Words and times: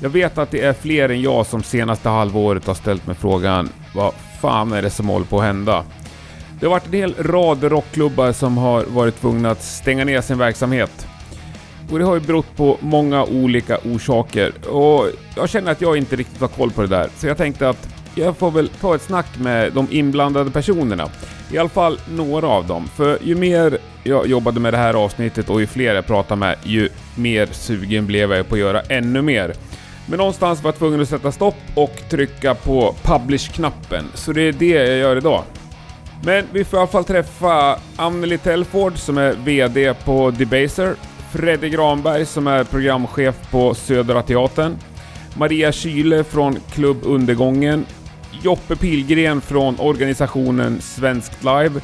Jag 0.00 0.10
vet 0.10 0.38
att 0.38 0.50
det 0.50 0.60
är 0.60 0.72
fler 0.72 1.08
än 1.08 1.22
jag 1.22 1.46
som 1.46 1.62
senaste 1.62 2.08
halvåret 2.08 2.66
har 2.66 2.74
ställt 2.74 3.06
mig 3.06 3.16
frågan 3.16 3.68
vad 3.94 4.14
fan 4.40 4.72
är 4.72 4.82
det 4.82 4.90
som 4.90 5.08
håller 5.08 5.26
på 5.26 5.38
att 5.38 5.44
hända? 5.44 5.84
Det 6.60 6.66
har 6.66 6.70
varit 6.70 6.86
en 6.86 6.92
hel 6.92 7.14
rad 7.14 7.64
rockklubbar 7.64 8.32
som 8.32 8.56
har 8.58 8.84
varit 8.84 9.20
tvungna 9.20 9.50
att 9.50 9.62
stänga 9.62 10.04
ner 10.04 10.20
sin 10.20 10.38
verksamhet. 10.38 11.06
Och 11.90 11.98
det 11.98 12.04
har 12.04 12.14
ju 12.14 12.20
berott 12.20 12.56
på 12.56 12.76
många 12.80 13.24
olika 13.24 13.78
orsaker 13.78 14.68
och 14.68 15.06
jag 15.36 15.48
känner 15.48 15.72
att 15.72 15.80
jag 15.80 15.96
inte 15.96 16.16
riktigt 16.16 16.40
har 16.40 16.48
koll 16.48 16.70
på 16.70 16.82
det 16.82 16.88
där. 16.88 17.08
Så 17.16 17.26
jag 17.26 17.36
tänkte 17.36 17.68
att 17.68 17.88
jag 18.14 18.36
får 18.36 18.50
väl 18.50 18.68
ta 18.68 18.94
ett 18.94 19.02
snack 19.02 19.38
med 19.38 19.72
de 19.72 19.88
inblandade 19.90 20.50
personerna. 20.50 21.08
I 21.52 21.58
alla 21.58 21.68
fall 21.68 22.00
några 22.10 22.46
av 22.46 22.66
dem. 22.66 22.88
För 22.96 23.18
ju 23.22 23.34
mer 23.34 23.78
jag 24.04 24.26
jobbade 24.26 24.60
med 24.60 24.72
det 24.72 24.78
här 24.78 24.94
avsnittet 24.94 25.50
och 25.50 25.60
ju 25.60 25.66
fler 25.66 25.94
jag 25.94 26.06
pratade 26.06 26.38
med, 26.38 26.56
ju 26.62 26.88
mer 27.14 27.46
sugen 27.52 28.06
blev 28.06 28.32
jag 28.32 28.48
på 28.48 28.54
att 28.54 28.60
göra 28.60 28.80
ännu 28.80 29.22
mer. 29.22 29.54
Men 30.08 30.18
någonstans 30.18 30.62
var 30.62 30.68
jag 30.68 30.78
tvungen 30.78 31.00
att 31.00 31.08
sätta 31.08 31.32
stopp 31.32 31.56
och 31.74 32.02
trycka 32.10 32.54
på 32.54 32.94
publish-knappen. 33.02 34.04
Så 34.14 34.32
det 34.32 34.40
är 34.40 34.52
det 34.52 34.66
jag 34.66 34.98
gör 34.98 35.16
idag. 35.16 35.42
Men 36.22 36.44
vi 36.52 36.64
får 36.64 36.76
i 36.76 36.80
alla 36.80 36.90
fall 36.90 37.04
träffa 37.04 37.78
Anneli 37.96 38.38
Telford 38.38 38.98
som 38.98 39.18
är 39.18 39.32
VD 39.44 39.94
på 40.04 40.30
Debaser, 40.30 40.94
Freddy 41.32 41.68
Granberg 41.68 42.26
som 42.26 42.46
är 42.46 42.64
programchef 42.64 43.50
på 43.50 43.74
Södra 43.74 44.22
Teatern, 44.22 44.76
Maria 45.36 45.72
Kyle 45.72 46.24
från 46.24 46.56
Klubb 46.72 46.98
Undergången, 47.02 47.86
Joppe 48.42 48.76
Pilgren 48.76 49.40
från 49.40 49.80
organisationen 49.80 50.80
Svenskt 50.80 51.44
Live 51.44 51.80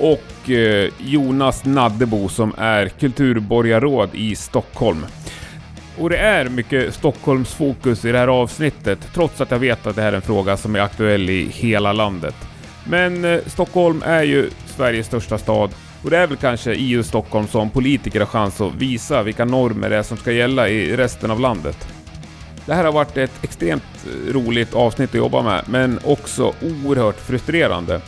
och 0.00 0.50
eh, 0.50 0.90
Jonas 0.98 1.64
Naddebo 1.64 2.28
som 2.28 2.54
är 2.58 2.88
kulturborgarråd 2.88 4.10
i 4.12 4.36
Stockholm. 4.36 5.06
Och 6.00 6.10
det 6.10 6.18
är 6.18 6.48
mycket 6.48 6.94
Stockholmsfokus 6.94 8.04
i 8.04 8.12
det 8.12 8.18
här 8.18 8.28
avsnittet, 8.28 8.98
trots 9.14 9.40
att 9.40 9.50
jag 9.50 9.58
vet 9.58 9.86
att 9.86 9.96
det 9.96 10.02
här 10.02 10.12
är 10.12 10.16
en 10.16 10.22
fråga 10.22 10.56
som 10.56 10.76
är 10.76 10.80
aktuell 10.80 11.30
i 11.30 11.48
hela 11.52 11.92
landet. 11.92 12.34
Men 12.84 13.24
eh, 13.24 13.40
Stockholm 13.46 14.02
är 14.06 14.22
ju 14.22 14.50
Sveriges 14.66 15.06
största 15.06 15.38
stad 15.38 15.70
och 16.02 16.10
det 16.10 16.18
är 16.18 16.26
väl 16.26 16.36
kanske 16.36 16.74
i 16.74 16.88
just 16.88 17.08
Stockholm 17.08 17.46
som 17.46 17.70
politiker 17.70 18.20
har 18.20 18.26
chans 18.26 18.60
att 18.60 18.74
visa 18.74 19.22
vilka 19.22 19.44
normer 19.44 19.90
det 19.90 19.96
är 19.96 20.02
som 20.02 20.16
ska 20.16 20.32
gälla 20.32 20.68
i 20.68 20.96
resten 20.96 21.30
av 21.30 21.40
landet. 21.40 21.88
Det 22.66 22.74
här 22.74 22.84
har 22.84 22.92
varit 22.92 23.16
ett 23.16 23.44
extremt 23.44 24.06
eh, 24.06 24.32
roligt 24.32 24.74
avsnitt 24.74 25.10
att 25.10 25.14
jobba 25.14 25.42
med, 25.42 25.64
men 25.66 26.00
också 26.04 26.52
oerhört 26.62 27.20
frustrerande. 27.20 28.00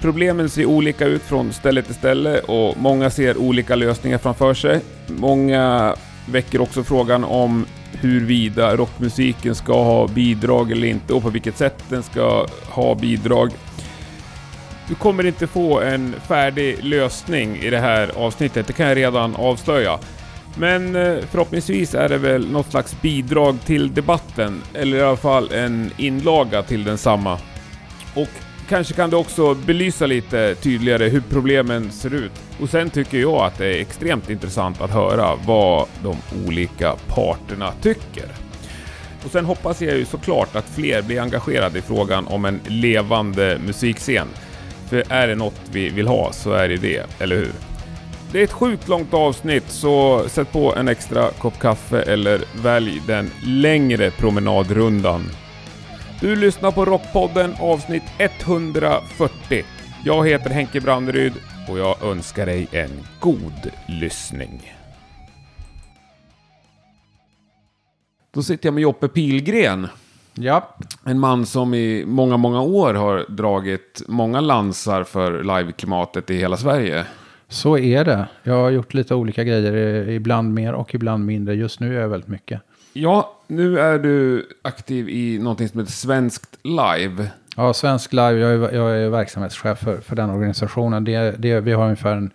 Problemen 0.00 0.50
ser 0.50 0.64
olika 0.66 1.06
ut 1.06 1.22
från 1.22 1.52
ställe 1.52 1.82
till 1.82 1.94
ställe 1.94 2.40
och 2.40 2.76
många 2.76 3.10
ser 3.10 3.36
olika 3.36 3.74
lösningar 3.74 4.18
framför 4.18 4.54
sig. 4.54 4.80
Många 5.06 5.94
väcker 6.26 6.60
också 6.60 6.84
frågan 6.84 7.24
om 7.24 7.66
huruvida 7.92 8.76
rockmusiken 8.76 9.54
ska 9.54 9.82
ha 9.84 10.08
bidrag 10.08 10.72
eller 10.72 10.88
inte 10.88 11.14
och 11.14 11.22
på 11.22 11.30
vilket 11.30 11.56
sätt 11.56 11.84
den 11.88 12.02
ska 12.02 12.46
ha 12.68 12.94
bidrag. 12.94 13.50
Du 14.88 14.94
kommer 14.94 15.26
inte 15.26 15.46
få 15.46 15.80
en 15.80 16.14
färdig 16.28 16.84
lösning 16.84 17.56
i 17.56 17.70
det 17.70 17.78
här 17.78 18.10
avsnittet, 18.16 18.66
det 18.66 18.72
kan 18.72 18.86
jag 18.86 18.96
redan 18.96 19.36
avslöja. 19.36 19.98
Men 20.56 20.96
eh, 20.96 21.18
förhoppningsvis 21.30 21.94
är 21.94 22.08
det 22.08 22.18
väl 22.18 22.50
något 22.50 22.70
slags 22.70 23.00
bidrag 23.00 23.58
till 23.64 23.94
debatten, 23.94 24.62
eller 24.74 24.96
i 24.96 25.02
alla 25.02 25.16
fall 25.16 25.52
en 25.52 25.90
inlaga 25.96 26.62
till 26.62 26.84
densamma. 26.84 27.38
Och 28.14 28.28
kanske 28.72 28.94
kan 28.94 29.10
det 29.10 29.16
också 29.16 29.54
belysa 29.54 30.06
lite 30.06 30.54
tydligare 30.54 31.08
hur 31.08 31.22
problemen 31.30 31.90
ser 31.90 32.14
ut. 32.14 32.32
Och 32.60 32.68
sen 32.68 32.90
tycker 32.90 33.18
jag 33.18 33.36
att 33.36 33.58
det 33.58 33.66
är 33.66 33.80
extremt 33.80 34.30
intressant 34.30 34.80
att 34.80 34.90
höra 34.90 35.36
vad 35.46 35.86
de 36.02 36.16
olika 36.46 36.94
parterna 37.06 37.72
tycker. 37.82 38.24
Och 39.24 39.30
sen 39.30 39.44
hoppas 39.44 39.82
jag 39.82 39.96
ju 39.96 40.04
såklart 40.04 40.56
att 40.56 40.68
fler 40.68 41.02
blir 41.02 41.20
engagerade 41.20 41.78
i 41.78 41.82
frågan 41.82 42.26
om 42.26 42.44
en 42.44 42.60
levande 42.66 43.58
musikscen. 43.66 44.28
För 44.88 45.12
är 45.12 45.28
det 45.28 45.34
något 45.34 45.60
vi 45.72 45.88
vill 45.88 46.06
ha 46.06 46.32
så 46.32 46.52
är 46.52 46.68
det 46.68 46.76
det, 46.76 47.06
eller 47.18 47.36
hur? 47.36 47.52
Det 48.32 48.40
är 48.40 48.44
ett 48.44 48.52
sjukt 48.52 48.88
långt 48.88 49.14
avsnitt 49.14 49.70
så 49.70 50.24
sätt 50.28 50.52
på 50.52 50.74
en 50.74 50.88
extra 50.88 51.30
kopp 51.30 51.58
kaffe 51.58 52.02
eller 52.02 52.40
välj 52.62 53.02
den 53.06 53.30
längre 53.44 54.10
promenadrundan. 54.10 55.30
Du 56.22 56.36
lyssnar 56.36 56.70
på 56.70 56.84
Rockpodden 56.84 57.54
avsnitt 57.60 58.02
140. 58.18 59.64
Jag 60.04 60.28
heter 60.28 60.50
Henke 60.50 60.80
Branderyd 60.80 61.32
och 61.68 61.78
jag 61.78 62.02
önskar 62.02 62.46
dig 62.46 62.68
en 62.72 62.90
god 63.20 63.70
lyssning. 63.88 64.72
Då 68.34 68.42
sitter 68.42 68.66
jag 68.66 68.74
med 68.74 68.82
Joppe 68.82 69.08
Pilgren. 69.08 69.88
Ja, 70.34 70.76
En 71.04 71.20
man 71.20 71.46
som 71.46 71.74
i 71.74 72.04
många, 72.06 72.36
många 72.36 72.62
år 72.62 72.94
har 72.94 73.24
dragit 73.28 74.02
många 74.08 74.40
lansar 74.40 75.04
för 75.04 75.42
liveklimatet 75.44 76.30
i 76.30 76.36
hela 76.36 76.56
Sverige. 76.56 77.06
så 77.48 77.78
är 77.78 78.04
det. 78.04 78.28
Jag 78.42 78.54
har 78.54 78.70
gjort 78.70 78.94
lite 78.94 79.14
olika 79.14 79.44
grejer, 79.44 80.08
ibland 80.08 80.54
mer 80.54 80.72
och 80.72 80.94
ibland 80.94 81.26
mindre. 81.26 81.54
Just 81.54 81.80
nu 81.80 81.96
är 81.96 82.00
jag 82.00 82.08
väldigt 82.08 82.28
mycket. 82.30 82.60
Ja, 82.92 83.38
nu 83.52 83.78
är 83.78 83.98
du 83.98 84.46
aktiv 84.62 85.08
i 85.08 85.38
någonting 85.38 85.68
som 85.68 85.80
heter 85.80 85.92
Svenskt 85.92 86.58
Live. 86.62 87.30
Ja, 87.56 87.72
Svensk 87.72 88.12
Live, 88.12 88.38
jag 88.38 88.50
är, 88.52 88.74
jag 88.74 88.96
är 88.96 89.08
verksamhetschef 89.08 89.78
för, 89.78 90.00
för 90.00 90.16
den 90.16 90.30
organisationen. 90.30 91.04
Det, 91.04 91.34
det, 91.38 91.60
vi 91.60 91.72
har 91.72 91.84
ungefär 91.84 92.16
en, 92.16 92.30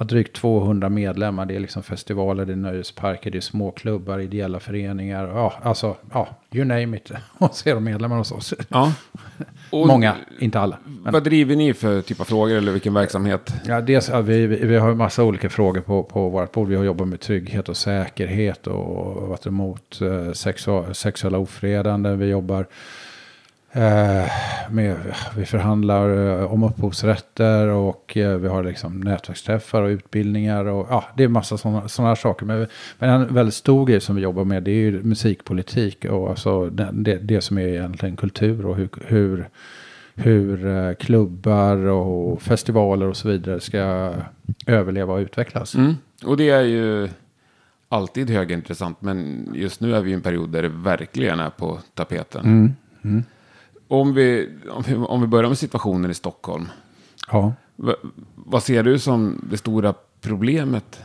ja, 0.00 0.04
drygt 0.04 0.36
200 0.36 0.88
medlemmar. 0.88 1.46
Det 1.46 1.56
är 1.56 1.60
liksom 1.60 1.82
festivaler, 1.82 2.46
det 2.46 2.52
är 2.52 2.56
nöjesparker, 2.56 3.30
det 3.30 3.38
är 3.38 3.40
småklubbar, 3.40 4.18
ideella 4.18 4.60
föreningar. 4.60 5.28
Ja, 5.28 5.54
alltså, 5.62 5.96
ja, 6.12 6.28
you 6.52 6.64
name 6.64 6.96
it. 6.96 7.10
Och 7.38 7.54
så 7.54 7.68
är 7.68 7.74
de 7.74 7.84
medlemmar 7.84 8.16
hos 8.16 8.32
oss. 8.32 8.54
Ja. 8.68 8.92
Och 9.70 9.86
Många, 9.86 10.14
inte 10.38 10.60
alla. 10.60 10.78
Men, 11.02 11.12
Vad 11.12 11.24
driver 11.24 11.56
ni 11.56 11.74
för 11.74 12.02
typ 12.02 12.20
av 12.20 12.24
frågor 12.24 12.56
eller 12.56 12.72
vilken 12.72 12.94
verksamhet? 12.94 13.54
ja, 13.66 13.80
dels, 13.80 14.08
ja, 14.08 14.20
vi, 14.20 14.46
vi, 14.46 14.76
har 14.76 14.90
en 14.90 14.96
massa 14.96 15.24
olika 15.24 15.50
frågor 15.50 15.80
på, 15.80 16.02
på 16.02 16.28
vårt 16.28 16.52
bord. 16.52 16.68
Vi 16.68 16.76
har 16.76 16.84
jobbat 16.84 17.08
med 17.08 17.20
trygghet 17.20 17.68
och 17.68 17.76
säkerhet 17.76 18.66
och 18.66 19.28
varit 19.28 19.46
emot 19.46 20.00
eh, 20.00 20.06
sexu- 20.06 20.92
sexuella 20.92 21.38
ofredanden. 21.38 22.18
Vi 22.18 22.26
jobbar 22.26 22.66
med, 24.70 24.96
vi 25.36 25.46
förhandlar 25.46 26.40
eh, 26.40 26.52
om 26.52 26.62
upphovsrätter 26.62 27.68
och 27.68 28.16
eh, 28.16 28.36
vi 28.36 28.48
har 28.48 28.62
liksom 28.62 29.00
nätverksträffar 29.00 29.82
och 29.82 29.88
utbildningar 29.88 30.64
och 30.64 30.86
ja, 30.90 31.04
det 31.16 31.24
är 31.24 31.28
massa 31.28 31.58
sådana 31.58 31.80
här 31.98 32.14
saker. 32.14 32.46
Men, 32.46 32.66
men 32.98 33.10
en 33.10 33.34
väldigt 33.34 33.54
stor 33.54 33.86
grej 33.86 34.00
som 34.00 34.16
vi 34.16 34.22
jobbar 34.22 34.44
med 34.44 34.62
det 34.62 34.70
är 34.70 34.74
ju 34.74 35.02
musikpolitik 35.02 36.04
och 36.04 36.30
alltså 36.30 36.70
det, 36.70 37.18
det, 37.18 37.40
som 37.40 37.58
är 37.58 37.66
egentligen 37.66 38.16
kultur 38.16 38.66
och 38.66 38.76
hur, 38.76 38.88
hur, 39.06 39.48
hur 40.14 40.66
eh, 40.66 40.94
klubbar 40.94 41.76
och 41.76 42.42
festivaler 42.42 43.06
och 43.06 43.16
så 43.16 43.28
vidare 43.28 43.60
ska 43.60 44.12
överleva 44.66 45.14
och 45.14 45.18
utvecklas. 45.18 45.74
Mm. 45.74 45.94
Och 46.24 46.36
det 46.36 46.50
är 46.50 46.62
ju 46.62 47.08
alltid 47.88 48.30
högintressant, 48.30 49.02
men 49.02 49.48
just 49.54 49.80
nu 49.80 49.94
är 49.94 50.00
vi 50.00 50.10
i 50.10 50.14
en 50.14 50.20
period 50.20 50.50
där 50.50 50.62
det 50.62 50.68
verkligen 50.68 51.40
är 51.40 51.50
på 51.50 51.78
tapeten. 51.94 52.74
Mm. 53.02 53.24
Om, 53.90 54.14
vi, 54.14 54.48
om, 54.70 54.82
vi, 54.86 54.94
om 54.94 55.20
vi 55.20 55.26
börjar 55.26 55.48
med 55.48 55.58
situationen 55.58 56.10
i 56.10 56.14
Stockholm. 56.14 56.68
Ja. 57.30 57.52
Va, 57.76 57.94
vad 58.34 58.62
ser 58.62 58.82
du 58.82 58.98
som 58.98 59.44
det 59.50 59.56
stora 59.56 59.94
problemet? 60.20 61.00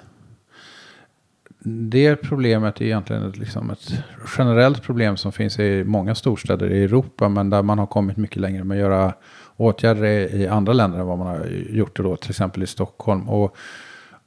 Det 1.68 2.16
problemet 2.16 2.81
är 2.81 2.85
egentligen 2.85 3.29
ett, 3.29 3.38
liksom 3.38 3.69
ett 3.69 3.94
generellt 4.38 4.84
problem 4.84 5.18
som 5.18 5.31
finns 5.31 5.59
i 5.59 5.84
många 5.84 6.16
storstäder 6.16 6.72
i 6.72 6.84
Europa. 6.84 7.29
Men 7.29 7.50
där 7.50 7.63
man 7.63 7.79
har 7.79 7.88
kommit 7.88 8.18
mycket 8.18 8.41
längre 8.41 8.63
med 8.63 8.75
att 8.75 8.81
göra 8.81 9.13
åtgärder 9.56 10.35
i 10.35 10.47
andra 10.47 10.73
länder 10.73 11.00
än 11.00 11.07
vad 11.07 11.17
man 11.17 11.28
har 11.28 11.46
gjort 11.69 11.97
då. 11.97 12.16
Till 12.16 12.29
exempel 12.29 12.63
i 12.63 12.67
Stockholm. 12.67 13.29
Och, 13.29 13.55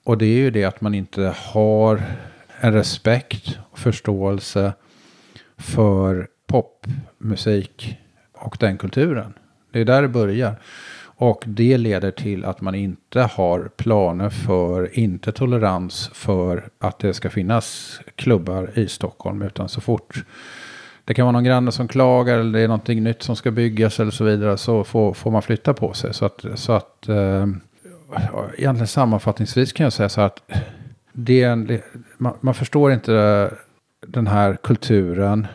och 0.05 0.19
det 0.19 0.27
är 0.27 0.39
ju 0.39 0.51
det 0.51 0.65
att 0.65 0.81
man 0.81 0.95
inte 0.95 1.35
har 1.37 2.03
en 2.61 2.73
respekt 2.73 3.59
och 3.71 3.79
förståelse 3.79 4.73
för 5.57 6.29
popmusik 6.47 7.99
och 8.41 8.57
den 8.61 8.79
kulturen. 8.79 9.33
Det 9.73 9.81
är 9.81 9.85
där 9.85 10.03
det 10.03 10.09
börjar. 10.09 10.57
Och 11.21 11.43
det 11.47 11.79
leder 11.79 12.11
till 12.11 12.45
att 12.45 12.61
man 12.61 12.75
inte 12.75 13.21
har 13.21 13.71
planer 13.77 14.31
för, 14.31 14.99
inte 14.99 15.33
tolerans 15.33 16.11
för 16.15 16.69
att 16.79 16.99
det 16.99 17.15
ska 17.15 17.31
finnas 17.31 18.01
klubbar 18.15 18.71
i 18.75 18.89
Stockholm. 18.89 19.43
Utan 19.43 19.69
så 19.69 19.81
fort 19.81 20.25
det 21.05 21.15
kan 21.15 21.25
vara 21.25 21.33
någon 21.33 21.45
granne 21.45 21.73
som 21.73 21.89
klagar 21.89 22.39
eller 22.39 22.59
det 22.59 22.65
är 22.65 22.69
någonting 22.69 23.03
nytt 23.03 23.23
som 23.23 23.37
ska 23.37 23.51
byggas 23.51 24.01
eller 24.01 24.11
så 24.11 24.25
vidare 24.25 24.57
så 24.57 24.85
får, 24.85 25.15
får 25.15 25.31
man 25.31 25.43
flytta 25.43 25.75
på 25.75 25.93
sig. 25.93 26.15
Så 26.15 26.25
att, 26.25 26.45
så 26.55 26.73
att 26.73 27.09
eh, 27.09 27.47
egentligen 28.57 28.87
sammanfattningsvis 28.87 29.73
kan 29.73 29.85
jag 29.85 29.93
säga 29.93 30.09
så 30.09 30.21
här 30.21 30.27
att 30.27 30.43
det 31.13 31.43
är 31.43 31.51
en, 31.51 31.81
man, 32.19 32.35
man 32.41 32.55
förstår 32.55 32.93
inte 32.93 33.51
den 34.07 34.27
här 34.27 34.57
kulturen. 34.63 35.47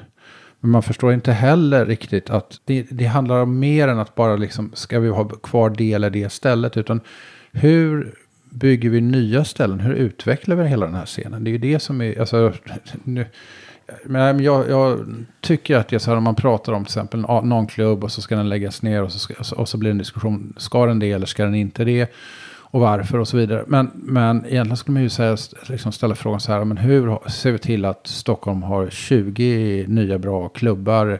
Men 0.63 0.71
man 0.71 0.83
förstår 0.83 1.13
inte 1.13 1.31
heller 1.31 1.86
riktigt 1.86 2.30
att 2.30 2.62
det, 2.65 2.86
det 2.89 3.06
handlar 3.06 3.42
om 3.42 3.60
mer 3.60 3.88
än 3.88 4.00
att 4.00 4.15
bara 4.15 4.36
liksom, 4.36 4.71
ska 4.74 5.00
vi 5.00 5.10
ha 5.10 5.30
kvar 5.30 5.69
det 5.69 5.94
eller 5.94 6.10
det 6.10 6.31
stället. 6.31 6.77
Utan 6.77 7.01
hur 7.51 8.15
bygger 8.50 8.89
vi 8.89 9.01
nya 9.01 9.45
ställen? 9.45 9.80
Hur 9.80 9.94
utvecklar 9.94 10.56
vi 10.56 10.68
hela 10.68 10.86
den 10.86 10.95
här 10.95 11.06
scenen? 11.06 11.44
Det 11.44 11.50
är 11.50 11.51
ju 11.51 11.57
det 11.57 11.80
som 11.80 12.01
är, 12.01 12.19
alltså, 12.19 12.54
nu, 13.04 13.25
Men 14.06 14.44
jag, 14.44 14.69
jag 14.69 15.00
tycker 15.42 15.77
att 15.77 15.88
det 15.88 15.95
är 15.95 16.00
så 16.00 16.12
här 16.12 16.18
om 16.18 16.24
man 16.24 16.36
pratar 16.36 16.74
om 16.74 16.86
till 16.86 16.89
exempel 16.89 17.19
någon 17.19 17.68
klubb 17.68 18.04
och 18.04 18.12
så 18.12 18.21
ska 18.21 18.36
den 18.36 18.50
läggas 18.50 18.81
ner 18.81 19.04
och 19.04 19.12
så, 19.12 19.19
ska, 19.19 19.56
och 19.56 19.69
så 19.69 19.77
blir 19.77 19.89
det 19.89 19.94
en 19.94 19.98
diskussion. 19.98 20.54
Ska 20.57 20.86
den 20.86 21.00
det 21.00 21.12
eller 21.12 21.25
ska 21.25 21.45
den 21.45 21.56
inte 21.56 21.83
det? 21.83 22.13
Och 22.74 22.80
varför 22.80 23.18
och 23.18 23.28
så 23.28 23.38
vidare. 23.38 23.64
Men, 23.68 23.92
men 23.94 24.46
egentligen 24.46 24.78
skulle 24.78 24.94
man 24.94 25.04
ju 25.04 25.10
säga, 25.10 25.38
liksom 25.70 25.92
ställa 25.92 26.16
frågan 26.16 26.40
så 26.40 26.52
här. 26.52 26.66
Men 26.66 26.78
hur 26.78 27.30
ser 27.30 27.52
vi 27.52 27.58
till 27.58 27.86
att 27.86 28.08
Stockholm 28.08 28.64
har 28.64 28.90
20 28.90 29.86
nya 29.88 30.18
bra 30.18 30.50
klubbar 30.50 31.20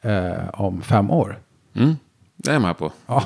eh, 0.00 0.48
om 0.52 0.82
fem 0.82 1.10
år? 1.10 1.38
Mm, 1.74 1.96
det 2.36 2.50
är 2.50 2.52
jag 2.52 2.62
med 2.62 2.78
på. 2.78 2.92
Ja. 3.06 3.24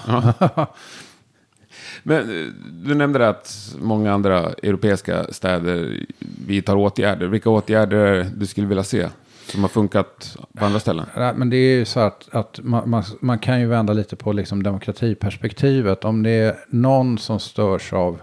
ja. 0.56 0.66
Men 2.02 2.18
eh, 2.18 2.52
du 2.84 2.94
nämnde 2.94 3.28
att 3.28 3.76
många 3.80 4.12
andra 4.12 4.38
europeiska 4.38 5.24
städer 5.24 6.06
vidtar 6.46 6.76
åtgärder. 6.76 7.26
Vilka 7.26 7.50
åtgärder 7.50 8.30
du 8.36 8.46
skulle 8.46 8.66
vilja 8.66 8.84
se 8.84 9.08
som 9.46 9.62
har 9.62 9.68
funkat 9.68 10.36
på 10.58 10.64
andra 10.64 10.80
ställen? 10.80 11.06
men 11.14 11.50
det 11.50 11.56
är 11.56 11.78
ju 11.78 11.84
så 11.84 12.00
att, 12.00 12.28
att 12.34 12.60
man, 12.62 12.90
man, 12.90 13.04
man, 13.20 13.38
kan 13.38 13.60
ju 13.60 13.66
vända 13.66 13.92
lite 13.92 14.16
på 14.16 14.32
liksom 14.32 14.62
demokratiperspektivet. 14.62 16.04
Om 16.04 16.22
det 16.22 16.30
är 16.30 16.56
någon 16.68 17.18
som 17.18 17.40
störs 17.40 17.92
av 17.92 18.20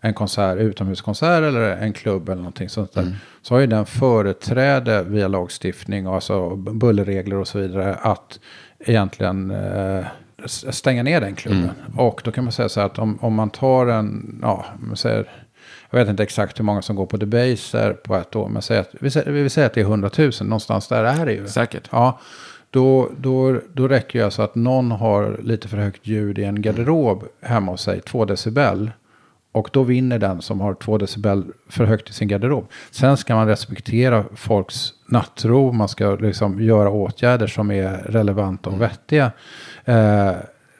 en 0.00 0.14
konsert, 0.14 0.58
utomhuskonsert 0.58 1.42
eller 1.42 1.76
en 1.76 1.92
klubb 1.92 2.28
eller 2.28 2.42
någonting 2.42 2.68
sånt 2.68 2.92
där. 2.92 3.02
Mm. 3.02 3.14
Så 3.42 3.54
har 3.54 3.60
ju 3.60 3.66
den 3.66 3.86
företräde 3.86 5.02
via 5.02 5.28
lagstiftning, 5.28 6.06
alltså 6.06 6.56
bullerregler 6.56 7.36
och 7.36 7.48
så 7.48 7.58
vidare, 7.58 7.94
att 7.94 8.40
egentligen 8.78 9.50
eh, 9.50 10.06
stänga 10.46 11.02
ner 11.02 11.20
den 11.20 11.34
klubben. 11.34 11.70
Mm. 11.86 11.98
Och 11.98 12.20
då 12.24 12.32
kan 12.32 12.44
man 12.44 12.52
säga 12.52 12.68
så 12.68 12.80
här 12.80 12.86
att 12.86 12.98
om, 12.98 13.18
om 13.20 13.34
man 13.34 13.50
tar 13.50 13.86
en, 13.86 14.38
ja, 14.42 14.64
man 14.78 14.96
säger, 14.96 15.43
jag 15.98 16.04
vet 16.04 16.10
inte 16.10 16.22
exakt 16.22 16.58
hur 16.58 16.64
många 16.64 16.82
som 16.82 16.96
går 16.96 17.06
på 17.06 17.16
Debaser 17.16 17.92
på 17.92 18.16
ett 18.16 18.36
år, 18.36 18.48
men 18.48 18.62
säg 18.62 18.78
att, 18.78 18.90
vi, 19.00 19.10
säger, 19.10 19.30
vi 19.32 19.50
säger 19.50 19.66
att 19.66 19.74
det 19.74 19.80
är 19.80 19.84
100 19.84 20.10
000, 20.18 20.30
någonstans 20.40 20.88
där 20.88 21.04
är 21.04 21.26
det 21.26 21.32
ju. 21.32 21.48
Säkert. 21.48 21.88
Ja, 21.92 22.18
då, 22.70 23.10
då, 23.16 23.60
då 23.72 23.88
räcker 23.88 24.18
det 24.18 24.24
alltså 24.24 24.42
att 24.42 24.54
någon 24.54 24.90
har 24.90 25.38
lite 25.42 25.68
för 25.68 25.76
högt 25.76 26.06
ljud 26.06 26.38
i 26.38 26.44
en 26.44 26.62
garderob 26.62 27.24
hemma 27.40 27.72
hos 27.72 27.82
sig, 27.82 28.00
2 28.00 28.24
decibel. 28.24 28.90
Och 29.52 29.70
då 29.72 29.82
vinner 29.82 30.18
den 30.18 30.42
som 30.42 30.60
har 30.60 30.74
2 30.74 30.98
decibel 30.98 31.44
för 31.68 31.84
högt 31.84 32.10
i 32.10 32.12
sin 32.12 32.28
garderob. 32.28 32.66
Sen 32.90 33.16
ska 33.16 33.34
man 33.34 33.46
respektera 33.46 34.24
folks 34.34 34.92
nattro, 35.06 35.72
man 35.72 35.88
ska 35.88 36.14
liksom 36.14 36.62
göra 36.62 36.90
åtgärder 36.90 37.46
som 37.46 37.70
är 37.70 37.88
relevanta 37.92 38.70
och 38.70 38.80
vettiga. 38.80 39.32
Eh, 39.84 40.32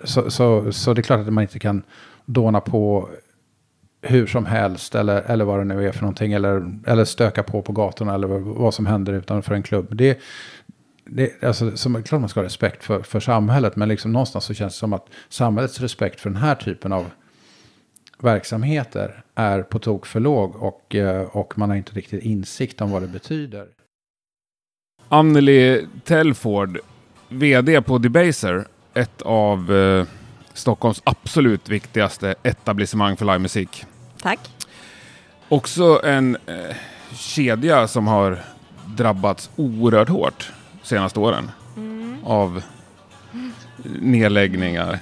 så, 0.04 0.30
så, 0.30 0.72
så 0.72 0.94
det 0.94 1.00
är 1.00 1.02
klart 1.02 1.20
att 1.20 1.32
man 1.32 1.42
inte 1.42 1.58
kan 1.58 1.82
dåna 2.24 2.60
på 2.60 3.08
hur 4.04 4.26
som 4.26 4.46
helst 4.46 4.94
eller, 4.94 5.22
eller 5.22 5.44
vad 5.44 5.58
det 5.58 5.64
nu 5.64 5.88
är 5.88 5.92
för 5.92 6.00
någonting. 6.00 6.32
Eller, 6.32 6.78
eller 6.86 7.04
stöka 7.04 7.42
på 7.42 7.62
på 7.62 7.72
gatorna 7.72 8.14
eller 8.14 8.28
vad 8.38 8.74
som 8.74 8.86
händer 8.86 9.12
utanför 9.12 9.54
en 9.54 9.62
klubb. 9.62 9.96
Det, 9.96 10.18
det, 11.04 11.42
alltså, 11.42 11.76
som, 11.76 12.02
klart 12.02 12.20
man 12.20 12.28
ska 12.28 12.40
ha 12.40 12.44
respekt 12.44 12.84
för, 12.84 13.02
för 13.02 13.20
samhället. 13.20 13.76
Men 13.76 13.88
liksom 13.88 14.12
någonstans 14.12 14.44
så 14.44 14.54
känns 14.54 14.74
det 14.74 14.78
som 14.78 14.92
att 14.92 15.06
samhällets 15.28 15.80
respekt 15.80 16.20
för 16.20 16.30
den 16.30 16.42
här 16.42 16.54
typen 16.54 16.92
av 16.92 17.10
verksamheter 18.18 19.22
är 19.34 19.62
på 19.62 19.78
tok 19.78 20.06
för 20.06 20.20
låg. 20.20 20.56
Och, 20.56 20.94
eh, 20.94 21.22
och 21.22 21.58
man 21.58 21.70
har 21.70 21.76
inte 21.76 21.92
riktigt 21.92 22.22
insikt 22.22 22.80
om 22.80 22.90
vad 22.90 23.02
det 23.02 23.08
betyder. 23.08 23.66
Anneli 25.08 25.86
Telford, 26.04 26.78
vd 27.28 27.82
på 27.82 27.98
Debaser, 27.98 28.66
ett 28.94 29.22
av 29.22 29.72
eh, 29.72 30.06
Stockholms 30.52 31.02
absolut 31.04 31.68
viktigaste 31.68 32.34
etablissemang 32.42 33.16
för 33.16 33.24
livemusik. 33.24 33.86
Tack. 34.24 34.40
Också 35.48 36.00
en 36.04 36.36
eh, 36.46 36.76
kedja 37.16 37.88
som 37.88 38.06
har 38.06 38.38
drabbats 38.86 39.50
oerhört 39.56 40.08
hårt 40.08 40.52
senaste 40.82 41.20
åren 41.20 41.50
mm. 41.76 42.18
av 42.24 42.62
nedläggningar. 44.00 44.98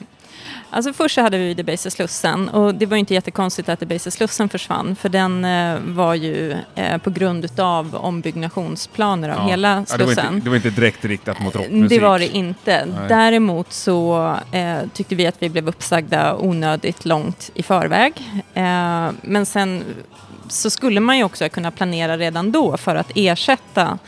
Alltså 0.75 0.93
först 0.93 1.15
så 1.15 1.21
hade 1.21 1.39
vi 1.39 1.55
Debaser 1.55 1.91
Slussen 1.91 2.49
och 2.49 2.75
det 2.75 2.87
var 2.87 2.97
inte 2.97 3.15
jättekonstigt 3.15 3.69
att 3.69 3.81
Debaser 3.81 4.11
Slussen 4.11 4.49
försvann 4.49 4.97
för 4.97 5.09
den 5.09 5.45
eh, 5.45 5.79
var 5.85 6.15
ju 6.15 6.57
eh, 6.75 6.99
på 6.99 7.11
grund 7.11 7.61
av 7.61 7.95
ombyggnationsplaner 7.95 9.29
av 9.29 9.37
ja. 9.37 9.47
hela 9.51 9.85
Slussen. 9.87 10.01
Ja, 10.01 10.07
det, 10.07 10.15
var 10.15 10.35
inte, 10.35 10.45
det 10.45 10.51
var 10.51 10.57
inte 10.57 10.71
direkt 10.71 11.05
riktat 11.05 11.41
mot 11.41 11.57
rockmusik. 11.57 11.89
Det 11.89 12.05
var 12.05 12.19
det 12.19 12.37
inte. 12.37 12.87
Nej. 12.87 13.09
Däremot 13.09 13.73
så 13.73 14.31
eh, 14.53 14.79
tyckte 14.95 15.15
vi 15.15 15.27
att 15.27 15.37
vi 15.39 15.49
blev 15.49 15.69
uppsagda 15.69 16.37
onödigt 16.37 17.05
långt 17.05 17.51
i 17.55 17.63
förväg. 17.63 18.13
Eh, 18.55 19.11
men 19.23 19.47
sen 19.47 19.85
så 20.49 20.71
skulle 20.71 21.01
man 21.01 21.19
ju 21.19 21.25
också 21.25 21.49
kunna 21.49 21.71
planera 21.71 22.19
redan 22.19 22.53
då 22.53 22.77
för 22.77 22.97
att 22.97 23.11
ersätta 23.15 23.99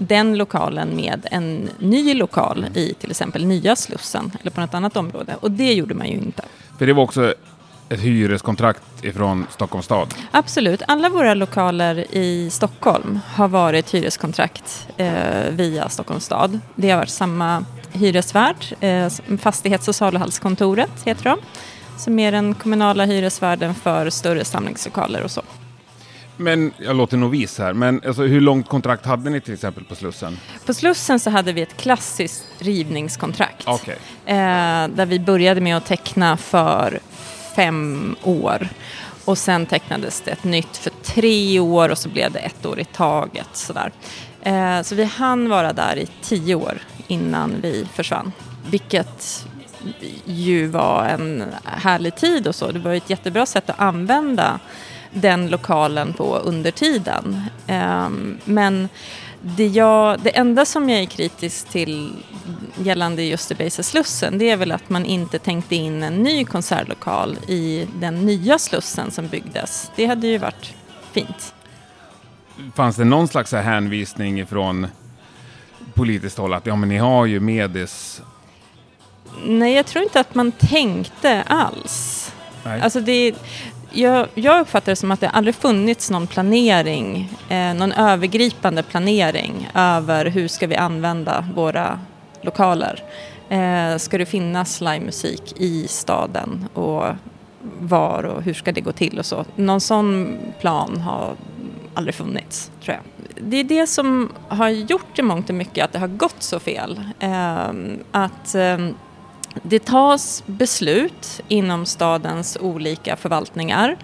den 0.00 0.38
lokalen 0.38 0.96
med 0.96 1.26
en 1.30 1.70
ny 1.78 2.14
lokal 2.14 2.66
i 2.74 2.94
till 2.94 3.10
exempel 3.10 3.46
nya 3.46 3.76
Slussen 3.76 4.32
eller 4.40 4.50
på 4.50 4.60
något 4.60 4.74
annat 4.74 4.96
område. 4.96 5.36
Och 5.40 5.50
det 5.50 5.72
gjorde 5.72 5.94
man 5.94 6.06
ju 6.06 6.12
inte. 6.12 6.42
För 6.78 6.86
det 6.86 6.92
var 6.92 7.02
också 7.02 7.34
ett 7.88 8.00
hyreskontrakt 8.00 9.04
ifrån 9.04 9.46
Stockholms 9.50 9.84
stad? 9.84 10.14
Absolut. 10.30 10.82
Alla 10.86 11.08
våra 11.08 11.34
lokaler 11.34 12.14
i 12.14 12.50
Stockholm 12.50 13.20
har 13.34 13.48
varit 13.48 13.94
hyreskontrakt 13.94 14.88
eh, 14.96 15.50
via 15.50 15.88
Stockholms 15.88 16.24
stad. 16.24 16.60
Det 16.74 16.90
har 16.90 16.98
varit 16.98 17.08
samma 17.08 17.64
hyresvärd, 17.92 18.66
eh, 18.80 19.36
Fastighets 19.38 19.88
och 19.88 19.94
saluhallskontoret 19.94 20.90
heter 21.04 21.24
de, 21.24 21.38
som 21.96 22.18
är 22.18 22.32
den 22.32 22.54
kommunala 22.54 23.04
hyresvärden 23.04 23.74
för 23.74 24.10
större 24.10 24.44
samlingslokaler 24.44 25.22
och 25.22 25.30
så. 25.30 25.42
Men 26.40 26.72
jag 26.78 26.96
låter 26.96 27.16
novis 27.16 27.58
här, 27.58 27.72
men 27.72 28.02
alltså, 28.06 28.22
hur 28.22 28.40
långt 28.40 28.68
kontrakt 28.68 29.06
hade 29.06 29.30
ni 29.30 29.40
till 29.40 29.54
exempel 29.54 29.84
på 29.84 29.94
Slussen? 29.94 30.38
På 30.66 30.74
Slussen 30.74 31.20
så 31.20 31.30
hade 31.30 31.52
vi 31.52 31.62
ett 31.62 31.76
klassiskt 31.76 32.46
rivningskontrakt. 32.58 33.68
Okay. 33.68 33.96
Eh, 34.26 34.88
där 34.88 35.06
vi 35.06 35.20
började 35.20 35.60
med 35.60 35.76
att 35.76 35.86
teckna 35.86 36.36
för 36.36 37.00
fem 37.56 38.16
år. 38.22 38.68
Och 39.24 39.38
sen 39.38 39.66
tecknades 39.66 40.20
det 40.20 40.30
ett 40.30 40.44
nytt 40.44 40.76
för 40.76 40.92
tre 41.02 41.60
år 41.60 41.88
och 41.88 41.98
så 41.98 42.08
blev 42.08 42.32
det 42.32 42.38
ett 42.38 42.66
år 42.66 42.80
i 42.80 42.84
taget. 42.84 43.48
Sådär. 43.52 43.92
Eh, 44.42 44.82
så 44.82 44.94
vi 44.94 45.04
hann 45.04 45.48
vara 45.48 45.72
där 45.72 45.96
i 45.96 46.08
tio 46.22 46.54
år 46.54 46.78
innan 47.06 47.60
vi 47.62 47.86
försvann. 47.94 48.32
Vilket 48.70 49.46
ju 50.24 50.66
var 50.66 51.06
en 51.06 51.44
härlig 51.64 52.16
tid 52.16 52.46
och 52.46 52.54
så. 52.54 52.72
Det 52.72 52.78
var 52.78 52.94
ett 52.94 53.10
jättebra 53.10 53.46
sätt 53.46 53.70
att 53.70 53.80
använda 53.80 54.60
den 55.12 55.48
lokalen 55.48 56.12
på 56.12 56.36
under 56.36 56.70
tiden. 56.70 57.42
Um, 57.68 58.38
men 58.44 58.88
det, 59.42 59.66
jag, 59.66 60.20
det 60.20 60.36
enda 60.36 60.64
som 60.64 60.88
jag 60.88 61.00
är 61.00 61.06
kritisk 61.06 61.68
till 61.68 62.12
gällande 62.78 63.22
just 63.22 63.48
Debaser 63.48 63.82
Slussen 63.82 64.38
det 64.38 64.50
är 64.50 64.56
väl 64.56 64.72
att 64.72 64.88
man 64.90 65.06
inte 65.06 65.38
tänkte 65.38 65.76
in 65.76 66.02
en 66.02 66.22
ny 66.22 66.44
konsertlokal 66.44 67.36
i 67.48 67.88
den 67.94 68.26
nya 68.26 68.58
Slussen 68.58 69.10
som 69.10 69.28
byggdes. 69.28 69.90
Det 69.96 70.06
hade 70.06 70.26
ju 70.26 70.38
varit 70.38 70.74
fint. 71.12 71.54
Fanns 72.74 72.96
det 72.96 73.04
någon 73.04 73.28
slags 73.28 73.52
hänvisning 73.52 74.46
från 74.46 74.86
politiskt 75.94 76.38
håll 76.38 76.54
att 76.54 76.66
ja 76.66 76.76
men 76.76 76.88
ni 76.88 76.98
har 76.98 77.26
ju 77.26 77.40
Medis? 77.40 78.22
Nej, 79.46 79.74
jag 79.74 79.86
tror 79.86 80.04
inte 80.04 80.20
att 80.20 80.34
man 80.34 80.52
tänkte 80.52 81.42
alls. 81.42 82.32
Nej. 82.64 82.80
Alltså 82.80 83.00
det, 83.00 83.34
jag, 83.92 84.28
jag 84.34 84.60
uppfattar 84.60 84.92
det 84.92 84.96
som 84.96 85.10
att 85.10 85.20
det 85.20 85.28
aldrig 85.28 85.54
funnits 85.54 86.10
någon 86.10 86.26
planering, 86.26 87.32
eh, 87.48 87.74
någon 87.74 87.92
övergripande 87.92 88.82
planering 88.82 89.68
över 89.74 90.26
hur 90.26 90.48
ska 90.48 90.66
vi 90.66 90.76
använda 90.76 91.44
våra 91.54 92.00
lokaler. 92.42 93.04
Eh, 93.48 93.96
ska 93.96 94.18
det 94.18 94.26
finnas 94.26 94.80
livemusik 94.80 95.54
i 95.56 95.88
staden 95.88 96.68
och 96.74 97.04
var 97.78 98.24
och 98.24 98.42
hur 98.42 98.54
ska 98.54 98.72
det 98.72 98.80
gå 98.80 98.92
till 98.92 99.18
och 99.18 99.26
så. 99.26 99.44
Någon 99.56 99.80
sån 99.80 100.38
plan 100.60 101.00
har 101.00 101.34
aldrig 101.94 102.14
funnits, 102.14 102.70
tror 102.84 102.96
jag. 102.96 103.04
Det 103.48 103.56
är 103.56 103.64
det 103.64 103.86
som 103.86 104.32
har 104.48 104.68
gjort 104.68 105.18
i 105.18 105.22
mångt 105.22 105.48
och 105.48 105.54
mycket 105.54 105.84
att 105.84 105.92
det 105.92 105.98
har 105.98 106.08
gått 106.08 106.42
så 106.42 106.58
fel. 106.60 107.00
Eh, 107.18 107.70
att 108.12 108.54
eh, 108.54 108.78
det 109.62 109.78
tas 109.78 110.42
beslut 110.46 111.40
inom 111.48 111.86
stadens 111.86 112.58
olika 112.60 113.16
förvaltningar 113.16 113.96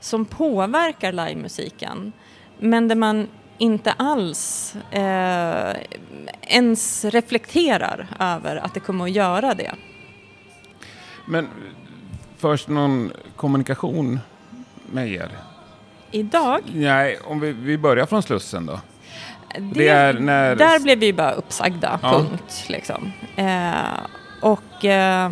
som 0.00 0.24
påverkar 0.24 1.12
livemusiken 1.12 2.12
men 2.58 2.88
där 2.88 2.96
man 2.96 3.28
inte 3.58 3.92
alls 3.92 4.74
eh, 4.90 5.76
ens 6.42 7.04
reflekterar 7.04 8.06
över 8.18 8.56
att 8.56 8.74
det 8.74 8.80
kommer 8.80 9.04
att 9.04 9.10
göra 9.10 9.54
det. 9.54 9.74
Men 11.26 11.48
först 12.38 12.68
någon 12.68 13.12
kommunikation 13.36 14.20
med 14.92 15.08
er? 15.08 15.30
Idag? 16.10 16.60
Nej, 16.74 17.18
om 17.24 17.40
vi, 17.40 17.52
vi 17.52 17.78
börjar 17.78 18.06
från 18.06 18.22
Slussen 18.22 18.66
då. 18.66 18.80
Det, 19.58 20.12
det 20.12 20.20
när... 20.20 20.56
Där 20.56 20.80
blev 20.80 20.98
vi 20.98 21.12
bara 21.12 21.32
uppsagda, 21.32 21.98
ja. 22.02 22.12
punkt. 22.12 22.64
Liksom. 22.68 23.12
Eh, 23.36 23.74
och 24.42 24.84
eh, 24.84 25.30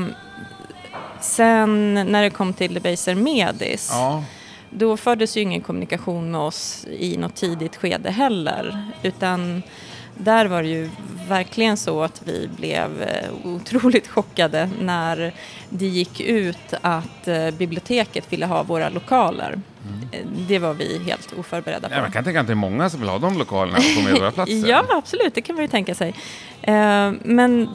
sen 1.20 1.94
när 1.94 2.22
det 2.22 2.30
kom 2.30 2.52
till 2.52 2.74
Debaser 2.74 3.14
Medis 3.14 3.88
ja. 3.92 4.24
då 4.70 4.96
fördes 4.96 5.36
ju 5.36 5.40
ingen 5.40 5.60
kommunikation 5.60 6.30
med 6.30 6.40
oss 6.40 6.86
i 6.90 7.16
något 7.16 7.34
tidigt 7.34 7.76
skede 7.76 8.10
heller. 8.10 8.84
Utan 9.02 9.62
där 10.24 10.46
var 10.46 10.62
det 10.62 10.68
ju 10.68 10.90
verkligen 11.28 11.76
så 11.76 12.02
att 12.02 12.22
vi 12.24 12.48
blev 12.56 13.02
eh, 13.02 13.30
otroligt 13.44 14.08
chockade 14.14 14.70
när 14.80 15.32
det 15.68 15.86
gick 15.86 16.20
ut 16.20 16.74
att 16.80 17.28
eh, 17.28 17.50
biblioteket 17.50 18.32
ville 18.32 18.46
ha 18.46 18.62
våra 18.62 18.88
lokaler. 18.88 19.60
Mm. 19.86 20.08
Eh, 20.12 20.46
det 20.48 20.58
var 20.58 20.74
vi 20.74 20.98
helt 21.04 21.32
oförberedda 21.38 21.88
på. 21.88 21.94
Ja, 21.94 22.00
man 22.00 22.10
kan 22.10 22.24
tänka 22.24 22.40
att 22.40 22.46
det 22.46 22.52
är 22.52 22.54
många 22.54 22.90
som 22.90 23.00
vill 23.00 23.08
ha 23.08 23.18
de 23.18 23.38
lokalerna 23.38 23.78
på 23.96 24.02
Medborgarplatsen. 24.02 24.60
ja, 24.66 24.84
absolut, 24.90 25.34
det 25.34 25.42
kan 25.42 25.56
man 25.56 25.64
ju 25.64 25.68
tänka 25.68 25.94
sig. 25.94 26.14
Men 27.22 27.68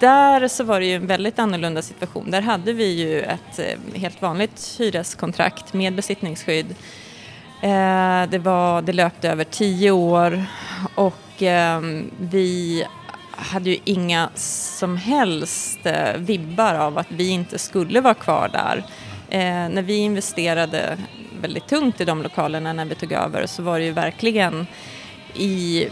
där 0.00 0.48
så 0.48 0.64
var 0.64 0.80
det 0.80 0.86
ju 0.86 0.94
en 0.94 1.06
väldigt 1.06 1.38
annorlunda 1.38 1.82
situation. 1.82 2.30
Där 2.30 2.40
hade 2.40 2.72
vi 2.72 2.84
ju 2.84 3.20
ett 3.20 3.58
eh, 3.58 4.00
helt 4.00 4.22
vanligt 4.22 4.76
hyreskontrakt 4.78 5.72
med 5.72 5.94
besittningsskydd. 5.94 6.74
Eh, 7.62 8.22
det, 8.30 8.38
var, 8.38 8.82
det 8.82 8.92
löpte 8.92 9.30
över 9.30 9.44
tio 9.44 9.90
år 9.90 10.44
och 10.94 11.42
ehm, 11.42 12.10
vi 12.20 12.84
hade 13.30 13.70
ju 13.70 13.78
inga 13.84 14.30
som 14.34 14.96
helst 14.96 15.86
eh, 15.86 16.16
vibbar 16.16 16.74
av 16.74 16.98
att 16.98 17.10
vi 17.10 17.28
inte 17.28 17.58
skulle 17.58 18.00
vara 18.00 18.14
kvar 18.14 18.50
där. 18.52 18.84
När 19.68 19.82
vi 19.82 19.96
investerade 19.96 20.98
väldigt 21.40 21.68
tungt 21.68 22.00
i 22.00 22.04
de 22.04 22.22
lokalerna 22.22 22.72
när 22.72 22.84
vi 22.84 22.94
tog 22.94 23.12
över 23.12 23.46
så 23.46 23.62
var 23.62 23.78
det 23.78 23.84
ju 23.84 23.92
verkligen 23.92 24.66
i 25.34 25.88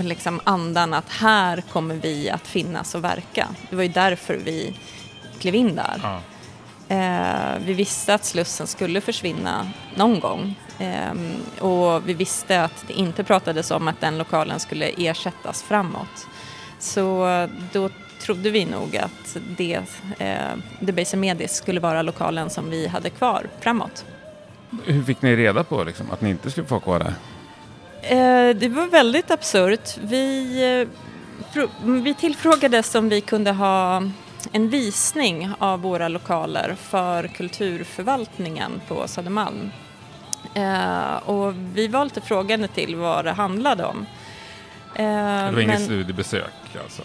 liksom 0.00 0.40
andan 0.44 0.94
att 0.94 1.08
här 1.08 1.60
kommer 1.60 1.94
vi 1.94 2.30
att 2.30 2.46
finnas 2.46 2.94
och 2.94 3.04
verka. 3.04 3.48
Det 3.70 3.76
var 3.76 3.82
ju 3.82 3.88
därför 3.88 4.34
vi 4.44 4.76
klev 5.38 5.54
in 5.54 5.76
där. 5.76 6.00
Ja. 6.02 6.20
Eh, 6.88 7.58
vi 7.66 7.72
visste 7.72 8.14
att 8.14 8.24
Slussen 8.24 8.66
skulle 8.66 9.00
försvinna 9.00 9.70
någon 9.94 10.20
gång 10.20 10.54
Ehm, 10.78 11.36
och 11.60 12.08
vi 12.08 12.14
visste 12.14 12.64
att 12.64 12.84
det 12.86 12.92
inte 12.92 13.24
pratades 13.24 13.70
om 13.70 13.88
att 13.88 14.00
den 14.00 14.18
lokalen 14.18 14.60
skulle 14.60 14.86
ersättas 14.88 15.62
framåt. 15.62 16.26
Så 16.78 17.26
då 17.72 17.90
trodde 18.20 18.50
vi 18.50 18.64
nog 18.64 18.96
att 18.96 19.36
det, 19.56 19.80
eh, 20.18 20.36
Debaser 20.80 21.18
Medis 21.18 21.52
skulle 21.52 21.80
vara 21.80 22.02
lokalen 22.02 22.50
som 22.50 22.70
vi 22.70 22.86
hade 22.86 23.10
kvar 23.10 23.46
framåt. 23.60 24.04
Hur 24.84 25.02
fick 25.02 25.22
ni 25.22 25.36
reda 25.36 25.64
på 25.64 25.84
liksom, 25.84 26.10
att 26.10 26.20
ni 26.20 26.30
inte 26.30 26.50
skulle 26.50 26.66
få 26.66 26.80
kvar 26.80 26.98
där? 26.98 27.14
Eh, 28.08 28.56
det 28.56 28.68
var 28.68 28.86
väldigt 28.86 29.30
absurt. 29.30 29.96
Vi, 30.00 30.86
eh, 31.54 31.68
vi 31.82 32.14
tillfrågades 32.14 32.94
om 32.94 33.08
vi 33.08 33.20
kunde 33.20 33.52
ha 33.52 34.02
en 34.52 34.70
visning 34.70 35.50
av 35.58 35.80
våra 35.80 36.08
lokaler 36.08 36.76
för 36.80 37.28
kulturförvaltningen 37.28 38.80
på 38.88 39.08
Södermalm. 39.08 39.70
Eh, 40.54 41.28
och 41.28 41.54
vi 41.74 41.88
var 41.88 42.04
lite 42.04 42.20
frågande 42.20 42.68
till 42.68 42.96
vad 42.96 43.24
det 43.24 43.32
handlade 43.32 43.84
om. 43.84 44.06
Det 44.96 45.50
var 45.52 45.60
inget 45.60 45.84
studiebesök 45.84 46.76
alltså? 46.82 47.02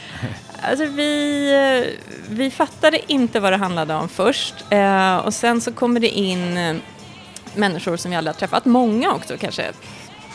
alltså 0.62 0.86
vi, 0.86 1.94
vi 2.28 2.50
fattade 2.50 3.12
inte 3.12 3.40
vad 3.40 3.52
det 3.52 3.56
handlade 3.56 3.94
om 3.94 4.08
först 4.08 4.54
och 5.24 5.34
sen 5.34 5.60
så 5.60 5.72
kommer 5.72 6.00
det 6.00 6.08
in 6.08 6.80
människor 7.56 7.96
som 7.96 8.10
vi 8.10 8.16
aldrig 8.16 8.34
har 8.34 8.38
träffat, 8.38 8.64
många 8.64 9.12
också 9.12 9.36
kanske 9.40 9.72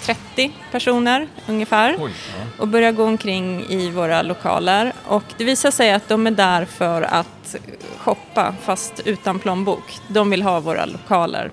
30 0.02 0.52
personer 0.72 1.28
ungefär 1.48 1.96
Oj, 2.00 2.12
ja. 2.12 2.62
och 2.62 2.68
börjar 2.68 2.92
gå 2.92 3.04
omkring 3.04 3.66
i 3.70 3.92
våra 3.92 4.22
lokaler 4.22 4.94
och 5.08 5.24
det 5.38 5.44
visar 5.44 5.72
sig 5.72 5.94
att 5.94 6.08
de 6.08 6.28
är 6.28 6.32
där 6.32 6.66
för 6.66 7.02
att 7.02 7.56
shoppa 7.98 8.56
fast 8.62 9.02
utan 9.06 9.40
plånbok. 9.40 10.00
De 10.08 10.30
vill 10.30 10.42
ha 10.42 10.60
våra 10.60 10.86
lokaler. 10.86 11.52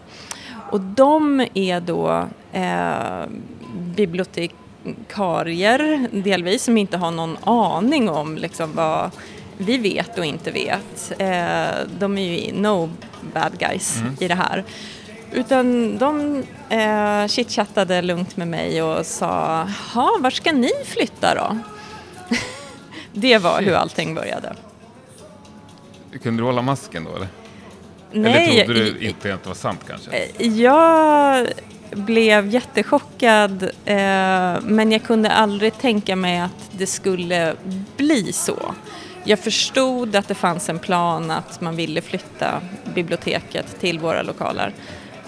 Och 0.70 0.80
de 0.80 1.46
är 1.54 1.80
då 1.80 2.28
eh, 2.52 3.24
bibliotekarier 3.96 6.08
delvis 6.12 6.62
som 6.62 6.78
inte 6.78 6.96
har 6.96 7.10
någon 7.10 7.36
aning 7.44 8.08
om 8.08 8.36
liksom, 8.36 8.74
vad 8.74 9.10
vi 9.58 9.78
vet 9.78 10.18
och 10.18 10.24
inte 10.24 10.50
vet. 10.50 11.12
Eh, 11.18 11.66
de 11.98 12.18
är 12.18 12.22
ju 12.22 12.52
no 12.52 12.90
bad 13.34 13.58
guys 13.58 13.96
mm. 13.96 14.16
i 14.20 14.28
det 14.28 14.34
här. 14.34 14.64
Utan 15.36 15.98
de 15.98 16.42
eh, 16.68 17.26
chitchattade 17.26 18.02
lugnt 18.02 18.36
med 18.36 18.48
mig 18.48 18.82
och 18.82 19.06
sa, 19.06 19.68
ja, 19.94 20.16
var 20.20 20.30
ska 20.30 20.52
ni 20.52 20.70
flytta 20.84 21.34
då? 21.34 21.58
det 23.12 23.38
var 23.38 23.62
hur 23.62 23.74
allting 23.74 24.14
började. 24.14 24.52
Kunde 26.22 26.42
du 26.42 26.46
hålla 26.46 26.62
masken 26.62 27.04
då 27.04 27.16
eller? 27.16 27.28
Nej, 28.12 28.60
Eller 28.60 28.64
trodde 28.64 28.84
du 28.84 29.06
inte 29.06 29.34
att 29.34 29.42
det 29.42 29.48
var 29.48 29.54
sant 29.54 29.80
kanske? 29.86 30.10
Eh, 30.10 30.46
jag 30.48 31.46
blev 31.90 32.46
jättechockad 32.46 33.62
eh, 33.62 34.60
men 34.62 34.92
jag 34.92 35.02
kunde 35.02 35.30
aldrig 35.30 35.78
tänka 35.78 36.16
mig 36.16 36.40
att 36.40 36.70
det 36.70 36.86
skulle 36.86 37.54
bli 37.96 38.32
så. 38.32 38.74
Jag 39.24 39.38
förstod 39.38 40.16
att 40.16 40.28
det 40.28 40.34
fanns 40.34 40.68
en 40.68 40.78
plan 40.78 41.30
att 41.30 41.60
man 41.60 41.76
ville 41.76 42.00
flytta 42.00 42.60
biblioteket 42.94 43.80
till 43.80 43.98
våra 43.98 44.22
lokaler. 44.22 44.72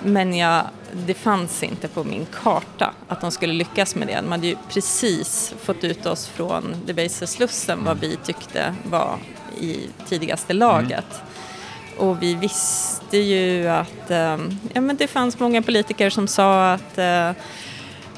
Men 0.04 0.36
jag, 0.36 0.64
det 0.92 1.14
fanns 1.14 1.62
inte 1.62 1.88
på 1.88 2.04
min 2.04 2.26
karta 2.42 2.94
att 3.08 3.20
de 3.20 3.30
skulle 3.30 3.52
lyckas 3.52 3.94
med 3.94 4.08
det. 4.08 4.14
De 4.14 4.32
hade 4.32 4.46
ju 4.46 4.56
precis 4.68 5.54
fått 5.62 5.84
ut 5.84 6.06
oss 6.06 6.26
från 6.26 6.76
Debaser-slussen 6.86 7.84
vad 7.84 7.98
vi 8.00 8.16
tyckte 8.16 8.74
var 8.90 9.18
i 9.60 9.80
tidigaste 10.08 10.52
laget. 10.52 11.06
Mm. 11.10 12.08
Och 12.08 12.22
vi 12.22 12.34
visste 12.34 13.18
ju 13.18 13.68
att 13.68 14.10
eh, 14.10 14.38
ja, 14.72 14.80
men 14.80 14.96
det 14.96 15.06
fanns 15.06 15.38
många 15.38 15.62
politiker 15.62 16.10
som 16.10 16.28
sa 16.28 16.72
att 16.72 16.98
eh, 16.98 17.30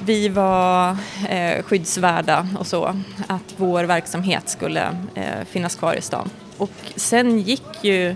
vi 0.04 0.28
var 0.28 0.96
eh, 1.28 1.62
skyddsvärda 1.62 2.48
och 2.58 2.66
så, 2.66 2.84
att 3.26 3.54
vår 3.56 3.84
verksamhet 3.84 4.48
skulle 4.48 4.96
eh, 5.14 5.44
finnas 5.50 5.76
kvar 5.76 5.94
i 5.94 6.02
stan. 6.02 6.30
Och 6.56 6.70
sen 6.96 7.38
gick 7.38 7.84
ju, 7.84 8.14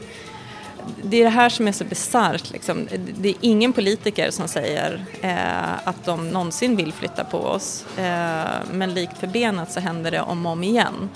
det 1.03 1.17
är 1.17 1.25
det 1.25 1.31
här 1.31 1.49
som 1.49 1.69
är 1.69 1.73
så 1.73 1.85
bisarrt, 1.85 2.51
liksom. 2.51 2.89
det 3.19 3.29
är 3.29 3.35
ingen 3.41 3.73
politiker 3.73 4.31
som 4.31 4.49
säger 4.49 5.05
eh, 5.21 5.89
att 5.89 6.05
de 6.05 6.29
någonsin 6.29 6.77
vill 6.77 6.93
flytta 6.93 7.25
på 7.25 7.39
oss, 7.39 7.85
eh, 7.99 8.45
men 8.73 8.95
likt 8.95 9.19
förbenat 9.19 9.73
så 9.73 9.81
händer 9.81 10.11
det 10.11 10.21
om 10.21 10.47
och 10.47 10.53
om 10.53 10.63
igen. 10.63 11.09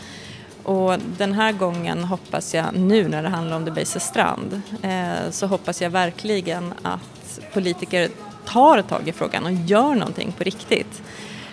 Och 0.63 0.99
den 1.19 1.33
här 1.33 1.53
gången 1.53 2.05
hoppas 2.05 2.55
jag, 2.55 2.67
nu 2.75 3.09
när 3.09 3.23
det 3.23 3.29
handlar 3.29 3.57
om 3.57 3.65
Debaser 3.65 4.01
strand, 4.01 4.63
eh, 4.83 5.31
så 5.31 5.47
hoppas 5.47 5.83
jag 5.83 5.91
verkligen 5.91 6.75
att 6.83 7.41
politiker 7.53 8.09
tar 8.45 8.83
tag 8.83 9.09
i 9.09 9.13
frågan 9.13 9.45
och 9.45 9.53
gör 9.53 9.95
någonting 9.95 10.33
på 10.39 10.45
riktigt. 10.45 11.03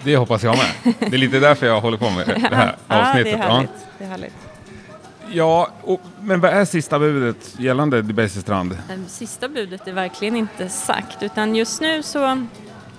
Det 0.03 0.17
hoppas 0.17 0.43
jag 0.43 0.57
med. 0.57 0.93
Det 0.99 1.15
är 1.15 1.17
lite 1.17 1.39
därför 1.39 1.65
jag 1.65 1.81
håller 1.81 1.97
på 1.97 2.09
med 2.09 2.27
det 2.49 2.55
här 2.55 2.75
avsnittet. 2.87 3.31
Ja, 3.31 3.37
det 3.37 3.43
är 3.43 3.49
härligt. 3.49 3.71
Det 3.97 4.03
är 4.03 4.09
härligt. 4.09 4.44
Ja, 5.31 5.69
och, 5.81 6.01
men 6.21 6.39
vad 6.39 6.51
är 6.51 6.65
sista 6.65 6.99
budet 6.99 7.59
gällande 7.59 8.01
Debaser 8.01 8.41
strand? 8.41 8.77
Sista 9.07 9.47
budet 9.47 9.87
är 9.87 9.93
verkligen 9.93 10.35
inte 10.35 10.69
sagt, 10.69 11.23
utan 11.23 11.55
just 11.55 11.81
nu 11.81 12.03
så 12.03 12.45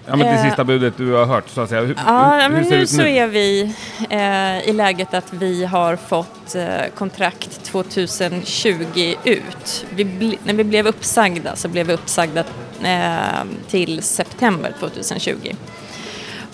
Ja, 0.09 0.17
men 0.17 0.27
det 0.27 0.33
eh, 0.33 0.45
sista 0.45 0.65
budet 0.65 0.97
du 0.97 1.13
har 1.13 1.25
hört 1.25 1.49
så 1.49 1.61
att 1.61 1.69
säga. 1.69 1.81
Hur, 1.81 1.97
ja, 2.07 2.39
hur, 2.43 2.49
men 2.49 2.63
nu, 2.63 2.71
nu 2.71 2.87
så 2.87 3.03
är 3.03 3.27
vi 3.27 3.75
eh, 4.11 4.69
i 4.69 4.73
läget 4.73 5.15
att 5.15 5.33
vi 5.33 5.65
har 5.65 5.97
fått 5.97 6.55
eh, 6.55 6.67
kontrakt 6.95 7.65
2020 7.65 9.15
ut. 9.25 9.87
Vi 9.91 10.39
när 10.45 10.55
vi 10.55 10.65
blev 10.65 10.87
uppsagda 10.87 11.57
så 11.57 11.69
blev 11.69 11.87
vi 11.87 11.93
uppsagda 11.93 12.45
eh, 12.83 13.45
till 13.69 14.03
september 14.03 14.73
2020. 14.81 15.55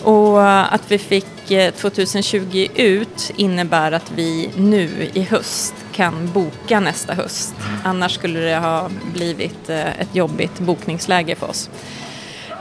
Och 0.03 0.49
att 0.73 0.91
vi 0.91 0.97
fick 0.97 1.25
2020 1.75 2.67
eh, 2.75 2.85
ut 2.85 3.31
innebär 3.35 3.91
att 3.91 4.11
vi 4.15 4.49
nu 4.57 5.09
i 5.13 5.21
höst 5.21 5.73
kan 5.91 6.31
boka 6.33 6.79
nästa 6.79 7.13
höst. 7.13 7.55
Mm. 7.59 7.79
Annars 7.83 8.15
skulle 8.15 8.39
det 8.39 8.57
ha 8.57 8.89
blivit 9.13 9.69
eh, 9.69 9.99
ett 9.99 10.15
jobbigt 10.15 10.59
bokningsläge 10.59 11.35
för 11.35 11.49
oss. 11.49 11.69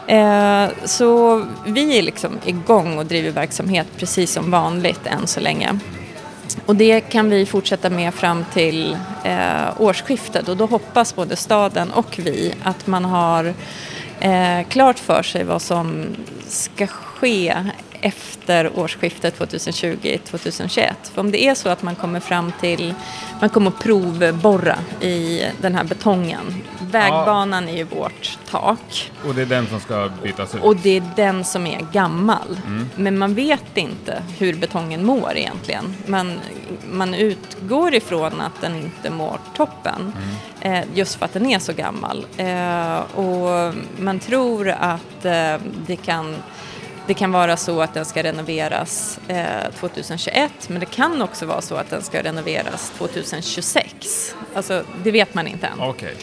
Eh, 0.06 0.68
så 0.84 1.42
vi 1.66 1.99
är 1.99 2.02
liksom 2.02 2.38
igång 2.44 2.99
och 2.99 3.06
driver 3.06 3.30
verksamhet 3.30 3.87
precis 3.96 4.32
som 4.32 4.50
vanligt 4.50 5.06
än 5.06 5.26
så 5.26 5.40
länge. 5.40 5.78
Och 6.66 6.76
det 6.76 7.00
kan 7.00 7.30
vi 7.30 7.46
fortsätta 7.46 7.90
med 7.90 8.14
fram 8.14 8.44
till 8.52 8.96
eh, 9.25 9.80
årsskiftet 9.80 10.49
och 10.49 10.56
då 10.56 10.66
hoppas 10.66 11.14
både 11.14 11.37
staden 11.37 11.90
och 11.90 12.18
vi 12.18 12.54
att 12.62 12.87
man 12.87 13.04
har 13.04 13.54
eh, 14.20 14.66
klart 14.68 14.99
för 14.99 15.22
sig 15.22 15.44
vad 15.44 15.62
som 15.62 16.06
ska 16.49 16.87
ske 16.87 17.12
efter 18.02 18.79
årsskiftet 18.79 19.38
2020-2021. 19.38 20.93
För 21.14 21.21
om 21.21 21.31
det 21.31 21.45
är 21.45 21.55
så 21.55 21.69
att 21.69 21.83
man 21.83 21.95
kommer 21.95 22.21
fram 22.21 22.52
till, 22.61 22.95
man 23.41 23.50
kommer 23.50 23.71
att 23.71 23.79
provborra 23.79 24.79
i 25.00 25.47
den 25.61 25.75
här 25.75 25.85
betongen. 25.85 26.62
Vägbanan 26.81 27.69
ja. 27.69 27.75
är 27.75 27.76
ju 27.76 27.85
vårt 27.85 28.38
tak. 28.50 29.12
Och 29.26 29.35
det 29.35 29.43
är 29.43 29.47
den 29.47 29.67
som 29.67 29.81
ska 29.81 30.11
bytas 30.23 30.55
ut? 30.55 30.62
Och 30.62 30.76
det 30.76 30.97
är 30.97 31.02
den 31.17 31.45
som 31.45 31.67
är 31.67 31.81
gammal. 31.93 32.59
Mm. 32.67 32.91
Men 32.97 33.19
man 33.19 33.35
vet 33.35 33.76
inte 33.76 34.23
hur 34.38 34.55
betongen 34.55 35.07
mår 35.07 35.37
egentligen. 35.37 35.95
Man, 36.07 36.41
man 36.91 37.14
utgår 37.14 37.95
ifrån 37.95 38.41
att 38.41 38.61
den 38.61 38.76
inte 38.76 39.11
mår 39.11 39.38
toppen. 39.57 40.12
Mm. 40.17 40.83
Eh, 40.83 40.85
just 40.95 41.14
för 41.14 41.25
att 41.25 41.33
den 41.33 41.47
är 41.47 41.59
så 41.59 41.73
gammal. 41.73 42.26
Eh, 42.37 42.97
och 42.99 43.75
man 43.99 44.19
tror 44.19 44.69
att 44.69 45.25
eh, 45.25 45.57
det 45.87 45.97
kan 45.97 46.37
det 47.12 47.19
kan 47.19 47.33
vara 47.33 47.57
så 47.57 47.81
att 47.81 47.95
den 47.95 48.04
ska 48.04 48.23
renoveras 48.23 49.21
eh, 49.28 49.71
2021 49.81 50.52
men 50.69 50.81
det 50.81 50.87
kan 50.87 51.23
också 51.23 51.47
vara 51.47 51.61
så 51.61 51.75
att 51.75 51.90
den 51.90 52.02
ska 52.02 52.23
renoveras 52.23 52.90
2026. 52.90 54.35
Alltså 54.54 54.85
det 55.04 55.11
vet 55.11 55.35
man 55.35 55.47
inte 55.47 55.66
än. 55.66 55.81
Okay. 55.81 56.14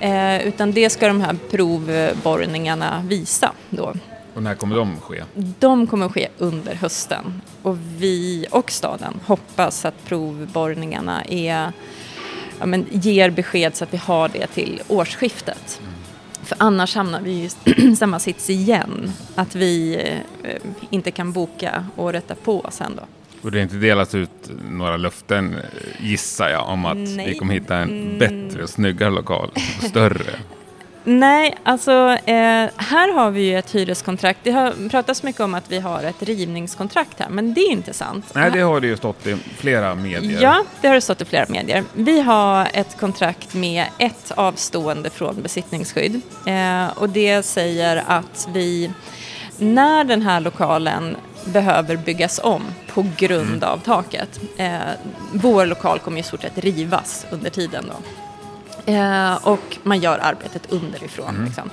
Eh, 0.00 0.46
utan 0.46 0.72
det 0.72 0.90
ska 0.90 1.08
de 1.08 1.20
här 1.20 1.36
provborrningarna 1.50 3.04
visa 3.08 3.52
då. 3.70 3.94
Och 4.34 4.42
när 4.42 4.54
kommer 4.54 4.76
de 4.76 5.00
ske? 5.00 5.24
De 5.34 5.86
kommer 5.86 6.08
ske 6.08 6.28
under 6.38 6.74
hösten. 6.74 7.42
Och 7.62 7.76
vi 7.98 8.46
och 8.50 8.70
staden 8.70 9.20
hoppas 9.26 9.84
att 9.84 10.04
provborrningarna 10.04 11.24
är, 11.24 11.72
ja, 12.58 12.66
men, 12.66 12.86
ger 12.90 13.30
besked 13.30 13.76
så 13.76 13.84
att 13.84 13.92
vi 13.92 13.98
har 13.98 14.28
det 14.28 14.46
till 14.46 14.82
årsskiftet. 14.88 15.80
Mm. 15.82 15.93
För 16.44 16.56
annars 16.60 16.94
hamnar 16.94 17.20
vi 17.20 17.30
i 17.30 17.96
samma 17.96 18.18
sits 18.18 18.50
igen, 18.50 19.12
att 19.34 19.54
vi 19.54 19.96
eh, 20.42 20.56
inte 20.90 21.10
kan 21.10 21.32
boka 21.32 21.86
året 21.96 22.28
därpå 22.28 22.66
sen 22.70 22.92
då. 22.96 23.02
Och 23.42 23.52
det 23.52 23.58
är 23.58 23.62
inte 23.62 23.76
delats 23.76 24.14
ut 24.14 24.50
några 24.70 24.96
löften, 24.96 25.56
gissar 26.00 26.48
jag, 26.48 26.68
om 26.68 26.86
att 26.86 26.96
Nej. 26.96 27.28
vi 27.28 27.38
kommer 27.38 27.54
hitta 27.54 27.76
en 27.76 27.90
mm. 27.90 28.18
bättre 28.18 28.62
och 28.62 28.70
snyggare 28.70 29.10
lokal, 29.10 29.50
större? 29.88 30.38
Nej, 31.04 31.56
alltså 31.62 32.18
eh, 32.24 32.70
här 32.76 33.12
har 33.12 33.30
vi 33.30 33.42
ju 33.42 33.58
ett 33.58 33.74
hyreskontrakt. 33.74 34.40
Det 34.42 34.50
har 34.50 34.88
pratats 34.88 35.22
mycket 35.22 35.40
om 35.40 35.54
att 35.54 35.70
vi 35.72 35.78
har 35.78 36.02
ett 36.02 36.22
rivningskontrakt 36.22 37.20
här, 37.20 37.28
men 37.28 37.54
det 37.54 37.60
är 37.60 37.72
inte 37.72 37.92
sant. 37.92 38.30
Nej, 38.34 38.50
det 38.50 38.60
har 38.60 38.80
det 38.80 38.86
ju 38.86 38.96
stått 38.96 39.26
i 39.26 39.36
flera 39.56 39.94
medier. 39.94 40.42
Ja, 40.42 40.64
det 40.80 40.88
har 40.88 40.94
det 40.94 41.00
stått 41.00 41.20
i 41.20 41.24
flera 41.24 41.46
medier. 41.48 41.84
Vi 41.92 42.20
har 42.20 42.68
ett 42.72 42.96
kontrakt 43.00 43.54
med 43.54 43.86
ett 43.98 44.32
avstående 44.36 45.10
från 45.10 45.42
besittningsskydd 45.42 46.20
eh, 46.46 46.98
och 46.98 47.08
det 47.08 47.42
säger 47.42 48.04
att 48.06 48.48
vi, 48.52 48.90
när 49.58 50.04
den 50.04 50.22
här 50.22 50.40
lokalen 50.40 51.16
behöver 51.44 51.96
byggas 51.96 52.40
om 52.42 52.62
på 52.94 53.06
grund 53.16 53.56
mm. 53.56 53.68
av 53.68 53.78
taket. 53.78 54.40
Eh, 54.56 54.78
vår 55.32 55.66
lokal 55.66 55.98
kommer 55.98 56.20
i 56.20 56.22
stort 56.22 56.42
sett 56.42 56.58
rivas 56.58 57.26
under 57.30 57.50
tiden 57.50 57.84
då. 57.88 57.94
Eh, 58.86 59.34
och 59.34 59.78
man 59.82 60.00
gör 60.00 60.18
arbetet 60.18 60.72
underifrån. 60.72 61.28
Mm. 61.28 61.44
Liksom. 61.44 61.70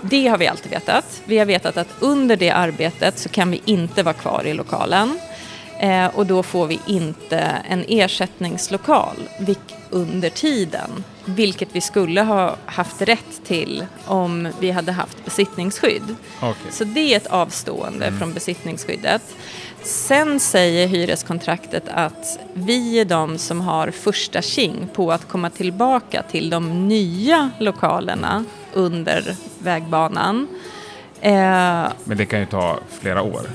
Det 0.00 0.26
har 0.26 0.38
vi 0.38 0.46
alltid 0.46 0.70
vetat. 0.70 1.22
Vi 1.24 1.38
har 1.38 1.46
vetat 1.46 1.76
att 1.76 1.88
under 2.00 2.36
det 2.36 2.50
arbetet 2.50 3.18
så 3.18 3.28
kan 3.28 3.50
vi 3.50 3.62
inte 3.64 4.02
vara 4.02 4.14
kvar 4.14 4.46
i 4.46 4.54
lokalen. 4.54 5.18
Eh, 5.78 6.06
och 6.06 6.26
då 6.26 6.42
får 6.42 6.66
vi 6.66 6.80
inte 6.86 7.38
en 7.68 7.84
ersättningslokal 7.88 9.16
under 9.90 10.30
tiden. 10.30 11.04
Vilket 11.24 11.68
vi 11.72 11.80
skulle 11.80 12.22
ha 12.22 12.56
haft 12.66 13.02
rätt 13.02 13.44
till 13.44 13.86
om 14.06 14.48
vi 14.60 14.70
hade 14.70 14.92
haft 14.92 15.24
besittningsskydd. 15.24 16.16
Okay. 16.38 16.70
Så 16.70 16.84
det 16.84 17.12
är 17.12 17.16
ett 17.16 17.26
avstående 17.26 18.06
mm. 18.06 18.18
från 18.18 18.32
besittningsskyddet. 18.32 19.22
Sen 19.82 20.40
säger 20.40 20.86
hyreskontraktet 20.86 21.84
att 21.88 22.38
vi 22.54 23.00
är 23.00 23.04
de 23.04 23.38
som 23.38 23.60
har 23.60 23.90
första 23.90 24.42
king 24.42 24.88
på 24.94 25.12
att 25.12 25.28
komma 25.28 25.50
tillbaka 25.50 26.22
till 26.22 26.50
de 26.50 26.88
nya 26.88 27.50
lokalerna 27.58 28.44
under 28.72 29.34
vägbanan. 29.58 30.48
Eh, 31.20 31.32
Men 32.04 32.16
det 32.16 32.26
kan 32.26 32.40
ju 32.40 32.46
ta 32.46 32.78
flera 33.00 33.22
år? 33.22 33.50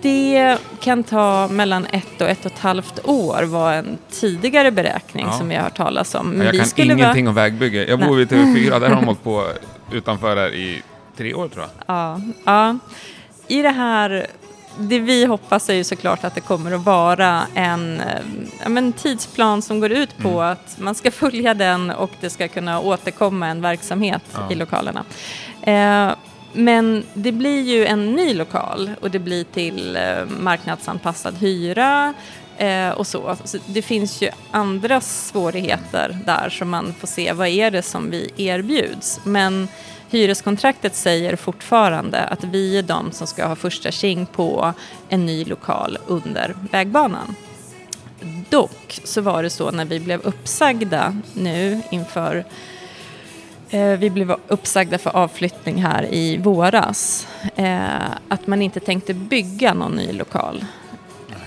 Det 0.00 0.58
kan 0.80 1.04
ta 1.04 1.48
mellan 1.48 1.86
ett 1.86 2.20
och 2.20 2.28
ett 2.28 2.46
och 2.46 2.52
ett 2.52 2.58
halvt 2.58 3.06
år 3.06 3.42
var 3.42 3.72
en 3.72 3.98
tidigare 4.10 4.70
beräkning 4.70 5.26
ja. 5.26 5.38
som 5.38 5.50
jag 5.50 5.58
har 5.58 5.64
hört 5.64 5.76
talas 5.76 6.14
om. 6.14 6.30
Men 6.30 6.46
jag 6.46 6.70
kan 6.74 6.84
ingenting 6.84 7.24
vara... 7.24 7.30
om 7.30 7.34
vägbygge. 7.34 7.86
Jag 7.88 8.00
bor 8.00 8.16
vid 8.16 8.28
TV4, 8.28 8.80
där 8.80 8.88
har 8.88 8.96
de 8.96 9.04
hållit 9.04 9.24
på 9.24 9.46
utanför 9.92 10.36
där 10.36 10.54
i 10.54 10.82
tre 11.16 11.34
år 11.34 11.48
tror 11.48 11.64
jag. 11.64 11.96
Ja, 11.96 12.20
ja. 12.44 12.78
I 13.48 13.62
det 13.62 13.70
här 13.70 14.26
det 14.78 14.98
vi 14.98 15.24
hoppas 15.24 15.68
är 15.68 15.74
ju 15.74 15.84
såklart 15.84 16.24
att 16.24 16.34
det 16.34 16.40
kommer 16.40 16.72
att 16.72 16.84
vara 16.84 17.42
en 17.54 18.02
ja, 18.62 18.68
men 18.68 18.92
tidsplan 18.92 19.62
som 19.62 19.80
går 19.80 19.92
ut 19.92 20.18
på 20.18 20.28
mm. 20.28 20.52
att 20.52 20.78
man 20.78 20.94
ska 20.94 21.10
följa 21.10 21.54
den 21.54 21.90
och 21.90 22.10
det 22.20 22.30
ska 22.30 22.48
kunna 22.48 22.80
återkomma 22.80 23.46
en 23.46 23.60
verksamhet 23.60 24.22
ja. 24.32 24.52
i 24.52 24.54
lokalerna. 24.54 25.04
Eh, 25.62 26.14
men 26.52 27.04
det 27.14 27.32
blir 27.32 27.62
ju 27.62 27.86
en 27.86 28.12
ny 28.12 28.34
lokal 28.34 28.90
och 29.00 29.10
det 29.10 29.18
blir 29.18 29.44
till 29.44 29.96
eh, 29.96 30.24
marknadsanpassad 30.40 31.38
hyra 31.38 32.14
eh, 32.58 32.90
och 32.90 33.06
så. 33.06 33.36
så. 33.44 33.58
Det 33.66 33.82
finns 33.82 34.22
ju 34.22 34.30
andra 34.50 35.00
svårigheter 35.00 36.18
där 36.26 36.48
som 36.48 36.70
man 36.70 36.94
får 36.98 37.06
se 37.06 37.32
vad 37.32 37.48
är 37.48 37.70
det 37.70 37.82
som 37.82 38.10
vi 38.10 38.30
erbjuds. 38.36 39.20
Men 39.24 39.68
hyreskontraktet 40.12 40.94
säger 40.94 41.36
fortfarande 41.36 42.18
att 42.24 42.44
vi 42.44 42.78
är 42.78 42.82
de 42.82 43.12
som 43.12 43.26
ska 43.26 43.46
ha 43.46 43.56
första 43.56 43.90
tjing 43.90 44.26
på 44.26 44.72
en 45.08 45.26
ny 45.26 45.44
lokal 45.44 45.98
under 46.06 46.54
vägbanan. 46.70 47.34
Dock 48.50 49.00
så 49.04 49.20
var 49.20 49.42
det 49.42 49.50
så 49.50 49.70
när 49.70 49.84
vi 49.84 50.00
blev 50.00 50.20
uppsagda 50.20 51.16
nu 51.34 51.82
inför 51.90 52.44
eh, 53.70 53.98
vi 53.98 54.10
blev 54.10 54.36
uppsagda 54.48 54.98
för 54.98 55.16
avflyttning 55.16 55.82
här 55.82 56.14
i 56.14 56.36
våras. 56.36 57.28
Eh, 57.56 58.10
att 58.28 58.46
man 58.46 58.62
inte 58.62 58.80
tänkte 58.80 59.14
bygga 59.14 59.74
någon 59.74 59.92
ny 59.92 60.12
lokal. 60.12 60.64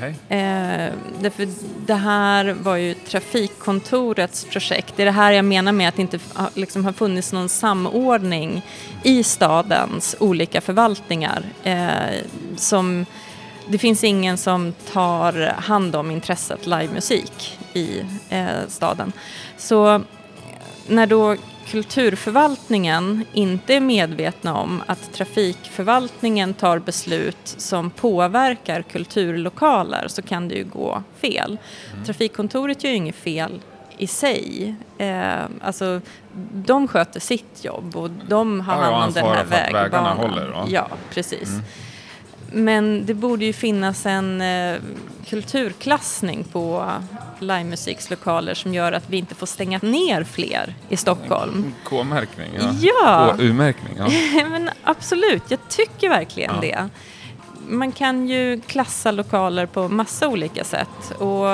Eh, 0.07 0.93
därför 1.21 1.47
det 1.85 1.93
här 1.93 2.45
var 2.45 2.75
ju 2.75 2.93
Trafikkontorets 2.93 4.45
projekt. 4.45 4.93
Det 4.95 5.03
är 5.03 5.05
det 5.05 5.11
här 5.11 5.31
jag 5.31 5.45
menar 5.45 5.71
med 5.71 5.89
att 5.89 5.95
det 5.95 6.01
inte 6.01 6.19
liksom, 6.53 6.85
har 6.85 6.93
funnits 6.93 7.33
någon 7.33 7.49
samordning 7.49 8.65
i 9.03 9.23
stadens 9.23 10.15
olika 10.19 10.61
förvaltningar. 10.61 11.43
Eh, 11.63 12.21
som, 12.55 13.05
det 13.67 13.77
finns 13.77 14.03
ingen 14.03 14.37
som 14.37 14.73
tar 14.93 15.53
hand 15.57 15.95
om 15.95 16.11
intresset 16.11 16.67
livemusik 16.67 17.59
i 17.73 18.01
eh, 18.29 18.47
staden. 18.67 19.11
Så 19.57 20.01
när 20.87 21.07
då 21.07 21.35
kulturförvaltningen 21.67 23.25
inte 23.33 23.73
är 23.73 23.79
medvetna 23.79 24.57
om 24.57 24.83
att 24.85 25.13
trafikförvaltningen 25.13 26.53
tar 26.53 26.79
beslut 26.79 27.37
som 27.43 27.89
påverkar 27.89 28.81
kulturlokaler 28.81 30.07
så 30.07 30.21
kan 30.21 30.47
det 30.47 30.55
ju 30.55 30.63
gå 30.63 31.03
fel. 31.17 31.57
Mm. 31.93 32.05
Trafikkontoret 32.05 32.83
gör 32.83 32.91
ju 32.91 32.97
inget 32.97 33.15
fel 33.15 33.61
i 33.97 34.07
sig. 34.07 34.75
Eh, 34.97 35.43
alltså, 35.61 36.01
de 36.53 36.87
sköter 36.87 37.19
sitt 37.19 37.65
jobb 37.65 37.95
och 37.95 38.09
de 38.09 38.61
har 38.61 38.75
hand 38.75 39.05
om 39.05 39.13
den 39.13 39.25
här 39.25 39.45
vägbanan. 39.45 40.17
Håller, 40.17 40.65
ja, 40.67 40.87
precis. 41.13 41.49
Mm. 41.49 41.63
Men 42.51 43.05
det 43.05 43.13
borde 43.13 43.45
ju 43.45 43.53
finnas 43.53 44.05
en 44.05 44.41
eh, 44.41 44.77
kulturklassning 45.25 46.43
på 46.43 46.91
livemusikslokaler 47.39 48.53
som 48.53 48.73
gör 48.73 48.91
att 48.91 49.09
vi 49.09 49.17
inte 49.17 49.35
får 49.35 49.47
stänga 49.47 49.79
ner 49.83 50.23
fler 50.23 50.75
i 50.89 50.97
Stockholm. 50.97 51.73
K-märkning, 51.83 52.49
ja. 52.59 52.73
ja. 52.81 53.35
U-märkning, 53.39 53.93
ja. 53.97 54.09
Men 54.49 54.69
absolut, 54.83 55.43
jag 55.47 55.59
tycker 55.69 56.09
verkligen 56.09 56.55
ja. 56.55 56.61
det. 56.61 56.89
Man 57.67 57.91
kan 57.91 58.27
ju 58.27 58.61
klassa 58.61 59.11
lokaler 59.11 59.65
på 59.65 59.87
massa 59.87 60.27
olika 60.27 60.63
sätt 60.63 61.11
och 61.17 61.47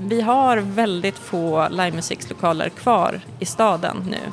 vi 0.00 0.20
har 0.20 0.56
väldigt 0.56 1.18
få 1.18 1.68
livemusikslokaler 1.70 2.68
kvar 2.68 3.20
i 3.38 3.46
staden 3.46 4.04
nu. 4.10 4.32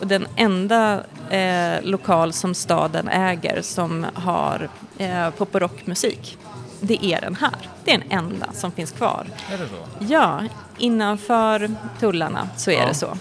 Och 0.00 0.06
den 0.06 0.26
enda 0.36 1.02
eh, 1.30 1.82
lokal 1.82 2.32
som 2.32 2.54
staden 2.54 3.08
äger 3.08 3.62
som 3.62 4.06
har 4.14 4.68
eh, 4.98 5.30
pop 5.30 5.54
och 5.54 5.60
rockmusik, 5.60 6.38
det 6.80 7.04
är 7.04 7.20
den 7.20 7.34
här. 7.34 7.68
Det 7.84 7.94
är 7.94 7.98
den 7.98 8.12
enda 8.12 8.46
som 8.52 8.72
finns 8.72 8.92
kvar. 8.92 9.26
Är 9.52 9.58
det 9.58 9.68
så? 9.68 10.04
Ja, 10.12 10.42
innanför 10.78 11.70
tullarna 12.00 12.48
så 12.56 12.70
är 12.70 12.80
ja. 12.80 12.86
det 12.86 12.94
så. 12.94 13.18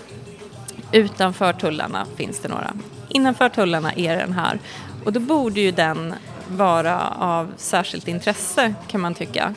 Utanför 0.92 1.54
tullarna 1.54 2.06
finns 2.16 2.40
det 2.40 2.48
några. 2.48 2.74
Innanför 3.10 3.50
tullarna 3.50 3.94
är 3.94 4.18
den 4.18 4.34
här. 4.34 4.60
Och 5.04 5.14
då 5.14 5.20
borde 5.20 5.60
ju 5.60 5.72
den 5.72 6.16
vara 6.48 7.10
av 7.20 7.54
särskilt 7.58 8.08
intresse 8.08 8.74
kan 8.88 9.02
man 9.02 9.14
tycka. 9.14 9.56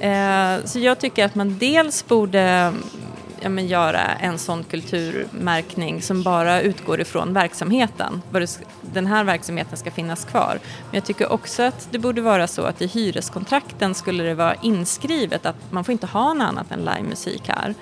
Eh, 0.00 0.64
så 0.64 0.78
jag 0.78 0.98
tycker 0.98 1.24
att 1.24 1.34
man 1.34 1.58
dels 1.58 2.06
borde 2.06 2.72
ja, 3.42 3.48
men 3.48 3.66
göra 3.66 4.00
en 4.00 4.38
sån 4.38 4.64
kulturmärkning 4.64 6.02
som 6.02 6.22
bara 6.22 6.60
utgår 6.60 7.00
ifrån 7.00 7.32
verksamheten. 7.32 8.22
Den 8.80 9.06
här 9.06 9.24
verksamheten 9.24 9.78
ska 9.78 9.90
finnas 9.90 10.24
kvar. 10.24 10.58
Men 10.62 10.94
jag 10.94 11.04
tycker 11.04 11.32
också 11.32 11.62
att 11.62 11.88
det 11.90 11.98
borde 11.98 12.20
vara 12.20 12.46
så 12.46 12.62
att 12.62 12.82
i 12.82 12.86
hyreskontrakten 12.86 13.94
skulle 13.94 14.22
det 14.22 14.34
vara 14.34 14.54
inskrivet 14.54 15.46
att 15.46 15.56
man 15.70 15.84
får 15.84 15.92
inte 15.92 16.06
ha 16.06 16.34
något 16.34 16.48
annat 16.48 16.70
än 16.72 16.84
livemusik 16.84 17.42
här. 17.48 17.74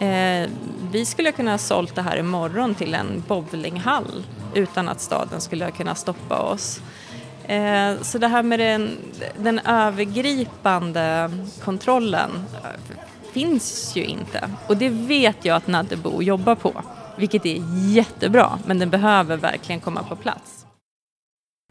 Eh, 0.00 0.50
vi 0.92 1.04
skulle 1.04 1.32
kunna 1.32 1.50
ha 1.50 1.58
sålt 1.58 1.94
det 1.94 2.02
här 2.02 2.16
imorgon 2.16 2.74
till 2.74 2.94
en 2.94 3.24
bowlinghall 3.28 4.24
utan 4.54 4.88
att 4.88 5.00
staden 5.00 5.40
skulle 5.40 5.70
kunna 5.70 5.94
stoppa 5.94 6.38
oss. 6.38 6.80
Eh, 7.44 8.02
så 8.02 8.18
det 8.18 8.28
här 8.28 8.42
med 8.42 8.58
den, 8.58 8.98
den 9.38 9.58
övergripande 9.58 11.30
kontrollen 11.64 12.30
eh, 12.64 12.96
finns 13.32 13.96
ju 13.96 14.04
inte. 14.04 14.50
Och 14.66 14.76
det 14.76 14.88
vet 14.88 15.44
jag 15.44 15.56
att 15.56 15.66
Naddebo 15.66 16.22
jobbar 16.22 16.54
på, 16.54 16.82
vilket 17.16 17.46
är 17.46 17.62
jättebra, 17.88 18.58
men 18.66 18.78
den 18.78 18.90
behöver 18.90 19.36
verkligen 19.36 19.80
komma 19.80 20.02
på 20.02 20.16
plats. 20.16 20.66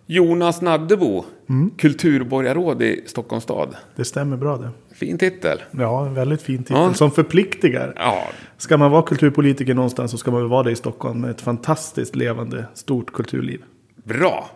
Jonas 0.05 0.61
Naddebo, 0.61 1.25
mm. 1.49 1.71
kulturborgarråd 1.77 2.81
i 2.81 3.03
Stockholms 3.05 3.43
stad. 3.43 3.75
Det 3.95 4.05
stämmer 4.05 4.37
bra 4.37 4.57
det. 4.57 4.69
Fin 4.95 5.17
titel. 5.17 5.59
Ja, 5.71 6.05
en 6.05 6.13
väldigt 6.13 6.41
fin 6.41 6.63
titel 6.63 6.75
ja. 6.77 6.93
som 6.93 7.11
förpliktigar. 7.11 7.93
Ja. 7.95 8.27
Ska 8.57 8.77
man 8.77 8.91
vara 8.91 9.01
kulturpolitiker 9.01 9.73
någonstans 9.73 10.11
så 10.11 10.17
ska 10.17 10.31
man 10.31 10.41
väl 10.41 10.49
vara 10.49 10.63
det 10.63 10.71
i 10.71 10.75
Stockholm 10.75 11.21
med 11.21 11.29
ett 11.29 11.41
fantastiskt 11.41 12.15
levande, 12.15 12.65
stort 12.73 13.13
kulturliv. 13.13 13.61
Bra 14.03 14.49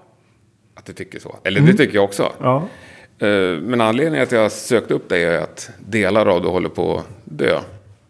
att 0.76 0.86
du 0.86 0.94
tycker 0.94 1.20
så. 1.20 1.36
Eller 1.44 1.60
mm. 1.60 1.72
det 1.72 1.78
tycker 1.78 1.96
jag 1.96 2.04
också. 2.04 2.32
Ja. 2.40 2.68
Eh, 3.24 3.60
men 3.62 3.82
anledningen 3.82 4.28
till 4.28 4.38
att 4.38 4.44
jag 4.44 4.52
sökt 4.52 4.92
upp 4.92 5.10
dig 5.10 5.24
är 5.24 5.42
att 5.42 5.70
delar 5.80 6.26
av 6.26 6.42
det 6.42 6.48
håller 6.48 6.70
på 6.70 6.98
att 6.98 7.06
dö. 7.24 7.60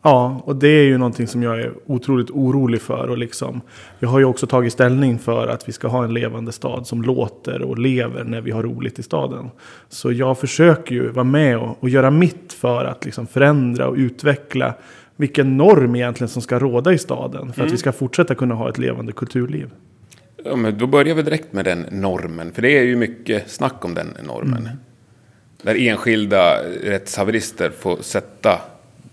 Ja, 0.01 0.41
och 0.45 0.55
det 0.55 0.67
är 0.67 0.83
ju 0.83 0.97
någonting 0.97 1.27
som 1.27 1.43
jag 1.43 1.59
är 1.59 1.73
otroligt 1.85 2.29
orolig 2.29 2.81
för. 2.81 3.09
Och 3.09 3.17
liksom, 3.17 3.61
jag 3.99 4.09
har 4.09 4.19
ju 4.19 4.25
också 4.25 4.47
tagit 4.47 4.73
ställning 4.73 5.19
för 5.19 5.47
att 5.47 5.69
vi 5.69 5.71
ska 5.71 5.87
ha 5.87 6.03
en 6.03 6.13
levande 6.13 6.51
stad 6.51 6.87
som 6.87 7.01
låter 7.01 7.61
och 7.61 7.77
lever 7.77 8.23
när 8.23 8.41
vi 8.41 8.51
har 8.51 8.63
roligt 8.63 8.99
i 8.99 9.03
staden. 9.03 9.49
Så 9.89 10.11
jag 10.11 10.37
försöker 10.37 10.95
ju 10.95 11.09
vara 11.09 11.23
med 11.23 11.57
och, 11.57 11.77
och 11.79 11.89
göra 11.89 12.11
mitt 12.11 12.53
för 12.53 12.85
att 12.85 13.05
liksom 13.05 13.27
förändra 13.27 13.87
och 13.87 13.95
utveckla 13.95 14.73
vilken 15.15 15.57
norm 15.57 15.95
egentligen 15.95 16.29
som 16.29 16.41
ska 16.41 16.59
råda 16.59 16.93
i 16.93 16.97
staden. 16.97 17.53
För 17.53 17.61
mm. 17.61 17.67
att 17.67 17.73
vi 17.73 17.77
ska 17.77 17.91
fortsätta 17.91 18.35
kunna 18.35 18.55
ha 18.55 18.69
ett 18.69 18.77
levande 18.77 19.11
kulturliv. 19.11 19.69
Ja, 20.43 20.55
men 20.55 20.77
då 20.77 20.87
börjar 20.87 21.15
vi 21.15 21.21
direkt 21.21 21.53
med 21.53 21.65
den 21.65 21.85
normen. 21.91 22.51
För 22.51 22.61
det 22.61 22.77
är 22.77 22.83
ju 22.83 22.95
mycket 22.95 23.51
snack 23.51 23.85
om 23.85 23.93
den 23.93 24.07
normen. 24.27 24.59
Mm. 24.59 24.77
Där 25.63 25.75
enskilda 25.75 26.57
rättshaverister 26.83 27.71
får 27.79 27.97
sätta 28.01 28.61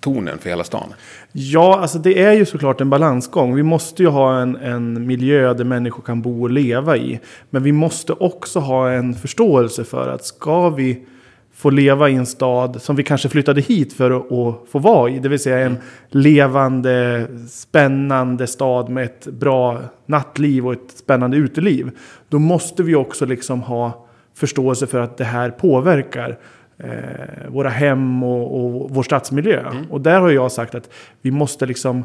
tonen 0.00 0.38
för 0.38 0.50
hela 0.50 0.64
stan. 0.64 0.94
Ja, 1.32 1.78
alltså 1.80 1.98
det 1.98 2.22
är 2.22 2.32
ju 2.32 2.46
såklart 2.46 2.80
en 2.80 2.90
balansgång. 2.90 3.54
Vi 3.54 3.62
måste 3.62 4.02
ju 4.02 4.08
ha 4.08 4.40
en, 4.40 4.56
en 4.56 5.06
miljö 5.06 5.54
där 5.54 5.64
människor 5.64 6.02
kan 6.02 6.22
bo 6.22 6.42
och 6.42 6.50
leva 6.50 6.96
i. 6.96 7.20
Men 7.50 7.62
vi 7.62 7.72
måste 7.72 8.12
också 8.12 8.60
ha 8.60 8.90
en 8.90 9.14
förståelse 9.14 9.84
för 9.84 10.08
att 10.08 10.24
ska 10.24 10.70
vi 10.70 11.06
få 11.54 11.70
leva 11.70 12.08
i 12.08 12.14
en 12.14 12.26
stad 12.26 12.82
som 12.82 12.96
vi 12.96 13.02
kanske 13.02 13.28
flyttade 13.28 13.60
hit 13.60 13.92
för 13.92 14.10
att, 14.10 14.32
att 14.32 14.68
få 14.70 14.78
vara 14.78 15.10
i. 15.10 15.18
Det 15.18 15.28
vill 15.28 15.38
säga 15.38 15.58
en 15.58 15.66
mm. 15.66 15.82
levande, 16.10 17.26
spännande 17.48 18.46
stad 18.46 18.88
med 18.88 19.04
ett 19.04 19.26
bra 19.26 19.80
nattliv 20.06 20.66
och 20.66 20.72
ett 20.72 20.90
spännande 20.96 21.36
uteliv. 21.36 21.90
Då 22.28 22.38
måste 22.38 22.82
vi 22.82 22.94
också 22.94 23.26
liksom 23.26 23.62
ha 23.62 24.06
förståelse 24.40 24.86
för 24.86 25.00
att 25.00 25.16
det 25.16 25.24
här 25.24 25.50
påverkar 25.50 26.38
eh, 26.78 27.48
våra 27.48 27.68
hem 27.68 28.22
och, 28.22 28.60
och 28.60 28.90
vår 28.90 29.02
stadsmiljö. 29.02 29.60
Mm. 29.60 29.90
Och 29.90 30.00
där 30.00 30.20
har 30.20 30.30
jag 30.30 30.52
sagt 30.52 30.74
att 30.74 30.90
vi 31.22 31.30
måste 31.30 31.66
liksom 31.66 32.04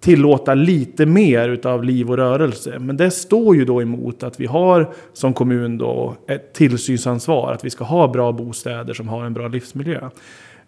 tillåta 0.00 0.54
lite 0.54 1.06
mer 1.06 1.48
utav 1.48 1.84
liv 1.84 2.10
och 2.10 2.16
rörelse. 2.16 2.78
Men 2.78 2.96
det 2.96 3.10
står 3.10 3.56
ju 3.56 3.64
då 3.64 3.82
emot 3.82 4.22
att 4.22 4.40
vi 4.40 4.46
har 4.46 4.94
som 5.12 5.32
kommun 5.32 5.78
då 5.78 6.16
ett 6.28 6.52
tillsynsansvar. 6.52 7.52
Att 7.52 7.64
vi 7.64 7.70
ska 7.70 7.84
ha 7.84 8.08
bra 8.08 8.32
bostäder 8.32 8.94
som 8.94 9.08
har 9.08 9.24
en 9.24 9.34
bra 9.34 9.48
livsmiljö. 9.48 10.10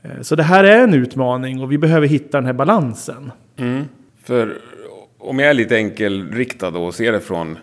Eh, 0.03 0.11
så 0.21 0.37
det 0.37 0.43
här 0.43 0.65
är 0.65 0.85
en 0.85 0.95
utmaning 0.95 1.63
och 1.63 1.73
vi 1.73 1.79
behöver 1.79 2.07
hitta 2.07 2.39
den 2.39 2.47
här 2.47 2.53
balansen. 2.53 3.33
Mm. 3.57 3.85
För 4.25 4.55
om 5.19 5.39
jag 5.39 5.51
är 5.51 5.55
lite 5.55 5.77
enkelriktad 5.77 6.69
och 6.69 6.95
ser 6.95 7.13
det 7.13 7.21
från 7.21 7.59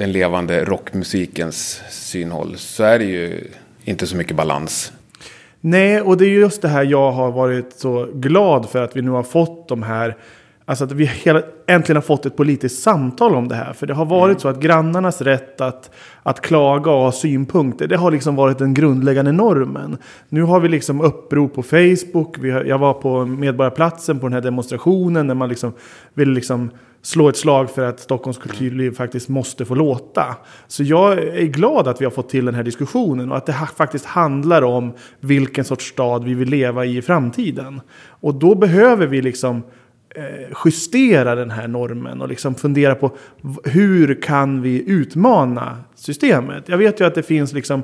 den 0.00 0.12
levande 0.12 0.64
rockmusikens 0.64 1.82
synhåll 1.90 2.56
så 2.56 2.84
är 2.84 2.98
det 2.98 3.04
ju 3.04 3.44
inte 3.84 4.06
så 4.06 4.16
mycket 4.16 4.36
balans. 4.36 4.92
Nej, 5.60 6.00
och 6.00 6.16
det 6.16 6.24
är 6.24 6.28
just 6.28 6.62
det 6.62 6.68
här 6.68 6.84
jag 6.84 7.12
har 7.12 7.30
varit 7.30 7.72
så 7.72 8.08
glad 8.14 8.68
för 8.68 8.82
att 8.82 8.96
vi 8.96 9.02
nu 9.02 9.10
har 9.10 9.22
fått 9.22 9.68
de 9.68 9.82
här 9.82 10.16
Alltså 10.64 10.84
att 10.84 10.92
vi 10.92 11.04
hela, 11.04 11.42
äntligen 11.66 11.96
har 11.96 12.02
fått 12.02 12.26
ett 12.26 12.36
politiskt 12.36 12.82
samtal 12.82 13.34
om 13.34 13.48
det 13.48 13.54
här. 13.54 13.72
För 13.72 13.86
det 13.86 13.94
har 13.94 14.04
varit 14.04 14.30
mm. 14.30 14.40
så 14.40 14.48
att 14.48 14.60
grannarnas 14.60 15.20
rätt 15.20 15.60
att, 15.60 15.90
att 16.22 16.40
klaga 16.40 16.90
och 16.90 17.00
ha 17.00 17.12
synpunkter, 17.12 17.86
det 17.86 17.96
har 17.96 18.10
liksom 18.10 18.36
varit 18.36 18.58
den 18.58 18.74
grundläggande 18.74 19.32
normen. 19.32 19.96
Nu 20.28 20.42
har 20.42 20.60
vi 20.60 20.68
liksom 20.68 21.00
upprop 21.00 21.54
på 21.54 21.62
Facebook. 21.62 22.38
Vi 22.38 22.50
har, 22.50 22.64
jag 22.64 22.78
var 22.78 22.94
på 22.94 23.26
Medborgarplatsen 23.26 24.18
på 24.18 24.26
den 24.26 24.32
här 24.32 24.40
demonstrationen 24.40 25.26
när 25.26 25.34
man 25.34 25.48
liksom 25.48 25.72
vill 26.14 26.30
liksom 26.30 26.70
slå 27.02 27.28
ett 27.28 27.36
slag 27.36 27.70
för 27.70 27.84
att 27.84 28.00
Stockholms 28.00 28.38
kulturliv 28.38 28.90
faktiskt 28.90 29.28
måste 29.28 29.64
få 29.64 29.74
låta. 29.74 30.36
Så 30.66 30.82
jag 30.82 31.18
är 31.18 31.46
glad 31.46 31.88
att 31.88 32.00
vi 32.00 32.04
har 32.04 32.12
fått 32.12 32.28
till 32.28 32.44
den 32.44 32.54
här 32.54 32.62
diskussionen 32.62 33.30
och 33.30 33.36
att 33.36 33.46
det 33.46 33.56
faktiskt 33.76 34.04
handlar 34.04 34.62
om 34.62 34.92
vilken 35.20 35.64
sorts 35.64 35.88
stad 35.88 36.24
vi 36.24 36.34
vill 36.34 36.48
leva 36.48 36.84
i 36.84 36.96
i 36.96 37.02
framtiden. 37.02 37.80
Och 38.06 38.34
då 38.34 38.54
behöver 38.54 39.06
vi 39.06 39.22
liksom 39.22 39.62
Eh, 40.14 40.48
justera 40.64 41.34
den 41.34 41.50
här 41.50 41.68
normen 41.68 42.20
och 42.22 42.28
liksom 42.28 42.54
fundera 42.54 42.94
på 42.94 43.16
hur 43.64 44.22
kan 44.22 44.62
vi 44.62 44.90
utmana 44.90 45.76
systemet. 45.94 46.68
Jag 46.68 46.78
vet 46.78 47.00
ju 47.00 47.04
att 47.04 47.14
det 47.14 47.22
finns 47.22 47.52
liksom 47.52 47.82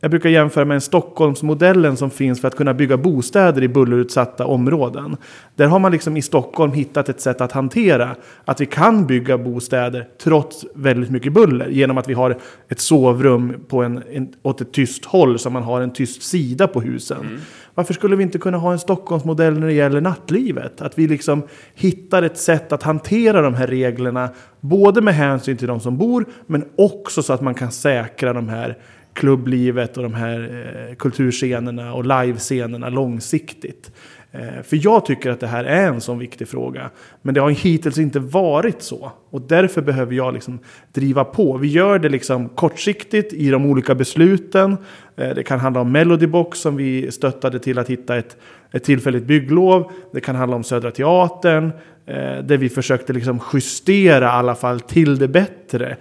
jag 0.00 0.10
brukar 0.10 0.30
jämföra 0.30 0.64
med 0.64 0.74
en 0.74 0.80
Stockholmsmodellen 0.80 1.96
som 1.96 2.10
finns 2.10 2.40
för 2.40 2.48
att 2.48 2.56
kunna 2.56 2.74
bygga 2.74 2.96
bostäder 2.96 3.62
i 3.62 3.68
bullerutsatta 3.68 4.46
områden. 4.46 5.16
Där 5.56 5.66
har 5.66 5.78
man 5.78 5.92
liksom 5.92 6.16
i 6.16 6.22
Stockholm 6.22 6.72
hittat 6.72 7.08
ett 7.08 7.20
sätt 7.20 7.40
att 7.40 7.52
hantera 7.52 8.16
att 8.44 8.60
vi 8.60 8.66
kan 8.66 9.06
bygga 9.06 9.38
bostäder 9.38 10.08
trots 10.22 10.66
väldigt 10.74 11.10
mycket 11.10 11.32
buller. 11.32 11.68
Genom 11.68 11.98
att 11.98 12.08
vi 12.08 12.14
har 12.14 12.38
ett 12.68 12.80
sovrum 12.80 13.54
på 13.68 13.82
en, 13.82 14.02
en, 14.12 14.28
åt 14.42 14.60
ett 14.60 14.72
tyst 14.72 15.04
håll 15.04 15.38
så 15.38 15.50
man 15.50 15.62
har 15.62 15.80
en 15.80 15.92
tyst 15.92 16.22
sida 16.22 16.66
på 16.66 16.80
husen. 16.80 17.20
Mm. 17.20 17.40
Varför 17.74 17.94
skulle 17.94 18.16
vi 18.16 18.22
inte 18.22 18.38
kunna 18.38 18.58
ha 18.58 18.72
en 18.72 18.78
Stockholmsmodell 18.78 19.58
när 19.58 19.66
det 19.66 19.72
gäller 19.72 20.00
nattlivet? 20.00 20.82
Att 20.82 20.98
vi 20.98 21.08
liksom 21.08 21.42
hittar 21.74 22.22
ett 22.22 22.38
sätt 22.38 22.72
att 22.72 22.82
hantera 22.82 23.42
de 23.42 23.54
här 23.54 23.66
reglerna. 23.66 24.28
Både 24.60 25.00
med 25.00 25.14
hänsyn 25.14 25.56
till 25.56 25.68
de 25.68 25.80
som 25.80 25.98
bor 25.98 26.24
men 26.46 26.64
också 26.76 27.22
så 27.22 27.32
att 27.32 27.40
man 27.40 27.54
kan 27.54 27.70
säkra 27.70 28.32
de 28.32 28.48
här 28.48 28.78
klubblivet 29.14 29.96
och 29.96 30.02
de 30.02 30.14
här 30.14 30.40
eh, 30.88 30.94
kulturscenerna 30.94 31.94
och 31.94 32.04
livescenerna 32.04 32.88
långsiktigt. 32.88 33.92
Eh, 34.32 34.62
för 34.62 34.84
jag 34.84 35.06
tycker 35.06 35.30
att 35.30 35.40
det 35.40 35.46
här 35.46 35.64
är 35.64 35.88
en 35.88 36.00
sån 36.00 36.18
viktig 36.18 36.48
fråga. 36.48 36.90
Men 37.22 37.34
det 37.34 37.40
har 37.40 37.50
hittills 37.50 37.98
inte 37.98 38.18
varit 38.18 38.82
så. 38.82 39.12
Och 39.30 39.40
därför 39.40 39.82
behöver 39.82 40.14
jag 40.14 40.34
liksom 40.34 40.58
driva 40.92 41.24
på. 41.24 41.56
Vi 41.56 41.68
gör 41.68 41.98
det 41.98 42.08
liksom 42.08 42.48
kortsiktigt 42.48 43.32
i 43.32 43.50
de 43.50 43.66
olika 43.66 43.94
besluten. 43.94 44.76
Eh, 45.16 45.34
det 45.34 45.42
kan 45.42 45.60
handla 45.60 45.80
om 45.80 45.92
Melodybox 45.92 46.58
som 46.58 46.76
vi 46.76 47.12
stöttade 47.12 47.58
till 47.58 47.78
att 47.78 47.90
hitta 47.90 48.16
ett, 48.16 48.36
ett 48.72 48.84
tillfälligt 48.84 49.24
bygglov. 49.24 49.92
Det 50.12 50.20
kan 50.20 50.36
handla 50.36 50.56
om 50.56 50.64
Södra 50.64 50.90
Teatern. 50.90 51.72
Eh, 52.06 52.38
där 52.42 52.56
vi 52.56 52.68
försökte 52.68 53.12
liksom 53.12 53.40
justera 53.52 54.24
i 54.24 54.28
alla 54.28 54.54
fall 54.54 54.80
till 54.80 55.18
det 55.18 55.28
bättre 55.28 55.96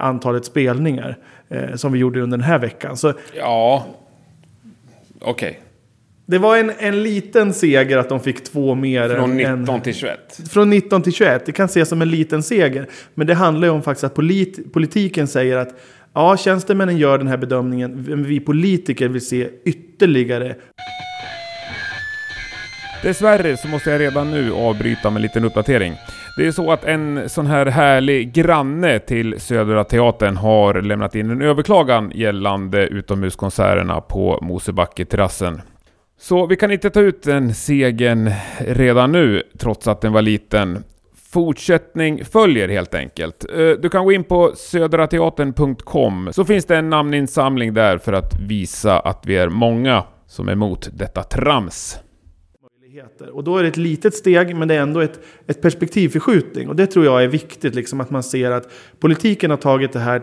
antalet 0.00 0.44
spelningar. 0.44 1.16
Som 1.74 1.92
vi 1.92 1.98
gjorde 1.98 2.20
under 2.20 2.38
den 2.38 2.44
här 2.44 2.58
veckan. 2.58 2.96
Så, 2.96 3.12
ja, 3.34 3.86
okej. 5.20 5.50
Okay. 5.50 5.60
Det 6.26 6.38
var 6.38 6.56
en, 6.56 6.72
en 6.78 7.02
liten 7.02 7.54
seger 7.54 7.98
att 7.98 8.08
de 8.08 8.20
fick 8.20 8.44
två 8.44 8.74
mer. 8.74 9.08
Från 9.08 9.36
19 9.36 9.68
än, 9.68 9.80
till 9.80 9.94
21? 9.94 10.18
Från 10.50 10.70
19 10.70 11.02
till 11.02 11.12
21. 11.12 11.46
Det 11.46 11.52
kan 11.52 11.66
ses 11.66 11.88
som 11.88 12.02
en 12.02 12.10
liten 12.10 12.42
seger. 12.42 12.86
Men 13.14 13.26
det 13.26 13.34
handlar 13.34 13.68
ju 13.68 13.74
om 13.74 13.82
faktiskt 13.82 14.04
att 14.04 14.14
polit, 14.14 14.72
politiken 14.72 15.28
säger 15.28 15.56
att 15.56 15.80
ja, 16.14 16.36
tjänstemännen 16.36 16.98
gör 16.98 17.18
den 17.18 17.28
här 17.28 17.36
bedömningen. 17.36 18.04
Men 18.08 18.24
vi 18.24 18.40
politiker 18.40 19.08
vill 19.08 19.26
se 19.26 19.48
ytterligare. 19.64 20.54
Dessvärre 23.02 23.56
så 23.56 23.68
måste 23.68 23.90
jag 23.90 24.00
redan 24.00 24.30
nu 24.30 24.52
avbryta 24.52 25.10
med 25.10 25.16
en 25.16 25.22
liten 25.22 25.44
uppdatering. 25.44 25.94
Det 26.36 26.46
är 26.46 26.50
så 26.50 26.72
att 26.72 26.84
en 26.84 27.28
sån 27.28 27.46
här 27.46 27.66
härlig 27.66 28.32
granne 28.32 28.98
till 28.98 29.40
Södra 29.40 29.84
Teatern 29.84 30.36
har 30.36 30.82
lämnat 30.82 31.14
in 31.14 31.30
en 31.30 31.42
överklagan 31.42 32.12
gällande 32.14 32.86
utomhuskonserterna 32.86 34.00
på 34.00 34.38
Mosebacke-terrassen. 34.42 35.60
Så 36.20 36.46
vi 36.46 36.56
kan 36.56 36.70
inte 36.70 36.90
ta 36.90 37.00
ut 37.00 37.22
den 37.22 37.54
segern 37.54 38.30
redan 38.58 39.12
nu, 39.12 39.42
trots 39.58 39.88
att 39.88 40.00
den 40.00 40.12
var 40.12 40.22
liten. 40.22 40.84
Fortsättning 41.32 42.24
följer 42.24 42.68
helt 42.68 42.94
enkelt. 42.94 43.44
Eh, 43.54 43.68
du 43.82 43.88
kan 43.88 44.04
gå 44.04 44.12
in 44.12 44.24
på 44.24 44.52
södrateatern.com 44.56 46.28
så 46.32 46.44
finns 46.44 46.64
det 46.64 46.76
en 46.76 46.90
namninsamling 46.90 47.74
där 47.74 47.98
för 47.98 48.12
att 48.12 48.40
visa 48.40 48.98
att 48.98 49.26
vi 49.26 49.36
är 49.36 49.48
många 49.48 50.04
som 50.26 50.48
är 50.48 50.52
emot 50.52 50.88
detta 50.92 51.22
trams 51.22 51.98
och 53.32 53.44
då 53.44 53.56
är 53.56 53.62
det 53.62 53.68
ett 53.68 53.76
litet 53.76 54.14
steg, 54.14 54.56
men 54.56 54.68
det 54.68 54.74
är 54.74 54.80
ändå 54.80 55.00
ett, 55.00 55.20
ett 55.46 55.60
perspektivförskjutning. 55.60 56.68
Och 56.68 56.76
det 56.76 56.86
tror 56.86 57.04
jag 57.04 57.24
är 57.24 57.28
viktigt, 57.28 57.74
liksom, 57.74 58.00
att 58.00 58.10
man 58.10 58.22
ser 58.22 58.50
att 58.50 58.68
politiken 59.00 59.50
har 59.50 59.58
tagit 59.58 59.92
det 59.92 59.98
här 59.98 60.22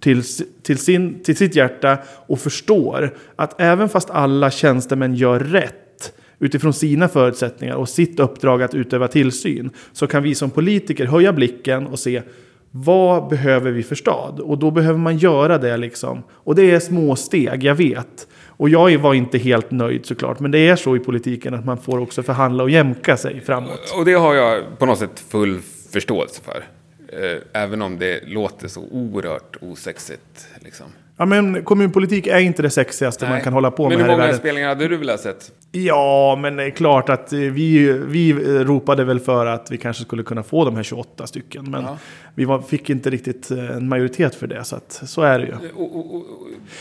till, 0.00 0.22
till, 0.62 0.78
sin, 0.78 1.22
till 1.22 1.36
sitt 1.36 1.56
hjärta 1.56 1.98
och 2.06 2.38
förstår 2.38 3.16
att 3.36 3.60
även 3.60 3.88
fast 3.88 4.10
alla 4.10 4.50
tjänstemän 4.50 5.14
gör 5.14 5.40
rätt 5.40 6.12
utifrån 6.38 6.72
sina 6.72 7.08
förutsättningar 7.08 7.74
och 7.74 7.88
sitt 7.88 8.20
uppdrag 8.20 8.62
att 8.62 8.74
utöva 8.74 9.08
tillsyn 9.08 9.70
så 9.92 10.06
kan 10.06 10.22
vi 10.22 10.34
som 10.34 10.50
politiker 10.50 11.06
höja 11.06 11.32
blicken 11.32 11.86
och 11.86 11.98
se 11.98 12.22
vad 12.70 13.28
behöver 13.28 13.70
vi 13.70 13.82
för 13.82 13.94
stad? 13.94 14.40
Och 14.40 14.58
då 14.58 14.70
behöver 14.70 14.98
man 14.98 15.18
göra 15.18 15.58
det 15.58 15.76
liksom. 15.76 16.22
Och 16.30 16.54
det 16.54 16.70
är 16.70 16.80
små 16.80 17.16
steg, 17.16 17.64
jag 17.64 17.74
vet. 17.74 18.28
Och 18.60 18.68
jag 18.68 18.98
var 18.98 19.14
inte 19.14 19.38
helt 19.38 19.70
nöjd 19.70 20.06
såklart. 20.06 20.40
Men 20.40 20.50
det 20.50 20.58
är 20.68 20.76
så 20.76 20.96
i 20.96 20.98
politiken 20.98 21.54
att 21.54 21.64
man 21.64 21.78
får 21.78 21.98
också 21.98 22.22
förhandla 22.22 22.62
och 22.62 22.70
jämka 22.70 23.16
sig 23.16 23.40
framåt. 23.40 23.94
Och 23.96 24.04
det 24.04 24.12
har 24.12 24.34
jag 24.34 24.78
på 24.78 24.86
något 24.86 24.98
sätt 24.98 25.20
full 25.28 25.60
förståelse 25.92 26.42
för. 26.42 26.64
Eh, 27.08 27.62
även 27.62 27.82
om 27.82 27.98
det 27.98 28.20
låter 28.26 28.68
så 28.68 28.80
oerhört 28.90 29.56
osexigt. 29.60 30.48
Liksom. 30.58 30.86
Ja, 31.16 31.26
men 31.26 31.64
kommunpolitik 31.64 32.26
är 32.26 32.38
inte 32.38 32.62
det 32.62 32.70
sexigaste 32.70 33.24
Nej. 33.24 33.34
man 33.34 33.40
kan 33.40 33.52
hålla 33.52 33.70
på 33.70 33.88
men 33.88 33.98
med 33.98 34.06
Men 34.06 34.10
hur 34.10 34.26
många 34.26 34.38
spelningar 34.38 34.68
hade 34.68 34.88
du 34.88 34.96
velat 34.96 35.20
sett? 35.20 35.52
Ja, 35.72 36.38
men 36.42 36.56
det 36.56 36.64
är 36.64 36.70
klart 36.70 37.08
att 37.08 37.32
vi, 37.32 37.92
vi 37.92 38.32
ropade 38.64 39.04
väl 39.04 39.20
för 39.20 39.46
att 39.46 39.70
vi 39.70 39.78
kanske 39.78 40.02
skulle 40.02 40.22
kunna 40.22 40.42
få 40.42 40.64
de 40.64 40.76
här 40.76 40.82
28 40.82 41.26
stycken. 41.26 41.70
Men 41.70 41.82
ja. 41.82 41.98
vi 42.34 42.44
var, 42.44 42.60
fick 42.60 42.90
inte 42.90 43.10
riktigt 43.10 43.50
eh, 43.50 43.70
en 43.70 43.88
majoritet 43.88 44.34
för 44.34 44.46
det, 44.46 44.64
så 44.64 44.76
att, 44.76 45.02
så 45.06 45.22
är 45.22 45.38
det 45.38 45.44
ju. 45.46 45.52
Och, 45.74 45.96
och, 45.96 46.14
och, 46.14 46.24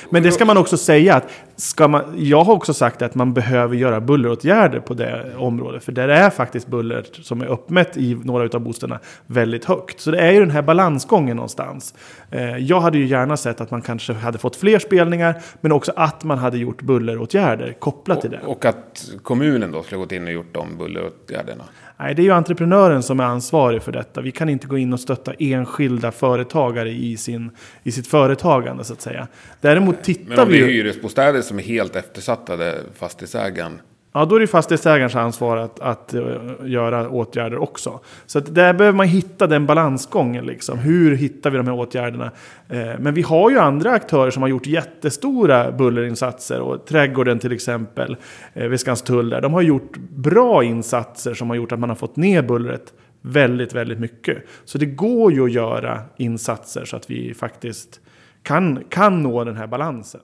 men 0.09 0.23
det 0.23 0.31
ska 0.31 0.45
man 0.45 0.57
också 0.57 0.77
säga 0.77 1.15
att 1.15 1.29
ska 1.59 1.87
man, 1.87 2.13
jag 2.17 2.43
har 2.43 2.53
också 2.53 2.73
sagt 2.73 3.01
att 3.01 3.15
man 3.15 3.33
behöver 3.33 3.75
göra 3.75 4.01
bulleråtgärder 4.01 4.79
på 4.79 4.93
det 4.93 5.35
området. 5.37 5.83
För 5.83 5.91
där 5.91 6.07
är 6.07 6.29
faktiskt 6.29 6.67
buller 6.67 7.05
som 7.11 7.41
är 7.41 7.45
uppmätt 7.45 7.97
i 7.97 8.17
några 8.23 8.49
av 8.57 8.59
bostäderna 8.59 8.99
väldigt 9.25 9.65
högt. 9.65 9.99
Så 9.99 10.11
det 10.11 10.19
är 10.19 10.31
ju 10.31 10.39
den 10.39 10.51
här 10.51 10.61
balansgången 10.61 11.35
någonstans. 11.35 11.93
Eh, 12.31 12.57
jag 12.57 12.81
hade 12.81 12.97
ju 12.97 13.05
gärna 13.05 13.37
sett 13.37 13.61
att 13.61 13.71
man 13.71 13.81
kanske 13.81 14.13
hade 14.13 14.37
fått 14.37 14.55
fler 14.55 14.79
spelningar, 14.79 15.41
men 15.61 15.71
också 15.71 15.93
att 15.95 16.23
man 16.23 16.37
hade 16.37 16.57
gjort 16.57 16.81
bulleråtgärder 16.81 17.73
kopplat 17.79 18.21
till 18.21 18.31
det. 18.31 18.39
Och 18.45 18.65
att 18.65 19.09
kommunen 19.23 19.71
då 19.71 19.83
skulle 19.83 19.99
gått 19.99 20.11
in 20.11 20.23
och 20.23 20.33
gjort 20.33 20.53
de 20.53 20.77
bulleråtgärderna? 20.77 21.63
Nej, 21.99 22.15
det 22.15 22.21
är 22.21 22.23
ju 22.23 22.31
entreprenören 22.31 23.03
som 23.03 23.19
är 23.19 23.23
ansvarig 23.23 23.81
för 23.81 23.91
detta. 23.91 24.21
Vi 24.21 24.31
kan 24.31 24.49
inte 24.49 24.67
gå 24.67 24.77
in 24.77 24.93
och 24.93 24.99
stötta 24.99 25.33
enskilda 25.39 26.11
företagare 26.11 26.89
i, 26.89 27.17
sin, 27.17 27.51
i 27.83 27.91
sitt 27.91 28.07
företagande 28.07 28.83
så 28.83 28.93
att 28.93 29.01
säga. 29.01 29.27
Däremot 29.61 30.03
tittar 30.03 30.23
vi... 30.23 30.29
Men 30.29 30.39
om 30.39 30.49
det 30.49 30.57
är 30.57 30.67
hyresbostäder 30.67 31.41
som 31.41 31.59
är 31.59 31.63
helt 31.63 31.95
eftersatta 31.95 32.57
fastighetsägaren 32.95 33.79
Ja, 34.11 34.25
då 34.25 34.35
är 34.35 34.39
det 34.39 34.47
fastighetsägarens 34.47 35.15
ansvar 35.15 35.57
att, 35.57 35.79
att 35.79 36.13
uh, 36.13 36.35
göra 36.65 37.09
åtgärder 37.09 37.57
också. 37.57 37.99
Så 38.25 38.39
att 38.39 38.55
där 38.55 38.73
behöver 38.73 38.97
man 38.97 39.07
hitta 39.07 39.47
den 39.47 39.65
balansgången. 39.65 40.45
Liksom. 40.45 40.79
Hur 40.79 41.15
hittar 41.15 41.49
vi 41.49 41.57
de 41.57 41.67
här 41.67 41.73
åtgärderna? 41.73 42.31
Uh, 42.73 42.99
men 42.99 43.13
vi 43.13 43.21
har 43.21 43.49
ju 43.49 43.59
andra 43.59 43.91
aktörer 43.91 44.31
som 44.31 44.41
har 44.41 44.49
gjort 44.49 44.67
jättestora 44.67 45.71
bullerinsatser. 45.71 46.59
Och 46.59 46.85
Trädgården 46.85 47.39
till 47.39 47.51
exempel, 47.51 48.17
uh, 48.57 48.67
vid 48.67 48.79
Skanstull 48.79 49.29
där. 49.29 49.41
De 49.41 49.53
har 49.53 49.61
gjort 49.61 49.97
bra 49.97 50.63
insatser 50.63 51.33
som 51.33 51.49
har 51.49 51.55
gjort 51.55 51.71
att 51.71 51.79
man 51.79 51.89
har 51.89 51.95
fått 51.95 52.15
ner 52.15 52.41
bullret 52.41 52.93
väldigt, 53.21 53.73
väldigt 53.73 53.99
mycket. 53.99 54.37
Så 54.65 54.77
det 54.77 54.85
går 54.85 55.33
ju 55.33 55.43
att 55.43 55.51
göra 55.51 56.01
insatser 56.17 56.85
så 56.85 56.95
att 56.95 57.09
vi 57.09 57.33
faktiskt 57.33 57.99
kan, 58.43 58.83
kan 58.89 59.23
nå 59.23 59.43
den 59.43 59.55
här 59.55 59.67
balansen. 59.67 60.21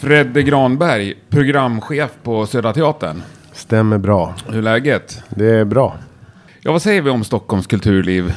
Fredde 0.00 0.42
Granberg, 0.42 1.14
programchef 1.30 2.10
på 2.22 2.46
Södra 2.46 2.72
Teatern. 2.72 3.22
Stämmer 3.52 3.98
bra. 3.98 4.34
Hur 4.46 4.58
är 4.58 4.62
läget? 4.62 5.22
Det 5.28 5.46
är 5.46 5.64
bra. 5.64 5.96
Ja, 6.60 6.72
vad 6.72 6.82
säger 6.82 7.02
vi 7.02 7.10
om 7.10 7.24
Stockholms 7.24 7.66
kulturliv? 7.66 8.32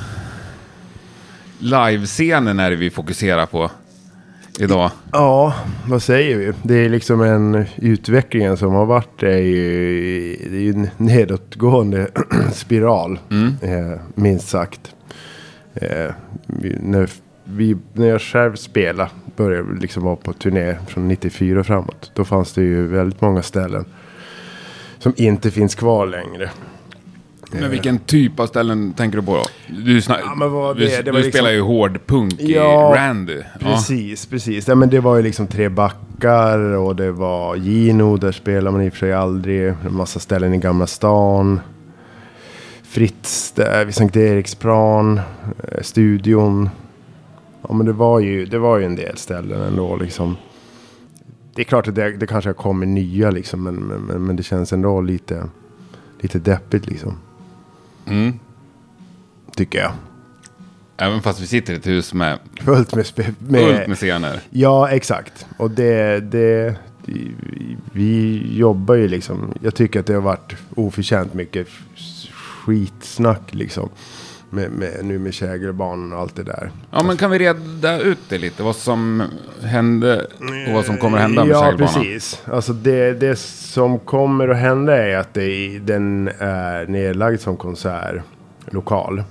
Livescenen 1.60 2.60
är 2.60 2.70
det 2.70 2.76
vi 2.76 2.90
fokuserar 2.90 3.46
på 3.46 3.72
idag. 4.60 4.92
Ja, 5.12 5.54
vad 5.88 6.04
säger 6.04 6.38
vi? 6.38 6.54
Det 6.64 6.76
är 6.76 6.90
liksom 6.90 7.22
en 7.22 7.66
utveckling 7.76 8.58
som 8.58 8.74
har 8.74 8.86
varit 8.86 9.24
är 9.24 9.38
ju, 9.38 10.38
det 10.50 10.58
är 10.58 10.62
ju 10.62 10.70
en 10.70 10.90
nedåtgående 10.98 12.08
spiral, 12.54 13.20
mm. 13.32 13.56
eh, 13.62 14.00
minst 14.16 14.50
sagt. 14.50 14.96
Eh, 15.74 16.12
när 16.80 17.10
vi, 17.44 17.78
när 17.94 18.08
jag 18.08 18.22
själv 18.22 18.56
spelade, 18.56 19.10
började 19.40 19.80
liksom 19.80 20.04
vara 20.04 20.16
på 20.16 20.34
turné 20.34 20.76
från 20.88 21.08
94 21.08 21.64
framåt. 21.64 22.12
Då 22.16 22.26
fanns 22.26 22.54
det 22.54 22.62
ju 22.62 22.88
väldigt 22.88 23.22
många 23.22 23.42
ställen 23.42 23.86
som 24.98 25.14
inte 25.18 25.52
finns 25.52 25.76
kvar 25.76 26.08
längre. 26.08 26.50
Men 27.52 27.72
vilken 27.72 28.00
typ 28.00 28.40
av 28.40 28.48
ställen 28.48 28.94
tänker 28.94 29.18
du 29.18 29.26
på 29.26 29.36
då? 29.36 29.44
Du, 29.68 30.00
snar- 30.02 30.20
ja, 30.40 30.74
du, 30.78 30.86
det? 30.86 30.98
Det 30.98 31.02
du 31.02 31.12
liksom... 31.12 31.32
spelar 31.32 31.52
ju 31.52 31.62
hårdpunk 31.62 32.34
ja, 32.38 32.96
i 32.96 32.98
Randy. 32.98 33.42
Precis, 33.60 34.26
ja. 34.26 34.30
precis. 34.32 34.68
Ja, 34.68 34.76
men 34.76 34.90
det 34.90 35.00
var 35.00 35.16
ju 35.16 35.24
liksom 35.24 35.48
Tre 35.48 35.70
Backar 35.70 36.60
och 36.60 36.96
det 36.96 37.12
var 37.12 37.56
Gino, 37.56 38.18
där 38.18 38.32
spelar 38.32 38.72
man 38.72 38.82
i 38.82 38.90
och 38.90 38.94
för 38.94 39.00
sig 39.00 39.14
aldrig. 39.14 39.68
En 39.68 39.96
massa 39.96 40.20
ställen 40.20 40.54
i 40.54 40.58
Gamla 40.58 40.88
stan. 40.88 41.60
Fritz 42.84 43.52
där 43.52 43.86
vid 43.86 43.96
Sankt 43.96 44.16
Eriksplan. 44.16 45.18
Eh, 45.18 45.82
studion. 45.82 46.70
Ja 47.62 47.74
men 47.74 47.86
det 47.86 47.94
var 47.94 48.20
ju, 48.20 48.46
det 48.46 48.60
var 48.60 48.78
ju 48.78 48.86
en 48.86 48.96
del 48.96 49.18
ställen 49.18 49.62
ändå 49.62 49.96
liksom. 49.96 50.38
Det 51.56 51.62
är 51.62 51.66
klart 51.66 51.88
att 51.88 51.96
det, 51.96 52.18
det 52.18 52.28
kanske 52.28 52.54
kommit 52.54 52.90
nya 52.90 53.32
liksom. 53.32 53.64
Men, 53.64 53.76
men, 53.76 54.26
men 54.26 54.36
det 54.36 54.44
känns 54.44 54.74
ändå 54.74 55.02
lite, 55.02 55.50
lite 56.20 56.40
deppigt 56.40 56.88
liksom. 56.88 57.18
Mm. 58.06 58.40
Tycker 59.56 59.80
jag. 59.80 59.92
Även 60.98 61.22
fast 61.22 61.42
vi 61.42 61.48
sitter 61.48 61.74
i 61.74 61.76
ett 61.76 61.88
hus 61.88 62.14
med 62.14 62.40
fullt 62.62 62.96
med, 62.96 63.06
med, 63.40 63.62
fullt 63.62 63.88
med 63.88 63.98
scener. 63.98 64.42
Ja, 64.50 64.90
exakt. 64.90 65.48
Och 65.58 65.72
det, 65.72 66.20
det, 66.20 66.76
vi 67.92 68.42
jobbar 68.58 68.96
ju 68.96 69.08
liksom. 69.08 69.54
Jag 69.62 69.76
tycker 69.76 70.00
att 70.00 70.06
det 70.06 70.14
har 70.14 70.22
varit 70.22 70.56
oförtjänt 70.76 71.34
mycket 71.34 71.68
skitsnack 72.34 73.54
liksom 73.54 73.90
med, 74.50 74.72
med, 74.72 75.06
nu 75.06 75.20
med 75.20 75.34
Kägelbanan 75.34 76.14
och 76.14 76.20
allt 76.20 76.36
det 76.36 76.44
där. 76.44 76.72
Ja, 76.92 77.04
men 77.04 77.18
kan 77.18 77.32
vi 77.32 77.40
reda 77.40 78.02
ut 78.02 78.20
det 78.30 78.38
lite? 78.38 78.64
Vad 78.64 78.76
som 78.76 79.24
hände 79.64 80.28
och 80.68 80.74
vad 80.74 80.86
som 80.86 80.98
kommer 80.98 81.18
att 81.18 81.24
hända 81.24 81.46
med 81.46 81.56
ja, 81.56 81.62
Kägelbanan? 81.62 81.94
Ja, 81.96 82.02
precis. 82.02 82.42
Alltså 82.46 82.74
det, 82.74 83.14
det 83.14 83.40
som 83.40 84.00
kommer 84.00 84.48
att 84.48 84.58
hända 84.58 84.98
är 84.98 85.18
att 85.18 85.34
det, 85.34 85.80
den 85.80 86.28
är 86.40 86.88
nedlagd 86.88 87.42
som 87.42 87.58
konsertlokal. 87.58 89.24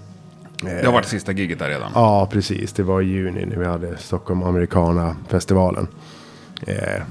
Det 0.63 0.87
har 0.87 0.93
varit 0.93 1.07
sista 1.07 1.33
giget 1.33 1.59
där 1.59 1.69
redan? 1.69 1.91
Ja, 1.95 2.29
precis. 2.33 2.73
Det 2.73 2.83
var 2.83 3.01
i 3.01 3.07
juni 3.07 3.47
när 3.47 3.57
vi 3.57 3.65
hade 3.65 3.97
Stockholm 3.97 4.43
Americana-festivalen. 4.43 5.87
Eh, 6.67 7.03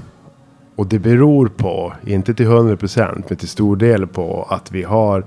och 0.76 0.86
det 0.86 0.98
beror 0.98 1.48
på, 1.48 1.92
inte 2.06 2.34
till 2.34 2.46
100% 2.46 3.24
men 3.28 3.36
till 3.36 3.48
stor 3.48 3.76
del 3.76 4.06
på 4.06 4.46
att 4.50 4.72
vi 4.72 4.82
har 4.82 5.24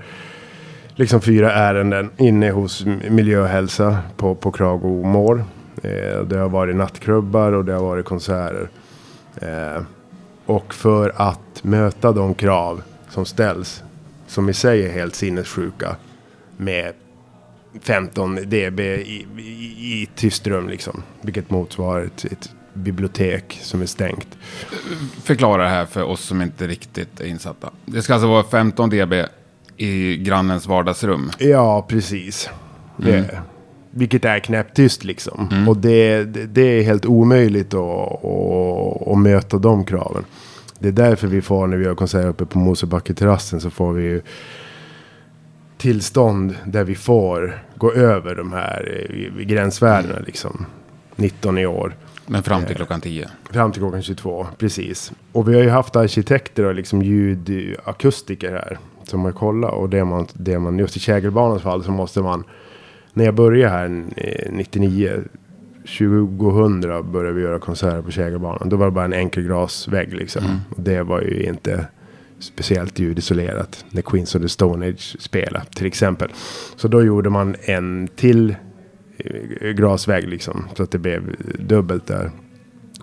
liksom 0.95 1.21
fyra 1.21 1.54
ärenden 1.54 2.10
inne 2.17 2.51
hos 2.51 2.86
miljöhälsa 3.10 3.97
på, 4.17 4.36
på 4.36 4.51
Kragomår. 4.51 5.45
Eh, 5.84 6.21
det 6.21 6.38
har 6.38 6.49
varit 6.49 6.75
nattklubbar 6.75 7.51
och 7.51 7.65
det 7.65 7.73
har 7.73 7.84
varit 7.84 8.06
konserter. 8.06 8.69
Eh, 9.36 9.84
och 10.45 10.73
för 10.73 11.13
att 11.15 11.63
möta 11.63 12.12
de 12.12 12.34
krav 12.34 12.82
som 13.10 13.25
ställs, 13.25 13.84
som 14.27 14.49
i 14.49 14.54
sig 14.54 14.86
är 14.86 14.91
helt 14.91 15.15
sinnessjuka, 15.15 15.95
med 16.58 16.93
15 17.82 18.36
dB 18.36 18.80
i, 18.80 19.25
i, 19.38 20.01
i 20.01 20.10
tyst 20.15 20.47
rum 20.47 20.69
liksom. 20.69 21.04
Vilket 21.21 21.49
motsvarar 21.49 22.04
ett, 22.06 22.25
ett 22.25 22.49
bibliotek 22.73 23.60
som 23.62 23.82
är 23.82 23.86
stängt. 23.86 24.38
Förklara 25.23 25.63
det 25.63 25.69
här 25.69 25.86
för 25.86 26.04
oss 26.04 26.21
som 26.21 26.41
inte 26.41 26.67
riktigt 26.67 27.21
är 27.21 27.25
insatta. 27.25 27.69
Det 27.86 28.01
ska 28.01 28.13
alltså 28.13 28.27
vara 28.27 28.43
15 28.43 28.89
dB 28.89 29.13
i 29.82 30.17
grannens 30.17 30.67
vardagsrum. 30.67 31.32
Ja, 31.38 31.86
precis. 31.89 32.50
Det, 32.98 33.17
mm. 33.17 33.36
Vilket 33.91 34.26
är 34.26 34.39
knäpptyst 34.39 35.04
liksom. 35.04 35.50
Mm. 35.52 35.70
Och 35.70 35.78
det, 35.78 36.24
det, 36.24 36.46
det, 36.46 36.62
är 36.62 36.84
helt 36.84 37.06
omöjligt 37.06 37.74
att, 37.74 38.26
att, 38.26 39.08
att, 39.08 39.17
möta 39.17 39.58
de 39.58 39.86
kraven. 39.86 40.24
Det 40.80 40.88
är 40.88 40.91
därför 40.91 41.28
vi 41.28 41.41
får, 41.41 41.67
när 41.67 41.78
vi 41.78 41.88
har 41.88 41.96
konsert 41.96 42.26
uppe 42.26 42.46
på 42.46 42.60
Mosebacketerrassen, 42.60 43.62
så 43.62 43.70
får 43.70 43.94
vi 43.94 44.04
ju 44.04 44.22
tillstånd 45.78 46.56
där 46.65 46.84
vi 46.84 46.96
får 46.96 47.63
gå 47.76 47.94
över 47.94 48.36
de 48.36 48.54
här 48.54 49.08
eh, 49.10 49.46
gränsvärdena 49.46 50.13
mm. 50.13 50.26
liksom. 50.26 50.65
19 51.15 51.58
i 51.58 51.65
år. 51.65 51.96
Men 52.26 52.44
fram 52.44 52.65
till 52.65 52.76
klockan 52.76 53.02
10? 53.02 53.30
Fram 53.52 53.72
till 53.72 53.82
klockan 53.82 54.02
22, 54.02 54.48
precis. 54.58 55.12
Och 55.32 55.50
vi 55.50 55.56
har 55.56 55.62
ju 55.62 55.70
haft 55.70 55.96
arkitekter 55.96 56.65
och 56.65 56.76
liksom 56.76 57.02
ljudakustiker 57.02 58.52
här 58.52 58.78
som 59.12 59.19
man 59.19 59.34
kollar. 59.34 59.69
Och 59.69 59.89
det 59.89 60.06
man, 60.06 60.28
det 60.34 60.60
man, 60.60 60.80
just 60.80 60.97
i 60.97 61.00
Kägelbanans 61.00 61.62
fall 61.62 61.84
så 61.84 61.91
måste 61.91 62.21
man, 62.21 62.43
när 63.13 63.26
jag 63.26 63.36
började 63.36 63.71
här 63.71 64.06
99, 64.50 65.12
2000 65.82 67.12
började 67.12 67.34
vi 67.34 67.41
göra 67.41 67.60
konserter 67.60 68.02
på 68.02 68.12
Kägelbanan. 68.12 68.69
Då 68.69 68.76
var 68.76 68.86
det 68.86 68.91
bara 68.91 69.06
en 69.06 69.13
enkel 69.13 69.43
glasvägg 69.43 70.13
liksom. 70.13 70.45
Mm. 70.45 70.58
Och 70.69 70.82
det 70.82 71.04
var 71.04 71.21
ju 71.21 71.43
inte 71.43 71.86
speciellt 72.39 73.00
ljudisolerat 73.00 73.86
när 73.89 74.02
Queens 74.02 74.36
of 74.36 74.41
the 74.41 74.50
Stone 74.50 74.89
Age 74.89 75.15
spelade 75.19 75.65
till 75.65 75.86
exempel. 75.86 76.30
Så 76.76 76.88
då 76.88 77.04
gjorde 77.04 77.30
man 77.30 77.56
en 77.62 78.08
till 78.08 78.56
eh, 79.17 79.69
grasvägg 79.69 80.28
liksom 80.28 80.67
så 80.76 80.84
att 80.84 80.91
det 80.91 81.00
blev 81.00 81.36
dubbelt 81.60 82.08
där. 82.08 82.32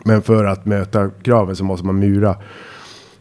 Men 0.05 0.23
för 0.23 0.44
att 0.44 0.66
möta 0.66 1.11
kraven 1.23 1.57
så 1.57 1.64
måste 1.64 1.87
man 1.87 1.99
mura 1.99 2.37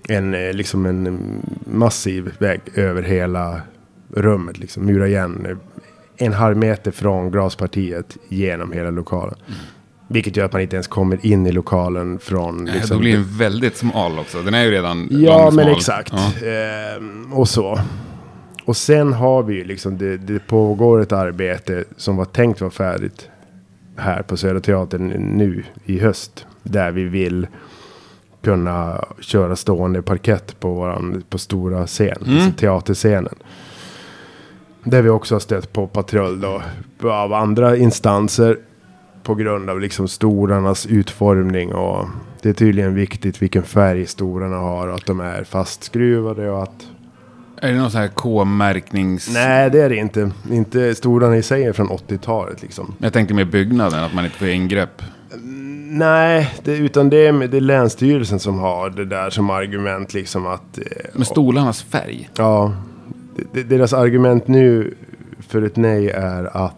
en, 0.07 0.33
eh, 0.33 0.53
liksom 0.53 0.85
en 0.85 1.19
massiv 1.65 2.31
vägg 2.39 2.61
över 2.75 3.01
hela 3.01 3.61
rummet. 4.13 4.57
Liksom. 4.57 4.85
Mura 4.85 5.07
igen 5.07 5.59
en 6.17 6.33
halv 6.33 6.57
meter 6.57 6.91
från 6.91 7.31
glaspartiet 7.31 8.17
genom 8.29 8.71
hela 8.71 8.89
lokalen. 8.89 9.35
Mm. 9.47 9.59
Vilket 10.09 10.37
gör 10.37 10.45
att 10.45 10.53
man 10.53 10.61
inte 10.61 10.75
ens 10.75 10.87
kommer 10.87 11.25
in 11.25 11.47
i 11.47 11.51
lokalen 11.51 12.19
från... 12.19 12.65
Liksom, 12.65 12.81
ja, 12.81 12.93
då 12.93 12.99
blir 12.99 13.13
den 13.13 13.37
väldigt 13.37 13.77
smal 13.77 14.19
också. 14.19 14.41
Den 14.41 14.53
är 14.53 14.63
ju 14.63 14.71
redan 14.71 15.07
Ja, 15.11 15.45
lång, 15.45 15.55
men 15.55 15.65
smal. 15.65 15.77
exakt. 15.77 16.13
Ja. 16.41 16.47
Ehm, 16.47 17.33
och 17.33 17.49
så. 17.49 17.79
Och 18.65 18.77
sen 18.77 19.13
har 19.13 19.43
vi 19.43 19.55
ju 19.55 19.63
liksom, 19.63 19.97
det, 19.97 20.17
det 20.17 20.47
pågår 20.47 21.01
ett 21.01 21.11
arbete 21.11 21.83
som 21.97 22.15
var 22.17 22.25
tänkt 22.25 22.61
vara 22.61 22.71
färdigt 22.71 23.29
här 23.95 24.21
på 24.21 24.37
Södra 24.37 24.59
Teatern 24.59 25.07
nu 25.07 25.63
i 25.85 25.99
höst. 25.99 26.45
Där 26.63 26.91
vi 26.91 27.03
vill 27.03 27.47
kunna 28.47 29.05
köra 29.19 29.55
stående 29.55 30.01
parkett 30.01 30.59
på 30.59 30.73
våran, 30.73 31.23
på 31.29 31.37
stora 31.37 31.87
scen, 31.87 32.17
mm. 32.25 32.37
alltså 32.37 32.51
teaterscenen. 32.59 33.35
Där 34.83 35.01
vi 35.01 35.09
också 35.09 35.35
har 35.35 35.39
stött 35.39 35.73
på 35.73 35.87
patrull 35.87 36.41
då, 36.41 36.61
av 37.09 37.33
andra 37.33 37.77
instanser 37.77 38.57
på 39.23 39.35
grund 39.35 39.69
av 39.69 39.79
liksom 39.79 40.07
storarnas 40.07 40.85
utformning 40.85 41.73
och 41.73 42.05
det 42.41 42.49
är 42.49 42.53
tydligen 42.53 42.95
viktigt 42.95 43.41
vilken 43.41 43.63
färg 43.63 44.05
storarna 44.05 44.57
har 44.57 44.87
och 44.87 44.95
att 44.95 45.05
de 45.05 45.19
är 45.19 45.43
fastskruvade 45.43 46.49
och 46.49 46.63
att... 46.63 46.87
Är 47.61 47.71
det 47.71 47.77
någon 47.77 47.91
sån 47.91 48.01
här 48.01 48.07
K-märknings... 48.07 49.29
Nej, 49.33 49.69
det 49.69 49.81
är 49.81 49.89
det 49.89 49.95
inte. 49.95 50.31
Inte 50.51 50.95
storarna 50.95 51.37
i 51.37 51.43
sig 51.43 51.63
är 51.63 51.73
från 51.73 51.89
80-talet 51.89 52.61
liksom. 52.61 52.93
Jag 52.97 53.13
tänkte 53.13 53.33
med 53.33 53.49
byggnaden, 53.49 54.03
att 54.03 54.13
man 54.13 54.25
inte 54.25 54.37
får 54.37 54.47
ingrepp. 54.47 55.01
Nej, 55.89 56.53
det, 56.63 56.77
utan 56.77 57.09
det 57.09 57.27
är, 57.27 57.47
det 57.47 57.57
är 57.57 57.61
Länsstyrelsen 57.61 58.39
som 58.39 58.59
har 58.59 58.89
det 58.89 59.05
där 59.05 59.29
som 59.29 59.49
argument 59.49 60.13
liksom 60.13 60.47
att... 60.47 60.77
Eh, 60.77 60.83
Med 61.13 61.27
stolarnas 61.27 61.83
färg? 61.83 62.29
Ja. 62.37 62.73
Deras 63.51 63.93
argument 63.93 64.47
nu 64.47 64.93
för 65.39 65.61
ett 65.61 65.75
nej 65.75 66.09
är 66.09 66.57
att 66.57 66.73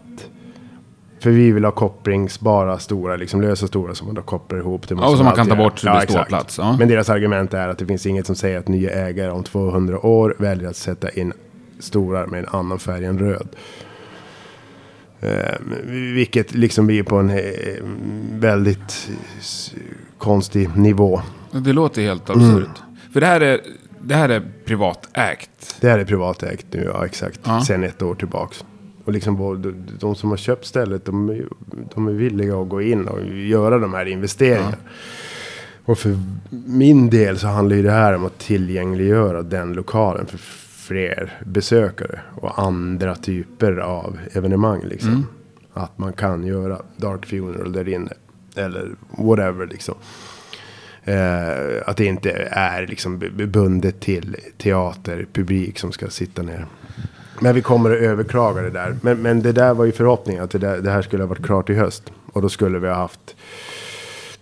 för 1.20 1.30
vi 1.30 1.52
vill 1.52 1.64
ha 1.64 1.72
kopplingsbara 1.72 2.78
stora, 2.78 3.16
liksom 3.16 3.42
lösa 3.42 3.66
stora 3.66 3.94
som 3.94 4.06
man 4.06 4.14
då 4.14 4.22
kopplar 4.22 4.58
ihop. 4.58 4.88
Det 4.88 4.94
ja, 4.94 5.10
och 5.10 5.16
som 5.16 5.24
man 5.24 5.34
kan 5.34 5.46
ta 5.46 5.56
bort 5.56 5.78
så 5.78 5.86
det 5.86 5.92
ja, 5.92 5.98
blir 5.98 6.16
ståplats. 6.16 6.58
Ja. 6.58 6.76
Men 6.78 6.88
deras 6.88 7.10
argument 7.10 7.54
är 7.54 7.68
att 7.68 7.78
det 7.78 7.86
finns 7.86 8.06
inget 8.06 8.26
som 8.26 8.36
säger 8.36 8.58
att 8.58 8.68
nya 8.68 8.90
ägare 8.90 9.30
om 9.30 9.44
200 9.44 10.06
år 10.06 10.34
väljer 10.38 10.68
att 10.68 10.76
sätta 10.76 11.10
in 11.10 11.32
stolar 11.78 12.26
med 12.26 12.40
en 12.40 12.46
annan 12.50 12.78
färg 12.78 13.04
än 13.04 13.18
röd. 13.18 13.48
Eh, 15.20 15.54
vilket 16.14 16.54
liksom 16.54 16.86
blir 16.86 17.02
på 17.02 17.16
en 17.16 17.30
eh, 17.30 17.36
väldigt 18.32 19.10
konstig 20.18 20.76
nivå. 20.76 21.22
Det 21.50 21.72
låter 21.72 22.02
helt 22.02 22.30
absurt. 22.30 22.56
Mm. 22.56 23.12
För 23.12 23.20
det 23.20 23.26
här 23.26 23.40
är, 23.40 23.60
det 24.00 24.14
här 24.14 24.28
är 24.28 24.42
privatägt. 24.64 25.76
Det 25.80 25.88
här 25.88 25.98
är 25.98 26.04
privatägt 26.04 26.66
nu, 26.70 26.90
ja 26.94 27.06
exakt. 27.06 27.40
Ja. 27.44 27.64
Sen 27.64 27.84
ett 27.84 28.02
år 28.02 28.14
tillbaks. 28.14 28.64
Och 29.04 29.12
liksom 29.12 29.62
de, 30.00 30.14
som 30.14 30.30
har 30.30 30.36
köpt 30.36 30.66
stället, 30.66 31.04
de, 31.04 31.42
de, 31.94 32.08
är 32.08 32.12
villiga 32.12 32.56
att 32.56 32.68
gå 32.68 32.82
in 32.82 33.08
och 33.08 33.26
göra 33.34 33.78
de 33.78 33.94
här 33.94 34.06
investeringarna. 34.06 34.76
Ja. 34.84 34.90
Och 35.84 35.98
för 35.98 36.18
min 36.66 37.10
del 37.10 37.38
så 37.38 37.46
handlar 37.46 37.76
ju 37.76 37.82
det 37.82 37.90
här 37.90 38.14
om 38.14 38.24
att 38.24 38.38
tillgängliggöra 38.38 39.42
den 39.42 39.72
lokalen 39.72 40.26
för 40.26 40.38
fler 40.90 41.38
besökare 41.46 42.20
och 42.34 42.58
andra 42.58 43.14
typer 43.14 43.76
av 43.76 44.18
evenemang. 44.32 44.82
Liksom. 44.84 45.10
Mm. 45.10 45.26
Att 45.72 45.98
man 45.98 46.12
kan 46.12 46.46
göra 46.46 46.82
Dark 46.96 47.26
Funeral 47.26 47.72
där 47.72 47.88
inne. 47.88 48.12
Eller 48.56 48.90
whatever 49.10 49.66
liksom. 49.66 49.94
Eh, 51.04 51.82
att 51.86 51.96
det 51.96 52.04
inte 52.04 52.30
är 52.50 52.86
liksom 52.86 53.18
bundet 53.46 54.00
till 54.00 54.36
teaterpublik 54.58 55.78
som 55.78 55.92
ska 55.92 56.08
sitta 56.08 56.42
ner. 56.42 56.66
Men 57.40 57.54
vi 57.54 57.62
kommer 57.62 57.90
att 57.90 58.02
överklaga 58.02 58.62
det 58.62 58.70
där. 58.70 58.96
Men, 59.02 59.22
men 59.22 59.42
det 59.42 59.52
där 59.52 59.74
var 59.74 59.84
ju 59.84 59.92
förhoppningen 59.92 60.44
att 60.44 60.50
det, 60.50 60.58
där, 60.58 60.78
det 60.78 60.90
här 60.90 61.02
skulle 61.02 61.22
ha 61.22 61.28
varit 61.28 61.44
klart 61.44 61.70
i 61.70 61.74
höst. 61.74 62.12
Och 62.32 62.42
då 62.42 62.48
skulle 62.48 62.78
vi 62.78 62.88
ha 62.88 62.94
haft 62.94 63.36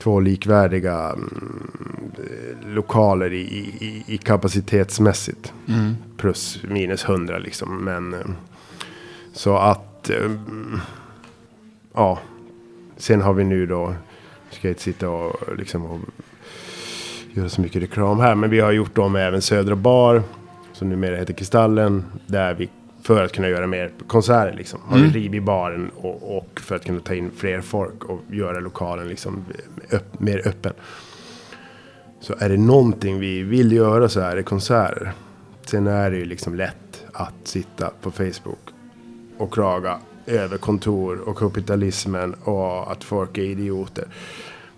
två 0.09 0.21
likvärdiga 0.21 1.13
mm, 1.17 1.71
lokaler 2.67 3.33
i, 3.33 3.41
i, 3.41 4.05
i 4.07 4.19
kapacitetsmässigt. 4.19 5.53
Mm. 5.69 5.97
Plus 6.17 6.63
minus 6.69 7.05
hundra 7.05 7.39
liksom. 7.39 7.85
Men 7.85 8.15
eh, 8.15 8.21
så 9.33 9.57
att 9.57 10.11
mm, 10.11 10.81
ja. 11.95 12.19
Sen 12.97 13.21
har 13.21 13.33
vi 13.33 13.45
nu 13.45 13.67
då. 13.67 13.95
Ska 14.51 14.69
jag 14.69 14.73
inte 14.73 14.83
sitta 14.83 15.11
och 15.11 15.57
liksom 15.59 15.85
och 15.85 16.01
göra 17.33 17.49
så 17.49 17.61
mycket 17.61 17.83
reklam 17.83 18.21
här. 18.21 18.35
Men 18.35 18.51
vi 18.51 18.61
har 18.61 18.73
gjort 18.73 18.99
om 18.99 19.17
även 19.17 19.43
Södra 19.43 19.77
Bar. 19.77 20.23
Som 20.73 20.89
numera 20.89 21.17
heter 21.17 21.35
Kristallen. 21.35 22.05
Där 22.27 22.55
vi 22.55 22.69
för 23.09 23.25
att 23.25 23.33
kunna 23.33 23.49
göra 23.49 23.67
mer 23.67 23.91
konserter 24.07 24.53
liksom. 24.57 24.81
Har 24.85 24.97
mm. 24.97 25.11
vi 25.11 25.21
rivit 25.21 25.43
baren 25.43 25.91
och, 25.97 26.37
och, 26.37 26.61
för 26.61 26.77
att 26.77 26.85
kunna 26.85 27.01
ta 27.01 27.15
in 27.15 27.31
fler 27.37 27.61
folk 27.61 28.05
och 28.05 28.21
göra 28.31 28.61
lokalen 28.61 29.09
liksom 29.09 29.45
upp, 29.91 30.21
mer 30.21 30.49
öppen. 30.49 30.73
Så 32.21 32.35
är 32.39 32.49
det 32.49 32.57
någonting 32.57 33.21
vi 33.21 33.43
vill 33.43 33.73
göra 33.73 34.09
så 34.09 34.21
är 34.21 34.37
det 34.37 34.43
konserter. 34.43 35.13
Sen 35.67 35.87
är 35.87 36.11
det 36.11 36.17
ju 36.17 36.25
liksom 36.25 36.55
lätt 36.55 37.05
att 37.13 37.35
sitta 37.45 37.91
på 38.03 38.11
Facebook 38.11 38.69
och 39.39 39.53
klaga 39.53 39.99
över 40.27 40.59
kontor 40.59 41.29
och 41.29 41.39
kapitalismen 41.39 42.35
och 42.35 42.93
att 42.93 43.05
folk 43.05 43.39
är 43.39 43.43
idioter. 43.43 44.05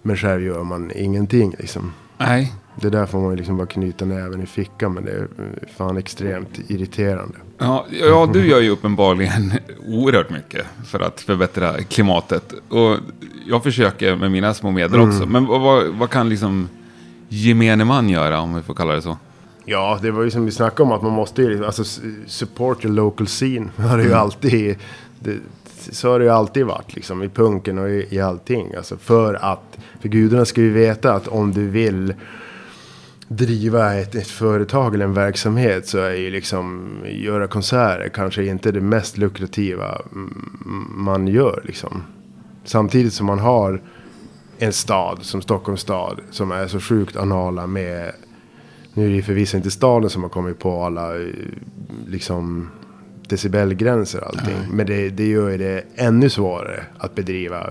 Men 0.03 0.17
själv 0.17 0.43
gör 0.43 0.65
man 0.65 0.93
ingenting 0.95 1.55
liksom. 1.59 1.93
Nej. 2.19 2.53
Det 2.77 2.91
där 2.91 3.07
får 3.07 3.21
man 3.21 3.31
ju 3.31 3.37
liksom 3.37 3.57
bara 3.57 3.67
knyta 3.67 4.05
näven 4.05 4.43
i 4.43 4.47
fickan. 4.47 4.95
Men 4.95 5.05
det 5.05 5.11
är 5.11 5.29
fan 5.77 5.97
extremt 5.97 6.71
irriterande. 6.71 7.35
Ja, 7.59 7.87
ja, 7.91 8.31
du 8.33 8.47
gör 8.47 8.61
ju 8.61 8.71
uppenbarligen 8.71 9.53
oerhört 9.87 10.31
mycket 10.31 10.67
för 10.87 11.01
att 11.01 11.21
förbättra 11.21 11.73
klimatet. 11.73 12.55
Och 12.69 12.97
jag 13.47 13.63
försöker 13.63 14.17
med 14.17 14.31
mina 14.31 14.55
små 14.55 14.71
medel 14.71 14.95
mm. 14.95 15.09
också. 15.09 15.27
Men 15.27 15.47
vad, 15.47 15.87
vad 15.87 16.11
kan 16.11 16.29
liksom 16.29 16.69
gemene 17.29 17.85
man 17.85 18.09
göra, 18.09 18.41
om 18.41 18.55
vi 18.55 18.63
får 18.63 18.75
kalla 18.75 18.95
det 18.95 19.03
så? 19.03 19.17
Ja, 19.65 19.99
det 20.03 20.11
var 20.11 20.23
ju 20.23 20.31
som 20.31 20.45
vi 20.45 20.51
snackade 20.51 20.83
om 20.83 20.93
att 20.93 21.03
man 21.03 21.13
måste 21.13 21.43
ju, 21.43 21.67
alltså 21.67 21.85
support 22.27 22.85
your 22.85 22.95
local 22.95 23.27
scene. 23.27 23.69
Det 23.77 23.83
har 23.83 23.99
ju 23.99 24.07
mm. 24.07 24.19
alltid, 24.19 24.77
det, 25.21 25.37
så 25.91 26.11
har 26.11 26.19
det 26.19 26.25
ju 26.25 26.31
alltid 26.31 26.67
varit 26.67 26.95
liksom 26.95 27.23
i 27.23 27.29
punken 27.29 27.79
och 27.79 27.91
i, 27.91 28.07
i 28.11 28.21
allting. 28.21 28.75
Alltså 28.77 28.97
för 28.97 29.35
att, 29.35 29.79
för 30.01 30.09
gudarna 30.09 30.45
ska 30.45 30.61
ju 30.61 30.71
veta 30.71 31.15
att 31.15 31.29
om 31.29 31.53
du 31.53 31.69
vill 31.69 32.15
driva 33.33 33.95
ett, 33.95 34.15
ett 34.15 34.27
företag 34.27 34.95
eller 34.95 35.05
en 35.05 35.15
verksamhet 35.15 35.89
så 35.89 35.99
är 35.99 36.15
ju 36.15 36.31
liksom 36.31 36.91
göra 37.05 37.47
konserter 37.47 38.09
kanske 38.09 38.45
inte 38.45 38.73
det 38.73 38.81
mest 38.81 39.19
lukrativa 39.19 40.03
man 40.95 41.27
gör 41.27 41.63
liksom. 41.65 42.03
Samtidigt 42.65 43.13
som 43.13 43.27
man 43.27 43.39
har 43.39 43.83
en 44.59 44.73
stad 44.73 45.19
som 45.23 45.43
Stockholms 45.43 45.81
stad 45.81 46.21
som 46.31 46.51
är 46.51 46.67
så 46.67 46.81
sjukt 46.81 47.17
anala 47.17 47.67
med 47.67 48.13
nu 48.95 49.07
är 49.07 49.17
det 49.17 49.23
förvisso 49.23 49.57
inte 49.57 49.71
staden 49.71 50.11
som 50.11 50.23
har 50.23 50.31
kommit 50.31 50.59
på 50.59 50.85
alla 50.85 51.13
liksom 52.07 52.71
decibelgränser 53.29 54.21
och 54.21 54.27
allting. 54.27 54.57
Nej. 54.59 54.69
Men 54.71 54.87
det, 54.87 55.11
det 55.11 55.27
gör 55.27 55.59
det 55.59 55.85
ännu 55.95 56.31
svårare 56.31 56.85
att 56.99 57.15
bedriva 57.15 57.71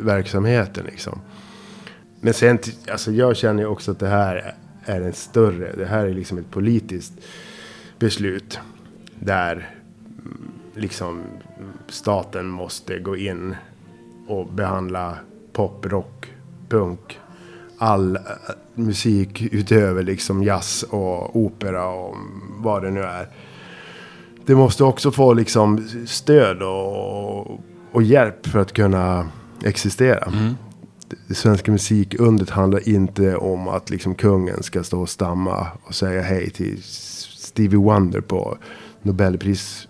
verksamheten 0.00 0.84
liksom. 0.84 1.20
Men 2.20 2.34
sen, 2.34 2.58
alltså 2.90 3.12
jag 3.12 3.36
känner 3.36 3.62
ju 3.62 3.68
också 3.68 3.90
att 3.90 3.98
det 3.98 4.08
här 4.08 4.54
är 4.86 5.00
en 5.00 5.12
större, 5.12 5.72
det 5.76 5.86
här 5.86 6.06
är 6.06 6.14
liksom 6.14 6.38
ett 6.38 6.50
politiskt 6.50 7.12
beslut. 7.98 8.60
Där 9.18 9.52
mm, 9.52 10.50
liksom 10.74 11.22
staten 11.88 12.46
måste 12.46 12.98
gå 12.98 13.16
in 13.16 13.56
och 14.26 14.46
behandla 14.46 15.16
pop, 15.52 15.86
rock, 15.86 16.32
punk. 16.68 17.20
All 17.78 18.16
äh, 18.16 18.22
musik 18.74 19.42
utöver 19.42 20.02
liksom 20.02 20.42
jazz 20.42 20.82
och 20.82 21.36
opera 21.36 21.88
och 21.88 22.16
vad 22.58 22.82
det 22.82 22.90
nu 22.90 23.02
är. 23.02 23.28
Det 24.46 24.54
måste 24.54 24.84
också 24.84 25.10
få 25.10 25.34
liksom 25.34 25.88
stöd 26.06 26.62
och, 26.62 27.60
och 27.92 28.02
hjälp 28.02 28.46
för 28.46 28.58
att 28.58 28.72
kunna 28.72 29.28
existera. 29.62 30.24
Mm 30.24 30.54
det 31.28 31.34
svenska 31.34 31.72
musikundret 31.72 32.50
handlar 32.50 32.88
inte 32.88 33.36
om 33.36 33.68
att 33.68 33.90
liksom 33.90 34.14
kungen 34.14 34.62
ska 34.62 34.82
stå 34.82 35.00
och 35.00 35.08
stamma 35.08 35.66
och 35.82 35.94
säga 35.94 36.22
hej 36.22 36.50
till 36.50 36.82
Stevie 37.36 37.78
Wonder 37.78 38.20
på 38.20 38.58
Nobelpris. 39.02 39.88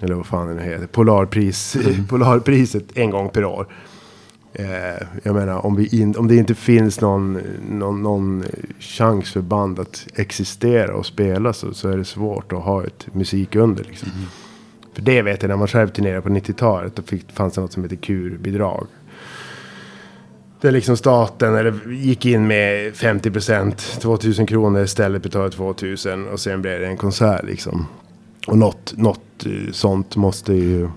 Eller 0.00 0.14
vad 0.14 0.26
fan 0.26 0.48
det 0.48 0.54
nu 0.54 0.62
heter. 0.62 0.86
Polarpris, 0.86 1.76
mm. 1.76 2.06
Polarpriset 2.08 2.84
en 2.96 3.10
gång 3.10 3.28
per 3.28 3.44
år. 3.44 3.66
Eh, 4.52 5.06
jag 5.22 5.34
menar, 5.34 5.66
om, 5.66 5.76
vi 5.76 6.00
in, 6.00 6.16
om 6.16 6.28
det 6.28 6.36
inte 6.36 6.54
finns 6.54 7.00
någon, 7.00 7.40
någon, 7.70 8.02
någon 8.02 8.44
chans 8.78 9.32
för 9.32 9.40
band 9.40 9.78
att 9.78 10.06
existera 10.14 10.94
och 10.94 11.06
spela 11.06 11.52
så, 11.52 11.74
så 11.74 11.88
är 11.88 11.96
det 11.96 12.04
svårt 12.04 12.52
att 12.52 12.62
ha 12.62 12.84
ett 12.84 13.14
musikunder. 13.14 13.84
Liksom. 13.84 14.08
Mm. 14.14 14.26
För 14.92 15.02
det 15.02 15.22
vet 15.22 15.42
jag 15.42 15.48
när 15.48 15.56
man 15.56 15.68
själv 15.68 15.88
turnerade 15.88 16.22
på 16.22 16.28
90-talet. 16.28 16.96
Då 16.96 17.02
fick, 17.02 17.32
fanns 17.32 17.54
det 17.54 17.60
något 17.60 17.72
som 17.72 17.82
heter 17.82 17.96
kurbidrag. 17.96 18.86
Där 20.60 20.72
liksom 20.72 20.96
staten 20.96 21.54
eller, 21.54 21.92
gick 21.92 22.26
in 22.26 22.46
med 22.46 22.94
50 22.94 23.30
procent, 23.30 23.78
2000 24.00 24.46
kronor 24.46 24.82
istället 24.82 25.22
betalade 25.22 25.50
2000 25.50 26.28
och 26.28 26.40
sen 26.40 26.62
blev 26.62 26.80
det 26.80 26.86
en 26.86 26.96
konsert 26.96 27.44
liksom. 27.44 27.86
Och 28.46 28.58
något, 28.58 28.94
något 28.96 29.46
eh, 29.46 29.72
sånt 29.72 30.16
måste 30.16 30.52
ju 30.52 30.88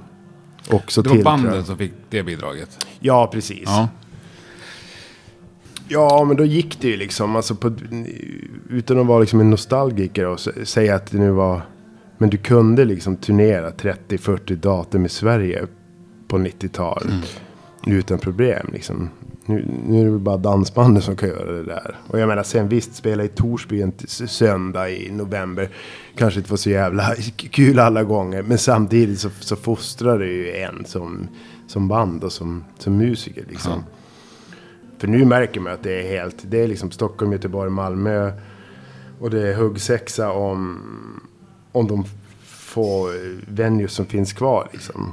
också 0.69 1.03
till. 1.03 1.11
Det 1.11 1.17
var 1.17 1.23
bandet 1.23 1.65
som 1.65 1.77
fick 1.77 1.91
det 2.09 2.23
bidraget? 2.23 2.85
Ja, 2.99 3.29
precis. 3.33 3.63
Ja. 3.65 3.89
Ja, 5.91 6.23
men 6.23 6.37
då 6.37 6.45
gick 6.45 6.81
det 6.81 6.87
ju 6.87 6.97
liksom. 6.97 7.35
Alltså 7.35 7.55
på, 7.55 7.75
utan 8.69 8.99
att 8.99 9.05
vara 9.05 9.19
liksom 9.19 9.39
en 9.39 9.49
nostalgiker 9.49 10.25
och 10.25 10.39
säga 10.63 10.95
att 10.95 11.11
det 11.11 11.17
nu 11.17 11.29
var... 11.31 11.61
Men 12.17 12.29
du 12.29 12.37
kunde 12.37 12.85
liksom 12.85 13.15
turnera 13.15 13.71
30-40 13.71 14.55
datum 14.55 15.05
i 15.05 15.09
Sverige 15.09 15.67
på 16.27 16.37
90-talet. 16.37 17.05
Mm. 17.85 17.97
Utan 17.97 18.19
problem 18.19 18.69
liksom. 18.73 19.09
Nu, 19.49 19.65
nu 19.87 19.99
är 19.99 20.05
det 20.05 20.11
väl 20.11 20.19
bara 20.19 20.37
dansbandet 20.37 21.03
som 21.03 21.15
kan 21.15 21.29
göra 21.29 21.51
det 21.51 21.63
där. 21.63 21.95
Och 22.07 22.19
jag 22.19 22.27
menar 22.27 22.43
sen 22.43 22.67
visst, 22.67 22.95
spela 22.95 23.23
i 23.23 23.27
Torsby 23.27 23.81
en 23.81 23.93
söndag 24.07 24.89
i 24.89 25.11
november. 25.11 25.69
Kanske 26.15 26.39
inte 26.39 26.49
var 26.49 26.57
så 26.57 26.69
jävla 26.69 27.15
kul 27.37 27.79
alla 27.79 28.03
gånger. 28.03 28.41
Men 28.41 28.57
samtidigt 28.57 29.19
så, 29.19 29.29
så 29.39 29.55
fostrar 29.55 30.19
det 30.19 30.27
ju 30.27 30.55
en 30.55 30.85
som, 30.85 31.27
som 31.67 31.87
band 31.87 32.23
och 32.23 32.31
som, 32.31 32.63
som 32.77 32.97
musiker 32.97 33.45
liksom. 33.49 33.71
Ja. 33.71 33.83
För 34.97 35.07
nu 35.07 35.25
märker 35.25 35.59
man 35.59 35.73
att 35.73 35.83
det 35.83 36.01
är 36.01 36.07
helt, 36.09 36.37
det 36.43 36.63
är 36.63 36.67
liksom 36.67 36.91
Stockholm, 36.91 37.31
Göteborg, 37.31 37.69
Malmö. 37.69 38.31
Och 39.19 39.29
det 39.29 39.47
är 39.47 39.53
huggsexa 39.53 40.31
om, 40.31 40.79
om 41.71 41.87
de 41.87 42.05
få 42.45 43.09
venues 43.47 43.93
som 43.93 44.05
finns 44.05 44.33
kvar 44.33 44.69
liksom. 44.71 45.11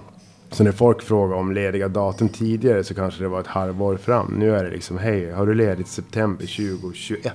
Så 0.57 0.65
när 0.65 0.73
folk 0.73 1.03
frågar 1.03 1.37
om 1.37 1.53
lediga 1.53 1.89
datum 1.89 2.29
tidigare 2.29 2.85
så 2.85 2.95
kanske 2.95 3.23
det 3.23 3.29
var 3.29 3.41
ett 3.41 3.47
halvår 3.47 3.97
fram. 3.97 4.35
Nu 4.39 4.57
är 4.57 4.65
det 4.65 4.71
liksom, 4.71 4.99
hej, 4.99 5.33
har 5.33 5.47
du 5.47 5.55
ledigt 5.55 5.89
september 5.89 6.47
2021? 6.47 7.35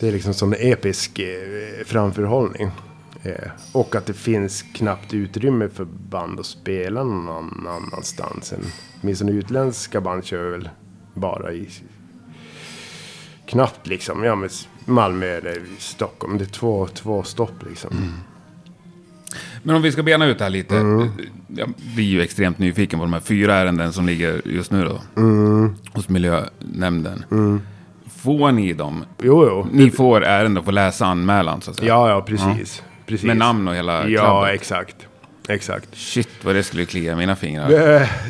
Det 0.00 0.08
är 0.08 0.12
liksom 0.12 0.34
som 0.34 0.52
en 0.52 0.58
episk 0.72 1.18
eh, 1.18 1.84
framförhållning. 1.84 2.70
Eh, 3.22 3.50
och 3.72 3.94
att 3.94 4.06
det 4.06 4.14
finns 4.14 4.62
knappt 4.62 5.14
utrymme 5.14 5.68
för 5.68 5.84
band 5.84 6.40
att 6.40 6.46
spela 6.46 7.04
någon 7.04 7.66
annanstans. 7.66 8.52
Än, 8.52 8.64
åtminstone 9.02 9.32
utländska 9.32 10.00
band 10.00 10.24
kör 10.24 10.50
väl 10.50 10.68
bara 11.14 11.52
i... 11.52 11.68
Knappt 13.46 13.86
liksom, 13.86 14.24
ja 14.24 14.34
men 14.34 14.50
Malmö 14.84 15.26
eller 15.26 15.62
Stockholm. 15.78 16.38
Det 16.38 16.44
är 16.44 16.46
två, 16.46 16.86
två 16.86 17.22
stopp 17.22 17.64
liksom. 17.68 17.96
Mm. 17.96 18.12
Men 19.62 19.76
om 19.76 19.82
vi 19.82 19.92
ska 19.92 20.02
bena 20.02 20.26
ut 20.26 20.38
det 20.38 20.44
här 20.44 20.50
lite. 20.50 20.76
Mm. 20.76 21.10
Jag 21.48 21.72
blir 21.94 22.04
ju 22.04 22.22
extremt 22.22 22.58
nyfiken 22.58 22.98
på 22.98 23.04
de 23.04 23.12
här 23.12 23.20
fyra 23.20 23.54
ärenden 23.54 23.92
som 23.92 24.06
ligger 24.06 24.42
just 24.44 24.70
nu 24.70 24.84
då. 24.84 25.00
Mm. 25.20 25.74
Hos 25.92 26.08
miljönämnden. 26.08 27.24
Mm. 27.30 27.60
Får 28.16 28.52
ni 28.52 28.72
dem? 28.72 29.04
Jo, 29.22 29.46
jo. 29.46 29.66
Ni 29.72 29.90
får 29.90 30.24
ärenden 30.24 30.58
och 30.58 30.64
får 30.64 30.72
läsa 30.72 31.06
anmälan 31.06 31.60
så 31.60 31.70
att 31.70 31.76
säga? 31.76 31.88
Ja, 31.88 32.10
ja, 32.10 32.20
precis. 32.20 32.82
Ja. 32.86 32.92
precis. 33.06 33.26
Med 33.26 33.36
namn 33.36 33.68
och 33.68 33.74
hela 33.74 34.08
Ja, 34.08 34.20
klabbet. 34.20 34.54
exakt. 34.54 34.96
Exakt. 35.48 35.88
Shit 35.96 36.28
vad 36.42 36.54
det 36.54 36.62
skulle 36.62 36.84
klia 36.84 37.16
mina 37.16 37.36
fingrar. 37.36 37.70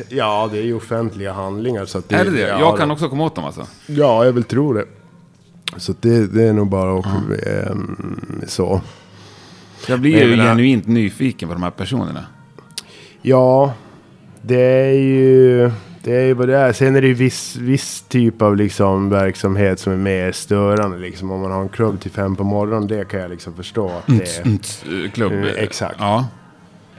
Ja, 0.09 0.49
det 0.51 0.57
är 0.57 0.63
ju 0.63 0.73
offentliga 0.73 1.33
handlingar. 1.33 1.85
Så 1.85 2.01
det, 2.07 2.15
är 2.15 2.25
det 2.25 2.31
det? 2.31 2.39
Jag 2.39 2.59
ja, 2.59 2.77
kan 2.77 2.91
också 2.91 3.09
komma 3.09 3.23
åt 3.23 3.35
dem 3.35 3.45
alltså? 3.45 3.67
Ja, 3.85 4.25
jag 4.25 4.31
vill 4.31 4.43
tro 4.43 4.73
det. 4.73 4.85
Så 5.77 5.93
det, 6.01 6.27
det 6.27 6.43
är 6.43 6.53
nog 6.53 6.69
bara 6.69 6.99
att, 6.99 7.05
ja. 7.05 7.51
ähm, 7.51 8.41
så. 8.47 8.81
Jag 9.87 9.99
blir 9.99 10.25
ju 10.25 10.35
genuint 10.35 10.87
nyfiken 10.87 11.49
på 11.49 11.53
de 11.53 11.63
här 11.63 11.71
personerna. 11.71 12.25
Ja, 13.21 13.73
det 14.41 14.61
är 14.61 14.93
ju... 14.93 15.71
Det 16.03 16.15
är 16.15 16.25
ju 16.25 16.33
vad 16.33 16.47
det 16.47 16.57
är. 16.57 16.73
Sen 16.73 16.95
är 16.95 17.01
det 17.01 17.07
ju 17.07 17.13
viss, 17.13 17.55
viss 17.55 18.01
typ 18.01 18.41
av 18.41 18.55
liksom 18.55 19.09
verksamhet 19.09 19.79
som 19.79 19.93
är 19.93 19.97
mer 19.97 20.31
störande. 20.31 20.97
Liksom. 20.97 21.31
Om 21.31 21.41
man 21.41 21.51
har 21.51 21.61
en 21.61 21.69
klubb 21.69 22.01
till 22.01 22.11
fem 22.11 22.35
på 22.35 22.43
morgonen, 22.43 22.87
det 22.87 23.07
kan 23.07 23.19
jag 23.19 23.31
liksom 23.31 23.53
förstå. 23.53 23.87
Att 23.89 24.07
det 24.07 24.37
är, 24.37 24.41
mm, 24.41 24.59
mm, 24.87 25.11
klubb? 25.11 25.31
Uh, 25.31 25.47
exakt. 25.55 25.95
Ja. 25.99 26.27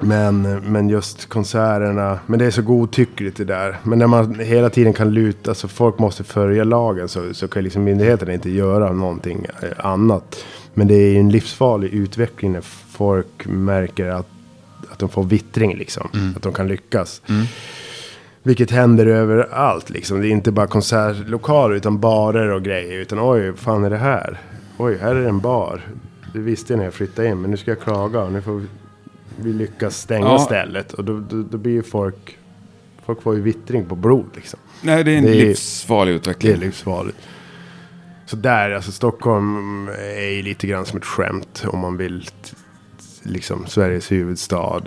Men, 0.01 0.43
men 0.72 0.89
just 0.89 1.28
konserterna, 1.28 2.18
men 2.26 2.39
det 2.39 2.45
är 2.45 2.51
så 2.51 2.62
godtyckligt 2.62 3.37
det 3.37 3.45
där. 3.45 3.76
Men 3.83 3.99
när 3.99 4.07
man 4.07 4.41
hela 4.41 4.70
tiden 4.70 4.93
kan 4.93 5.14
luta, 5.14 5.55
så 5.55 5.68
folk 5.68 5.99
måste 5.99 6.24
följa 6.24 6.64
lagen 6.64 7.09
så, 7.09 7.35
så 7.35 7.49
kan 7.49 7.64
liksom 7.64 7.85
myndigheterna 7.85 8.33
inte 8.33 8.51
göra 8.51 8.93
någonting 8.93 9.47
eh, 9.62 9.87
annat. 9.87 10.45
Men 10.81 10.89
det 10.89 10.95
är 10.95 11.12
ju 11.12 11.20
en 11.20 11.28
livsfarlig 11.28 11.95
utveckling 11.95 12.53
när 12.53 12.61
folk 12.91 13.47
märker 13.47 14.07
att, 14.07 14.28
att 14.93 14.99
de 14.99 15.09
får 15.09 15.24
vittring 15.24 15.76
liksom. 15.76 16.09
Mm. 16.14 16.37
Att 16.37 16.43
de 16.43 16.53
kan 16.53 16.68
lyckas. 16.68 17.22
Mm. 17.28 17.47
Vilket 18.43 18.70
händer 18.70 19.07
överallt 19.07 19.91
liksom. 19.91 20.20
Det 20.20 20.28
är 20.28 20.31
inte 20.31 20.53
bara 20.53 20.66
konsertlokaler 20.66 21.74
utan 21.74 22.01
barer 22.01 22.49
och 22.49 22.62
grejer. 22.62 22.99
Utan 22.99 23.18
oj, 23.20 23.51
vad 23.51 23.59
fan 23.59 23.85
är 23.85 23.91
det 23.91 23.97
här? 23.97 24.41
Oj, 24.78 24.99
här 25.01 25.14
är 25.14 25.28
en 25.28 25.41
bar. 25.41 25.81
Det 26.33 26.39
visste 26.39 26.72
jag 26.72 26.78
när 26.78 26.85
jag 26.85 26.95
flyttade 26.95 27.28
in, 27.28 27.41
men 27.41 27.51
nu 27.51 27.57
ska 27.57 27.70
jag 27.70 27.81
klaga. 27.81 28.28
Nu 28.28 28.43
får 28.43 28.62
vi 29.37 29.53
lyckas 29.53 29.97
stänga 29.97 30.26
ja. 30.26 30.39
stället. 30.39 30.93
Och 30.93 31.05
då, 31.05 31.20
då, 31.31 31.43
då, 31.43 31.59
blir 31.59 31.72
ju 31.72 31.83
folk... 31.83 32.39
Folk 33.05 33.22
får 33.22 33.35
ju 33.35 33.43
vittring 33.43 33.85
på 33.85 33.95
blod 33.95 34.26
liksom. 34.35 34.61
Nej, 34.83 35.05
det 35.05 35.12
är 35.12 35.16
en 35.16 35.24
det 35.24 35.35
livsfarlig 35.35 36.12
utveckling. 36.12 36.53
Det 36.53 36.59
är 36.59 36.61
livsfarligt. 36.61 37.18
Så 38.31 38.37
där, 38.37 38.70
alltså 38.70 38.93
Stockholm 38.93 39.89
är 39.89 40.31
ju 40.31 40.43
lite 40.43 40.66
grann 40.66 40.87
som 40.87 40.99
ett 40.99 41.05
skämt 41.05 41.64
om 41.66 41.78
man 41.78 41.97
vill 41.97 42.28
liksom 43.22 43.66
Sveriges 43.66 44.12
huvudstad 44.12 44.83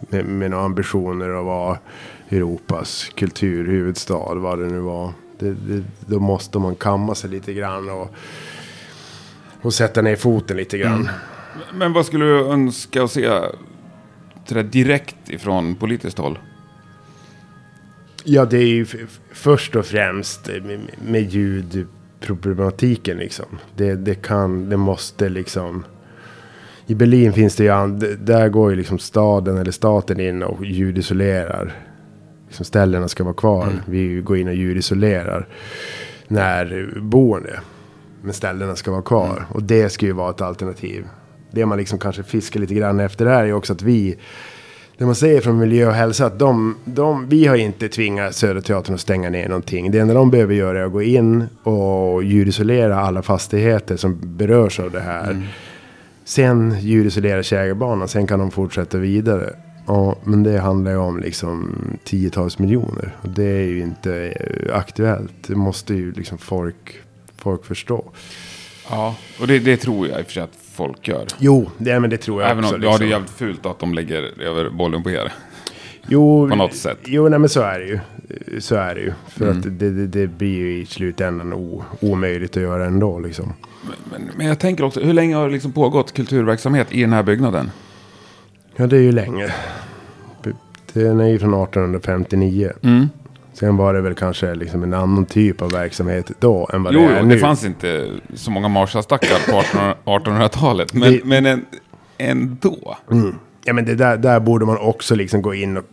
med, 0.00 0.24
med 0.24 0.50
några 0.50 0.64
ambitioner 0.64 1.28
att 1.28 1.44
vara 1.44 1.78
Europas 2.28 3.10
kulturhuvudstad, 3.14 4.34
vad 4.34 4.58
det 4.58 4.66
nu 4.66 4.78
var. 4.78 5.12
Det, 5.38 5.50
det, 5.50 5.84
då 6.06 6.20
måste 6.20 6.58
man 6.58 6.74
kamma 6.74 7.14
sig 7.14 7.30
lite 7.30 7.52
grann 7.54 7.88
och, 7.88 8.14
och 9.62 9.74
sätta 9.74 10.02
ner 10.02 10.16
foten 10.16 10.56
lite 10.56 10.78
grann. 10.78 11.00
Mm. 11.00 11.14
Men 11.74 11.92
vad 11.92 12.06
skulle 12.06 12.24
du 12.24 12.46
önska 12.46 13.02
att 13.02 13.10
se 13.10 13.30
direkt 14.62 15.28
ifrån 15.28 15.74
politiskt 15.74 16.18
håll? 16.18 16.38
Ja, 18.24 18.44
det 18.44 18.58
är 18.58 18.68
ju 18.68 18.86
först 19.32 19.76
och 19.76 19.86
främst 19.86 20.46
med, 20.46 20.80
med 21.06 21.22
ljudproblematiken 22.20 23.16
liksom. 23.16 23.46
Det, 23.76 23.94
det 23.94 24.14
kan, 24.14 24.68
det 24.68 24.76
måste 24.76 25.28
liksom. 25.28 25.84
I 26.86 26.94
Berlin 26.94 27.32
finns 27.32 27.56
det 27.56 27.64
ju, 27.64 28.16
där 28.16 28.48
går 28.48 28.70
ju 28.70 28.76
liksom 28.76 28.98
staden 28.98 29.58
eller 29.58 29.72
staten 29.72 30.20
in 30.20 30.42
och 30.42 30.64
ljudisolerar. 30.64 31.72
Liksom 32.46 32.64
ställena 32.64 33.08
ska 33.08 33.24
vara 33.24 33.34
kvar. 33.34 33.62
Mm. 33.62 33.78
Vi 33.86 34.20
går 34.20 34.36
in 34.36 34.48
och 34.48 34.54
ljudisolerar 34.54 35.48
när 36.28 36.92
boende. 37.00 37.60
Men 38.22 38.32
ställena 38.32 38.76
ska 38.76 38.90
vara 38.90 39.02
kvar. 39.02 39.30
Mm. 39.30 39.42
Och 39.50 39.62
det 39.62 39.88
ska 39.88 40.06
ju 40.06 40.12
vara 40.12 40.30
ett 40.30 40.40
alternativ 40.40 41.04
det 41.50 41.66
man 41.66 41.78
liksom 41.78 41.98
kanske 41.98 42.22
fiskar 42.22 42.60
lite 42.60 42.74
grann 42.74 43.00
efter 43.00 43.24
det 43.24 43.30
här 43.30 43.44
är 43.44 43.52
också 43.52 43.72
att 43.72 43.82
vi 43.82 44.16
det 44.98 45.06
man 45.06 45.14
säger 45.14 45.40
från 45.40 45.58
miljö 45.58 45.86
och 45.86 45.94
hälsa 45.94 46.26
att 46.26 46.38
de, 46.38 46.76
de, 46.84 47.28
vi 47.28 47.46
har 47.46 47.56
inte 47.56 47.88
tvingat 47.88 48.34
Söderteatern 48.34 48.94
att 48.94 49.00
stänga 49.00 49.30
ner 49.30 49.48
någonting. 49.48 49.90
Det 49.90 49.98
enda 49.98 50.14
de 50.14 50.30
behöver 50.30 50.54
göra 50.54 50.80
är 50.80 50.84
att 50.84 50.92
gå 50.92 51.02
in 51.02 51.44
och 51.62 52.24
ljudisolera 52.24 53.00
alla 53.00 53.22
fastigheter 53.22 53.96
som 53.96 54.18
berörs 54.22 54.80
av 54.80 54.90
det 54.90 55.00
här. 55.00 55.30
Mm. 55.30 55.42
Sen 56.24 56.76
ljudisolera 56.80 57.42
Kägelbanan, 57.42 58.08
sen 58.08 58.26
kan 58.26 58.38
de 58.38 58.50
fortsätta 58.50 58.98
vidare. 58.98 59.54
Ja, 59.86 60.16
men 60.24 60.42
det 60.42 60.58
handlar 60.58 60.90
ju 60.90 60.96
om 60.96 61.20
liksom 61.20 61.76
tiotals 62.04 62.58
miljoner. 62.58 63.16
Och 63.22 63.28
det 63.28 63.44
är 63.44 63.66
ju 63.66 63.80
inte 63.80 64.34
aktuellt. 64.72 65.32
Det 65.46 65.54
måste 65.54 65.94
ju 65.94 66.12
liksom 66.12 66.38
folk, 66.38 67.00
folk 67.36 67.64
förstå. 67.64 68.04
Ja, 68.90 69.16
och 69.40 69.46
det, 69.46 69.58
det 69.58 69.76
tror 69.76 70.08
jag 70.08 70.20
i 70.20 70.22
och 70.22 70.26
för 70.26 70.32
sig 70.32 70.42
att 70.42 70.67
folk 70.78 71.08
gör. 71.08 71.26
Jo, 71.38 71.70
det, 71.78 72.00
men 72.00 72.10
det 72.10 72.16
tror 72.16 72.42
jag 72.42 72.50
Även 72.50 72.64
också. 72.64 72.74
Om, 72.74 72.80
liksom. 72.80 72.92
Ja, 72.92 72.98
det 72.98 73.04
är 73.04 73.08
jävligt 73.08 73.30
fult 73.30 73.66
att 73.66 73.78
de 73.78 73.94
lägger 73.94 74.42
över 74.42 74.70
bollen 74.70 75.02
på 75.02 75.10
er. 75.10 75.32
Jo, 76.08 76.48
på 76.48 76.56
något 76.56 76.74
sätt. 76.74 76.98
Jo, 77.04 77.28
nej, 77.28 77.38
men 77.38 77.48
så 77.48 77.60
är 77.60 77.78
det 77.78 77.86
ju. 77.86 78.00
Så 78.60 78.74
är 78.74 78.94
det 78.94 79.00
ju. 79.00 79.12
För 79.28 79.44
mm. 79.44 79.58
att 79.58 79.64
det, 79.64 79.90
det, 79.90 80.06
det, 80.06 80.26
blir 80.26 80.56
ju 80.56 80.78
i 80.78 80.86
slutändan 80.86 81.52
o, 81.52 81.84
omöjligt 82.00 82.56
att 82.56 82.62
göra 82.62 82.86
ändå. 82.86 83.18
Liksom. 83.18 83.52
Men, 83.82 83.96
men, 84.10 84.30
men, 84.36 84.46
jag 84.46 84.58
tänker 84.58 84.84
också, 84.84 85.00
hur 85.00 85.12
länge 85.12 85.36
har 85.36 85.46
det 85.46 85.52
liksom 85.52 85.72
pågått 85.72 86.12
kulturverksamhet 86.12 86.92
i 86.92 87.00
den 87.00 87.12
här 87.12 87.22
byggnaden? 87.22 87.70
Ja, 88.76 88.86
det 88.86 88.96
är 88.96 89.00
ju 89.00 89.12
länge. 89.12 89.54
Den 90.92 91.20
är 91.20 91.28
ju 91.28 91.38
från 91.38 91.54
1859. 91.54 92.72
Mm. 92.82 93.08
Sen 93.58 93.76
var 93.76 93.94
det 93.94 94.00
väl 94.00 94.14
kanske 94.14 94.54
liksom 94.54 94.82
en 94.82 94.94
annan 94.94 95.24
typ 95.26 95.62
av 95.62 95.70
verksamhet 95.72 96.30
då 96.40 96.68
än 96.72 96.82
vad 96.82 96.94
jo, 96.94 97.00
det 97.00 97.06
är 97.06 97.20
jo, 97.20 97.26
nu. 97.26 97.34
det 97.34 97.40
fanns 97.40 97.64
inte 97.64 98.10
så 98.34 98.50
många 98.50 98.68
Marshallstackar 98.68 99.52
på 99.52 99.62
1800-talet. 100.10 100.94
Men, 100.94 101.20
men 101.24 101.46
en, 101.46 101.64
ändå. 102.18 102.96
Mm. 103.10 103.34
Ja 103.64 103.72
men 103.72 103.84
det 103.84 103.94
där, 103.94 104.16
där 104.16 104.40
borde 104.40 104.66
man 104.66 104.78
också 104.78 105.14
liksom 105.14 105.42
gå 105.42 105.54
in 105.54 105.76
och 105.76 105.84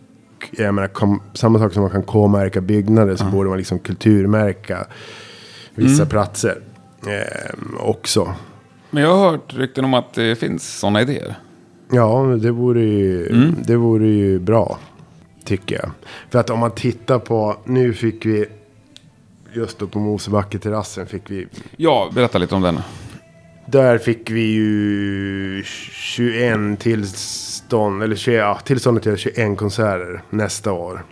jag 0.51 0.73
menar, 0.73 0.87
kom, 0.87 1.21
samma 1.33 1.59
sak 1.59 1.73
som 1.73 1.81
man 1.81 1.91
kan 1.91 2.03
K-märka 2.03 2.61
byggnader 2.61 3.15
så 3.15 3.23
Ja. 3.25 3.29
borde 3.29 3.49
man 3.49 3.57
liksom 3.57 3.79
kulturmärka 3.79 4.85
vissa 5.75 6.01
Mm. 6.03 6.09
platser 6.09 6.57
eh, 7.07 7.53
också. 7.79 8.33
Men 8.91 9.03
jag 9.03 9.15
har 9.15 9.31
hört 9.31 9.53
rykten 9.53 9.85
om 9.85 9.93
att 9.93 10.13
det 10.13 10.35
finns 10.39 10.79
sådana 10.79 11.01
idéer. 11.01 11.35
Ja, 11.91 12.23
det 12.41 12.51
vore 12.51 12.81
ju, 12.83 13.27
Mm. 13.29 13.55
det 13.67 13.75
vore 13.75 14.07
ju 14.07 14.39
bra. 14.39 14.77
Tycker 15.45 15.75
jag. 15.75 15.91
För 16.29 16.39
att 16.39 16.49
om 16.49 16.59
man 16.59 16.71
tittar 16.71 17.19
på, 17.19 17.57
nu 17.65 17.93
fick 17.93 18.25
vi, 18.25 18.45
just 19.53 19.79
då 19.79 19.87
på 19.87 19.99
Mosebacke-terrassen 19.99 21.07
fick 21.07 21.21
vi, 21.31 21.47
Ja, 21.77 22.11
berätta 22.15 22.37
lite 22.37 22.55
om 22.55 22.61
den. 22.61 22.79
där 23.67 23.97
fick 23.97 24.31
vi 24.31 24.41
ju 24.53 25.63
21 25.63 26.79
tillstånd, 26.79 28.03
eller 28.03 28.15
20, 28.15 28.35
ja, 28.35 28.59
tillståndet 28.65 29.03
till 29.03 29.17
21 29.17 29.57
konserter 29.57 30.21
nästa 30.29 30.71
år. 30.71 31.03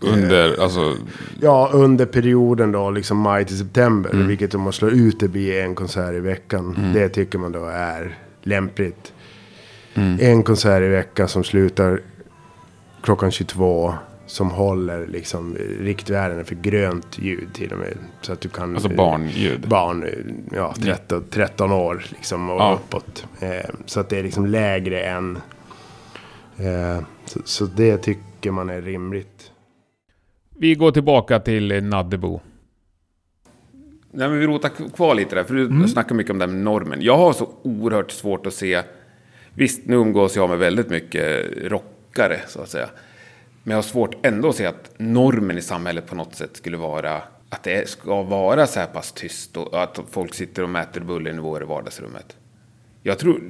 Under, 0.00 0.60
alltså, 0.62 0.94
Ja, 1.40 1.70
under 1.72 2.06
perioden 2.06 2.72
då, 2.72 2.90
liksom 2.90 3.18
maj 3.18 3.44
till 3.44 3.58
september. 3.58 4.10
Mm. 4.10 4.26
Vilket 4.26 4.54
om 4.54 4.60
man 4.60 4.72
slår 4.72 4.92
ut 4.92 5.20
det 5.20 5.28
blir 5.28 5.60
en 5.62 5.74
konsert 5.74 6.14
i 6.14 6.20
veckan. 6.20 6.74
Mm. 6.78 6.92
Det 6.92 7.08
tycker 7.08 7.38
man 7.38 7.52
då 7.52 7.64
är 7.66 8.18
lämpligt. 8.42 9.12
mm. 9.94 10.18
En 10.20 10.42
konsert 10.42 10.82
i 10.82 10.88
veckan 10.88 11.28
som 11.28 11.44
slutar 11.44 12.00
klockan 13.04 13.30
22. 13.30 13.94
Som 14.26 14.50
håller 14.50 15.06
liksom 15.06 15.56
riktvärden 15.80 16.44
för 16.44 16.54
grönt 16.54 17.18
ljud 17.18 17.48
till 17.54 17.72
och 17.72 17.78
med. 17.78 17.96
Så 18.20 18.32
att 18.32 18.40
du 18.40 18.48
kan... 18.48 18.74
alltså 18.74 18.88
barnljud. 18.88 19.68
Barn, 19.68 20.04
ja 20.52 20.74
13, 20.82 21.24
13 21.30 21.72
år 21.72 22.04
liksom 22.10 22.50
och 22.50 22.60
Ja. 22.60 22.80
uppåt. 22.86 23.26
Eh, 23.40 23.70
så 23.86 24.00
att 24.00 24.08
det 24.08 24.18
är 24.18 24.22
liksom 24.22 24.46
lägre 24.46 25.02
än... 25.02 25.38
Eh, 26.56 27.04
så, 27.24 27.40
så 27.44 27.64
det 27.64 27.96
tycker 27.98 28.50
man 28.50 28.70
är 28.70 28.82
rimligt. 28.82 29.50
Vi 30.58 30.74
går 30.74 30.90
tillbaka 30.90 31.40
till 31.40 31.84
Naddebo. 31.84 32.40
Nej, 34.10 34.28
men 34.28 34.38
vi 34.38 34.46
rotar 34.46 34.70
kvar 34.96 35.14
lite 35.14 35.34
där, 35.34 35.44
för 35.44 35.54
du 35.54 35.88
snackar 35.88 36.14
mycket 36.14 36.30
om 36.30 36.38
den 36.38 36.50
här 36.50 36.56
normen. 36.56 36.98
Jag 37.02 37.16
har 37.16 37.32
så 37.32 37.48
oerhört 37.62 38.10
svårt 38.10 38.46
att 38.46 38.54
se... 38.54 38.82
Visst, 39.54 39.86
nu 39.86 39.96
umgås 39.96 40.36
jag 40.36 40.48
med 40.48 40.58
väldigt 40.58 40.90
mycket 40.90 41.46
rockare, 42.14 42.40
så 42.46 42.62
att 42.62 42.68
säga. 42.68 42.88
Men 43.62 43.70
jag 43.70 43.78
har 43.78 43.82
svårt 43.82 44.26
ändå 44.26 44.48
att 44.48 44.56
se 44.56 44.66
att 44.66 44.90
normen 44.96 45.58
i 45.58 45.62
samhället 45.62 46.06
på 46.06 46.14
något 46.14 46.34
sätt 46.34 46.56
skulle 46.56 46.76
vara 46.76 47.22
att 47.48 47.62
det 47.62 47.88
ska 47.88 48.22
vara 48.22 48.66
så 48.66 48.80
här 48.80 48.86
pass 48.86 49.12
tyst 49.12 49.56
och 49.56 49.82
att 49.82 50.00
folk 50.10 50.34
sitter 50.34 50.62
och 50.62 50.68
mäter 50.68 51.00
bullernivåer 51.00 51.62
i 51.62 51.64
vardagsrummet. 51.64 52.36
Jag 53.02 53.18
tror, 53.18 53.42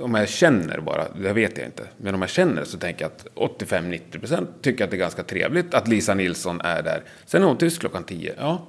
om 0.00 0.14
jag 0.14 0.28
känner 0.28 0.80
bara, 0.80 1.04
det 1.22 1.32
vet 1.32 1.58
jag 1.58 1.66
inte, 1.66 1.82
men 1.96 2.14
om 2.14 2.20
jag 2.20 2.30
känner 2.30 2.64
så 2.64 2.78
tänker 2.78 3.04
jag 3.04 3.12
att 3.12 3.26
85-90% 3.60 4.46
tycker 4.62 4.84
att 4.84 4.90
det 4.90 4.96
är 4.96 4.98
ganska 4.98 5.22
trevligt 5.22 5.74
att 5.74 5.88
Lisa 5.88 6.14
Nilsson 6.14 6.60
är 6.60 6.82
där. 6.82 7.02
Sen 7.26 7.42
är 7.42 7.46
hon 7.46 7.56
tyst 7.56 7.80
klockan 7.80 8.04
10, 8.04 8.34
ja. 8.38 8.66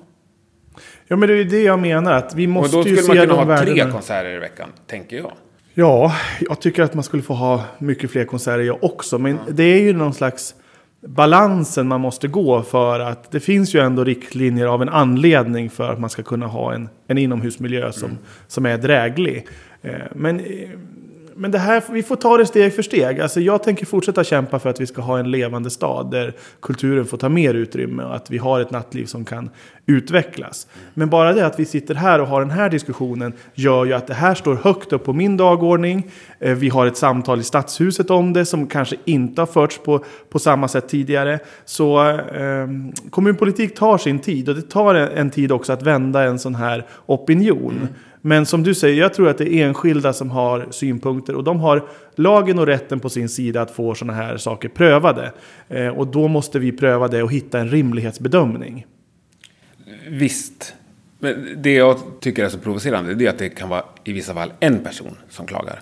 Ja, 1.07 1.15
men 1.15 1.27
det 1.27 1.33
är 1.33 1.37
ju 1.37 1.43
det 1.43 1.63
jag 1.63 1.79
menar. 1.79 2.11
Att 2.13 2.35
vi 2.35 2.47
måste 2.47 2.77
då 2.77 2.87
ju 2.87 2.95
skulle 2.95 3.07
man 3.07 3.15
se 3.15 3.21
kunna 3.21 3.45
de 3.45 3.51
ha 3.51 3.83
tre 3.83 3.91
konserter 3.91 4.35
i 4.35 4.39
veckan, 4.39 4.69
tänker 4.87 5.17
jag. 5.17 5.33
Ja, 5.77 6.15
jag 6.39 6.61
tycker 6.61 6.83
att 6.83 6.93
man 6.93 7.03
skulle 7.03 7.23
få 7.23 7.33
ha 7.33 7.63
mycket 7.79 8.11
fler 8.11 8.25
konserter 8.25 8.63
jag 8.63 8.83
också. 8.83 9.19
Men 9.19 9.39
det 9.51 9.63
är 9.63 9.81
ju 9.81 9.93
någon 9.93 10.13
slags 10.13 10.55
balansen 11.01 11.87
man 11.87 12.01
måste 12.01 12.27
gå 12.27 12.61
för 12.61 12.99
att 12.99 13.31
det 13.31 13.39
finns 13.39 13.75
ju 13.75 13.79
ändå 13.79 14.03
riktlinjer 14.03 14.65
av 14.65 14.81
en 14.81 14.89
anledning 14.89 15.69
för 15.69 15.91
att 15.91 15.99
man 15.99 16.09
ska 16.09 16.23
kunna 16.23 16.47
ha 16.47 16.73
en, 16.73 16.89
en 17.07 17.17
inomhusmiljö 17.17 17.91
som, 17.91 18.17
som 18.47 18.65
är 18.65 18.77
dräglig. 18.77 19.47
Eh, 19.81 19.91
Men, 20.11 20.39
eh, 20.39 20.69
men 21.37 21.51
det 21.51 21.59
här, 21.59 21.83
vi 21.91 22.03
får 22.03 22.15
ta 22.15 22.37
det 22.37 22.45
steg 22.45 22.75
för 22.75 22.81
steg. 22.81 23.19
Alltså 23.19 23.41
jag 23.41 23.63
tänker 23.63 23.85
fortsätta 23.85 24.23
kämpa 24.23 24.59
för 24.59 24.69
att 24.69 24.81
vi 24.81 24.87
ska 24.87 25.01
ha 25.01 25.19
en 25.19 25.31
levande 25.31 25.69
stad 25.69 26.11
där 26.11 26.33
kulturen 26.61 27.05
får 27.05 27.17
ta 27.17 27.29
mer 27.29 27.53
utrymme 27.53 28.03
och 28.03 28.15
att 28.15 28.31
vi 28.31 28.37
har 28.37 28.59
ett 28.59 28.71
nattliv 28.71 29.05
som 29.05 29.25
kan 29.25 29.49
utvecklas. 29.85 30.67
Men 30.93 31.09
bara 31.09 31.33
det 31.33 31.45
att 31.45 31.59
vi 31.59 31.65
sitter 31.65 31.95
här 31.95 32.21
och 32.21 32.27
har 32.27 32.41
den 32.41 32.49
här 32.49 32.69
diskussionen 32.69 33.33
gör 33.53 33.85
ju 33.85 33.93
att 33.93 34.07
det 34.07 34.13
här 34.13 34.35
står 34.35 34.55
högt 34.55 34.93
upp 34.93 35.03
på 35.03 35.13
min 35.13 35.37
dagordning. 35.37 36.11
Eh, 36.39 36.55
vi 36.55 36.69
har 36.69 36.85
ett 36.85 36.97
samtal 36.97 37.39
i 37.39 37.43
Stadshuset 37.43 38.09
om 38.09 38.33
det 38.33 38.45
som 38.45 38.67
kanske 38.67 38.95
inte 39.05 39.41
har 39.41 39.45
förts 39.45 39.77
på, 39.77 40.03
på 40.29 40.39
samma 40.39 40.67
sätt 40.67 40.89
tidigare. 40.89 41.39
Så 41.65 42.09
eh, 42.09 42.67
kommunpolitik 43.09 43.75
tar 43.75 43.97
sin 43.97 44.19
tid 44.19 44.49
och 44.49 44.55
det 44.55 44.69
tar 44.69 44.95
en, 44.95 45.17
en 45.17 45.29
tid 45.29 45.51
också 45.51 45.73
att 45.73 45.83
vända 45.83 46.23
en 46.23 46.39
sån 46.39 46.55
här 46.55 46.85
opinion. 47.05 47.87
Men 48.25 48.45
som 48.45 48.63
du 48.63 48.75
säger, 48.75 49.01
jag 49.01 49.13
tror 49.13 49.29
att 49.29 49.37
det 49.37 49.53
är 49.53 49.67
enskilda 49.67 50.13
som 50.13 50.31
har 50.31 50.67
synpunkter 50.71 51.35
och 51.35 51.43
de 51.43 51.59
har 51.59 51.87
lagen 52.15 52.59
och 52.59 52.65
rätten 52.65 52.99
på 52.99 53.09
sin 53.09 53.29
sida 53.29 53.61
att 53.61 53.71
få 53.71 53.95
sådana 53.95 54.13
här 54.13 54.37
saker 54.37 54.69
prövade. 54.69 55.31
Eh, 55.69 55.87
och 55.87 56.07
då 56.07 56.27
måste 56.27 56.59
vi 56.59 56.71
pröva 56.71 57.07
det 57.07 57.23
och 57.23 57.31
hitta 57.31 57.59
en 57.59 57.69
rimlighetsbedömning. 57.69 58.85
Visst. 60.07 60.75
Men 61.19 61.47
det 61.57 61.73
jag 61.73 61.97
tycker 62.19 62.45
är 62.45 62.49
så 62.49 62.57
provocerande, 62.57 63.15
det 63.15 63.25
är 63.25 63.29
att 63.29 63.39
det 63.39 63.49
kan 63.49 63.69
vara 63.69 63.83
i 64.03 64.13
vissa 64.13 64.33
fall 64.33 64.53
en 64.59 64.83
person 64.83 65.17
som 65.29 65.45
klagar. 65.45 65.81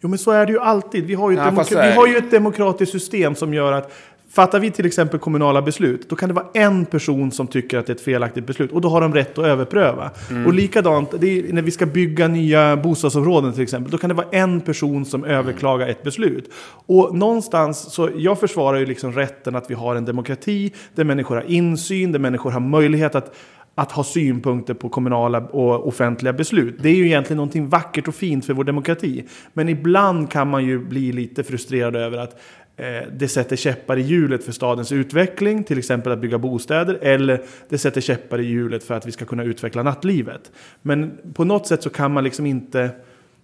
Jo 0.00 0.08
men 0.08 0.18
så 0.18 0.30
är 0.30 0.46
det 0.46 0.52
ju 0.52 0.60
alltid. 0.60 1.04
Vi 1.04 1.14
har 1.14 1.30
ju, 1.30 1.36
är 1.38 1.82
vi 1.82 1.96
har 1.96 2.06
ju 2.06 2.16
ett 2.16 2.30
demokratiskt 2.30 2.92
system 2.92 3.34
som 3.34 3.54
gör 3.54 3.72
att 3.72 3.92
Fattar 4.30 4.60
vi 4.60 4.70
till 4.70 4.86
exempel 4.86 5.20
kommunala 5.20 5.62
beslut, 5.62 6.08
då 6.08 6.16
kan 6.16 6.28
det 6.28 6.34
vara 6.34 6.46
en 6.54 6.86
person 6.86 7.30
som 7.30 7.46
tycker 7.46 7.78
att 7.78 7.86
det 7.86 7.92
är 7.92 7.94
ett 7.94 8.00
felaktigt 8.00 8.46
beslut. 8.46 8.72
Och 8.72 8.80
då 8.80 8.88
har 8.88 9.00
de 9.00 9.14
rätt 9.14 9.38
att 9.38 9.44
överpröva. 9.44 10.10
Mm. 10.30 10.46
Och 10.46 10.54
likadant, 10.54 11.14
är 11.14 11.52
när 11.52 11.62
vi 11.62 11.70
ska 11.70 11.86
bygga 11.86 12.28
nya 12.28 12.76
bostadsområden 12.76 13.52
till 13.52 13.62
exempel, 13.62 13.90
då 13.90 13.98
kan 13.98 14.08
det 14.08 14.14
vara 14.14 14.28
en 14.30 14.60
person 14.60 15.04
som 15.04 15.24
överklagar 15.24 15.88
ett 15.88 16.02
beslut. 16.02 16.50
Och 16.86 17.16
någonstans, 17.16 17.92
så 17.92 18.10
jag 18.16 18.40
försvarar 18.40 18.78
ju 18.78 18.86
liksom 18.86 19.12
rätten 19.12 19.56
att 19.56 19.70
vi 19.70 19.74
har 19.74 19.96
en 19.96 20.04
demokrati, 20.04 20.72
där 20.94 21.04
människor 21.04 21.34
har 21.34 21.50
insyn, 21.50 22.12
där 22.12 22.18
människor 22.18 22.50
har 22.50 22.60
möjlighet 22.60 23.14
att 23.14 23.34
att 23.74 23.92
ha 23.92 24.04
synpunkter 24.04 24.74
på 24.74 24.88
kommunala 24.88 25.38
och 25.38 25.88
offentliga 25.88 26.32
beslut. 26.32 26.76
Det 26.80 26.88
är 26.88 26.94
ju 26.94 27.06
egentligen 27.06 27.36
någonting 27.36 27.68
vackert 27.68 28.08
och 28.08 28.14
fint 28.14 28.46
för 28.46 28.54
vår 28.54 28.64
demokrati. 28.64 29.24
Men 29.52 29.68
ibland 29.68 30.30
kan 30.30 30.48
man 30.48 30.64
ju 30.64 30.78
bli 30.78 31.12
lite 31.12 31.44
frustrerad 31.44 31.96
över 31.96 32.18
att 32.18 32.40
Eh, 32.78 33.02
det 33.12 33.28
sätter 33.28 33.56
käppar 33.56 33.96
i 33.96 34.00
hjulet 34.00 34.44
för 34.44 34.52
stadens 34.52 34.92
utveckling, 34.92 35.64
till 35.64 35.78
exempel 35.78 36.12
att 36.12 36.18
bygga 36.18 36.38
bostäder, 36.38 36.98
eller 37.02 37.42
det 37.68 37.78
sätter 37.78 38.00
käppar 38.00 38.40
i 38.40 38.44
hjulet 38.44 38.84
för 38.84 38.94
att 38.94 39.06
vi 39.06 39.12
ska 39.12 39.24
kunna 39.24 39.44
utveckla 39.44 39.82
nattlivet. 39.82 40.52
Men 40.82 41.18
på 41.34 41.44
något 41.44 41.66
sätt 41.66 41.82
så 41.82 41.90
kan 41.90 42.12
man 42.12 42.24
liksom 42.24 42.46
inte 42.46 42.90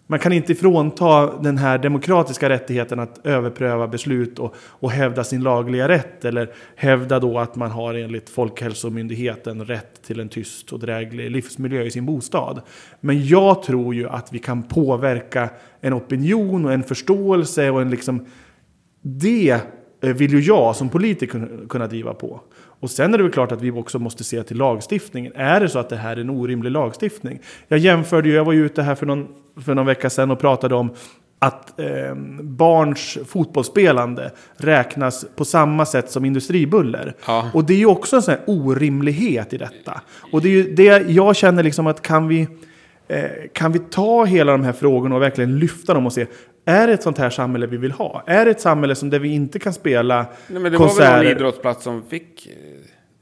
man 0.06 0.18
kan 0.18 0.32
inte 0.32 0.54
frånta 0.54 1.38
den 1.40 1.58
här 1.58 1.78
demokratiska 1.78 2.48
rättigheten 2.48 3.00
att 3.00 3.26
överpröva 3.26 3.88
beslut 3.88 4.38
och, 4.38 4.54
och 4.58 4.90
hävda 4.90 5.24
sin 5.24 5.42
lagliga 5.42 5.88
rätt. 5.88 6.24
Eller 6.24 6.50
hävda 6.76 7.20
då 7.20 7.38
att 7.38 7.56
man 7.56 7.70
har 7.70 7.94
enligt 7.94 8.30
Folkhälsomyndigheten 8.30 9.64
rätt 9.64 10.02
till 10.02 10.20
en 10.20 10.28
tyst 10.28 10.72
och 10.72 10.78
dräglig 10.78 11.30
livsmiljö 11.30 11.82
i 11.82 11.90
sin 11.90 12.06
bostad. 12.06 12.60
Men 13.00 13.26
jag 13.26 13.62
tror 13.62 13.94
ju 13.94 14.08
att 14.08 14.32
vi 14.32 14.38
kan 14.38 14.62
påverka 14.62 15.50
en 15.80 15.94
opinion 15.94 16.64
och 16.64 16.72
en 16.72 16.82
förståelse 16.82 17.70
och 17.70 17.82
en 17.82 17.90
liksom... 17.90 18.26
Det 19.06 19.60
eh, 20.02 20.10
vill 20.14 20.32
ju 20.32 20.40
jag 20.40 20.76
som 20.76 20.88
politiker 20.88 21.32
kunna- 21.32 21.68
kunna 21.68 21.86
driva 21.86 22.14
på. 22.14 22.40
Och 22.80 22.90
sen 22.90 23.14
är 23.14 23.18
det 23.18 23.24
väl 23.24 23.32
klart 23.32 23.52
att 23.52 23.62
vi 23.62 23.70
också 23.70 23.98
måste 23.98 24.24
se 24.24 24.42
till 24.42 24.56
lagstiftningen. 24.56 25.32
Är 25.36 25.60
det 25.60 25.68
så 25.68 25.78
att 25.78 25.88
det 25.88 25.96
här 25.96 26.16
är 26.16 26.20
en 26.20 26.30
orimlig 26.30 26.70
lagstiftning? 26.70 27.38
Jag 27.68 27.78
jämförde 27.78 28.28
ju, 28.28 28.34
jag 28.34 28.44
var 28.44 28.52
ju 28.52 28.64
ute 28.66 28.82
här 28.82 28.94
för 28.94 29.06
någon, 29.06 29.26
för 29.64 29.74
någon 29.74 29.86
vecka 29.86 30.10
sedan 30.10 30.30
och 30.30 30.38
pratade 30.40 30.74
om 30.74 30.90
att 31.38 31.80
eh, 31.80 32.14
barns 32.40 33.18
fotbollsspelande 33.26 34.30
räknas 34.56 35.26
på 35.36 35.44
samma 35.44 35.86
sätt 35.86 36.10
som 36.10 36.24
industribuller. 36.24 37.14
Ja. 37.26 37.50
Och 37.54 37.64
det 37.64 37.74
är 37.74 37.78
ju 37.78 37.86
också 37.86 38.16
en 38.16 38.22
sån 38.22 38.34
här 38.34 38.42
orimlighet 38.46 39.52
i 39.52 39.56
detta. 39.58 40.00
Och 40.32 40.42
det 40.42 40.48
är 40.48 40.52
ju 40.52 40.74
det 40.74 41.10
jag 41.10 41.36
känner 41.36 41.62
liksom 41.62 41.86
att 41.86 42.02
kan 42.02 42.28
vi, 42.28 42.48
eh, 43.08 43.24
kan 43.52 43.72
vi 43.72 43.78
ta 43.78 44.24
hela 44.24 44.52
de 44.52 44.62
här 44.64 44.72
frågorna 44.72 45.14
och 45.14 45.22
verkligen 45.22 45.58
lyfta 45.58 45.94
dem 45.94 46.06
och 46.06 46.12
se 46.12 46.26
är 46.64 46.86
det 46.86 46.92
ett 46.92 47.02
sånt 47.02 47.18
här 47.18 47.30
samhälle 47.30 47.66
vi 47.66 47.76
vill 47.76 47.92
ha? 47.92 48.22
Är 48.26 48.44
det 48.44 48.50
ett 48.50 48.60
samhälle 48.60 48.94
som 48.94 49.10
där 49.10 49.18
vi 49.18 49.28
inte 49.34 49.58
kan 49.58 49.72
spela 49.72 50.26
Nej, 50.48 50.60
men 50.60 50.72
det 50.72 50.78
var 50.78 50.86
konserter? 50.86 51.10
väl 51.16 51.24
någon 51.24 51.32
idrottsplats 51.32 51.84
som 51.84 52.02
fick... 52.08 52.46
eh, 52.46 52.52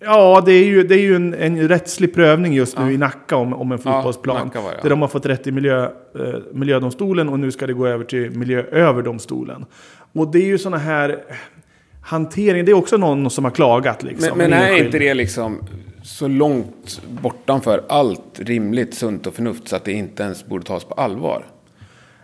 Ja, 0.05 0.43
det 0.47 0.53
är 0.53 0.65
ju, 0.65 0.83
det 0.83 0.95
är 0.95 0.99
ju 1.01 1.17
en, 1.17 1.35
en 1.35 1.69
rättslig 1.69 2.15
prövning 2.15 2.53
just 2.53 2.79
nu 2.79 2.85
Ja. 2.85 2.91
i 2.91 2.97
Nacka 2.99 3.37
om, 3.37 3.53
om 3.53 3.73
en 3.73 3.79
Ja, 3.85 3.93
fotbollsplan. 3.93 4.51
Var 4.55 4.63
det, 4.63 4.69
ja. 4.77 4.83
Där 4.83 4.91
de 4.91 5.01
har 5.01 5.09
fått 5.09 5.27
rätt 5.27 5.47
i 5.47 5.53
miljö, 5.53 5.85
eh, 5.85 5.91
miljödomstolen 6.53 7.29
och 7.29 7.39
nu 7.41 7.51
ska 7.53 7.67
det 7.67 7.73
gå 7.73 7.87
över 7.87 8.05
till 8.05 8.31
miljööverdomstolen. 8.31 9.65
Och 10.13 10.31
det 10.33 10.39
är 10.39 10.47
ju 10.47 10.59
sådana 10.59 10.79
här 10.79 11.19
hantering. 12.03 12.65
Det 12.65 12.73
är 12.73 12.77
också 12.77 12.97
någon 12.97 13.31
som 13.31 13.45
har 13.45 13.51
klagat. 13.53 14.03
Liksom, 14.03 14.39
Men, 14.39 14.51
men 14.51 14.59
en 14.59 14.65
är 14.65 14.69
enskild. 14.71 14.87
inte 14.87 14.99
det 14.99 15.15
liksom 15.15 15.59
så 16.03 16.29
långt 16.29 17.01
bortanför 17.23 17.83
allt 17.89 18.41
rimligt 18.41 18.95
sunt 18.95 19.27
och 19.27 19.35
förnuft 19.35 19.69
så 19.69 19.77
att 19.77 19.85
det 19.85 19.93
inte 19.93 20.23
ens 20.23 20.47
borde 20.47 20.65
tas 20.65 20.85
på 20.85 20.95
allvar? 20.95 21.45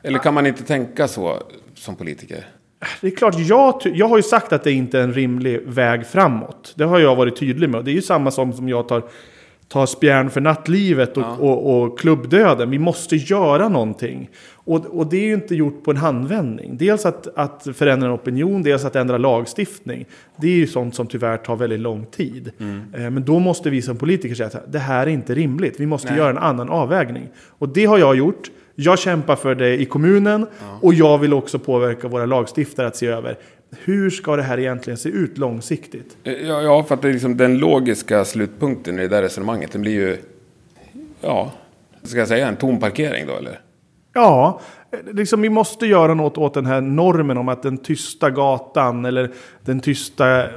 Eller 0.03 0.19
kan 0.19 0.35
man 0.35 0.47
inte 0.47 0.63
tänka 0.63 1.09
så 1.09 1.43
som 1.75 1.97
politiker? 1.97 2.45
Det 3.01 3.07
är 3.07 3.17
klart, 3.17 3.35
jag, 3.39 3.81
jag 3.85 4.09
har 4.09 4.17
ju 4.17 4.23
sagt 4.23 4.53
att 4.53 4.65
det 4.65 4.73
inte 4.73 4.99
är 4.99 5.03
en 5.03 5.13
rimlig 5.13 5.61
väg 5.67 6.07
framåt. 6.07 6.75
Det 6.77 6.85
har 6.85 6.99
jag 6.99 7.17
varit 7.17 7.37
tydlig 7.37 7.71
med. 7.71 7.85
Det 7.85 7.91
är 7.91 7.95
ju 7.95 8.03
samma 8.03 8.31
som, 8.31 8.53
som 8.53 8.69
jag 8.69 8.89
tar 8.89 9.03
tar 9.69 9.87
spjärn 9.87 10.31
för 10.31 10.41
nattlivet 10.41 11.17
och, 11.17 11.23
Ja. 11.23 11.37
och, 11.37 11.83
och 11.83 11.99
klubbdöden. 11.99 12.71
Vi 12.71 12.79
måste 12.79 13.17
göra 13.17 13.69
någonting. 13.69 14.31
Och, 14.53 14.87
och 14.87 15.07
det 15.07 15.17
är 15.17 15.25
ju 15.25 15.35
inte 15.35 15.55
gjort 15.55 15.85
på 15.85 15.91
en 15.91 15.97
handvändning. 15.97 16.77
Dels 16.77 17.07
att, 17.07 17.29
att 17.39 17.67
förändra 17.75 18.09
en 18.09 18.15
opinion, 18.15 18.63
dels 18.63 18.85
att 18.85 18.97
ändra 18.97 19.19
lagstiftning. 19.19 20.05
Det 20.37 20.47
är 20.47 20.57
ju 20.57 20.67
sånt 20.67 20.95
som 20.95 21.07
tyvärr 21.07 21.37
tar 21.37 21.57
väldigt 21.57 21.81
lång 21.81 22.07
tid. 22.07 22.53
Mm. 22.61 22.83
Eh, 22.95 23.11
Men 23.11 23.25
då 23.25 23.39
måste 23.39 23.71
vi 23.71 23.83
som 23.83 23.97
politiker 23.97 24.35
säga 24.35 24.47
att 24.47 24.73
det 24.73 24.79
här 24.79 25.07
är 25.07 25.11
inte 25.11 25.35
rimligt. 25.35 25.81
Vi 25.81 25.87
måste 25.87 26.09
Nej. 26.09 26.19
göra 26.19 26.31
en 26.31 26.39
annan 26.39 26.69
avvägning. 26.69 27.29
Och 27.59 27.69
det 27.69 27.85
har 27.85 27.99
jag 27.99 28.17
gjort. 28.17 28.51
Jag 28.81 28.99
kämpar 28.99 29.37
för 29.37 29.55
det 29.55 29.81
i 29.81 29.85
kommunen 29.85 30.47
och 30.81 30.95
jag 30.95 31.19
vill 31.19 31.35
också 31.35 31.59
påverka 31.59 32.09
våra 32.09 32.27
lagstiftare 32.27 32.87
att 32.87 32.97
se 32.97 33.07
över 33.07 33.39
hur 33.85 34.11
ska 34.11 34.37
det 34.37 34.43
här 34.43 34.59
egentligen 34.59 34.97
se 34.97 35.09
ut 35.09 35.39
långsiktigt. 35.39 36.17
Ja, 36.23 36.63
ja 36.63 36.83
för 36.83 36.95
att 36.95 37.03
det 37.03 37.09
är 37.09 37.13
liksom 37.13 37.37
den 37.37 37.59
logiska 37.59 38.25
slutpunkten 38.25 38.99
i 38.99 39.03
det 39.03 39.09
där 39.09 39.23
resonemanget. 39.23 39.73
Den 39.73 39.81
blir 39.81 39.93
ju, 39.93 40.17
ja, 41.21 41.53
ska 42.03 42.19
jag 42.19 42.29
säga 42.29 42.49
en 42.49 42.57
tom 42.57 42.81
parkering 42.81 43.27
då 43.27 43.37
eller? 43.37 43.61
Ja, 44.13 44.61
liksom 45.13 45.41
vi 45.41 45.49
måste 45.49 45.87
göra 45.87 46.15
något 46.15 46.39
åt 46.39 46.55
den 46.55 46.67
här 46.67 46.81
normen 46.81 47.39
om 47.39 47.49
att 47.49 47.63
den 47.63 47.79
tysta 47.79 48.31
gatan 48.31 49.05
eller 49.05 49.31
den 49.65 49.81
tysta 49.81 50.45
eh, 50.45 50.49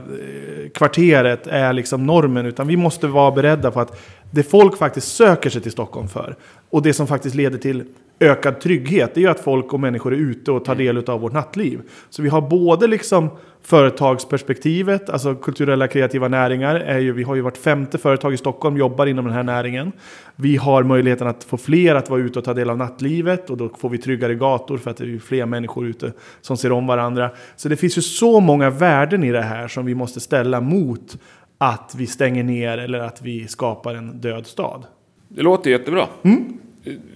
kvarteret 0.74 1.48
är 1.48 1.74
liksom 1.74 2.06
normen. 2.06 2.46
Utan 2.46 2.68
vi 2.68 2.78
måste 2.78 3.08
vara 3.08 3.32
beredda 3.32 3.72
på 3.72 3.80
att 3.80 4.02
det 4.32 4.44
folk 4.44 4.78
faktiskt 4.78 5.16
söker 5.16 5.50
sig 5.50 5.62
till 5.62 5.72
Stockholm 5.72 6.08
för 6.08 6.36
och 6.70 6.82
det 6.82 6.94
som 6.94 7.08
faktiskt 7.08 7.36
leder 7.36 7.58
till 7.58 7.84
ökad 8.22 8.60
trygghet, 8.60 9.12
det 9.14 9.20
är 9.20 9.22
ju 9.22 9.30
att 9.30 9.40
folk 9.40 9.74
och 9.74 9.80
människor 9.80 10.14
är 10.14 10.18
ute 10.18 10.52
och 10.52 10.66
tar 10.66 10.76
del 10.76 11.10
av 11.10 11.22
vårt 11.22 11.34
nattliv. 11.34 11.82
Så 12.10 12.22
vi 12.22 12.30
har 12.30 12.42
både 12.42 12.88
liksom 12.88 13.30
företagsperspektivet, 13.64 15.10
alltså 15.10 15.36
kulturella 15.36 15.88
kreativa 15.88 16.28
näringar, 16.28 16.76
är 16.76 17.00
ju, 17.00 17.12
vi 17.12 17.24
har 17.24 17.36
ju 17.36 17.42
vart 17.42 17.58
femte 17.58 17.98
företag 17.98 18.34
i 18.34 18.38
Stockholm 18.38 18.78
jobbar 18.78 19.06
inom 19.06 19.26
den 19.26 19.34
här 19.34 19.44
näringen. 19.44 19.92
Vi 20.36 20.58
har 20.58 20.84
möjligheten 20.84 21.28
att 21.28 21.44
få 21.44 21.58
fler 21.58 21.96
att 21.96 22.10
vara 22.10 22.22
ute 22.22 22.40
och 22.40 22.46
ta 22.46 22.54
del 22.54 22.70
av 22.70 22.78
nattlivet 22.78 23.50
och 23.50 23.58
då 23.58 23.70
får 23.70 23.90
vi 23.90 23.98
tryggare 23.98 24.36
gator 24.36 24.78
för 24.78 24.92
att 24.92 24.98
det 24.98 25.04
är 25.04 25.20
fler 25.20 25.46
människor 25.46 25.88
ute 25.88 26.14
som 26.42 26.58
ser 26.58 26.72
om 26.72 26.88
varandra. 26.88 27.32
Så 27.56 27.70
det 27.70 27.76
finns 27.76 27.98
ju 27.98 28.02
så 28.02 28.40
många 28.40 28.70
värden 28.70 29.24
i 29.24 29.32
det 29.32 29.42
här 29.42 29.68
som 29.68 29.86
vi 29.86 29.96
måste 29.96 30.20
ställa 30.20 30.62
mot 30.62 31.18
att 31.58 31.96
vi 31.98 32.08
stänger 32.08 32.44
ner 32.44 32.78
eller 32.78 33.00
att 33.00 33.22
vi 33.22 33.48
skapar 33.48 33.96
en 33.96 34.22
död 34.22 34.46
stad. 34.48 34.84
Det 35.28 35.42
låter 35.42 35.72
jättebra. 35.72 36.08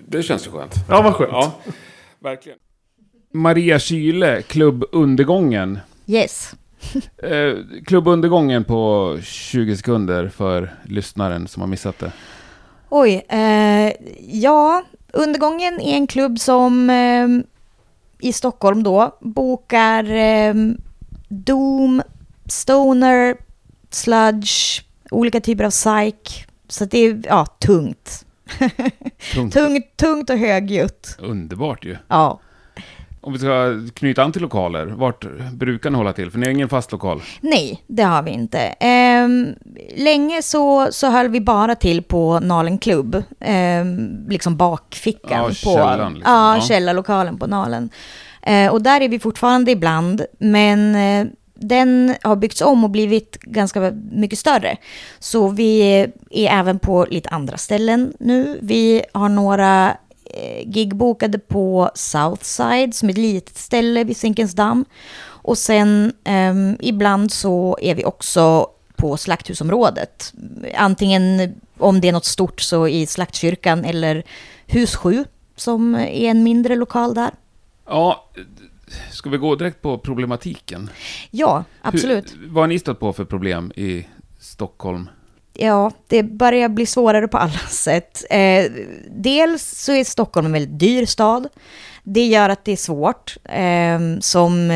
Det 0.08 0.24
känns 0.24 0.48
ju 0.48 0.52
skönt. 0.52 0.74
Ja, 0.90 1.02
vad 1.02 1.14
skönt. 1.16 1.32
Ja, 1.32 1.60
verkligen. 2.20 2.58
Maria 3.34 3.80
Kyle, 3.80 4.42
Klubb 4.48 4.84
Undergången. 4.92 5.80
Yes. 6.08 6.52
Eh, 7.18 7.54
Klubb 7.86 8.08
Undergången 8.08 8.64
på 8.64 9.18
20 9.24 9.78
sekunder 9.78 10.30
för 10.30 10.74
lyssnaren 10.84 11.48
som 11.48 11.62
har 11.62 11.68
missat 11.68 12.00
det. 12.00 12.12
Oj, 12.90 13.26
eh, 13.30 13.94
ja, 14.28 14.84
Undergången 15.14 15.82
är 15.82 15.96
en 15.96 16.08
klubb 16.08 16.40
som 16.40 16.90
eh, 16.90 17.28
i 18.30 18.34
Stockholm 18.34 18.84
då 18.84 19.18
bokar 19.22 20.12
eh, 20.12 20.54
Doom, 21.30 22.02
Stoner, 22.46 23.38
Sludge, 23.90 24.82
olika 25.12 25.40
typer 25.40 25.64
av 25.64 25.70
psych. 25.70 26.48
Så 26.68 26.86
det 26.86 26.98
är 26.98 27.22
ja, 27.26 27.46
tungt. 27.46 28.25
Tungt. 29.34 29.54
tungt. 29.54 29.98
Tungt 29.98 30.30
och 30.30 30.38
högljutt. 30.38 31.16
Underbart 31.20 31.86
ju. 31.86 31.98
Ja. 32.08 32.40
Om 33.22 33.34
vi 33.34 33.40
ska 33.40 33.80
knyta 33.96 34.24
an 34.24 34.32
till 34.32 34.42
lokaler, 34.42 34.86
vart 34.86 35.26
brukar 35.54 35.90
ni 35.90 35.98
hålla 35.98 36.14
till? 36.14 36.32
För 36.32 36.40
ni 36.40 36.46
har 36.46 36.52
ingen 36.52 36.70
fast 36.70 36.92
lokal. 36.92 37.22
Nej, 37.42 37.84
det 37.88 38.04
har 38.04 38.24
vi 38.24 38.32
inte. 38.32 38.60
Ehm, 38.60 39.48
länge 39.98 40.42
så, 40.42 40.88
så 40.92 41.08
höll 41.10 41.28
vi 41.28 41.42
bara 41.42 41.76
till 41.76 42.04
på 42.04 42.40
Nalen 42.40 42.78
Club, 42.78 43.24
ehm, 43.40 44.28
liksom 44.30 44.58
bakfickan. 44.58 45.32
Ja, 45.38 45.48
på, 45.48 45.54
källaren 45.54 46.14
liksom. 46.14 46.34
Ja, 46.34 46.56
Ja. 46.56 46.62
källarlokalen 46.62 47.38
på 47.40 47.48
Nalen. 47.48 47.90
Eh, 48.42 48.72
och 48.72 48.82
där 48.82 49.02
är 49.02 49.10
vi 49.10 49.20
fortfarande 49.20 49.72
ibland, 49.72 50.26
men 50.40 50.96
eh, 50.96 51.28
den 51.56 52.16
har 52.22 52.36
byggts 52.36 52.62
om 52.62 52.84
och 52.84 52.90
blivit 52.90 53.38
ganska 53.42 53.92
mycket 54.12 54.40
större. 54.40 54.78
Så 55.20 55.48
vi 55.48 55.82
är 55.82 56.12
även 56.50 56.80
på 56.80 57.06
lite 57.10 57.30
andra 57.30 57.58
ställen 57.58 58.14
nu. 58.20 58.60
Vi 58.62 59.04
har 59.14 59.30
några 59.30 59.98
eh, 60.26 60.70
gig 60.70 60.96
bokade 60.96 61.40
på 61.40 61.92
Southside, 61.96 62.96
som 62.96 63.10
är 63.10 63.14
ett 63.14 63.18
litet 63.18 63.58
ställe 63.58 64.04
vid 64.04 64.18
Zinkensdamm. 64.18 64.86
Och 65.26 65.58
sen 65.58 66.14
um, 66.26 66.78
ibland 66.80 67.32
så 67.32 67.78
är 67.82 67.96
vi 67.96 68.06
också 68.06 68.70
på 68.96 69.18
slakthusområdet. 69.18 70.34
Antingen 70.76 71.56
om 71.78 72.02
det 72.02 72.08
är 72.08 72.12
något 72.12 72.26
stort 72.26 72.62
så 72.62 72.88
i 72.88 73.06
Slaktkyrkan 73.06 73.86
eller 73.86 74.24
Hus 74.68 74.96
7 74.96 75.26
som 75.56 75.96
är 75.96 76.30
en 76.30 76.44
mindre 76.44 76.76
lokal 76.76 77.14
där. 77.14 77.32
Ja, 77.86 78.30
ska 79.12 79.30
vi 79.30 79.38
gå 79.38 79.56
direkt 79.56 79.82
på 79.82 79.98
problematiken? 79.98 80.90
Ja, 81.32 81.64
absolut. 81.82 82.34
Hur, 82.34 82.48
vad 82.48 82.64
har 82.64 82.68
ni 82.68 82.80
stött 82.80 83.00
på 83.00 83.14
för 83.14 83.26
problem 83.26 83.72
i 83.76 84.08
Stockholm? 84.40 85.10
Ja, 85.54 85.92
det 86.08 86.24
börjar 86.24 86.70
bli 86.70 86.86
svårare 86.86 87.28
på 87.28 87.38
alla 87.38 87.60
sätt. 87.70 88.24
Eh, 88.30 88.66
dels 89.10 89.64
så 89.64 89.92
är 89.92 90.04
Stockholm 90.04 90.46
en 90.46 90.52
väldigt 90.52 90.80
dyr 90.80 91.06
stad. 91.06 91.48
Det 92.04 92.26
gör 92.26 92.50
att 92.50 92.66
det 92.66 92.72
är 92.72 92.76
svårt 92.76 93.38
eh, 93.44 94.00
som 94.20 94.72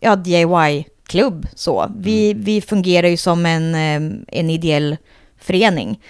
ja, 0.00 0.16
DIY-klubb. 0.16 1.46
Så. 1.54 1.92
Vi, 1.96 2.34
vi 2.34 2.60
fungerar 2.60 3.08
ju 3.08 3.16
som 3.16 3.46
en, 3.46 3.74
eh, 3.74 4.18
en 4.28 4.50
ideell 4.50 4.96
förening. 5.40 6.00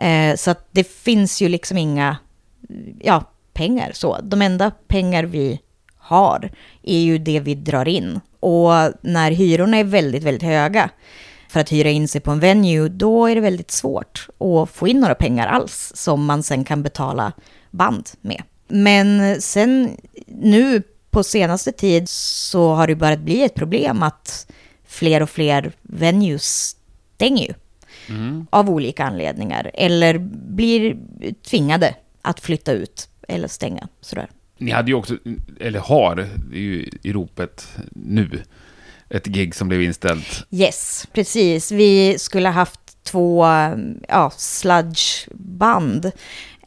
Eh, 0.00 0.36
så 0.36 0.50
att 0.50 0.68
det 0.70 0.84
finns 0.84 1.42
ju 1.42 1.48
liksom 1.48 1.78
inga 1.78 2.16
ja, 3.00 3.24
pengar. 3.52 3.90
Så. 3.94 4.18
De 4.22 4.42
enda 4.42 4.70
pengar 4.70 5.24
vi 5.24 5.60
har 6.10 6.50
är 6.82 7.00
ju 7.00 7.18
det 7.18 7.40
vi 7.40 7.54
drar 7.54 7.88
in. 7.88 8.20
Och 8.40 8.70
när 9.00 9.30
hyrorna 9.30 9.76
är 9.76 9.84
väldigt, 9.84 10.22
väldigt 10.22 10.42
höga 10.42 10.90
för 11.48 11.60
att 11.60 11.72
hyra 11.72 11.90
in 11.90 12.08
sig 12.08 12.20
på 12.20 12.30
en 12.30 12.40
venue, 12.40 12.88
då 12.88 13.26
är 13.26 13.34
det 13.34 13.40
väldigt 13.40 13.70
svårt 13.70 14.28
att 14.38 14.70
få 14.70 14.88
in 14.88 15.00
några 15.00 15.14
pengar 15.14 15.46
alls 15.46 15.92
som 15.94 16.24
man 16.24 16.42
sen 16.42 16.64
kan 16.64 16.82
betala 16.82 17.32
band 17.70 18.10
med. 18.20 18.42
Men 18.68 19.40
sen 19.40 19.96
nu 20.26 20.82
på 21.10 21.22
senaste 21.22 21.72
tid 21.72 22.08
så 22.08 22.74
har 22.74 22.86
det 22.86 22.94
börjat 22.94 23.20
bli 23.20 23.42
ett 23.42 23.54
problem 23.54 24.02
att 24.02 24.46
fler 24.86 25.22
och 25.22 25.30
fler 25.30 25.72
venues 25.82 26.76
stänger 27.14 27.46
ju 27.46 27.54
av 28.50 28.70
olika 28.70 29.04
anledningar 29.04 29.70
eller 29.74 30.18
blir 30.54 30.96
tvingade 31.42 31.94
att 32.22 32.40
flytta 32.40 32.72
ut 32.72 33.08
eller 33.28 33.48
stänga. 33.48 33.88
Sådär. 34.00 34.28
Ni 34.60 34.70
hade 34.70 34.90
ju 34.90 34.94
också, 34.94 35.16
eller 35.60 35.78
har, 35.78 36.16
det 36.16 36.56
är 36.56 36.60
ju 36.60 36.90
i 37.02 37.12
ropet 37.12 37.68
nu, 37.90 38.42
ett 39.08 39.26
gig 39.26 39.54
som 39.54 39.68
blev 39.68 39.82
inställt. 39.82 40.46
Yes, 40.50 41.08
precis. 41.12 41.72
Vi 41.72 42.18
skulle 42.18 42.48
ha 42.48 42.52
haft 42.52 42.80
två 43.02 43.44
ja, 44.08 44.32
sludgeband. 44.36 46.10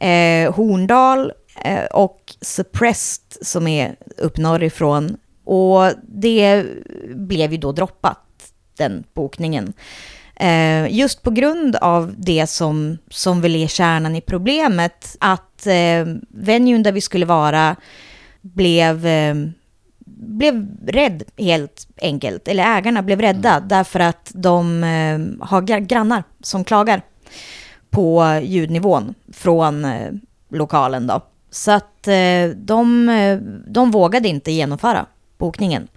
Eh, 0.00 0.54
Horndal 0.54 1.32
eh, 1.64 1.84
och 1.84 2.34
Suppressed 2.40 3.46
som 3.46 3.66
är 3.66 3.96
upp 4.16 4.36
norrifrån. 4.36 5.16
Och 5.44 5.90
det 6.08 6.64
blev 7.14 7.52
ju 7.52 7.58
då 7.58 7.72
droppat, 7.72 8.52
den 8.76 9.04
bokningen. 9.14 9.72
Eh, 10.36 10.86
just 10.96 11.22
på 11.22 11.30
grund 11.30 11.76
av 11.76 12.14
det 12.18 12.46
som, 12.46 12.98
som 13.10 13.40
väl 13.40 13.56
är 13.56 13.66
kärnan 13.66 14.16
i 14.16 14.20
problemet, 14.20 15.16
att 15.20 15.66
eh, 15.66 16.06
venuen 16.28 16.82
där 16.82 16.92
vi 16.92 17.00
skulle 17.00 17.26
vara 17.26 17.76
blev, 18.42 19.06
eh, 19.06 19.34
blev 20.06 20.68
rädd 20.86 21.22
helt 21.36 21.86
enkelt. 22.02 22.48
Eller 22.48 22.76
ägarna 22.78 23.02
blev 23.02 23.20
rädda 23.20 23.60
därför 23.60 24.00
att 24.00 24.30
de 24.34 24.84
eh, 24.84 25.46
har 25.46 25.62
gra- 25.62 25.86
grannar 25.86 26.24
som 26.42 26.64
klagar 26.64 27.02
på 27.90 28.40
ljudnivån 28.44 29.14
från 29.32 29.84
eh, 29.84 30.12
lokalen 30.50 31.06
då. 31.06 31.20
Så 31.50 31.70
att 31.70 32.08
eh, 32.08 32.48
de, 32.56 33.08
eh, 33.08 33.38
de 33.66 33.90
vågade 33.90 34.28
inte 34.28 34.52
genomföra 34.52 35.06
bokningen 35.38 35.88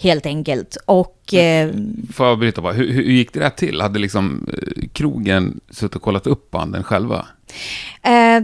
helt 0.00 0.26
enkelt. 0.26 0.76
Och 0.86 1.34
eh, 1.34 1.70
Får 2.14 2.26
jag 2.26 2.38
bryta 2.38 2.60
bara, 2.60 2.72
hur, 2.72 2.92
hur 2.92 3.02
gick 3.02 3.32
det 3.32 3.40
där 3.40 3.50
till? 3.50 3.80
Hade 3.80 3.98
liksom 3.98 4.46
eh, 4.52 4.88
krogen 4.92 5.60
suttit 5.70 5.96
och 5.96 6.02
kollat 6.02 6.26
upp 6.26 6.50
banden 6.50 6.82
själva? 6.84 7.26
Eh, 8.02 8.42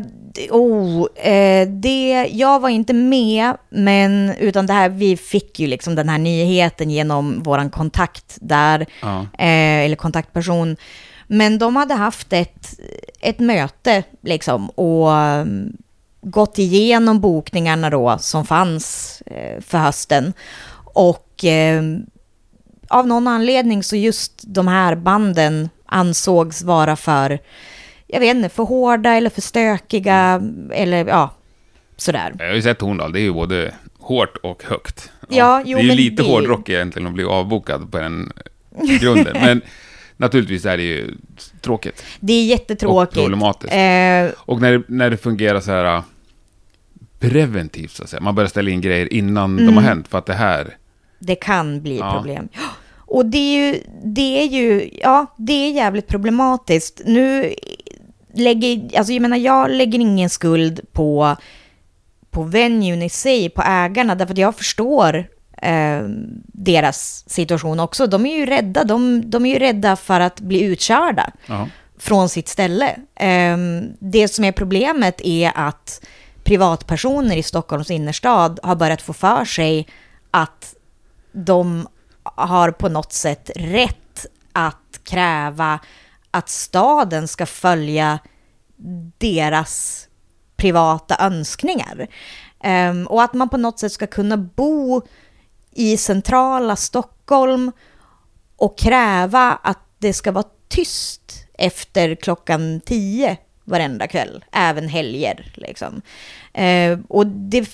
oh, 0.50 1.06
eh, 1.28 1.68
det, 1.68 2.28
jag 2.32 2.60
var 2.60 2.68
inte 2.68 2.92
med, 2.92 3.56
men 3.70 4.34
utan 4.40 4.66
det 4.66 4.72
här, 4.72 4.88
vi 4.88 5.16
fick 5.16 5.60
ju 5.60 5.66
liksom 5.66 5.94
den 5.94 6.08
här 6.08 6.18
nyheten 6.18 6.90
genom 6.90 7.42
våran 7.42 7.70
kontakt 7.70 8.38
där, 8.40 8.86
Ja. 9.02 9.20
eh, 9.20 9.84
eller 9.84 9.96
kontaktperson. 9.96 10.76
Men 11.26 11.58
de 11.58 11.76
hade 11.76 11.94
haft 11.94 12.32
ett, 12.32 12.68
ett 13.20 13.38
möte 13.38 14.02
liksom 14.22 14.70
och 14.70 15.08
um, 15.10 15.72
gått 16.22 16.58
igenom 16.58 17.20
bokningarna 17.20 17.90
då 17.90 18.16
som 18.20 18.44
fanns 18.46 19.20
eh, 19.26 19.60
för 19.60 19.78
hösten. 19.78 20.32
Och 20.94 21.23
eh, 21.44 21.82
av 22.88 23.06
någon 23.06 23.28
anledning 23.28 23.82
så 23.82 23.96
just 23.96 24.42
de 24.46 24.68
här 24.68 24.94
banden 24.96 25.68
ansågs 25.86 26.62
vara 26.62 26.96
för 26.96 27.38
jag 28.06 28.20
vet 28.20 28.36
inte, 28.36 28.48
för 28.48 28.62
hårda 28.62 29.10
eller 29.14 29.30
för 29.30 29.40
stökiga 29.40 30.42
eller 30.72 31.06
ja, 31.06 31.30
sådär. 31.96 32.34
Jag 32.38 32.46
har 32.48 32.54
ju 32.54 32.62
sett 32.62 32.80
Horndal, 32.80 33.12
det 33.12 33.20
är 33.20 33.22
ju 33.22 33.32
både 33.32 33.74
hårt 33.98 34.36
och 34.36 34.62
högt. 34.64 35.10
Ja, 35.28 35.62
jo, 35.66 35.78
det 35.78 35.84
är 35.84 35.88
ju 35.88 35.94
lite 35.94 36.22
det- 36.22 36.28
hårdrock 36.28 36.68
egentligen 36.68 37.08
att 37.08 37.14
bli 37.14 37.24
avbokad 37.24 37.92
på 37.92 37.98
den 37.98 38.32
grunden. 39.00 39.36
men 39.40 39.62
naturligtvis 40.16 40.64
är 40.66 40.76
det 40.76 40.82
ju 40.82 41.14
tråkigt. 41.60 42.04
Det 42.20 42.32
är 42.32 42.40
Och 42.44 42.46
jättetråkigt. 42.50 43.14
problematiskt. 43.14 43.72
Eh, 43.74 44.30
Och 44.38 44.60
när, 44.60 44.82
när 44.88 45.10
det 45.10 45.16
fungerar 45.16 45.60
så 45.60 45.70
här 45.70 45.96
äh, 45.96 46.02
preventivt, 47.20 47.90
så 47.90 48.02
att 48.02 48.08
säga. 48.10 48.20
Man 48.20 48.34
börjar 48.34 48.48
ställa 48.48 48.70
in 48.70 48.80
grejer 48.80 49.12
innan 49.12 49.56
de 49.56 49.62
Mm. 49.62 49.76
har 49.76 49.82
hänt. 49.82 50.08
För 50.08 50.18
att 50.18 50.26
det 50.26 50.34
här... 50.34 50.76
det 51.26 51.34
kan 51.34 51.82
bli 51.82 51.98
Ja. 51.98 52.12
problem. 52.12 52.48
Och 53.06 53.26
det 53.26 53.38
är 53.38 53.72
ju, 53.72 53.80
det 54.04 54.42
är 54.42 54.46
ju, 54.46 54.90
ja, 55.02 55.26
det 55.36 55.52
är 55.52 55.70
jävligt 55.72 56.06
problematiskt. 56.06 57.00
Nu 57.04 57.54
lägger, 58.34 58.98
alltså 58.98 59.12
jag 59.12 59.22
menar, 59.22 59.36
jag 59.36 59.70
lägger 59.70 59.98
ingen 59.98 60.30
skuld 60.30 60.80
på, 60.92 61.36
på 62.30 62.42
venuen 62.42 63.02
i 63.02 63.08
sig, 63.08 63.48
på 63.50 63.62
ägarna, 63.62 64.14
därför 64.14 64.32
att 64.34 64.38
jag 64.38 64.54
förstår 64.56 65.16
eh, 65.62 66.00
deras 66.46 67.24
situation 67.30 67.80
också. 67.80 68.06
De 68.06 68.26
är 68.26 68.36
ju 68.36 68.46
rädda, 68.46 68.84
de, 68.84 69.30
de 69.30 69.46
är 69.46 69.50
ju 69.54 69.58
rädda 69.58 69.96
för 69.96 70.20
att 70.20 70.40
bli 70.40 70.62
utkörda 70.62 71.30
Ja. 71.46 71.68
från 71.98 72.28
sitt 72.28 72.48
ställe. 72.48 72.96
Ehm, 73.16 73.82
Det 73.98 74.28
som 74.28 74.44
är 74.44 74.52
problemet 74.52 75.20
är 75.24 75.52
att 75.54 76.04
privatpersoner 76.44 77.36
i 77.36 77.42
Stockholms 77.42 77.90
innerstad 77.90 78.60
har 78.62 78.76
börjat 78.76 79.02
få 79.02 79.12
för 79.12 79.44
sig 79.44 79.86
att 80.30 80.74
de 81.34 81.88
har 82.24 82.70
på 82.70 82.88
något 82.88 83.12
sätt 83.12 83.50
rätt 83.56 84.26
att 84.52 85.00
kräva 85.04 85.78
att 86.30 86.48
staden 86.48 87.28
ska 87.28 87.46
följa 87.46 88.18
deras 89.18 90.04
privata 90.56 91.16
önskningar. 91.26 92.08
Um, 92.64 93.06
och 93.06 93.22
att 93.22 93.34
man 93.34 93.48
på 93.48 93.56
något 93.56 93.78
sätt 93.78 93.92
ska 93.92 94.06
kunna 94.06 94.36
bo 94.36 95.02
i 95.70 95.96
centrala 95.96 96.76
Stockholm 96.76 97.72
och 98.56 98.78
kräva 98.78 99.58
att 99.62 99.78
det 99.98 100.12
ska 100.12 100.32
vara 100.32 100.48
tyst 100.68 101.46
efter 101.54 102.14
klockan 102.14 102.80
tio 102.80 103.36
varenda 103.64 104.06
kväll, 104.06 104.44
även 104.52 104.88
helger. 104.88 105.52
Liksom. 105.54 106.02
Uh, 106.58 106.98
och 107.08 107.26
det, 107.26 107.68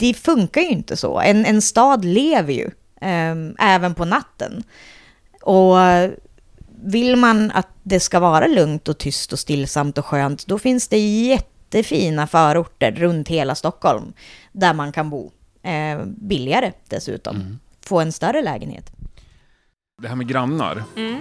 det 0.00 0.14
funkar 0.14 0.60
ju 0.60 0.68
inte 0.68 0.96
så. 0.96 1.20
En, 1.20 1.46
en 1.46 1.62
stad 1.62 2.04
lever 2.04 2.52
ju, 2.52 2.70
eh, 3.00 3.34
även 3.74 3.94
på 3.94 4.04
natten. 4.04 4.62
Och 5.42 5.76
vill 6.82 7.16
man 7.16 7.50
att 7.50 7.68
det 7.82 8.00
ska 8.00 8.20
vara 8.20 8.46
lugnt 8.46 8.88
och 8.88 8.98
tyst 8.98 9.32
och 9.32 9.38
stillsamt 9.38 9.98
och 9.98 10.06
skönt, 10.06 10.46
då 10.46 10.58
finns 10.58 10.88
det 10.88 10.98
jättefina 10.98 12.26
förorter 12.26 12.92
runt 12.92 13.28
hela 13.28 13.54
Stockholm 13.54 14.12
där 14.52 14.74
man 14.74 14.92
kan 14.92 15.10
bo. 15.10 15.32
Eh, 15.62 16.04
billigare 16.04 16.72
dessutom. 16.88 17.58
Få 17.86 18.00
en 18.00 18.12
större 18.12 18.42
lägenhet. 18.42 18.92
Det 20.02 20.08
här 20.08 20.16
med 20.16 20.28
grannar. 20.28 20.84
Mm. 20.96 21.18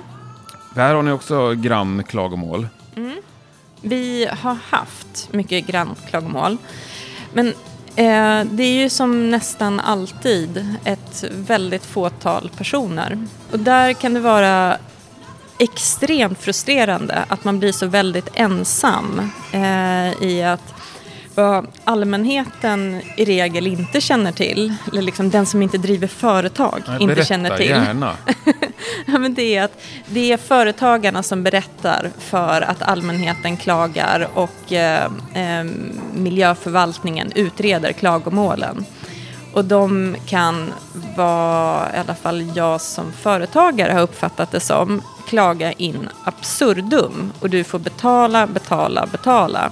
Här 0.75 0.95
har 0.95 1.03
ni 1.03 1.11
också 1.11 1.53
grannklagomål. 1.53 2.67
Vi 3.81 4.27
har 4.31 4.57
haft 4.69 5.33
mycket 5.33 5.67
grannklagomål. 5.67 6.57
Men 7.33 7.53
eh, 7.95 8.43
det 8.51 8.63
är 8.63 8.81
ju 8.81 8.89
som 8.89 9.31
nästan 9.31 9.79
alltid 9.79 10.75
ett 10.83 11.23
väldigt 11.31 11.85
fåtal 11.85 12.51
personer. 12.57 13.27
Och 13.51 13.59
där 13.59 13.93
kan 13.93 14.13
det 14.13 14.19
vara 14.19 14.77
extremt 15.59 16.39
frustrerande 16.39 17.25
att 17.27 17.43
man 17.43 17.59
blir 17.59 17.71
så 17.71 17.87
väldigt 17.87 18.29
ensam 18.33 19.31
eh, 19.51 20.23
i 20.23 20.43
att 20.43 20.73
vad 21.39 21.67
allmänheten 21.83 23.01
i 23.17 23.25
regel 23.25 23.67
inte 23.67 24.01
känner 24.01 24.31
till, 24.31 24.73
eller 24.91 25.01
liksom 25.01 25.29
den 25.29 25.45
som 25.45 25.61
inte 25.61 25.77
driver 25.77 26.07
företag 26.07 26.81
inte 26.99 27.05
Berätta 27.05 27.25
känner 27.25 27.57
till. 27.57 27.69
gärna. 27.69 28.13
Men 29.05 29.33
det, 29.33 29.55
är 29.55 29.63
att 29.63 29.81
det 30.05 30.31
är 30.31 30.37
företagarna 30.37 31.23
som 31.23 31.43
berättar 31.43 32.11
för 32.19 32.61
att 32.61 32.81
allmänheten 32.81 33.57
klagar 33.57 34.27
och 34.33 34.73
eh, 34.73 35.05
eh, 35.33 35.63
miljöförvaltningen 36.13 37.31
utreder 37.35 37.91
klagomålen. 37.91 38.85
Och 39.53 39.65
de 39.65 40.15
kan 40.25 40.73
vara, 41.17 41.95
i 41.95 41.99
alla 41.99 42.15
fall 42.15 42.51
jag 42.55 42.81
som 42.81 43.11
företagare 43.11 43.91
har 43.91 44.01
uppfattat 44.01 44.51
det 44.51 44.59
som, 44.59 45.01
klaga 45.27 45.71
in 45.71 46.09
absurdum. 46.23 47.31
Och 47.39 47.49
du 47.49 47.63
får 47.63 47.79
betala, 47.79 48.47
betala, 48.47 49.07
betala. 49.11 49.71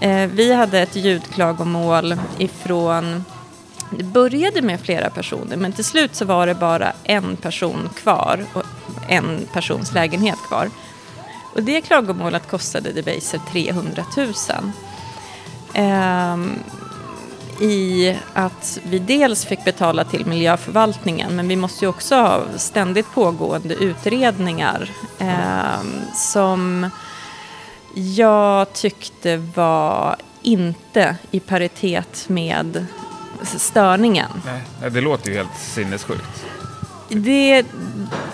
Eh, 0.00 0.26
vi 0.26 0.52
hade 0.52 0.80
ett 0.80 0.96
ljudklagomål 0.96 2.14
ifrån 2.38 3.24
det 3.90 4.04
började 4.04 4.62
med 4.62 4.80
flera 4.80 5.10
personer 5.10 5.56
men 5.56 5.72
till 5.72 5.84
slut 5.84 6.14
så 6.14 6.24
var 6.24 6.46
det 6.46 6.54
bara 6.54 6.92
en 7.04 7.36
person 7.36 7.90
kvar 7.96 8.44
och 8.52 8.62
en 9.08 9.46
persons 9.52 9.92
lägenhet 9.92 10.38
kvar. 10.48 10.70
Och 11.54 11.62
det 11.62 11.80
klagomålet 11.80 12.50
kostade 12.50 12.92
Debaser 12.92 13.40
300 13.52 14.04
000. 14.16 14.32
Ehm, 15.74 16.58
I 17.60 18.16
att 18.34 18.78
vi 18.82 18.98
dels 18.98 19.44
fick 19.44 19.64
betala 19.64 20.04
till 20.04 20.26
miljöförvaltningen 20.26 21.36
men 21.36 21.48
vi 21.48 21.56
måste 21.56 21.84
ju 21.84 21.88
också 21.88 22.14
ha 22.14 22.42
ständigt 22.56 23.14
pågående 23.14 23.74
utredningar 23.74 24.90
ehm, 25.18 26.00
som 26.14 26.90
jag 27.94 28.72
tyckte 28.72 29.36
var 29.54 30.16
inte 30.42 31.16
i 31.30 31.40
paritet 31.40 32.24
med 32.28 32.86
störningen. 33.42 34.30
Nej, 34.80 34.90
det 34.90 35.00
låter 35.00 35.30
ju 35.30 35.36
helt 35.36 35.58
sinnessjukt. 35.58 36.46
Det, 37.08 37.66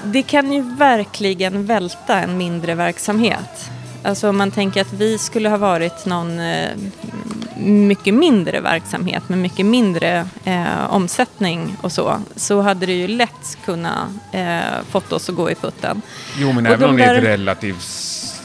det 0.05 0.23
kan 0.23 0.53
ju 0.53 0.63
verkligen 0.63 1.67
välta 1.67 2.21
en 2.21 2.37
mindre 2.37 2.75
verksamhet. 2.75 3.71
Alltså 4.03 4.29
om 4.29 4.37
man 4.37 4.51
tänker 4.51 4.81
att 4.81 4.93
vi 4.93 5.19
skulle 5.19 5.49
ha 5.49 5.57
varit 5.57 6.07
någon 6.07 6.41
eh, 6.41 6.71
mycket 7.67 8.15
mindre 8.15 8.61
verksamhet 8.61 9.29
med 9.29 9.39
mycket 9.39 9.67
mindre 9.67 10.29
eh, 10.45 10.95
omsättning 10.95 11.77
och 11.81 11.93
så, 11.93 12.21
så 12.37 12.61
hade 12.61 12.87
det 12.87 12.93
ju 12.93 13.09
lätt 13.09 13.59
kunnat 13.65 14.09
eh, 14.33 14.59
fått 14.91 15.13
oss 15.13 15.29
att 15.29 15.35
gå 15.35 15.51
i 15.51 15.55
putten. 15.55 16.03
Jo, 16.39 16.53
men 16.53 16.67
Och 16.67 16.73
även 16.73 16.89
om 16.89 16.97
ni 16.97 17.03
är 17.03 17.15
ett 17.15 17.25
relativt 17.25 17.83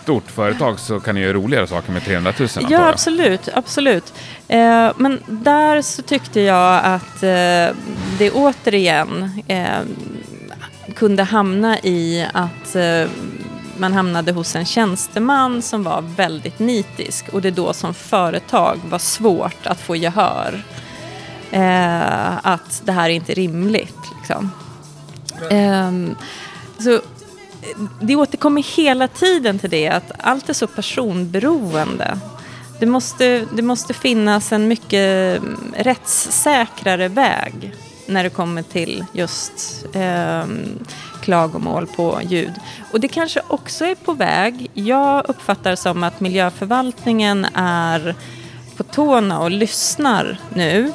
stort 0.04 0.32
företag 0.32 0.80
så 0.80 1.00
kan 1.00 1.16
ni 1.16 1.22
göra 1.22 1.34
roligare 1.34 1.68
saker 1.68 1.92
med 1.92 2.04
300 2.04 2.34
000 2.40 2.50
antar 2.56 2.72
Ja, 2.72 2.90
absolut. 2.90 3.50
absolut. 3.54 4.14
Eh, 4.48 4.92
men 4.98 5.20
där 5.28 5.82
så 5.82 6.02
tyckte 6.02 6.42
jag 6.42 6.82
att 6.84 7.24
eh, 7.24 7.76
det 8.18 8.32
återigen 8.34 9.42
eh, 9.48 9.80
kunde 10.96 11.24
hamna 11.24 11.80
i 11.80 12.28
att 12.34 12.76
eh, 12.76 13.10
man 13.78 13.94
hamnade 13.94 14.32
hos 14.32 14.56
en 14.56 14.66
tjänsteman 14.66 15.62
som 15.62 15.84
var 15.84 16.02
väldigt 16.16 16.60
nitisk 16.60 17.30
och 17.30 17.42
det 17.42 17.52
då 17.52 17.74
som 17.74 17.94
företag 17.94 18.80
var 18.90 19.00
svårt 19.00 19.66
att 19.66 19.80
få 19.82 19.96
gehör. 19.96 20.64
Eh, 21.52 22.46
att 22.48 22.82
det 22.86 22.92
här 22.92 23.10
är 23.10 23.14
inte 23.14 23.34
rimligt. 23.34 23.98
Liksom. 24.20 24.52
Ehm, 25.50 26.16
så 26.80 27.02
det 28.02 28.16
återkommer 28.16 28.64
hela 28.76 29.08
tiden 29.08 29.60
till 29.60 29.70
det 29.70 29.90
att 29.90 30.12
allt 30.18 30.50
är 30.50 30.54
så 30.54 30.68
personberoende. 30.68 32.18
Det 32.80 32.86
måste, 32.86 33.46
det 33.56 33.62
måste 33.62 33.94
finnas 33.94 34.52
en 34.52 34.68
mycket 34.68 35.38
mm, 35.38 35.74
rättssäkrare 35.78 37.08
väg 37.08 37.74
när 38.06 38.24
det 38.24 38.30
kommer 38.30 38.62
till 38.62 39.06
just 39.12 39.86
eh, 39.94 40.44
klagomål 41.22 41.88
på 41.88 42.20
ljud. 42.24 42.54
Och 42.92 43.00
det 43.00 43.08
kanske 43.08 43.42
också 43.48 43.86
är 43.86 43.96
på 43.96 44.14
väg. 44.14 44.72
Jag 44.74 45.30
uppfattar 45.30 45.76
som 45.76 46.04
att 46.04 46.20
miljöförvaltningen 46.20 47.48
är 47.56 48.16
på 48.78 48.84
tårna 48.84 49.40
och 49.40 49.52
lyssnar 49.52 50.38
nu 50.54 50.94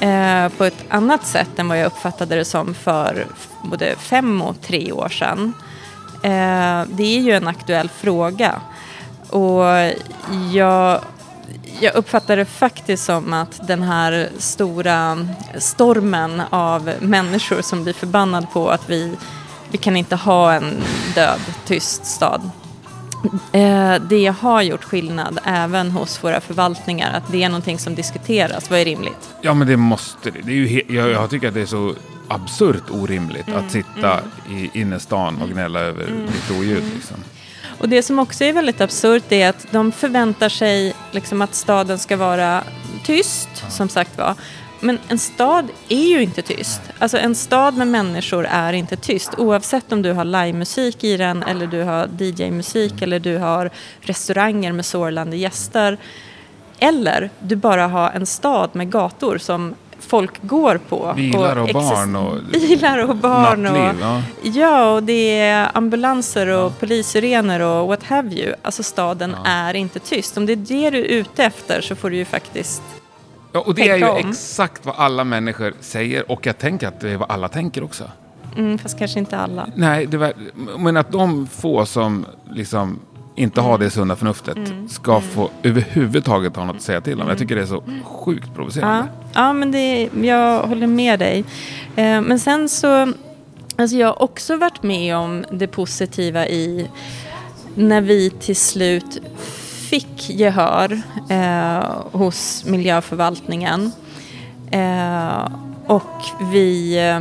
eh, 0.00 0.48
på 0.48 0.64
ett 0.64 0.84
annat 0.88 1.26
sätt 1.26 1.58
än 1.58 1.68
vad 1.68 1.78
jag 1.78 1.86
uppfattade 1.86 2.36
det 2.36 2.44
som 2.44 2.74
för 2.74 3.26
både 3.62 3.96
fem 3.96 4.42
och 4.42 4.60
tre 4.60 4.92
år 4.92 5.08
sedan. 5.08 5.52
Eh, 6.22 6.82
det 6.86 7.16
är 7.16 7.20
ju 7.20 7.32
en 7.32 7.48
aktuell 7.48 7.88
fråga. 7.88 8.60
Och 9.28 9.64
jag, 10.52 11.00
jag 11.80 11.94
uppfattar 11.94 12.36
det 12.36 12.44
faktiskt 12.44 13.04
som 13.04 13.32
att 13.32 13.68
den 13.68 13.82
här 13.82 14.28
stora 14.38 15.26
stormen 15.58 16.42
av 16.50 16.92
människor 17.00 17.62
som 17.62 17.82
blir 17.82 17.92
förbannad 17.92 18.52
på 18.52 18.68
att 18.68 18.90
vi, 18.90 19.16
vi 19.70 19.78
kan 19.78 19.96
inte 19.96 20.16
ha 20.16 20.52
en 20.52 20.82
död, 21.14 21.40
tyst 21.66 22.06
stad. 22.06 22.50
Eh, 23.52 23.94
det 24.08 24.34
har 24.40 24.62
gjort 24.62 24.84
skillnad 24.84 25.38
även 25.44 25.90
hos 25.90 26.24
våra 26.24 26.40
förvaltningar, 26.40 27.12
att 27.12 27.32
det 27.32 27.42
är 27.42 27.48
någonting 27.48 27.78
som 27.78 27.94
diskuteras. 27.94 28.70
Vad 28.70 28.78
är 28.78 28.84
rimligt? 28.84 29.34
Ja, 29.40 29.54
men 29.54 29.68
det 29.68 29.76
måste 29.76 30.30
det. 30.30 30.40
det 30.42 30.52
är 30.52 30.56
ju 30.56 30.82
jag, 30.88 31.10
jag 31.10 31.30
tycker 31.30 31.48
att 31.48 31.54
det 31.54 31.60
är 31.60 31.66
så 31.66 31.94
absurt 32.30 32.90
orimligt 32.90 33.48
Mm, 33.48 33.64
att 33.64 33.72
sitta 33.72 34.20
i 34.50 34.70
innerstan 34.80 35.42
och 35.42 35.48
gnälla 35.48 35.80
över 35.80 36.06
lite 36.06 36.58
oljud. 36.58 36.84
Liksom. 36.94 37.16
Och 37.78 37.88
det 37.88 38.02
som 38.02 38.18
också 38.18 38.44
är 38.44 38.52
väldigt 38.52 38.80
absurt 38.80 39.32
är 39.32 39.48
att 39.48 39.66
de 39.70 39.92
förväntar 39.92 40.48
sig 40.48 40.94
liksom 41.10 41.42
att 41.42 41.54
staden 41.54 41.98
ska 41.98 42.16
vara 42.16 42.64
tyst, 43.04 43.48
som 43.68 43.88
sagt 43.88 44.18
var. 44.18 44.34
Men 44.80 44.98
en 45.08 45.18
stad 45.18 45.68
är 45.88 46.08
ju 46.08 46.22
inte 46.22 46.42
tyst. 46.42 46.80
Alltså 46.98 47.18
en 47.18 47.34
stad 47.34 47.76
med 47.76 47.88
människor 47.88 48.46
är 48.46 48.72
inte 48.72 48.96
tyst. 48.96 49.30
Oavsett 49.38 49.92
om 49.92 50.02
du 50.02 50.12
har 50.12 50.24
livemusik 50.24 51.04
i 51.04 51.16
den 51.16 51.42
eller 51.42 51.66
du 51.66 51.82
har 51.82 52.08
DJ-musik 52.18 53.02
eller 53.02 53.20
du 53.20 53.38
har 53.38 53.70
restauranger 54.00 54.72
med 54.72 54.86
sorlande 54.86 55.36
gäster. 55.36 55.98
Eller 56.78 57.30
du 57.40 57.56
bara 57.56 57.88
har 57.88 58.10
en 58.10 58.26
stad 58.26 58.70
med 58.72 58.90
gator 58.90 59.38
som 59.38 59.74
folk 60.00 60.42
går 60.42 60.80
på. 60.88 61.12
Bilar 61.16 61.56
och, 61.56 61.68
och 61.68 61.74
barn 61.74 62.16
och 62.16 62.34
Bilar 62.52 62.98
och 63.10 63.16
barn 63.16 63.62
nattliv, 63.62 63.82
och, 63.82 63.94
ja. 64.00 64.22
ja, 64.42 64.94
och 64.94 65.02
det 65.02 65.38
är 65.40 65.70
ambulanser 65.74 66.46
och 66.46 66.80
polissirener 66.80 67.60
och 67.60 67.88
what 67.88 68.02
have 68.02 68.34
you. 68.34 68.54
Alltså 68.62 68.82
staden 68.82 69.36
är 69.44 69.74
inte 69.74 69.98
tyst. 69.98 70.36
Om 70.36 70.46
det 70.46 70.52
är 70.52 70.56
det 70.56 70.90
du 70.90 70.98
är 70.98 71.04
ute 71.04 71.44
efter 71.44 71.80
så 71.80 71.96
får 71.96 72.10
du 72.10 72.16
ju 72.16 72.24
faktiskt 72.24 72.82
Ja, 73.52 73.60
och 73.60 73.74
det 73.74 73.88
är 73.88 73.96
ju 73.96 74.08
om. 74.08 74.16
exakt 74.30 74.86
vad 74.86 74.94
alla 74.98 75.24
människor 75.24 75.74
säger 75.80 76.30
och 76.30 76.46
jag 76.46 76.58
tänker 76.58 76.88
att 76.88 77.00
det 77.00 77.10
är 77.10 77.16
vad 77.16 77.30
alla 77.30 77.48
tänker 77.48 77.84
också. 77.84 78.04
Mm, 78.56 78.78
fast 78.78 78.98
kanske 78.98 79.18
inte 79.18 79.36
alla. 79.36 79.68
Nej, 79.74 80.06
var, 80.06 80.32
men 80.78 80.96
att 80.96 81.12
de 81.12 81.46
få 81.46 81.86
som 81.86 82.26
liksom 82.50 83.00
inte 83.40 83.60
har 83.60 83.78
det 83.78 83.90
sunda 83.90 84.16
förnuftet 84.16 84.58
ska 84.88 85.20
få 85.20 85.50
överhuvudtaget 85.62 86.56
ha 86.56 86.64
något 86.64 86.76
att 86.76 86.82
säga 86.82 87.00
till 87.00 87.20
om. 87.22 87.28
Jag 87.28 87.38
tycker 87.38 87.56
det 87.56 87.62
är 87.62 87.66
så 87.66 87.82
sjukt 88.04 88.46
Ja, 88.46 88.54
provocerande. 88.54 89.08
ja 89.32 89.52
men 89.52 89.70
det, 89.72 90.08
jag 90.22 90.62
håller 90.62 90.86
med 90.86 91.18
dig. 91.18 91.38
Eh, 91.96 92.20
men 92.20 92.38
sen 92.38 92.68
så, 92.68 93.12
alltså 93.76 93.96
jag 93.96 94.06
har 94.06 94.22
också 94.22 94.56
varit 94.56 94.82
med 94.82 95.16
om 95.16 95.44
det 95.52 95.66
positiva 95.66 96.46
i 96.46 96.86
när 97.74 98.00
vi 98.00 98.30
till 98.30 98.56
slut 98.56 99.20
fick 99.90 100.30
gehör 100.30 101.02
eh, 101.30 101.84
hos 102.12 102.64
miljöförvaltningen. 102.64 103.92
Eh, 104.70 105.48
och 105.86 106.22
vi, 106.52 106.98
eh, 107.08 107.20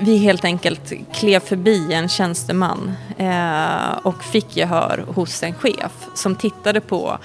vi 0.00 0.16
helt 0.16 0.44
enkelt 0.44 0.92
klev 1.12 1.40
förbi 1.40 1.92
en 1.92 2.08
tjänsteman 2.08 2.92
eh, 3.18 3.98
och 4.02 4.24
fick 4.24 4.56
gehör 4.56 5.04
hos 5.08 5.42
en 5.42 5.54
chef 5.54 5.92
som 6.14 6.34
tittade 6.34 6.80
på 6.80 7.18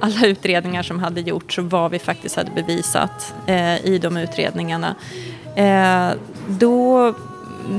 alla 0.00 0.26
utredningar 0.26 0.82
som 0.82 0.98
hade 0.98 1.20
gjorts 1.20 1.58
och 1.58 1.70
vad 1.70 1.90
vi 1.90 1.98
faktiskt 1.98 2.36
hade 2.36 2.50
bevisat 2.50 3.34
eh, 3.46 3.86
i 3.86 3.98
de 3.98 4.16
utredningarna. 4.16 4.94
Eh, 5.56 6.10
då, 6.48 7.14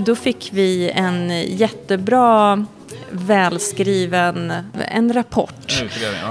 då 0.06 0.16
fick 0.16 0.50
vi 0.54 0.90
en 0.90 1.30
jättebra 1.42 2.66
välskriven 3.12 4.54
en 4.92 5.14
rapport. 5.14 5.84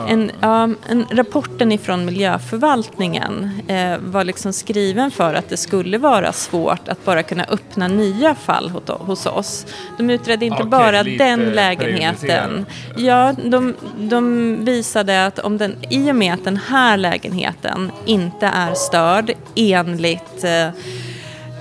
En, 0.08 0.30
ja, 0.40 0.62
en, 0.88 1.06
rapporten 1.10 1.72
ifrån 1.72 2.04
miljöförvaltningen 2.04 3.50
eh, 3.68 3.98
var 3.98 4.24
liksom 4.24 4.52
skriven 4.52 5.10
för 5.10 5.34
att 5.34 5.48
det 5.48 5.56
skulle 5.56 5.98
vara 5.98 6.32
svårt 6.32 6.88
att 6.88 7.04
bara 7.04 7.22
kunna 7.22 7.44
öppna 7.44 7.88
nya 7.88 8.34
fall 8.34 8.70
hos, 8.86 9.26
oss. 9.26 9.66
De 9.98 10.10
utredde 10.10 10.46
inte 10.46 10.62
Okej, 10.62 10.70
bara 10.70 11.02
den 11.02 11.40
lägenheten. 11.40 12.66
Ja, 12.96 13.34
de, 13.44 13.74
de 13.98 14.56
visade 14.64 15.26
att 15.26 15.38
om 15.38 15.58
den, 15.58 15.76
i 15.90 16.10
och 16.10 16.16
med 16.16 16.34
att 16.34 16.44
den 16.44 16.56
här 16.56 16.96
lägenheten 16.96 17.92
inte 18.04 18.46
är 18.46 18.74
störd 18.74 19.32
enligt 19.54 20.44
eh, 20.44 20.68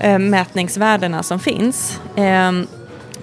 eh, 0.00 0.18
mätningsvärdena 0.18 1.22
som 1.22 1.40
finns 1.40 2.00
eh, 2.16 2.52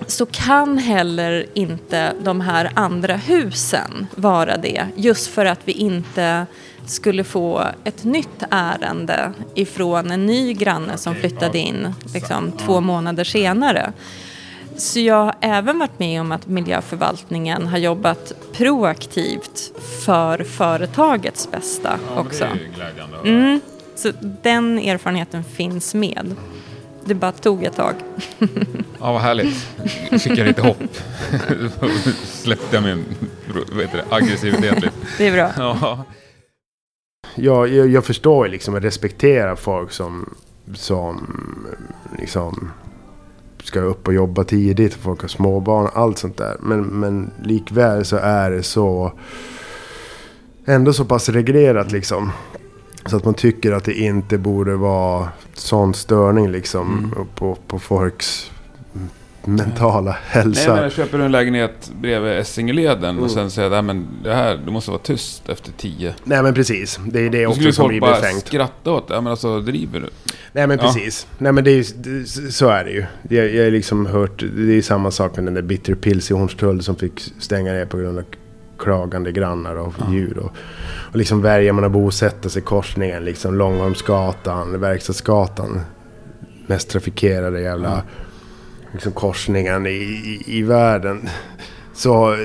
så 0.08 0.26
kan 0.26 0.78
heller 0.78 1.46
inte 1.54 2.14
de 2.24 2.42
här 2.42 2.72
andra 2.74 3.16
husen 3.16 4.08
vara 4.16 4.58
det. 4.58 4.88
Just 4.96 5.28
för 5.28 5.46
att 5.46 5.60
vi 5.64 5.72
inte 5.72 6.46
skulle 6.86 7.24
få 7.24 7.68
ett 7.84 8.04
nytt 8.04 8.44
ärende 8.50 9.34
ifrån 9.56 10.12
en 10.12 10.26
ny 10.26 10.54
granne 10.54 10.98
som 10.98 11.16
flyttade 11.16 11.58
in 11.58 11.94
liksom, 12.14 12.52
två 12.52 12.82
månader 12.82 13.24
senare. 13.24 13.94
Så 14.78 15.00
jag 15.00 15.26
har 15.26 15.36
även 15.42 15.80
varit 15.80 16.00
med 16.00 16.22
om 16.22 16.32
att 16.32 16.48
miljöförvaltningen 16.48 17.68
har 17.68 17.78
jobbat 17.78 18.34
proaktivt 18.54 19.72
för 20.06 20.44
företagets 20.44 21.52
bästa 21.52 22.00
också. 22.18 22.46
Mm, 23.26 23.60
så 23.96 24.12
den 24.44 24.80
erfarenheten 24.80 25.44
finns 25.44 25.94
med. 25.94 26.36
Det 27.06 27.16
bara 27.16 27.32
tog 27.32 27.64
ett 27.64 27.76
tag. 27.76 27.94
Ja, 29.00 29.12
vad 29.14 29.22
härligt. 29.22 29.56
Fick 30.24 30.38
jag 30.38 30.48
lite 30.48 30.62
hopp. 30.62 30.78
Släppte 32.24 32.76
jag 32.76 32.84
min 32.84 33.06
det, 33.76 34.06
aggressivitet 34.10 34.76
lite. 34.76 34.92
Det 35.18 35.28
är 35.28 35.32
bra. 35.32 35.52
Ja. 35.58 36.06
Ja, 37.36 37.68
jag, 37.68 37.88
jag 37.88 38.06
förstår 38.06 38.46
ju 38.46 38.52
liksom 38.52 38.74
och 38.74 38.82
respekterar 38.82 39.56
folk 39.56 39.92
som, 39.92 40.36
som 40.74 41.28
liksom 42.20 42.72
ska 43.64 43.80
upp 43.80 44.08
och 44.08 44.14
jobba 44.14 44.44
tidigt. 44.44 44.94
Folk 44.94 45.22
har 45.22 45.28
småbarn 45.28 45.86
och 45.86 45.98
allt 45.98 46.18
sånt 46.18 46.38
där. 46.38 46.58
Men, 46.60 46.82
men 46.82 47.32
likväl 47.44 48.06
så 48.06 48.18
är 48.18 48.52
det 48.52 48.64
så 48.64 49.12
ändå 50.66 50.94
så 50.94 51.06
pass 51.06 51.30
reglerat 51.30 51.92
liksom. 51.92 52.32
Så 53.06 53.18
att 53.18 53.26
man 53.26 53.34
tycker 53.34 53.72
att 53.72 53.84
det 53.84 53.94
inte 53.94 54.38
borde 54.38 54.76
vara 54.76 55.30
sån 55.54 55.94
störning 55.94 56.52
liksom 56.52 57.16
på, 57.36 57.58
på 57.68 57.80
folks 57.80 58.52
mentala 59.46 60.12
Nej, 60.12 60.20
hälsa. 60.24 60.74
men 60.74 60.84
jag 60.84 60.92
köper 60.92 61.20
en 61.20 61.32
lägenhet 61.32 61.92
bredvid 62.02 62.32
Essingeleden 62.32 63.10
Mm. 63.10 63.24
och 63.24 63.32
sen 63.32 63.52
säger 63.52 63.70
"Nej, 63.70 63.82
men 63.82 64.08
det 64.24 64.34
här, 64.34 64.58
det 64.66 64.72
måste 64.72 64.92
vara 64.92 65.02
tyst 65.02 65.50
efter 65.50 65.72
tio. 65.72 66.14
Nej 66.24 66.44
men 66.44 66.54
precis. 66.54 67.00
Det 67.08 67.20
är 67.20 67.30
det 67.30 67.46
Då 67.46 67.52
skulle 67.52 67.70
också 67.70 67.76
som 67.76 67.84
folk 67.84 67.92
blir 67.92 68.02
bara 68.02 68.16
befängt. 68.22 68.48
skratta 68.48 68.92
åt 68.92 69.08
det. 69.08 69.14
Men 69.22 69.28
alltså, 69.28 69.60
driver 69.62 70.00
du? 70.00 70.10
Nej 70.52 70.68
men 70.68 70.78
Ja. 70.78 70.84
precis. 70.84 71.28
Nej 71.38 71.52
men 71.52 71.64
det 71.64 71.72
är, 71.72 71.86
det, 71.96 72.28
så 72.52 72.68
är 72.70 72.84
det 72.84 72.92
ju. 72.92 73.06
Jag, 73.38 73.54
jag 73.56 73.64
har 73.64 73.72
liksom 73.72 74.06
hört, 74.06 74.44
det 74.58 74.78
är 74.78 74.82
samma 74.82 75.12
sak 75.12 75.36
med 75.36 75.46
den 75.46 75.54
där 75.54 75.62
Bitter 75.62 75.96
Pills 75.96 76.32
i 76.32 76.34
Hornstull 76.34 76.84
som 76.84 76.96
fick 76.96 77.20
stänga 77.40 77.74
ner 77.74 77.86
på 77.86 77.98
grund 77.98 78.18
av 78.18 78.24
klagande 78.84 79.32
grannar 79.32 79.76
och 79.76 79.94
djur. 80.12 80.38
Och, 80.38 80.52
och 81.12 81.16
liksom 81.16 81.42
sig 82.50 82.62
i 82.62 82.66
korsningen, 82.66 83.26
liksom 83.26 83.56
Långholmsgatan, 83.56 84.80
Verkstadsgatan. 84.80 85.82
Mest 86.68 86.90
trafikerade 86.90 87.62
jävla 87.62 88.04
liksom 88.92 89.12
korsningen 89.12 89.86
i, 89.86 89.90
i, 89.90 90.44
i 90.46 90.62
världen. 90.62 91.30
Så, 91.94 92.36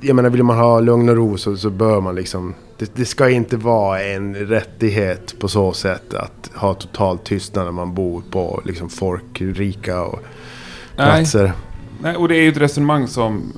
jag 0.00 0.16
menar 0.16 0.30
vill 0.30 0.42
man 0.42 0.58
ha 0.58 0.80
lugn 0.80 1.08
och 1.08 1.16
ro 1.16 1.38
så, 1.38 1.56
så 1.56 1.70
bör 1.70 2.00
man 2.00 2.14
liksom... 2.14 2.54
Det, 2.78 2.94
det 2.94 3.04
ska 3.04 3.28
inte 3.28 3.56
vara 3.56 4.02
en 4.02 4.34
rättighet 4.34 5.38
på 5.38 5.48
så 5.48 5.72
sätt 5.72 6.14
att 6.14 6.50
ha 6.54 6.74
total 6.74 7.18
tystnad 7.18 7.64
när 7.64 7.72
man 7.72 7.94
bor 7.94 8.22
på 8.30 8.62
liksom 8.64 8.88
folkrika 8.88 10.02
och 10.02 10.18
Nej. 10.96 11.06
platser. 11.06 11.52
Nej, 12.02 12.16
och 12.16 12.28
det 12.28 12.36
är 12.36 12.42
ju 12.42 12.48
ett 12.48 12.56
resonemang 12.56 13.08
som... 13.08 13.52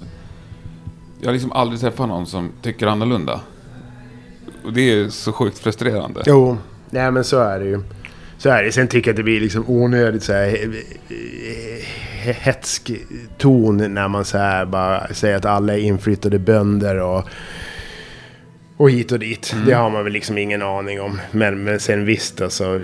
Jag 1.21 1.29
har 1.29 1.33
liksom 1.33 1.53
aldrig 1.53 1.81
träffat 1.81 2.09
någon 2.09 2.27
som 2.27 2.53
tycker 2.63 2.87
annorlunda. 2.87 3.41
Och 4.65 4.73
det 4.73 4.81
är 4.93 5.09
så 5.09 5.33
sjukt 5.33 5.59
frustrerande. 5.59 6.23
Jo, 6.27 6.59
nej 6.91 7.11
men 7.11 7.25
så 7.25 7.39
är 7.39 7.59
det 7.61 7.65
ju. 7.67 7.81
Så 8.39 8.49
är 8.49 8.63
det. 8.63 8.73
Sen 8.73 8.89
tycker 8.89 9.09
jag 9.09 9.13
att 9.13 9.17
det 9.17 9.23
blir 9.23 9.41
liksom 9.41 9.65
onödigt 9.69 10.23
så 10.23 10.33
här 10.33 10.47
he- 10.47 10.83
he- 12.25 12.33
hetsk 12.33 12.91
ton 13.39 13.95
när 13.95 14.09
man 14.09 14.25
så 14.25 14.39
här 14.39 14.67
bara 14.67 15.15
säger 15.15 15.37
att 15.37 15.45
alla 15.45 15.73
är 15.75 15.79
inflyttade 15.79 16.39
bönder 16.39 16.97
och 17.01 17.25
och 18.77 18.91
hit 18.91 19.13
och 19.13 19.19
dit. 19.19 19.55
Det 19.67 19.73
har 19.73 19.91
man 19.91 20.05
väl 20.05 20.13
liksom 20.13 20.39
ingen 20.39 20.63
aning 20.63 21.01
om. 21.01 21.21
Men, 21.31 21.65
men 21.65 21.81
sen 21.81 22.05
visst 22.05 22.41
alltså. 22.41 22.81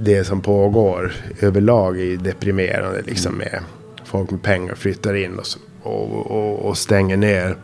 Det 0.00 0.24
som 0.24 0.40
pågår 0.40 1.12
överlag 1.40 2.00
är 2.00 2.16
deprimerande 2.16 3.02
liksom 3.02 3.34
med 3.34 3.60
folk 4.04 4.30
med 4.30 4.42
pengar 4.42 4.74
flyttar 4.74 5.14
in 5.14 5.38
och, 5.38 5.46
så- 5.46 5.58
och, 5.86 6.30
och, 6.30 6.68
och 6.68 6.78
stänger 6.78 7.16
ner 7.16 7.56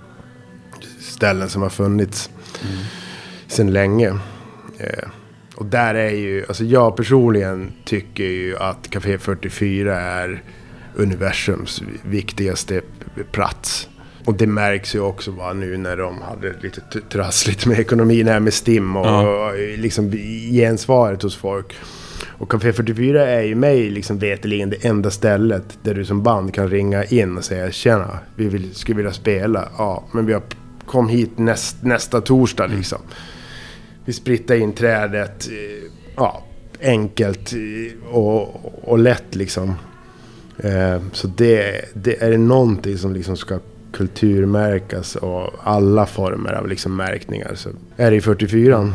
ställen 1.01 1.49
som 1.49 1.63
har 1.63 1.71
funnits 1.71 2.31
sedan 3.47 3.73
länge. 3.73 4.09
Eh, 4.79 5.09
och 5.57 5.67
där 5.67 5.95
är 5.95 6.11
ju, 6.11 6.45
alltså 6.49 6.65
jag 6.65 6.97
personligen 6.97 7.73
tycker 7.85 8.25
ju 8.25 8.57
att 8.59 8.91
Café 8.91 9.19
44 9.19 10.01
är 10.01 10.43
universums 10.95 11.83
viktigaste 12.05 12.81
plats. 13.33 13.89
Och 14.25 14.35
det 14.35 14.47
märks 14.47 14.95
ju 14.95 15.01
också 15.01 15.33
bara 15.33 15.53
nu 15.53 15.77
när 15.77 15.97
de 15.97 16.23
hade 16.23 16.53
lite 16.61 16.81
trassligt 17.11 17.67
med 17.67 17.79
ekonomin 17.79 18.29
här 18.29 18.41
med 18.41 18.55
STIM 18.55 18.97
och, 18.97 19.07
Ja. 19.07 19.47
och 19.51 19.59
liksom 19.59 20.11
gensvaret 20.53 21.23
hos 21.23 21.37
folk. 21.37 21.75
Och 22.39 22.51
Café 22.51 22.73
44 22.73 23.27
är 23.27 23.43
ju 23.43 23.55
mig 23.55 23.91
liksom 23.91 24.19
veteligen 24.19 24.71
det 24.71 24.85
enda 24.85 25.11
stället 25.11 25.79
där 25.83 25.95
du 25.95 26.05
som 26.05 26.23
band 26.23 26.55
kan 26.55 26.69
ringa 26.71 27.05
in 27.05 27.37
och 27.39 27.45
säga 27.45 27.71
Tjena, 27.71 28.19
vi 28.37 28.49
vill, 28.49 28.75
skulle 28.75 28.97
vilja 28.97 29.13
spela. 29.13 29.69
Ja, 29.79 30.05
men 30.13 30.27
vi 30.27 30.33
har 30.33 30.43
kom 30.87 31.09
hit 31.09 31.39
näst, 31.39 31.77
nästa 31.83 32.21
torsdag 32.21 32.67
liksom. 32.67 32.99
Vi 34.05 34.13
sprittar 34.13 34.55
in 34.55 34.73
trädet. 34.73 35.49
eh, 35.49 35.91
Ja, 36.17 36.45
enkelt 36.83 37.53
eh, 37.53 38.09
och, 38.15 38.89
och 38.91 38.99
lätt 38.99 39.35
liksom. 39.35 39.75
Eh, 40.59 41.01
så 41.13 41.27
det, 41.27 41.85
det 41.95 42.23
är 42.23 42.31
det 42.31 42.39
någonting 42.39 42.99
som 42.99 43.13
liksom 43.13 43.37
ska 43.37 43.59
kulturmärkas 43.93 45.17
och 45.17 45.51
alla 45.63 46.07
former 46.07 46.53
av 46.53 46.69
liksom 46.69 46.97
märkningar 46.97 47.55
så 47.55 47.71
är 47.97 48.11
det 48.11 48.17
i 48.17 48.21
44. 48.21 48.95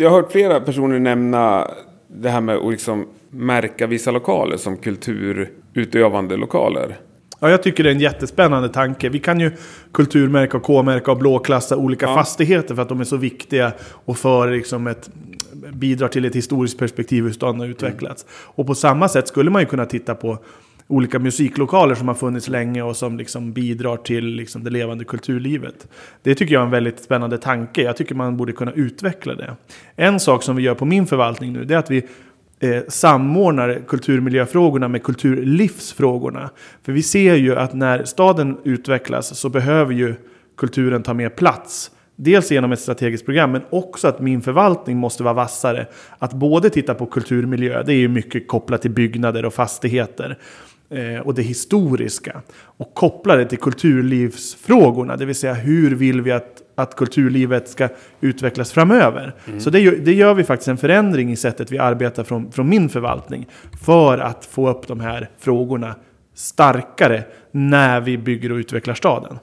Jag 0.00 0.10
har 0.10 0.22
hört 0.22 0.32
flera 0.32 0.60
personer 0.60 0.98
nämna 0.98 1.70
det 2.08 2.28
här 2.28 2.40
med 2.40 2.56
att 2.56 2.72
liksom 2.72 3.06
märka 3.30 3.86
vissa 3.86 4.10
lokaler 4.10 4.56
som 4.56 4.76
kulturutövande 4.76 6.36
lokaler. 6.36 6.96
Ja, 7.40 7.50
jag 7.50 7.62
tycker 7.62 7.84
det 7.84 7.90
är 7.90 7.94
en 7.94 8.00
jättespännande 8.00 8.68
tanke. 8.68 9.08
Vi 9.08 9.18
kan 9.18 9.40
ju 9.40 9.50
kulturmärka 9.92 10.56
och 10.56 10.62
K-märka 10.62 11.10
och 11.10 11.18
blåklassa 11.18 11.76
olika 11.76 12.06
ja. 12.06 12.14
fastigheter 12.14 12.74
för 12.74 12.82
att 12.82 12.88
de 12.88 13.00
är 13.00 13.04
så 13.04 13.16
viktiga 13.16 13.72
och 14.04 14.18
för 14.18 14.50
liksom 14.50 14.86
ett, 14.86 15.10
bidrar 15.72 16.08
till 16.08 16.24
ett 16.24 16.36
historiskt 16.36 16.78
perspektiv 16.78 17.24
hur 17.24 17.32
staden 17.32 17.60
har 17.60 17.66
utvecklats. 17.66 18.24
Mm. 18.24 18.34
Och 18.54 18.66
på 18.66 18.74
samma 18.74 19.08
sätt 19.08 19.28
skulle 19.28 19.50
man 19.50 19.62
ju 19.62 19.66
kunna 19.66 19.86
titta 19.86 20.14
på 20.14 20.38
olika 20.90 21.18
musiklokaler 21.18 21.94
som 21.94 22.08
har 22.08 22.14
funnits 22.14 22.48
länge 22.48 22.82
och 22.82 22.96
som 22.96 23.18
liksom 23.18 23.52
bidrar 23.52 23.96
till 23.96 24.26
liksom 24.26 24.64
det 24.64 24.70
levande 24.70 25.04
kulturlivet. 25.04 25.88
Det 26.22 26.34
tycker 26.34 26.54
jag 26.54 26.60
är 26.60 26.64
en 26.64 26.70
väldigt 26.70 27.00
spännande 27.00 27.38
tanke. 27.38 27.82
Jag 27.82 27.96
tycker 27.96 28.14
man 28.14 28.36
borde 28.36 28.52
kunna 28.52 28.72
utveckla 28.72 29.34
det. 29.34 29.56
En 29.96 30.20
sak 30.20 30.42
som 30.42 30.56
vi 30.56 30.62
gör 30.62 30.74
på 30.74 30.84
min 30.84 31.06
förvaltning 31.06 31.52
nu 31.52 31.64
det 31.64 31.74
är 31.74 31.78
att 31.78 31.90
vi 31.90 32.06
eh, 32.60 32.82
samordnar 32.88 33.82
kulturmiljöfrågorna 33.88 34.88
med 34.88 35.02
kulturlivsfrågorna. 35.02 36.50
För 36.82 36.92
vi 36.92 37.02
ser 37.02 37.34
ju 37.34 37.56
att 37.56 37.74
när 37.74 38.04
staden 38.04 38.58
utvecklas 38.64 39.38
så 39.38 39.48
behöver 39.48 39.94
ju 39.94 40.14
kulturen 40.56 41.02
ta 41.02 41.14
mer 41.14 41.28
plats. 41.28 41.90
Dels 42.16 42.50
genom 42.50 42.72
ett 42.72 42.80
strategiskt 42.80 43.24
program 43.24 43.52
men 43.52 43.62
också 43.70 44.08
att 44.08 44.20
min 44.20 44.42
förvaltning 44.42 44.96
måste 44.96 45.22
vara 45.22 45.34
vassare. 45.34 45.86
Att 46.18 46.32
både 46.32 46.70
titta 46.70 46.94
på 46.94 47.06
kulturmiljö, 47.06 47.82
det 47.82 47.92
är 47.92 47.96
ju 47.96 48.08
mycket 48.08 48.48
kopplat 48.48 48.82
till 48.82 48.90
byggnader 48.90 49.44
och 49.44 49.54
fastigheter 49.54 50.38
och 51.24 51.34
det 51.34 51.42
historiska. 51.42 52.42
Och 52.62 52.94
koppla 52.94 53.36
det 53.36 53.44
till 53.44 53.58
kulturlivsfrågorna, 53.58 55.16
det 55.16 55.24
vill 55.24 55.34
säga 55.34 55.54
hur 55.54 55.94
vill 55.94 56.20
vi 56.20 56.32
att, 56.32 56.62
att 56.74 56.96
kulturlivet 56.96 57.68
ska 57.68 57.88
utvecklas 58.20 58.72
framöver. 58.72 59.34
Mm. 59.46 59.60
Så 59.60 59.70
det, 59.70 59.90
det, 59.90 60.14
gör 60.14 60.34
vi 60.34 60.44
faktiskt 60.44 60.68
en 60.68 60.78
förändring 60.78 61.32
i 61.32 61.36
sättet 61.36 61.72
vi 61.72 61.78
arbetar 61.78 62.24
från, 62.24 62.52
från 62.52 62.68
min 62.68 62.88
förvaltning. 62.88 63.46
För 63.82 64.18
att 64.18 64.44
få 64.44 64.70
upp 64.70 64.86
de 64.86 65.00
här 65.00 65.30
frågorna 65.38 65.94
starkare 66.34 67.24
när 67.50 68.00
vi 68.00 68.18
bygger 68.18 68.52
och 68.52 68.56
utvecklar 68.56 68.94
staden. 68.94 69.38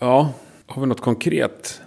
Ja, 0.00 0.32
har 0.66 0.82
vi 0.82 0.88
något 0.88 1.00
konkret 1.00 1.80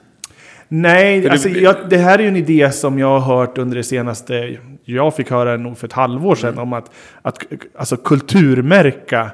Nej, 0.68 1.30
alltså, 1.30 1.50
jag, 1.50 1.76
det 1.90 1.98
här 1.98 2.20
är 2.20 2.24
ju 2.24 2.28
en 2.28 2.36
idé 2.36 2.72
som 2.72 3.00
jag 3.00 3.20
har 3.20 3.38
hört 3.38 3.58
under 3.58 3.78
det 3.78 3.84
senaste, 3.84 4.58
jag 4.96 5.16
fick 5.16 5.32
höra 5.32 5.58
nog 5.58 5.78
för 5.78 5.88
ett 5.88 5.94
halvår 5.94 6.36
sedan, 6.36 6.54
mm. 6.54 6.64
om 6.64 6.74
att, 6.74 6.92
att 7.22 7.38
alltså, 7.76 7.98
kulturmärka 7.98 9.32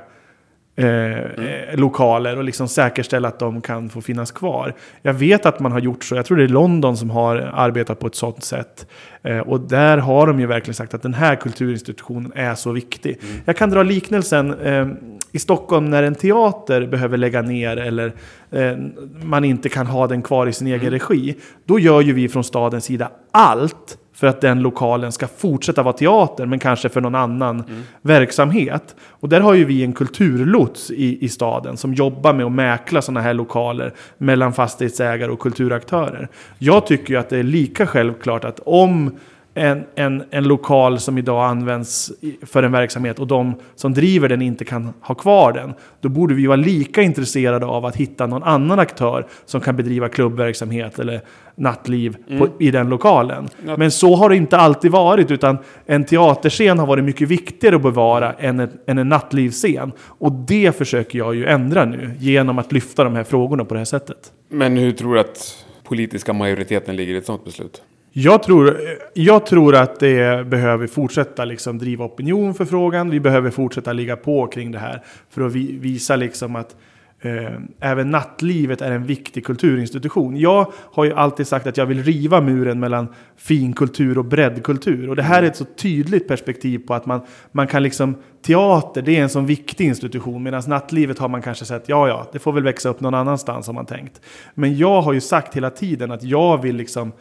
eh, 0.76 0.86
mm. 0.86 1.80
lokaler 1.80 2.38
och 2.38 2.44
liksom 2.44 2.68
säkerställa 2.68 3.28
att 3.28 3.40
de 3.40 3.62
kan 3.62 3.90
få 3.90 4.02
finnas 4.02 4.32
kvar. 4.32 4.74
Jag 5.02 5.14
vet 5.14 5.46
att 5.46 5.60
man 5.60 5.72
har 5.72 5.80
gjort 5.80 6.04
så, 6.04 6.16
jag 6.16 6.26
tror 6.26 6.38
det 6.38 6.44
är 6.44 6.48
London 6.48 6.98
som 6.98 7.10
har 7.10 7.36
arbetat 7.54 8.00
på 8.00 8.08
ett 8.08 8.16
sådant 8.16 8.44
sätt. 8.44 8.88
Eh, 9.24 9.40
och 9.40 9.60
där 9.60 9.98
har 9.98 10.28
de 10.28 10.40
ju 10.40 10.46
verkligen 10.46 10.76
sagt 10.76 10.94
att 10.94 11.02
den 11.02 11.14
här 11.14 11.36
kulturinstitutionen 11.36 12.32
är 12.36 12.56
så 12.56 12.72
viktig. 12.72 13.20
Mm. 13.22 13.42
Jag 13.46 13.58
kan 13.58 13.70
dra 13.70 13.84
liknelsen 13.84 14.54
eh, 14.60 14.88
i 15.32 15.40
Stockholm 15.40 15.90
när 15.90 16.04
en 16.04 16.16
teater 16.16 16.88
behöver 16.88 17.18
lägga 17.18 17.42
ner 17.42 17.78
eller 17.78 18.14
eh, 18.52 18.78
man 19.24 19.44
inte 19.44 19.70
kan 19.70 19.88
ha 19.88 20.08
den 20.08 20.22
kvar 20.22 20.48
i 20.48 20.54
sin 20.54 20.68
egen 20.68 20.80
mm. 20.80 20.92
regi. 20.92 21.36
Då 21.66 21.80
gör 21.80 22.02
ju 22.02 22.14
vi 22.14 22.30
från 22.30 22.44
stadens 22.44 22.86
sida 22.86 23.12
allt 23.32 23.98
för 24.24 24.28
att 24.28 24.42
den 24.42 24.60
lokalen 24.60 25.12
ska 25.12 25.28
fortsätta 25.28 25.84
vara 25.84 25.94
teater, 25.94 26.46
men 26.46 26.60
kanske 26.60 26.90
för 26.90 27.02
någon 27.02 27.16
annan 27.16 27.60
mm. 27.60 27.82
verksamhet. 28.02 28.96
Och 29.10 29.30
där 29.30 29.42
har 29.42 29.54
ju 29.54 29.66
vi 29.66 29.84
en 29.84 29.94
kulturlots 29.94 30.92
i, 30.92 31.26
i 31.26 31.30
staden 31.30 31.78
som 31.78 31.94
jobbar 31.94 32.34
med 32.34 32.46
att 32.46 32.52
mäkla 32.52 33.02
sådana 33.02 33.22
här 33.22 33.34
lokaler 33.34 33.94
mellan 34.18 34.54
fastighetsägare 34.54 35.32
och 35.32 35.40
kulturaktörer. 35.40 36.28
Jag 36.58 36.88
tycker 36.88 37.14
ju 37.14 37.20
att 37.20 37.30
det 37.30 37.38
är 37.38 37.44
lika 37.44 37.88
självklart 37.88 38.46
att 38.46 38.60
om 38.66 39.12
en, 39.54 39.84
en, 39.96 40.24
en 40.32 40.44
lokal 40.44 41.00
som 41.00 41.18
idag 41.18 41.46
används 41.46 42.12
för 42.42 42.64
en 42.64 42.72
verksamhet 42.72 43.20
och 43.20 43.28
de 43.28 43.56
som 43.76 43.94
driver 43.94 44.30
den 44.30 44.42
inte 44.42 44.66
kan 44.66 44.94
ha 45.02 45.16
kvar 45.16 45.54
den. 45.54 45.74
Då 46.02 46.10
borde 46.10 46.34
vi 46.34 46.48
vara 46.48 46.56
lika 46.56 47.02
intresserade 47.02 47.66
av 47.66 47.86
att 47.86 47.96
hitta 47.96 48.28
någon 48.28 48.44
annan 48.44 48.80
aktör 48.80 49.28
som 49.46 49.62
kan 49.62 49.76
bedriva 49.76 50.10
klubbverksamhet 50.10 51.00
eller 51.00 51.22
nattliv 51.56 52.18
mm. 52.28 52.40
på, 52.40 52.48
i 52.60 52.72
den 52.72 52.90
lokalen. 52.90 53.50
Ja. 53.66 53.78
Men 53.78 53.92
så 53.92 54.16
har 54.16 54.30
det 54.30 54.36
inte 54.36 54.58
alltid 54.58 54.92
varit 54.92 55.32
utan 55.32 55.58
en 55.86 56.06
teaterscen 56.06 56.80
har 56.80 56.88
varit 56.88 57.04
mycket 57.04 57.28
viktigare 57.28 57.76
att 57.76 57.82
bevara 57.82 58.34
än, 58.34 58.60
ett, 58.60 58.72
än 58.88 58.98
en 58.98 59.10
nattlivsscen. 59.10 59.92
Och 60.00 60.32
det 60.32 60.78
försöker 60.78 61.20
jag 61.20 61.36
ju 61.36 61.46
ändra 61.46 61.86
nu 61.86 62.12
genom 62.20 62.60
att 62.60 62.72
lyfta 62.72 63.04
de 63.04 63.16
här 63.16 63.24
frågorna 63.24 63.66
på 63.66 63.74
det 63.74 63.80
här 63.80 63.86
sättet. 63.86 64.32
Men 64.50 64.78
hur 64.78 64.92
tror 64.92 65.14
du 65.14 65.20
att 65.20 65.66
politiska 65.84 66.34
majoriteten 66.34 66.96
ligger 66.96 67.14
i 67.14 67.18
ett 67.18 67.26
sådant 67.26 67.46
beslut? 67.46 67.82
Jag 68.16 68.44
tror, 68.44 68.80
jag 69.14 69.46
tror 69.46 69.76
att 69.76 70.00
det 70.00 70.48
behöver 70.48 70.88
fortsätta 70.88 71.46
liksom 71.46 71.78
driva 71.78 72.06
opinion 72.06 72.54
för 72.54 72.66
frågan. 72.66 73.10
Vi 73.10 73.20
behöver 73.20 73.50
fortsätta 73.50 73.94
ligga 73.94 74.16
på 74.16 74.48
kring 74.48 74.72
det 74.72 74.80
här 74.80 75.04
för 75.30 75.42
att 75.42 75.52
vi, 75.52 75.78
visa 75.78 76.16
liksom 76.16 76.56
att 76.56 76.76
eh, 77.22 77.54
även 77.80 78.12
nattlivet 78.12 78.82
är 78.82 78.92
en 78.92 79.06
viktig 79.06 79.46
kulturinstitution. 79.46 80.38
Jag 80.38 80.72
har 80.76 81.04
ju 81.04 81.14
alltid 81.14 81.48
sagt 81.48 81.68
att 81.68 81.78
jag 81.78 81.86
vill 81.86 82.04
riva 82.04 82.42
muren 82.42 82.80
mellan 82.80 83.08
finkultur 83.38 84.18
och 84.18 84.26
breddkultur. 84.26 85.10
Och 85.10 85.16
det 85.16 85.24
här 85.24 85.44
är 85.44 85.48
ett 85.48 85.58
så 85.58 85.66
tydligt 85.66 86.28
perspektiv 86.28 86.80
på 86.88 86.94
att 86.94 87.06
man, 87.06 87.22
man 87.52 87.68
kan 87.68 87.84
liksom, 87.84 88.16
teater 88.46 89.02
det 89.02 89.18
är 89.18 89.22
en 89.22 89.30
så 89.30 89.40
viktig 89.40 89.86
institution. 89.86 90.44
Medan 90.44 90.64
nattlivet 90.68 91.20
har 91.20 91.30
man 91.30 91.42
kanske 91.42 91.66
sett, 91.66 91.90
ja 91.90 92.08
ja, 92.08 92.28
det 92.32 92.40
får 92.40 92.54
väl 92.54 92.64
växa 92.64 92.90
upp 92.90 93.00
någon 93.00 93.14
annanstans 93.14 93.68
har 93.68 93.74
man 93.74 93.86
tänkt. 93.86 94.22
Men 94.54 94.78
jag 94.78 95.02
har 95.02 95.14
ju 95.14 95.22
sagt 95.22 95.56
hela 95.56 95.70
tiden 95.70 96.12
att 96.12 96.24
jag 96.24 96.62
vill 96.62 96.76
liksom 96.76 97.12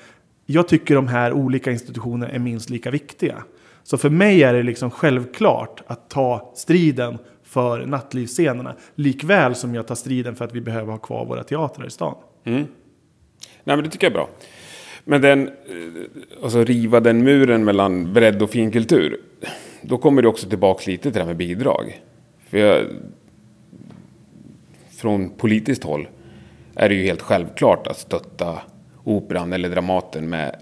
jag 0.47 0.69
tycker 0.69 0.95
de 0.95 1.09
här 1.09 1.33
olika 1.33 1.71
institutionerna 1.71 2.33
är 2.33 2.39
minst 2.39 2.71
lika 2.71 2.91
viktiga. 2.91 3.45
Så 3.83 3.99
för 3.99 4.11
mig 4.11 4.43
är 4.43 4.55
det 4.55 4.63
liksom 4.63 4.91
självklart 4.91 5.83
att 5.87 6.11
ta 6.11 6.53
striden 6.57 7.19
för 7.45 7.87
nattlivsscenerna. 7.87 8.75
Likväl 8.95 9.55
som 9.55 9.75
jag 9.75 9.87
tar 9.87 9.95
striden 9.95 10.37
för 10.37 10.45
att 10.45 10.55
vi 10.55 10.61
behöver 10.61 10.93
ha 10.93 10.99
kvar 10.99 11.27
våra 11.27 11.45
teatrar 11.45 11.87
i 11.87 11.91
stan. 11.91 12.15
Mm. 12.45 12.67
Nej 13.65 13.77
men 13.77 13.85
det 13.85 13.91
tycker 13.91 14.07
jag 14.07 14.11
är 14.11 14.15
bra. 14.15 14.29
Men 15.05 15.21
den, 15.21 15.49
eh, 15.49 15.55
alltså 16.43 16.65
riva 16.65 17.01
den 17.01 17.25
muren 17.25 17.65
mellan 17.65 18.13
bredd 18.13 18.43
och 18.43 18.51
finkultur. 18.51 19.21
Då 19.83 19.99
kommer 19.99 20.23
det 20.23 20.29
också 20.29 20.49
tillbaka 20.49 20.91
lite 20.91 21.03
till 21.03 21.13
det 21.13 21.19
här 21.19 21.27
med 21.27 21.37
bidrag. 21.37 22.03
För 22.49 22.59
jag, 22.59 22.87
från 24.97 25.31
politiskt 25.31 25.85
håll 25.85 26.09
är 26.75 26.89
det 26.89 26.95
ju 26.95 27.03
helt 27.03 27.23
självklart 27.23 27.87
att 27.87 27.99
stötta 27.99 28.59
Operan 29.05 29.53
eller 29.53 29.69
Dramaten 29.69 30.29
med 30.29 30.57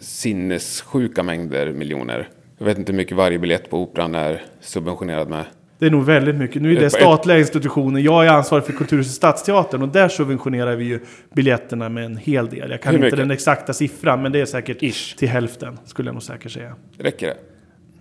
sinnessjuka 0.00 1.22
mängder 1.22 1.72
miljoner. 1.72 2.28
Jag 2.58 2.66
vet 2.66 2.78
inte 2.78 2.92
hur 2.92 2.96
mycket 2.96 3.16
varje 3.16 3.38
biljett 3.38 3.70
på 3.70 3.82
Operan 3.82 4.14
är 4.14 4.42
subventionerad 4.60 5.28
med. 5.28 5.44
Det 5.78 5.86
är 5.86 5.90
nog 5.90 6.04
väldigt 6.04 6.34
mycket. 6.34 6.62
Nu 6.62 6.76
är 6.76 6.80
det 6.80 6.90
statliga 6.90 7.38
institutioner. 7.38 8.00
Jag 8.00 8.26
är 8.26 8.30
ansvarig 8.30 8.64
för 8.64 8.72
Kulturhuset 8.72 9.14
Stadsteatern 9.14 9.82
och 9.82 9.88
där 9.88 10.08
subventionerar 10.08 10.76
vi 10.76 10.84
ju 10.84 11.00
biljetterna 11.34 11.88
med 11.88 12.04
en 12.04 12.16
hel 12.16 12.48
del. 12.48 12.70
Jag 12.70 12.82
kan 12.82 13.04
inte 13.04 13.16
den 13.16 13.30
exakta 13.30 13.72
siffran 13.72 14.22
men 14.22 14.32
det 14.32 14.40
är 14.40 14.46
säkert 14.46 14.82
Ish. 14.82 15.16
till 15.16 15.28
hälften 15.28 15.78
skulle 15.84 16.08
jag 16.08 16.14
nog 16.14 16.22
säkert 16.22 16.52
säga. 16.52 16.74
Räcker 16.98 17.26
det? 17.26 17.36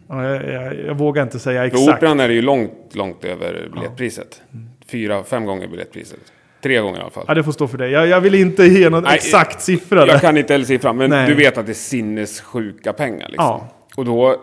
Ja, 0.07 0.27
jag, 0.27 0.53
jag, 0.53 0.85
jag 0.85 0.97
vågar 0.97 1.23
inte 1.23 1.39
säga 1.39 1.65
exakt. 1.65 1.85
För 1.85 1.93
Operan 1.93 2.19
är 2.19 2.27
det 2.27 2.33
ju 2.33 2.41
långt, 2.41 2.95
långt 2.95 3.25
över 3.25 3.69
biljettpriset. 3.73 4.41
Ja. 4.51 4.57
Fyra, 4.87 5.23
fem 5.23 5.45
gånger 5.45 5.67
biljettpriset. 5.67 6.19
Tre 6.61 6.79
gånger 6.79 6.97
i 6.97 7.01
alla 7.01 7.09
fall. 7.09 7.25
Ja, 7.27 7.33
det 7.33 7.43
får 7.43 7.51
stå 7.51 7.67
för 7.67 7.77
dig. 7.77 7.91
Jag, 7.91 8.07
jag 8.07 8.21
vill 8.21 8.35
inte 8.35 8.65
ge 8.65 8.89
någon 8.89 9.03
Nej, 9.03 9.15
exakt 9.15 9.61
siffra. 9.61 10.07
Jag 10.07 10.21
kan 10.21 10.37
inte 10.37 10.53
heller 10.53 10.65
siffran, 10.65 10.97
men 10.97 11.09
Nej. 11.09 11.27
du 11.27 11.35
vet 11.35 11.57
att 11.57 11.65
det 11.65 11.71
är 11.71 11.73
sinnessjuka 11.73 12.93
pengar. 12.93 13.27
Liksom. 13.29 13.45
Ja. 13.45 13.67
Och 13.95 14.05
då, 14.05 14.35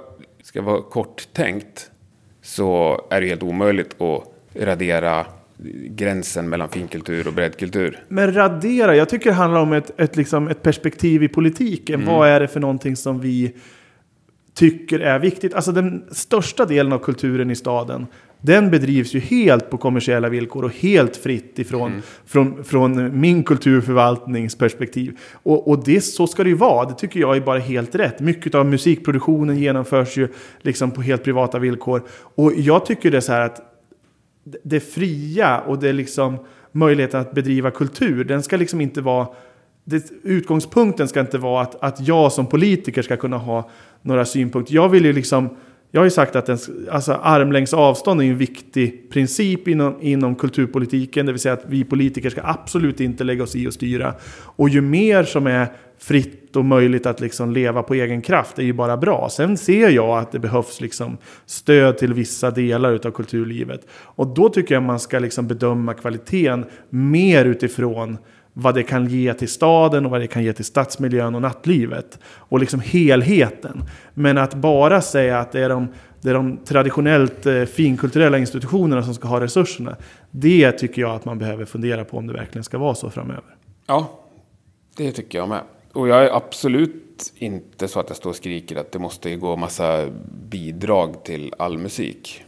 ska 0.43 0.59
jag 0.59 0.65
vara 0.65 0.83
kort 0.83 1.29
tänkt, 1.33 1.91
så 2.43 3.01
är 3.11 3.21
det 3.21 3.27
helt 3.27 3.43
omöjligt 3.43 4.03
att 4.03 4.23
radera 4.61 5.27
gränsen 5.89 6.49
mellan 6.49 6.69
finkultur 6.69 7.27
och 7.27 7.33
breddkultur. 7.33 8.05
Men 8.09 8.35
radera, 8.35 8.97
jag 8.97 9.09
tycker 9.09 9.31
det 9.31 9.37
handlar 9.37 9.61
om 9.61 9.73
ett, 9.73 10.01
ett, 10.01 10.17
liksom 10.17 10.49
ett 10.49 10.63
perspektiv 10.63 11.23
i 11.23 11.29
politiken. 11.29 11.95
Mm. 11.95 12.15
Vad 12.15 12.29
är 12.29 12.41
det 12.41 12.49
för 12.49 12.61
någonting 12.61 12.97
som 12.97 13.21
vi 13.21 13.55
tycker 14.55 15.01
är 15.01 15.19
viktigt? 15.19 15.55
Alltså 15.55 15.73
den 15.73 16.05
största 16.11 16.65
delen 16.65 16.93
av 16.93 16.99
kulturen 16.99 17.51
i 17.51 17.57
staden 17.57 18.07
den 18.47 18.71
bedrivs 18.71 19.15
ju 19.15 19.21
helt 19.21 19.71
på 19.71 19.77
kommersiella 19.79 20.29
villkor 20.29 20.65
och 20.65 20.71
helt 20.71 21.17
fritt 21.17 21.59
ifrån 21.59 21.91
mm. 21.91 22.03
från, 22.27 22.65
från 22.65 23.21
min 23.21 23.45
kulturförvaltningsperspektiv. 23.45 25.19
Och, 25.33 25.69
och 25.69 25.85
det, 25.85 26.01
så 26.01 26.27
ska 26.27 26.43
det 26.43 26.49
ju 26.49 26.57
vara, 26.57 26.89
det 26.89 26.95
tycker 26.95 27.21
jag 27.21 27.37
är 27.37 27.41
bara 27.41 27.59
helt 27.59 27.95
rätt. 27.95 28.21
Mycket 28.21 28.55
av 28.55 28.67
musikproduktionen 28.67 29.59
genomförs 29.59 30.17
ju 30.17 30.29
liksom 30.61 30.91
på 30.91 31.03
helt 31.03 31.25
privata 31.25 31.59
villkor. 31.59 32.03
Och 32.11 32.53
jag 32.57 32.87
tycker 32.87 33.11
det 33.11 33.17
är 33.17 33.21
så 33.21 33.33
här 33.33 33.41
att 33.41 33.61
det 34.63 34.81
fria 34.81 35.61
och 35.61 35.79
det 35.79 35.93
liksom 35.93 36.39
möjligheten 36.73 37.21
att 37.21 37.33
bedriva 37.33 37.71
kultur, 37.71 38.25
den 38.25 38.43
ska 38.43 38.57
liksom 38.57 38.81
inte 38.81 39.01
vara 39.01 39.29
det, 39.85 40.11
utgångspunkten 40.23 41.09
ska 41.09 41.21
inte 41.21 41.39
vara 41.39 41.63
att, 41.63 41.83
att 41.83 42.09
jag 42.09 42.33
som 42.33 42.47
politiker 42.47 43.03
ska 43.03 43.17
kunna 43.17 43.37
ha 43.37 43.71
några 44.03 44.25
synpunkter. 44.25 44.75
Jag 44.75 44.89
vill 44.89 45.05
ju 45.05 45.13
liksom 45.13 45.49
jag 45.97 46.01
har 46.01 46.07
ju 46.07 46.11
sagt 46.11 46.37
att 46.37 46.49
en, 46.49 46.59
alltså 46.91 47.13
armlängds 47.13 47.75
avstånd 47.75 48.21
är 48.21 48.25
en 48.25 48.39
viktig 48.39 49.11
princip 49.11 49.69
inom, 49.69 49.97
inom 50.01 50.35
kulturpolitiken. 50.35 51.27
Det 51.27 51.33
vill 51.33 51.41
säga 51.41 51.53
att 51.53 51.65
vi 51.67 51.85
politiker 51.85 52.31
ska 52.31 52.41
absolut 52.45 53.01
inte 53.01 53.25
lägga 53.25 53.43
oss 53.43 53.57
i 53.57 53.69
och 53.69 53.75
styra. 53.75 54.15
Och 54.39 54.69
ju 54.69 54.81
mer 54.81 55.25
som 55.25 55.47
är 55.47 55.67
fritt 55.99 56.57
och 56.57 56.65
möjligt 56.65 57.07
att 57.07 57.21
liksom 57.21 57.53
leva 57.53 57.83
på 57.83 57.95
egen 57.95 58.23
kraft 58.23 58.59
är 58.59 58.63
ju 58.63 58.73
bara 58.73 58.97
bra. 58.97 59.29
Sen 59.31 59.57
ser 59.57 59.91
jag 59.91 60.19
att 60.19 60.33
det 60.33 60.39
behövs 60.39 60.81
liksom 60.81 61.17
stöd 61.47 61.99
till 61.99 62.15
vissa 62.15 62.51
delar 62.51 63.07
av 63.07 63.11
kulturlivet. 63.11 63.87
Och 63.93 64.27
då 64.27 64.49
tycker 64.49 64.75
jag 64.75 64.83
man 64.83 65.01
ska 65.01 65.19
liksom 65.19 65.47
bedöma 65.47 65.95
kvaliteten 65.95 66.65
mer 66.89 67.45
utifrån 67.45 68.19
vad 68.59 68.75
det 68.75 68.83
kan 68.83 69.09
ge 69.09 69.35
till 69.35 69.49
staden 69.49 70.05
och 70.05 70.11
vad 70.11 70.21
det 70.21 70.27
kan 70.27 70.45
ge 70.45 70.53
till 70.53 70.65
stadsmiljön 70.65 71.35
och 71.35 71.43
nattlivet. 71.43 72.19
Och 72.25 72.61
liksom 72.61 72.81
helheten. 72.81 73.85
Men 74.15 74.39
att 74.39 74.55
bara 74.55 75.01
säga 75.01 75.39
att 75.39 75.53
det 75.53 75.61
är 75.61 75.69
de, 75.69 75.89
det 76.21 76.31
är 76.31 76.35
de 76.35 76.57
traditionellt 76.57 77.47
eh, 77.47 77.65
finkulturella 77.65 78.39
institutionerna 78.39 79.03
som 79.03 79.15
ska 79.15 79.29
ha 79.29 79.41
resurserna. 79.41 79.97
Det 80.31 80.73
tycker 80.73 81.03
jag 81.03 81.11
att 81.11 81.25
man 81.25 81.39
behöver 81.39 81.65
fundera 81.65 82.05
på 82.05 82.17
om 82.17 82.27
det 82.27 82.33
verkligen 82.33 82.65
ska 82.65 82.79
vara 82.79 82.95
så 82.95 83.11
framöver. 83.11 83.57
Ja, 83.87 84.21
det 84.97 85.13
tycker 85.13 85.39
jag 85.39 85.49
med. 85.49 85.61
Och 85.93 86.09
jag 86.09 86.25
är 86.25 86.37
absolut 86.37 87.33
inte 87.37 87.89
så 87.89 88.01
att 88.01 88.09
jag 88.09 88.17
står 88.17 88.31
och 88.31 88.37
skriker 88.37 88.77
att 88.77 88.93
det 88.93 88.99
måste 88.99 89.37
gå 89.37 89.57
massa 89.57 90.07
bidrag 90.49 91.25
till 91.25 91.55
all 91.59 91.79
musik. 91.79 92.45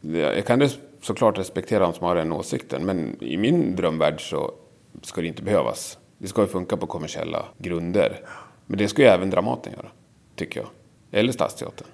Jag 0.00 0.46
kan 0.46 0.68
såklart 1.02 1.38
respektera 1.38 1.80
de 1.84 1.92
som 1.92 2.06
har 2.06 2.14
den 2.14 2.32
åsikten, 2.32 2.86
men 2.86 3.22
i 3.22 3.36
min 3.36 3.76
drömvärld 3.76 4.30
så 4.30 4.54
ska 5.02 5.20
det 5.20 5.26
inte 5.26 5.42
behövas. 5.42 5.98
Det 6.18 6.28
ska 6.28 6.42
ju 6.42 6.48
funka 6.48 6.76
på 6.76 6.86
kommersiella 6.86 7.44
grunder. 7.58 8.20
Men 8.66 8.78
det 8.78 8.88
ska 8.88 9.02
ju 9.02 9.08
även 9.08 9.30
Dramaten 9.30 9.72
göra, 9.72 9.88
tycker 10.36 10.60
jag. 10.60 10.68
Eller 11.10 11.32
Stadsteatern. 11.32 11.86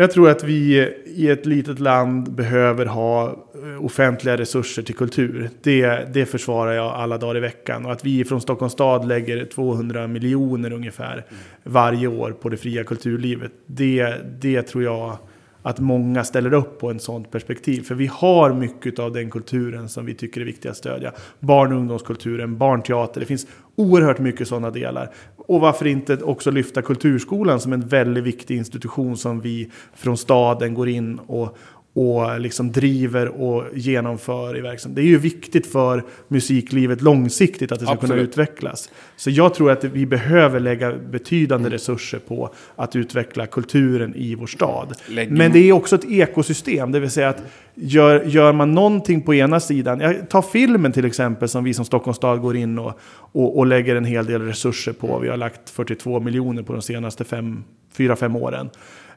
Jag 0.00 0.10
tror 0.10 0.30
att 0.30 0.44
vi 0.44 0.88
i 1.06 1.28
ett 1.28 1.46
litet 1.46 1.78
land 1.78 2.32
behöver 2.32 2.86
ha 2.86 3.28
eh, 3.28 3.84
offentliga 3.84 4.36
resurser 4.36 4.82
till 4.82 4.94
kultur. 4.94 5.50
Det, 5.62 6.14
det 6.14 6.26
försvarar 6.26 6.72
jag 6.72 6.94
alla 6.94 7.18
dagar 7.18 7.36
i 7.36 7.40
veckan. 7.40 7.86
Och 7.86 7.92
att 7.92 8.04
vi 8.04 8.24
från 8.24 8.40
Stockholms 8.40 8.72
stad 8.72 9.08
lägger 9.08 9.44
200 9.44 10.06
miljoner 10.06 10.72
ungefär 10.72 11.24
varje 11.64 12.06
år 12.06 12.30
på 12.30 12.48
det 12.48 12.56
fria 12.56 12.84
kulturlivet. 12.84 13.52
Det, 13.66 14.14
det 14.40 14.62
tror 14.62 14.84
jag 14.84 15.18
att 15.62 15.78
många 15.78 16.24
ställer 16.24 16.54
upp 16.54 16.78
på 16.78 16.90
en 16.90 17.00
sånt 17.00 17.30
perspektiv. 17.30 17.82
För 17.82 17.94
vi 17.94 18.06
har 18.06 18.52
mycket 18.52 18.98
av 18.98 19.12
den 19.12 19.30
kulturen 19.30 19.88
som 19.88 20.06
vi 20.06 20.14
tycker 20.14 20.40
är 20.40 20.44
viktig 20.44 20.68
att 20.68 20.76
stödja. 20.76 21.12
Barn 21.40 21.72
och 21.72 21.78
ungdomskulturen, 21.78 22.58
barnteater, 22.58 23.20
det 23.20 23.26
finns 23.26 23.46
oerhört 23.76 24.18
mycket 24.18 24.48
sådana 24.48 24.70
delar. 24.70 25.10
Och 25.36 25.60
varför 25.60 25.86
inte 25.86 26.16
också 26.16 26.50
lyfta 26.50 26.82
Kulturskolan 26.82 27.60
som 27.60 27.72
en 27.72 27.88
väldigt 27.88 28.24
viktig 28.24 28.56
institution 28.56 29.16
som 29.16 29.40
vi 29.40 29.70
från 29.94 30.16
staden 30.16 30.74
går 30.74 30.88
in 30.88 31.18
och, 31.18 31.56
och 31.98 32.40
liksom 32.40 32.72
driver 32.72 33.28
och 33.28 33.64
genomför 33.74 34.56
i 34.58 34.60
verksamheten. 34.60 34.94
Det 34.94 35.08
är 35.08 35.10
ju 35.10 35.18
viktigt 35.18 35.66
för 35.66 36.04
musiklivet 36.28 37.02
långsiktigt 37.02 37.72
att 37.72 37.78
det 37.78 37.84
ska 37.84 37.92
Absolut. 37.92 38.10
kunna 38.10 38.22
utvecklas. 38.22 38.90
Så 39.16 39.30
jag 39.30 39.54
tror 39.54 39.70
att 39.70 39.84
vi 39.84 40.06
behöver 40.06 40.60
lägga 40.60 40.92
betydande 40.92 41.66
mm. 41.66 41.72
resurser 41.72 42.18
på 42.18 42.54
att 42.76 42.96
utveckla 42.96 43.46
kulturen 43.46 44.14
i 44.16 44.34
vår 44.34 44.46
stad. 44.46 44.94
Lägg 45.06 45.30
Men 45.30 45.52
det 45.52 45.58
är 45.58 45.72
också 45.72 45.94
ett 45.94 46.04
ekosystem, 46.04 46.92
det 46.92 47.00
vill 47.00 47.10
säga 47.10 47.28
att 47.28 47.42
gör, 47.74 48.24
gör 48.24 48.52
man 48.52 48.72
någonting 48.72 49.22
på 49.22 49.34
ena 49.34 49.60
sidan, 49.60 50.00
jag 50.00 50.28
tar 50.28 50.42
filmen 50.42 50.92
till 50.92 51.04
exempel 51.04 51.48
som 51.48 51.64
vi 51.64 51.74
som 51.74 51.84
Stockholms 51.84 52.16
stad 52.16 52.40
går 52.40 52.56
in 52.56 52.78
och, 52.78 53.00
och, 53.12 53.58
och 53.58 53.66
lägger 53.66 53.96
en 53.96 54.04
hel 54.04 54.26
del 54.26 54.42
resurser 54.42 54.92
på. 54.92 55.18
Vi 55.18 55.28
har 55.28 55.36
lagt 55.36 55.70
42 55.70 56.20
miljoner 56.20 56.62
på 56.62 56.72
de 56.72 56.82
senaste 56.82 57.24
4-5 57.24 58.38
åren. 58.38 58.70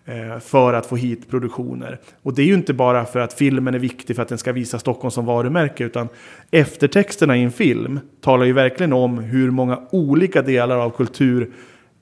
Eh, 0.05 0.39
för 0.39 0.73
att 0.73 0.85
få 0.85 0.95
hit 0.95 1.29
produktioner. 1.29 1.99
Och 2.23 2.33
det 2.33 2.41
är 2.41 2.45
ju 2.45 2.53
inte 2.53 2.73
bara 2.73 3.05
för 3.05 3.19
att 3.19 3.33
filmen 3.33 3.75
är 3.75 3.79
viktig 3.79 4.15
för 4.15 4.23
att 4.23 4.29
den 4.29 4.37
ska 4.37 4.51
visa 4.51 4.79
Stockholm 4.79 5.11
som 5.11 5.25
varumärke, 5.25 5.83
utan 5.83 6.07
eftertexterna 6.51 7.37
i 7.37 7.43
en 7.43 7.51
film 7.51 7.99
talar 8.21 8.45
ju 8.45 8.53
verkligen 8.53 8.93
om 8.93 9.17
hur 9.17 9.51
många 9.51 9.79
olika 9.91 10.41
delar 10.41 10.77
av 10.77 10.89
kultur 10.89 11.51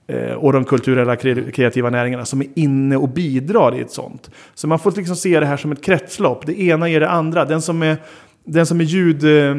eh, 0.07 0.31
och 0.31 0.53
de 0.53 0.65
kulturella 0.65 1.15
kreativa 1.51 1.89
näringarna 1.89 2.25
som 2.25 2.41
är 2.41 2.47
inne 2.55 2.97
och 2.97 3.09
bidrar 3.09 3.75
i 3.75 3.81
ett 3.81 3.91
sånt. 3.91 4.31
Så 4.53 4.67
man 4.67 4.79
får 4.79 4.91
liksom 4.91 5.15
se 5.15 5.39
det 5.39 5.45
här 5.45 5.57
som 5.57 5.71
ett 5.71 5.83
kretslopp. 5.83 6.45
Det 6.45 6.61
ena 6.61 6.89
ger 6.89 6.99
det 6.99 7.09
andra. 7.09 7.45
Den 7.45 7.61
som 7.61 7.83
är 7.83 7.97
den 8.43 8.65
som 8.65 8.81
är, 8.81 8.85
ljud, 8.85 9.23
eh, 9.23 9.55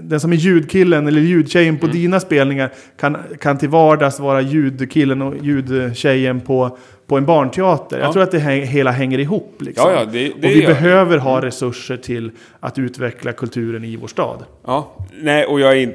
den 0.00 0.20
som 0.20 0.32
är 0.32 0.36
ljudkillen 0.36 1.06
eller 1.06 1.20
ljudtjejen 1.20 1.78
på 1.78 1.86
mm. 1.86 1.96
dina 1.96 2.20
spelningar 2.20 2.72
kan, 3.00 3.16
kan 3.40 3.58
till 3.58 3.68
vardags 3.68 4.20
vara 4.20 4.40
ljudkillen 4.40 5.22
och 5.22 5.34
ljudtjejen 5.42 6.40
på, 6.40 6.78
på 7.08 7.16
en 7.16 7.26
barnteater. 7.26 7.98
Ja. 7.98 8.04
Jag 8.04 8.12
tror 8.12 8.22
att 8.22 8.30
det 8.30 8.38
hela 8.38 8.90
hänger 8.90 9.18
ihop. 9.18 9.62
Liksom. 9.62 9.90
Ja, 9.90 9.98
ja, 9.98 10.04
det, 10.04 10.28
det 10.28 10.34
och 10.34 10.44
vi 10.44 10.66
behöver 10.66 11.18
ha 11.18 11.42
resurser 11.42 11.96
till 11.96 12.30
att 12.60 12.78
utveckla 12.78 13.32
kulturen 13.32 13.84
i 13.84 13.96
vår 13.96 14.08
stad. 14.08 14.44
Ja, 14.64 14.92
nej, 15.20 15.44
och 15.44 15.60
jag, 15.60 15.78
är, 15.78 15.94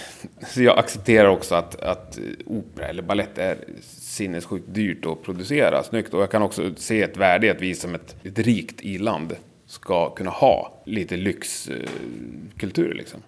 jag 0.56 0.78
accepterar 0.78 1.28
också 1.28 1.54
att, 1.54 1.80
att 1.80 2.18
opera 2.46 2.86
eller 2.86 3.02
ballett 3.02 3.38
är 3.38 3.56
sinnessjukt 4.00 4.74
dyrt 4.74 5.06
att 5.06 5.22
producera 5.22 5.82
snyggt. 5.82 6.14
Och 6.14 6.22
jag 6.22 6.30
kan 6.30 6.42
också 6.42 6.70
se 6.76 7.02
ett 7.02 7.16
värde 7.16 7.46
i 7.46 7.50
att 7.50 7.60
vi 7.60 7.74
som 7.74 7.94
ett, 7.94 8.16
ett 8.22 8.38
rikt 8.38 8.80
i-land 8.80 9.36
ska 9.66 10.10
kunna 10.10 10.30
ha 10.30 10.82
lite 10.84 11.16
lyxkultur. 11.16 12.94
Liksom. 12.94 13.20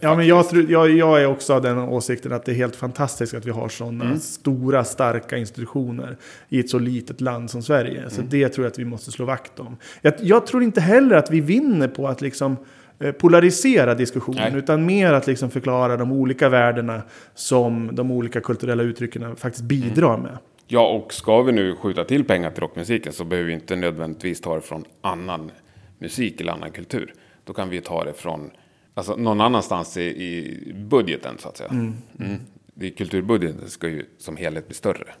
Ja, 0.00 0.16
men 0.16 0.26
jag, 0.26 0.48
tror, 0.48 0.70
jag, 0.70 0.90
jag 0.90 1.22
är 1.22 1.26
också 1.26 1.54
av 1.54 1.62
den 1.62 1.78
åsikten 1.78 2.32
att 2.32 2.44
det 2.44 2.52
är 2.52 2.56
helt 2.56 2.76
fantastiskt 2.76 3.34
att 3.34 3.46
vi 3.46 3.50
har 3.50 3.68
sådana 3.68 4.04
mm. 4.04 4.18
stora, 4.18 4.84
starka 4.84 5.36
institutioner 5.36 6.16
i 6.48 6.60
ett 6.60 6.70
så 6.70 6.78
litet 6.78 7.20
land 7.20 7.50
som 7.50 7.62
Sverige. 7.62 7.98
Mm. 7.98 8.10
Så 8.10 8.22
det 8.22 8.48
tror 8.48 8.64
jag 8.64 8.70
att 8.70 8.78
vi 8.78 8.84
måste 8.84 9.10
slå 9.10 9.24
vakt 9.24 9.60
om. 9.60 9.76
Jag, 10.02 10.14
jag 10.20 10.46
tror 10.46 10.62
inte 10.62 10.80
heller 10.80 11.16
att 11.16 11.30
vi 11.30 11.40
vinner 11.40 11.88
på 11.88 12.08
att 12.08 12.20
liksom 12.20 12.56
eh, 12.98 13.12
polarisera 13.12 13.94
diskussionen, 13.94 14.52
Nej. 14.52 14.58
utan 14.58 14.86
mer 14.86 15.12
att 15.12 15.26
liksom 15.26 15.50
förklara 15.50 15.96
de 15.96 16.12
olika 16.12 16.48
värdena 16.48 17.02
som 17.34 17.90
de 17.92 18.10
olika 18.10 18.40
kulturella 18.40 18.82
uttrycken 18.82 19.36
faktiskt 19.36 19.64
bidrar 19.64 20.14
mm. 20.14 20.22
med. 20.22 20.38
Ja, 20.66 20.88
och 20.88 21.12
ska 21.12 21.42
vi 21.42 21.52
nu 21.52 21.76
skjuta 21.76 22.04
till 22.04 22.24
pengar 22.24 22.50
till 22.50 22.60
rockmusiken 22.60 23.12
så 23.12 23.24
behöver 23.24 23.46
vi 23.46 23.54
inte 23.54 23.76
nödvändigtvis 23.76 24.40
ta 24.40 24.54
det 24.54 24.60
från 24.60 24.84
annan 25.00 25.50
musik 25.98 26.40
eller 26.40 26.52
annan 26.52 26.70
kultur. 26.70 27.14
Då 27.44 27.52
kan 27.52 27.68
vi 27.68 27.80
ta 27.80 28.04
det 28.04 28.12
från 28.12 28.50
alltså, 28.98 29.16
någon 29.16 29.40
annanstans 29.40 29.96
i, 29.96 30.02
i 30.02 30.72
budgeten 30.74 31.34
så 31.38 31.48
att 31.48 31.56
säga. 31.56 31.70
Mm. 31.70 31.94
Mm. 32.20 32.40
Det, 32.74 32.90
kulturbudgeten 32.90 33.68
ska 33.70 33.88
ju 33.88 34.04
som 34.18 34.36
helhet 34.36 34.66
bli 34.66 34.74
större. 34.74 35.14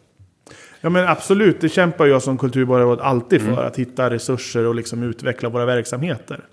Ja 0.80 0.90
men 0.90 1.08
absolut, 1.08 1.60
det 1.60 1.68
kämpar 1.68 2.06
jag 2.06 2.22
som 2.22 2.38
kulturborgarråd 2.38 3.00
alltid 3.00 3.40
för. 3.40 3.52
Mm. 3.52 3.66
Att 3.66 3.76
hitta 3.78 4.10
resurser 4.10 4.66
och 4.66 4.74
liksom 4.74 5.02
utveckla 5.02 5.48
våra 5.48 5.64
verksamheter. 5.66 6.44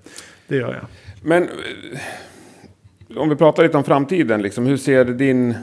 Det 0.47 0.55
gör 0.55 0.73
jag. 0.73 0.85
Men 1.23 1.43
eh, 1.43 3.17
om 3.17 3.29
vi 3.29 3.35
pratar 3.35 3.63
lite 3.63 3.77
om 3.77 3.83
framtiden, 3.83 4.41
liksom, 4.41 4.65
hur 4.65 4.77
ser 4.77 5.05
din 5.05 5.55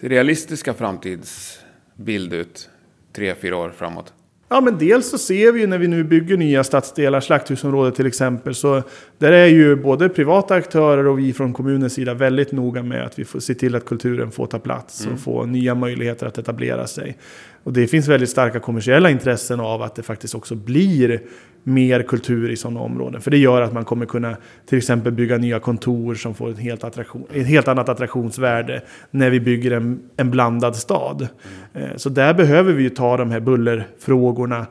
realistiska 0.00 0.74
framtidsbild 0.74 2.32
ut 2.32 2.70
tre, 3.12 3.34
fyra 3.34 3.56
år 3.56 3.72
framåt? 3.76 4.12
Ja, 4.54 4.60
men 4.60 4.78
dels 4.78 5.10
så 5.10 5.18
ser 5.18 5.52
vi 5.52 5.66
när 5.66 5.78
vi 5.78 5.88
nu 5.88 6.04
bygger 6.04 6.36
nya 6.36 6.64
stadsdelar, 6.64 7.20
Slakthusområdet 7.20 7.94
till 7.94 8.06
exempel, 8.06 8.54
så 8.54 8.82
där 9.18 9.32
är 9.32 9.46
ju 9.46 9.76
både 9.76 10.08
privata 10.08 10.54
aktörer 10.54 11.06
och 11.06 11.18
vi 11.18 11.32
från 11.32 11.52
kommunens 11.52 11.92
sida 11.92 12.14
väldigt 12.14 12.52
noga 12.52 12.82
med 12.82 13.04
att 13.04 13.18
vi 13.18 13.24
får 13.24 13.40
se 13.40 13.54
till 13.54 13.74
att 13.74 13.84
kulturen 13.84 14.30
får 14.30 14.46
ta 14.46 14.58
plats 14.58 15.04
mm. 15.04 15.14
och 15.14 15.20
få 15.20 15.44
nya 15.44 15.74
möjligheter 15.74 16.26
att 16.26 16.38
etablera 16.38 16.86
sig. 16.86 17.16
Och 17.64 17.72
det 17.72 17.86
finns 17.86 18.08
väldigt 18.08 18.30
starka 18.30 18.60
kommersiella 18.60 19.10
intressen 19.10 19.60
av 19.60 19.82
att 19.82 19.94
det 19.94 20.02
faktiskt 20.02 20.34
också 20.34 20.54
blir 20.54 21.20
mer 21.62 22.02
kultur 22.02 22.50
i 22.50 22.56
sådana 22.56 22.80
områden. 22.80 23.20
För 23.20 23.30
det 23.30 23.38
gör 23.38 23.62
att 23.62 23.72
man 23.72 23.84
kommer 23.84 24.06
kunna 24.06 24.36
till 24.66 24.78
exempel 24.78 25.12
bygga 25.12 25.38
nya 25.38 25.60
kontor 25.60 26.14
som 26.14 26.34
får 26.34 26.50
ett 26.50 26.58
helt, 26.58 26.84
attraktion, 26.84 27.24
ett 27.32 27.46
helt 27.46 27.68
annat 27.68 27.88
attraktionsvärde 27.88 28.82
när 29.10 29.30
vi 29.30 29.40
bygger 29.40 29.70
en, 29.70 30.00
en 30.16 30.30
blandad 30.30 30.76
stad. 30.76 31.28
Mm. 31.74 31.98
Så 31.98 32.08
där 32.08 32.34
behöver 32.34 32.72
vi 32.72 32.82
ju 32.82 32.90
ta 32.90 33.16
de 33.16 33.30
här 33.30 33.40
bullerfrågorna 33.40 34.66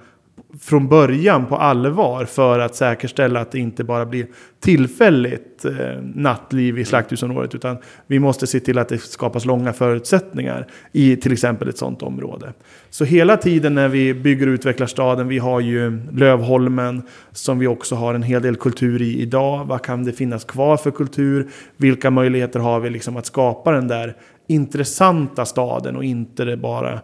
från 0.61 0.87
början 0.87 1.45
på 1.45 1.57
allvar 1.57 2.25
för 2.25 2.59
att 2.59 2.75
säkerställa 2.75 3.39
att 3.39 3.51
det 3.51 3.59
inte 3.59 3.83
bara 3.83 4.05
blir 4.05 4.27
tillfälligt 4.59 5.65
eh, 5.65 5.71
nattliv 6.15 6.79
i 6.79 6.85
slakthusområdet 6.85 7.55
utan 7.55 7.77
vi 8.07 8.19
måste 8.19 8.47
se 8.47 8.59
till 8.59 8.77
att 8.77 8.89
det 8.89 8.97
skapas 8.97 9.45
långa 9.45 9.73
förutsättningar 9.73 10.67
i 10.91 11.15
till 11.15 11.33
exempel 11.33 11.69
ett 11.69 11.77
sådant 11.77 12.01
område. 12.01 12.53
Så 12.89 13.05
hela 13.05 13.37
tiden 13.37 13.75
när 13.75 13.87
vi 13.87 14.13
bygger 14.13 14.47
och 14.47 14.51
utvecklar 14.51 14.87
staden, 14.87 15.27
vi 15.27 15.37
har 15.37 15.59
ju 15.59 15.99
Lövholmen 16.11 17.01
som 17.31 17.59
vi 17.59 17.67
också 17.67 17.95
har 17.95 18.13
en 18.13 18.23
hel 18.23 18.41
del 18.41 18.55
kultur 18.55 19.01
i 19.01 19.21
idag. 19.21 19.65
Vad 19.65 19.81
kan 19.81 20.03
det 20.03 20.13
finnas 20.13 20.43
kvar 20.43 20.77
för 20.77 20.91
kultur? 20.91 21.47
Vilka 21.77 22.11
möjligheter 22.11 22.59
har 22.59 22.79
vi 22.79 22.89
liksom 22.89 23.17
att 23.17 23.25
skapa 23.25 23.71
den 23.71 23.87
där 23.87 24.15
intressanta 24.47 25.45
staden 25.45 25.95
och 25.95 26.03
inte 26.03 26.45
det 26.45 26.57
bara 26.57 27.01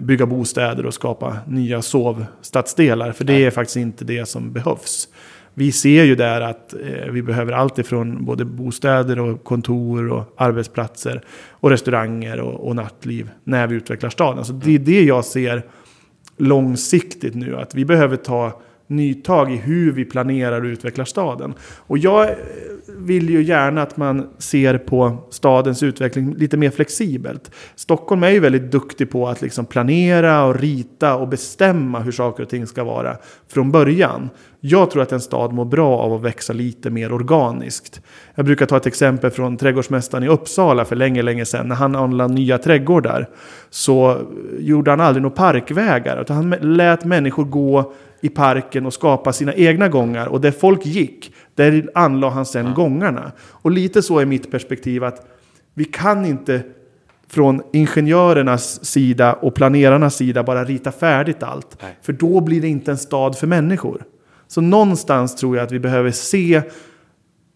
bygga 0.00 0.26
bostäder 0.26 0.86
och 0.86 0.94
skapa 0.94 1.36
nya 1.46 1.82
sovstadsdelar. 1.82 3.12
För 3.12 3.24
det 3.24 3.44
är 3.44 3.50
faktiskt 3.50 3.76
inte 3.76 4.04
det 4.04 4.26
som 4.26 4.52
behövs. 4.52 5.08
Vi 5.54 5.72
ser 5.72 6.04
ju 6.04 6.14
där 6.14 6.40
att 6.40 6.74
eh, 6.74 7.10
vi 7.10 7.22
behöver 7.22 7.52
allt 7.52 7.78
ifrån 7.78 8.24
både 8.24 8.44
bostäder 8.44 9.18
och 9.18 9.44
kontor 9.44 10.12
och 10.12 10.34
arbetsplatser 10.36 11.22
och 11.50 11.70
restauranger 11.70 12.40
och, 12.40 12.68
och 12.68 12.76
nattliv 12.76 13.30
när 13.44 13.66
vi 13.66 13.76
utvecklar 13.76 14.10
staden. 14.10 14.44
Så 14.44 14.52
det 14.52 14.74
är 14.74 14.78
det 14.78 15.02
jag 15.02 15.24
ser 15.24 15.62
långsiktigt 16.36 17.34
nu. 17.34 17.56
Att 17.56 17.74
vi 17.74 17.84
behöver 17.84 18.16
ta 18.16 18.60
nytag 18.96 19.52
i 19.52 19.56
hur 19.56 19.92
vi 19.92 20.04
planerar 20.04 20.60
och 20.60 20.66
utvecklar 20.66 21.04
staden. 21.04 21.54
Och 21.62 21.98
jag 21.98 22.30
vill 22.96 23.30
ju 23.30 23.42
gärna 23.42 23.82
att 23.82 23.96
man 23.96 24.28
ser 24.38 24.78
på 24.78 25.28
stadens 25.30 25.82
utveckling 25.82 26.34
lite 26.34 26.56
mer 26.56 26.70
flexibelt. 26.70 27.50
Stockholm 27.74 28.22
är 28.22 28.30
ju 28.30 28.40
väldigt 28.40 28.72
duktig 28.72 29.10
på 29.10 29.28
att 29.28 29.42
liksom 29.42 29.66
planera 29.66 30.44
och 30.44 30.60
rita 30.60 31.16
och 31.16 31.28
bestämma 31.28 32.00
hur 32.00 32.12
saker 32.12 32.42
och 32.42 32.48
ting 32.48 32.66
ska 32.66 32.84
vara 32.84 33.16
från 33.48 33.70
början. 33.70 34.30
Jag 34.60 34.90
tror 34.90 35.02
att 35.02 35.12
en 35.12 35.20
stad 35.20 35.52
mår 35.52 35.64
bra 35.64 35.98
av 35.98 36.12
att 36.12 36.22
växa 36.22 36.52
lite 36.52 36.90
mer 36.90 37.12
organiskt. 37.12 38.00
Jag 38.34 38.44
brukar 38.44 38.66
ta 38.66 38.76
ett 38.76 38.86
exempel 38.86 39.30
från 39.30 39.56
trädgårdsmästaren 39.56 40.24
i 40.24 40.28
Uppsala 40.28 40.84
för 40.84 40.96
länge, 40.96 41.22
länge 41.22 41.44
sedan. 41.44 41.68
När 41.68 41.74
han 41.74 41.96
anlade 41.96 42.34
nya 42.34 42.58
trädgårdar 42.58 43.28
så 43.70 44.18
gjorde 44.58 44.90
han 44.90 45.00
aldrig 45.00 45.22
några 45.22 45.36
parkvägar. 45.36 46.20
Utan 46.20 46.36
han 46.36 46.76
lät 46.76 47.04
människor 47.04 47.44
gå 47.44 47.92
i 48.22 48.28
parken 48.28 48.86
och 48.86 48.94
skapa 48.94 49.32
sina 49.32 49.54
egna 49.54 49.88
gångar. 49.88 50.26
Och 50.26 50.40
där 50.40 50.50
folk 50.50 50.86
gick, 50.86 51.34
där 51.54 51.90
anlade 51.94 52.32
han 52.32 52.46
sedan 52.46 52.66
ja. 52.66 52.72
gångarna. 52.72 53.32
Och 53.40 53.70
lite 53.70 54.02
så 54.02 54.18
är 54.18 54.26
mitt 54.26 54.50
perspektiv 54.50 55.04
att 55.04 55.26
vi 55.74 55.84
kan 55.84 56.26
inte 56.26 56.62
från 57.28 57.62
ingenjörernas 57.72 58.84
sida 58.84 59.32
och 59.32 59.54
planerarnas 59.54 60.16
sida 60.16 60.42
bara 60.42 60.64
rita 60.64 60.92
färdigt 60.92 61.42
allt. 61.42 61.78
Nej. 61.82 61.98
För 62.02 62.12
då 62.12 62.40
blir 62.40 62.60
det 62.60 62.68
inte 62.68 62.90
en 62.90 62.98
stad 62.98 63.38
för 63.38 63.46
människor. 63.46 64.04
Så 64.48 64.60
någonstans 64.60 65.36
tror 65.36 65.56
jag 65.56 65.64
att 65.64 65.72
vi 65.72 65.80
behöver 65.80 66.10
se 66.10 66.62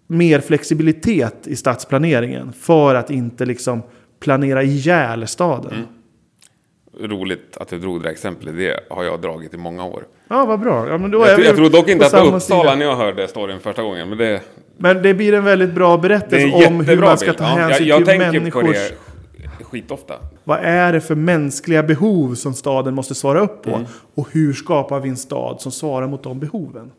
mer 0.06 0.40
flexibilitet 0.40 1.47
i 1.47 1.56
stadsplaneringen 1.56 2.52
för 2.52 2.94
att 2.94 3.10
inte 3.10 3.44
liksom 3.44 3.82
planera 4.20 4.62
ihjäl 4.62 5.26
staden. 5.26 5.72
Mm 5.72 5.86
roligt 7.01 7.56
att 7.56 7.68
du 7.68 7.78
drog 7.78 8.02
det 8.02 8.10
exemplet. 8.10 8.56
Det 8.56 8.81
har 8.90 9.05
jag 9.05 9.20
dragit 9.20 9.55
i 9.55 9.56
många 9.56 9.85
år. 9.85 10.05
Ja, 10.28 10.44
vad 10.44 10.60
bra. 10.60 10.89
Ja, 10.89 10.98
men 10.98 11.10
då 11.10 11.18
jag, 11.18 11.28
är 11.28 11.36
vi 11.36 11.47
jag 11.47 11.56
tror 11.56 11.70
dock 11.70 11.89
inte 11.89 12.06
att 12.06 12.35
Uppsala 12.35 12.74
när 12.74 12.86
jag 12.86 12.97
hörde 12.97 13.28
storyn 13.28 13.60
första 13.60 13.82
gången. 13.82 14.09
Men 14.09 14.18
det, 14.18 14.40
men 14.77 15.02
det 15.02 15.14
blir 15.14 15.32
en 15.32 15.44
väldigt 15.44 15.73
bra 15.73 15.97
berättelse 15.97 16.66
om 16.68 16.81
hur 16.81 17.01
man 17.01 17.18
ska 17.18 17.32
ta 17.32 17.44
hänsyn 17.44 17.86
ja, 17.86 17.94
jag, 17.94 18.01
jag 18.01 18.09
till 18.09 18.18
människors... 18.18 18.62
På 18.62 18.73
det 18.73 18.93
skitofta. 19.66 20.14
Vad 20.44 20.59
är 20.59 20.93
det 20.93 21.01
för 21.01 21.14
mänskliga 21.14 21.82
behov 21.82 22.35
som 22.35 22.55
staden 22.55 22.94
måste 22.94 23.14
svara 23.14 23.40
upp 23.40 23.62
på? 23.62 23.70
Mm. 23.70 23.86
Och 24.14 24.28
hur 24.32 24.52
skapar 24.52 25.01
vi 25.01 25.09
en 25.09 25.16
stad 25.16 25.60
som 25.60 25.73
svarar 25.73 26.06
mot 26.06 26.23
de 26.23 26.40
behoven? 26.40 26.90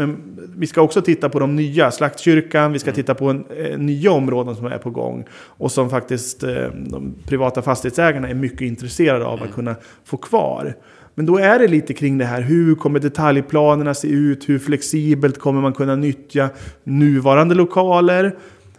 Men 0.00 0.38
vi 0.56 0.66
ska 0.66 0.82
också 0.82 1.02
titta 1.02 1.28
på 1.28 1.38
de 1.38 1.56
nya, 1.56 1.90
Slaktkyrkan, 1.90 2.72
vi 2.72 2.78
ska 2.78 2.90
mm. 2.90 2.94
titta 2.94 3.14
på 3.14 3.30
en, 3.30 3.44
eh, 3.56 3.78
nya 3.78 4.12
områden 4.12 4.56
som 4.56 4.66
är 4.66 4.78
på 4.78 4.90
gång. 4.90 5.24
Och 5.32 5.72
som 5.72 5.90
faktiskt 5.90 6.42
eh, 6.42 6.66
de 6.74 7.14
privata 7.26 7.62
fastighetsägarna 7.62 8.28
är 8.28 8.34
mycket 8.34 8.60
intresserade 8.60 9.24
av 9.24 9.38
mm. 9.38 9.48
att 9.48 9.54
kunna 9.54 9.76
få 10.04 10.16
kvar. 10.16 10.74
Men 11.14 11.26
då 11.26 11.38
är 11.38 11.58
det 11.58 11.68
lite 11.68 11.94
kring 11.94 12.18
det 12.18 12.24
här, 12.24 12.40
hur 12.42 12.74
kommer 12.74 13.00
detaljplanerna 13.00 13.94
se 13.94 14.08
ut? 14.08 14.48
Hur 14.48 14.58
flexibelt 14.58 15.38
kommer 15.38 15.60
man 15.60 15.72
kunna 15.72 15.96
nyttja 15.96 16.48
nuvarande 16.84 17.54
lokaler? 17.54 18.36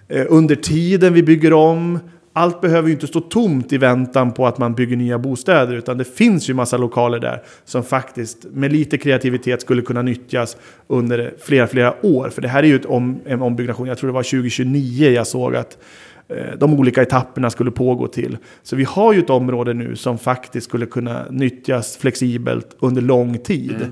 Eh, 0.07 0.25
under 0.29 0.55
tiden 0.55 1.13
vi 1.13 1.23
bygger 1.23 1.53
om, 1.53 1.99
allt 2.33 2.61
behöver 2.61 2.87
ju 2.87 2.93
inte 2.93 3.07
stå 3.07 3.19
tomt 3.19 3.73
i 3.73 3.77
väntan 3.77 4.31
på 4.31 4.47
att 4.47 4.57
man 4.57 4.73
bygger 4.73 4.97
nya 4.97 5.19
bostäder. 5.19 5.75
Utan 5.75 5.97
det 5.97 6.03
finns 6.03 6.49
ju 6.49 6.53
massa 6.53 6.77
lokaler 6.77 7.19
där 7.19 7.41
som 7.65 7.83
faktiskt 7.83 8.45
med 8.51 8.71
lite 8.71 8.97
kreativitet 8.97 9.61
skulle 9.61 9.81
kunna 9.81 10.01
nyttjas 10.01 10.57
under 10.87 11.33
flera, 11.39 11.67
flera 11.67 12.05
år. 12.05 12.29
För 12.29 12.41
det 12.41 12.47
här 12.47 12.63
är 12.63 12.67
ju 12.67 12.79
om, 12.79 13.19
en 13.25 13.41
ombyggnation, 13.41 13.87
jag 13.87 13.97
tror 13.97 14.07
det 14.07 14.13
var 14.13 14.23
2029 14.23 15.09
jag 15.09 15.27
såg 15.27 15.55
att 15.55 15.77
eh, 16.27 16.57
de 16.57 16.73
olika 16.73 17.01
etapperna 17.01 17.49
skulle 17.49 17.71
pågå 17.71 18.07
till. 18.07 18.37
Så 18.63 18.75
vi 18.75 18.83
har 18.83 19.13
ju 19.13 19.19
ett 19.19 19.29
område 19.29 19.73
nu 19.73 19.95
som 19.95 20.17
faktiskt 20.17 20.67
skulle 20.67 20.85
kunna 20.85 21.25
nyttjas 21.29 21.97
flexibelt 21.97 22.75
under 22.79 23.01
lång 23.01 23.37
tid. 23.37 23.87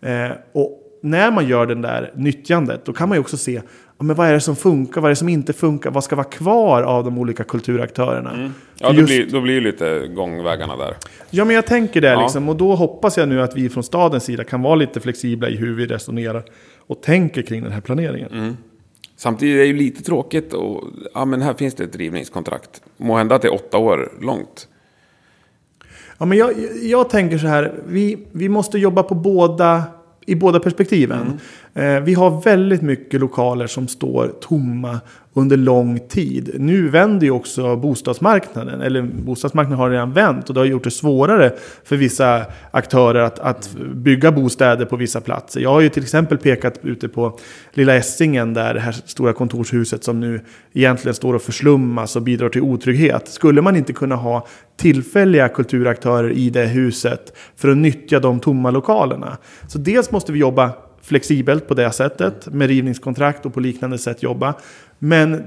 Mm. 0.00 0.30
Eh, 0.30 0.36
och 0.52 0.78
när 1.02 1.30
man 1.30 1.48
gör 1.48 1.66
den 1.66 1.82
där 1.82 2.12
nyttjandet, 2.14 2.84
då 2.84 2.92
kan 2.92 3.08
man 3.08 3.16
ju 3.16 3.20
också 3.20 3.36
se 3.36 3.62
men 4.02 4.16
vad 4.16 4.28
är 4.28 4.32
det 4.32 4.40
som 4.40 4.56
funkar, 4.56 5.00
vad 5.00 5.08
är 5.08 5.12
det 5.12 5.16
som 5.16 5.28
inte 5.28 5.52
funkar, 5.52 5.90
vad 5.90 6.04
ska 6.04 6.16
vara 6.16 6.28
kvar 6.28 6.82
av 6.82 7.04
de 7.04 7.18
olika 7.18 7.44
kulturaktörerna. 7.44 8.32
Mm. 8.32 8.54
Ja, 8.78 8.92
just... 8.92 8.98
då, 8.98 9.04
blir, 9.04 9.26
då 9.32 9.40
blir 9.40 9.60
lite 9.60 10.08
gångvägarna 10.14 10.76
där. 10.76 10.96
Ja, 11.30 11.44
men 11.44 11.56
jag 11.56 11.66
tänker 11.66 12.00
det 12.00 12.08
ja. 12.08 12.22
liksom. 12.22 12.48
Och 12.48 12.56
då 12.56 12.74
hoppas 12.74 13.16
jag 13.16 13.28
nu 13.28 13.42
att 13.42 13.56
vi 13.56 13.68
från 13.68 13.82
stadens 13.82 14.24
sida 14.24 14.44
kan 14.44 14.62
vara 14.62 14.74
lite 14.74 15.00
flexibla 15.00 15.48
i 15.48 15.56
hur 15.56 15.74
vi 15.74 15.86
resonerar 15.86 16.44
och 16.86 17.02
tänker 17.02 17.42
kring 17.42 17.62
den 17.62 17.72
här 17.72 17.80
planeringen. 17.80 18.32
Mm. 18.32 18.56
Samtidigt 19.16 19.54
är 19.54 19.58
det 19.58 19.66
ju 19.66 19.76
lite 19.76 20.02
tråkigt 20.02 20.52
och 20.52 20.84
ja, 21.14 21.24
men 21.24 21.42
här 21.42 21.54
finns 21.54 21.74
det 21.74 21.84
ett 21.84 21.96
rivningskontrakt. 21.96 22.82
Må 22.96 23.16
hända 23.16 23.34
att 23.34 23.42
det 23.42 23.48
är 23.48 23.54
åtta 23.54 23.78
år 23.78 24.12
långt. 24.20 24.68
Ja, 26.18 26.26
men 26.26 26.38
jag, 26.38 26.52
jag 26.82 27.10
tänker 27.10 27.38
så 27.38 27.46
här, 27.46 27.74
vi, 27.86 28.18
vi 28.32 28.48
måste 28.48 28.78
jobba 28.78 29.02
på 29.02 29.14
båda, 29.14 29.82
i 30.26 30.34
båda 30.34 30.60
perspektiven. 30.60 31.38
Mm. 31.74 31.96
Eh, 31.96 32.02
vi 32.02 32.14
har 32.14 32.42
väldigt 32.42 32.82
mycket 32.82 33.20
lokaler 33.20 33.66
som 33.66 33.88
står 33.88 34.28
tomma 34.40 35.00
under 35.34 35.56
lång 35.56 35.98
tid. 35.98 36.50
Nu 36.58 36.88
vänder 36.88 37.26
ju 37.26 37.30
också 37.30 37.76
bostadsmarknaden, 37.76 38.80
eller 38.80 39.02
bostadsmarknaden 39.02 39.78
har 39.78 39.90
redan 39.90 40.12
vänt 40.12 40.48
och 40.48 40.54
det 40.54 40.60
har 40.60 40.64
gjort 40.64 40.84
det 40.84 40.90
svårare 40.90 41.52
för 41.84 41.96
vissa 41.96 42.44
aktörer 42.70 43.20
att, 43.20 43.38
att 43.38 43.76
bygga 43.94 44.32
bostäder 44.32 44.84
på 44.84 44.96
vissa 44.96 45.20
platser. 45.20 45.60
Jag 45.60 45.70
har 45.70 45.80
ju 45.80 45.88
till 45.88 46.02
exempel 46.02 46.38
pekat 46.38 46.78
ute 46.82 47.08
på 47.08 47.38
Lilla 47.72 47.94
Essingen 47.94 48.54
där 48.54 48.74
det 48.74 48.80
här 48.80 48.92
stora 48.92 49.32
kontorshuset 49.32 50.04
som 50.04 50.20
nu 50.20 50.40
egentligen 50.72 51.14
står 51.14 51.34
och 51.34 51.42
förslummas 51.42 52.16
och 52.16 52.22
bidrar 52.22 52.48
till 52.48 52.62
otrygghet. 52.62 53.28
Skulle 53.28 53.62
man 53.62 53.76
inte 53.76 53.92
kunna 53.92 54.16
ha 54.16 54.46
tillfälliga 54.76 55.48
kulturaktörer 55.48 56.30
i 56.30 56.50
det 56.50 56.66
huset 56.66 57.36
för 57.56 57.68
att 57.68 57.76
nyttja 57.76 58.20
de 58.20 58.40
tomma 58.40 58.70
lokalerna? 58.70 59.38
Så 59.68 59.78
dels 59.78 60.10
måste 60.10 60.32
vi 60.32 60.38
jobba 60.38 60.70
flexibelt 61.02 61.68
på 61.68 61.74
det 61.74 61.92
sättet 61.92 62.46
med 62.46 62.68
rivningskontrakt 62.68 63.46
och 63.46 63.54
på 63.54 63.60
liknande 63.60 63.98
sätt 63.98 64.22
jobba. 64.22 64.54
Men 64.98 65.42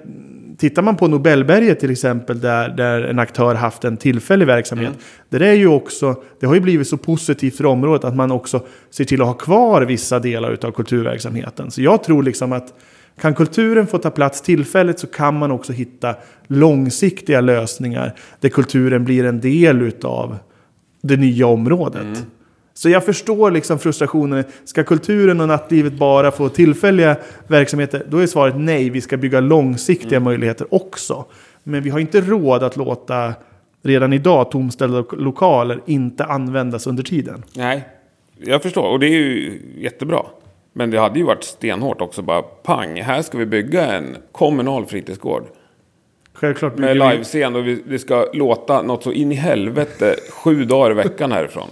tittar 0.58 0.82
man 0.82 0.96
på 0.96 1.08
Nobelberget 1.08 1.80
till 1.80 1.92
exempel 1.92 2.40
där, 2.40 2.70
där 2.70 3.02
en 3.02 3.20
aktör 3.20 3.56
haft 3.56 3.84
en 3.84 3.98
tillfällig 3.98 4.46
verksamhet. 4.46 4.88
Mm. 4.88 5.00
Där 5.30 5.42
är 5.42 5.54
ju 5.54 5.68
också, 5.68 6.16
det 6.40 6.46
har 6.46 6.56
ju 6.56 6.62
blivit 6.62 6.88
så 6.88 6.98
positivt 6.98 7.58
för 7.58 7.66
området 7.66 8.04
att 8.04 8.16
man 8.16 8.32
också 8.32 8.66
ser 8.90 9.06
till 9.06 9.22
att 9.22 9.28
ha 9.28 9.34
kvar 9.34 9.82
vissa 9.82 10.20
delar 10.20 10.58
av 10.66 10.72
kulturverksamheten. 10.72 11.72
Så 11.72 11.82
jag 11.82 12.04
tror 12.04 12.24
liksom 12.24 12.52
att 12.52 12.74
kan 13.22 13.34
kulturen 13.34 13.88
få 13.88 13.98
ta 13.98 14.12
plats 14.12 14.42
tillfälligt 14.42 15.00
så 15.00 15.08
kan 15.08 15.38
man 15.38 15.52
också 15.52 15.74
hitta 15.74 16.16
långsiktiga 16.48 17.42
lösningar 17.42 18.14
där 18.40 18.50
kulturen 18.50 19.06
blir 19.06 19.26
en 19.26 19.42
del 19.42 19.92
av 20.04 20.38
det 21.02 21.18
nya 21.18 21.48
området. 21.48 22.02
Mm. 22.02 22.18
Så 22.78 22.90
jag 22.90 23.06
förstår 23.06 23.52
liksom 23.52 23.80
frustrationen. 23.80 24.44
Ska 24.66 24.84
kulturen 24.84 25.42
och 25.42 25.48
nattlivet 25.48 25.94
bara 25.94 26.32
få 26.32 26.50
tillfälliga 26.50 27.18
verksamheter? 27.48 28.06
Då 28.10 28.18
är 28.18 28.28
svaret 28.28 28.56
nej, 28.58 28.90
vi 28.90 29.02
ska 29.02 29.18
bygga 29.18 29.40
långsiktiga 29.40 30.18
mm. 30.18 30.24
möjligheter 30.24 30.74
också. 30.74 31.26
Men 31.64 31.84
vi 31.84 31.90
har 31.90 32.00
inte 32.00 32.22
råd 32.22 32.64
att 32.64 32.78
låta 32.78 33.34
redan 33.84 34.14
idag 34.14 34.52
tomställda 34.52 35.04
lokaler 35.12 35.82
inte 35.86 36.26
användas 36.26 36.88
under 36.88 37.04
tiden. 37.04 37.44
Nej, 37.54 37.88
jag 38.38 38.64
förstår. 38.64 38.90
Och 38.90 39.00
det 39.00 39.08
är 39.08 39.12
ju 39.12 39.62
jättebra. 39.78 40.26
Men 40.74 40.92
det 40.92 41.00
hade 41.00 41.20
ju 41.20 41.26
varit 41.26 41.44
stenhårt 41.44 42.02
också. 42.02 42.22
Bara 42.22 42.42
pang, 42.42 43.02
här 43.02 43.22
ska 43.22 43.38
vi 43.38 43.46
bygga 43.46 43.86
en 43.86 44.18
kommunal 44.32 44.86
fritidsgård. 44.86 45.44
Självklart. 46.34 46.78
Med 46.78 46.98
livescen 46.98 47.56
och 47.56 47.68
vi, 47.68 47.84
det 47.88 48.00
ska 48.00 48.26
låta 48.34 48.82
något 48.82 49.04
så 49.04 49.12
in 49.12 49.32
i 49.32 49.36
helvete 49.36 50.16
sju 50.30 50.66
dagar 50.66 50.92
i 50.92 50.94
veckan 50.94 51.32
härifrån. 51.32 51.68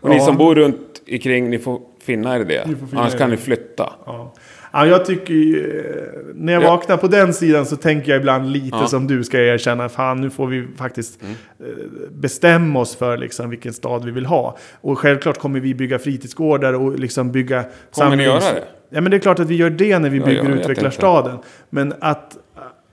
Och 0.00 0.10
ni 0.10 0.20
som 0.20 0.36
bor 0.36 0.54
runt 0.54 1.02
omkring, 1.12 1.50
ni 1.50 1.58
får 1.58 1.80
finna 2.00 2.36
er 2.36 2.40
i 2.40 2.44
det. 2.44 2.68
Annars 2.92 3.14
kan 3.14 3.30
ni 3.30 3.36
flytta. 3.36 3.92
Ja. 4.06 4.34
Ja, 4.72 4.86
jag 4.86 5.04
tycker 5.04 5.34
eh, 5.34 6.34
när 6.34 6.52
jag 6.52 6.62
ja. 6.62 6.70
vaknar 6.70 6.96
på 6.96 7.06
den 7.06 7.34
sidan 7.34 7.66
så 7.66 7.76
tänker 7.76 8.12
jag 8.12 8.20
ibland 8.20 8.50
lite 8.52 8.76
ja. 8.76 8.86
som 8.86 9.06
du 9.06 9.24
ska 9.24 9.38
erkänna. 9.40 9.88
Fan, 9.88 10.20
nu 10.20 10.30
får 10.30 10.46
vi 10.46 10.66
faktiskt 10.76 11.22
mm. 11.22 11.34
Eh, 11.60 12.10
bestämma 12.10 12.80
oss 12.80 12.96
för 12.96 13.16
liksom 13.16 13.50
vilken 13.50 13.72
stad 13.72 14.04
vi 14.04 14.10
vill 14.10 14.26
ha. 14.26 14.56
Och 14.80 14.98
självklart 14.98 15.38
kommer 15.38 15.60
vi 15.60 15.74
bygga 15.74 15.98
fritidsgårdar 15.98 16.72
och 16.72 16.98
liksom 16.98 17.32
bygga... 17.32 17.64
Kommer 17.94 18.16
ni 18.16 18.22
göra 18.22 18.40
det? 18.40 18.64
Ja, 18.90 19.00
men 19.00 19.10
det 19.10 19.16
är 19.16 19.18
klart 19.18 19.38
att 19.38 19.48
vi 19.48 19.56
gör 19.56 19.70
det 19.70 19.98
när 19.98 20.10
vi 20.10 20.20
bygger 20.20 20.50
och 20.50 20.56
utvecklar 20.56 20.90
staden. 20.90 21.38
Men 21.70 21.94
att 22.00 22.36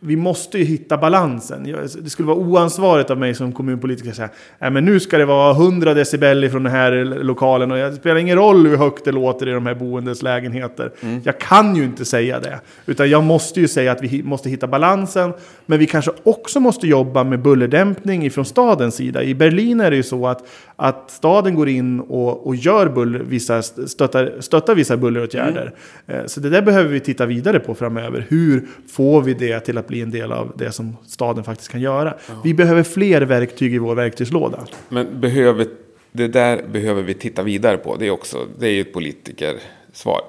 vi 0.06 0.16
måste 0.16 0.58
ju 0.58 0.64
hitta 0.64 0.98
balansen. 0.98 1.76
Det 2.04 2.10
skulle 2.10 2.28
vara 2.28 2.38
oansvarigt 2.38 3.10
av 3.10 3.18
mig 3.18 3.36
som 3.36 3.52
kommunpolitiker 3.52 4.10
att 4.10 4.16
säga 4.16 4.30
Nej, 4.60 4.72
men 4.72 4.86
nu 4.86 5.00
ska 5.00 5.18
det 5.18 5.26
vara 5.26 5.52
100 5.52 5.94
decibel 5.94 6.44
ifrån 6.44 6.64
den 6.64 6.72
här 6.72 6.92
lokalen 7.24 7.72
och 7.72 7.78
det 7.78 7.96
spelar 7.96 8.16
ingen 8.16 8.38
roll 8.38 8.68
hur 8.68 8.78
högt 8.78 9.06
det 9.06 9.12
låter 9.12 9.48
i 9.48 9.52
de 9.52 9.66
här 9.66 9.76
boendes 9.76 10.22
lägenheter. 10.22 10.92
Mm. 11.02 11.22
Jag 11.26 11.40
kan 11.40 11.76
ju 11.76 11.84
inte 11.84 12.06
säga 12.06 12.40
det. 12.40 12.60
Utan 12.86 13.10
jag 13.10 13.24
måste 13.24 13.60
ju 13.60 13.68
säga 13.68 13.92
att 13.92 14.04
vi 14.04 14.24
måste 14.24 14.50
hitta 14.50 14.68
balansen. 14.68 15.34
Men 15.66 15.80
vi 15.80 15.86
kanske 15.86 16.12
också 16.24 16.60
måste 16.60 16.88
jobba 16.88 17.24
med 17.24 17.42
bullerdämpning 17.42 18.26
ifrån 18.26 18.46
stadens 18.46 18.96
sida. 18.96 19.24
I 19.24 19.36
Berlin 19.36 19.80
är 19.80 19.92
det 19.92 19.98
ju 19.98 20.04
så 20.04 20.28
att, 20.28 20.48
att 20.76 21.12
staden 21.12 21.56
går 21.56 21.70
in 21.70 22.00
och, 22.00 22.48
och 22.48 22.56
gör 22.56 22.90
buller, 22.90 23.20
vissa, 23.20 23.62
stöttar, 23.62 24.34
stöttar 24.40 24.76
vissa 24.76 24.98
bulleråtgärder. 24.98 25.74
Mm. 26.08 26.22
Eh, 26.22 26.28
så 26.28 26.40
det 26.40 26.50
där 26.50 26.62
behöver 26.62 26.90
vi 26.90 27.00
titta 27.00 27.26
vidare 27.26 27.60
på 27.60 27.76
framöver. 27.76 28.26
Hur 28.30 28.68
får 28.92 29.22
vi 29.22 29.34
det 29.34 29.60
till 29.60 29.78
att 29.78 29.88
bli 29.88 29.95
en 30.02 30.12
del 30.12 30.32
av 30.32 30.54
det 30.58 30.72
som 30.72 30.98
staden 31.08 31.44
faktiskt 31.44 31.72
kan 31.72 31.82
göra? 31.82 32.14
Ja. 32.28 32.34
Vi 32.44 32.54
behöver 32.54 32.84
fler 32.84 33.22
verktyg 33.22 33.74
i 33.74 33.78
vår 33.78 33.96
verktygslåda. 33.96 34.60
Men 34.90 35.20
behöver 35.22 35.68
det 36.12 36.28
där 36.28 36.64
behöver 36.72 37.04
vi 37.04 37.14
titta 37.14 37.44
vidare 37.44 37.78
på. 37.78 37.96
Det 37.96 38.08
är 38.08 38.12
också, 38.12 38.48
det 38.60 38.68
är 38.68 38.72
ju 38.72 38.82
ett 38.82 38.94
politikersvar. 38.94 40.22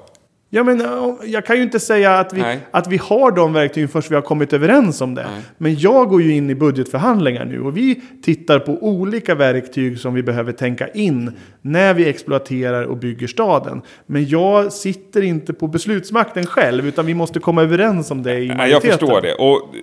Ja, 0.51 0.64
men 0.64 0.82
jag 1.24 1.47
kan 1.47 1.56
ju 1.56 1.62
inte 1.62 1.81
säga 1.81 2.18
att 2.18 2.32
vi, 2.32 2.59
att 2.70 2.89
vi 2.89 2.97
har 2.97 3.31
de 3.31 3.52
verktygen 3.52 3.89
först 3.89 4.10
vi 4.10 4.14
har 4.14 4.23
kommit 4.23 4.52
överens 4.52 5.01
om 5.01 5.14
det. 5.14 5.23
Nej. 5.23 5.43
Men 5.59 5.78
jag 5.78 6.09
går 6.09 6.23
ju 6.23 6.32
in 6.32 6.51
i 6.51 6.55
budgetförhandlingar 6.55 7.44
nu 7.44 7.60
och 7.60 7.77
vi 7.77 8.01
tittar 8.23 8.59
på 8.59 8.73
olika 8.73 9.35
verktyg 9.35 9.98
som 9.98 10.14
vi 10.14 10.23
behöver 10.23 10.52
tänka 10.52 10.89
in 10.89 11.32
när 11.62 11.94
vi 11.94 12.09
exploaterar 12.09 12.85
och 12.85 12.97
bygger 12.97 13.27
staden. 13.27 13.82
Men 14.06 14.28
jag 14.28 14.73
sitter 14.73 15.23
inte 15.23 15.52
på 15.52 15.68
beslutsmakten 15.68 16.47
själv 16.47 16.86
utan 16.86 17.06
vi 17.06 17.14
måste 17.14 17.40
komma 17.40 17.62
överens 17.62 18.10
om 18.10 18.23
det 18.23 18.39
i 18.40 18.48
majoriteten. 18.48 18.90
Jag 18.90 19.01
förstår 19.01 19.20
det. 19.20 19.35
Och 19.35 19.74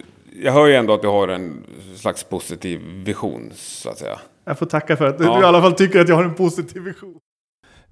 jag 0.44 0.52
hör 0.52 0.68
ju 0.68 0.76
ändå 0.76 0.94
att 0.94 1.02
du 1.02 1.08
har 1.08 1.28
en 1.28 1.64
slags 1.96 2.24
positiv 2.24 2.82
vision 3.06 3.52
så 3.56 3.90
att 3.90 3.98
säga. 3.98 4.20
Jag 4.46 4.60
får 4.60 4.66
tacka 4.66 4.98
för 4.98 5.06
att 5.06 5.20
ja. 5.20 5.36
du 5.36 5.42
i 5.42 5.46
alla 5.46 5.62
fall 5.62 5.74
tycker 5.74 6.00
att 6.02 6.10
jag 6.10 6.16
har 6.16 6.24
en 6.24 6.36
positiv 6.36 6.82
vision. 6.82 7.20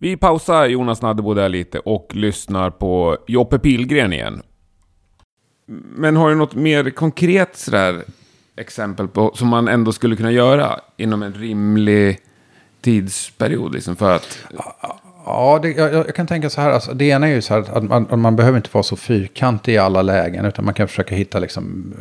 Vi 0.01 0.17
pausar 0.17 0.65
Jonas 0.65 1.01
Naddebo 1.01 1.33
där 1.33 1.49
lite 1.49 1.79
och 1.79 2.15
lyssnar 2.15 2.69
på 2.69 3.17
Joppe 3.27 3.59
Pilgren 3.59 4.13
igen. 4.13 4.41
Men 5.95 6.15
har 6.15 6.29
du 6.29 6.35
något 6.35 6.55
mer 6.55 6.89
konkret 6.89 7.57
sådär 7.57 8.03
exempel 8.55 9.07
på 9.07 9.31
som 9.35 9.47
man 9.47 9.67
ändå 9.67 9.91
skulle 9.91 10.15
kunna 10.15 10.31
göra 10.31 10.79
inom 10.97 11.23
en 11.23 11.33
rimlig 11.33 12.19
tidsperiod 12.81 13.73
liksom 13.73 13.95
för 13.95 14.15
att... 14.15 14.39
Ja, 15.25 15.59
det, 15.61 15.71
jag, 15.71 15.93
jag, 15.93 16.15
kan 16.15 16.27
tänka 16.27 16.49
så 16.49 16.61
här. 16.61 16.71
Alltså, 16.71 16.93
det 16.93 17.05
ena 17.05 17.27
är 17.27 17.31
ju 17.31 17.41
så 17.41 17.53
här 17.53 17.77
att 17.77 17.83
man, 17.83 18.21
man 18.21 18.35
behöver 18.35 18.57
inte 18.57 18.69
vara 18.71 18.83
så 18.83 18.95
fyrkantig 18.95 19.73
i 19.73 19.77
alla 19.77 20.01
lägen. 20.01 20.45
Utan 20.45 20.65
man 20.65 20.73
kan 20.73 20.87
försöka 20.87 21.15
hitta 21.15 21.39
liksom 21.39 21.93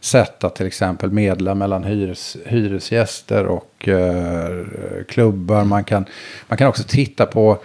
sätt 0.00 0.44
att 0.44 0.54
till 0.54 0.66
exempel 0.66 1.10
medla 1.10 1.54
mellan 1.54 1.84
hyres, 1.84 2.36
hyresgäster 2.46 3.46
och 3.46 3.88
eh, 3.88 4.64
klubbar. 5.08 5.64
Man 5.64 5.84
kan, 5.84 6.04
man 6.48 6.58
kan 6.58 6.68
också 6.68 6.82
titta 6.82 7.26
på, 7.26 7.58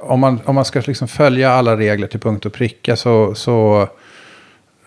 om 0.00 0.20
man, 0.20 0.40
om 0.44 0.54
man 0.54 0.64
ska 0.64 0.82
liksom 0.86 1.08
följa 1.08 1.52
alla 1.52 1.76
regler 1.76 2.06
till 2.06 2.20
punkt 2.20 2.46
och 2.46 2.52
pricka 2.52 2.96
så, 2.96 3.34
så, 3.34 3.88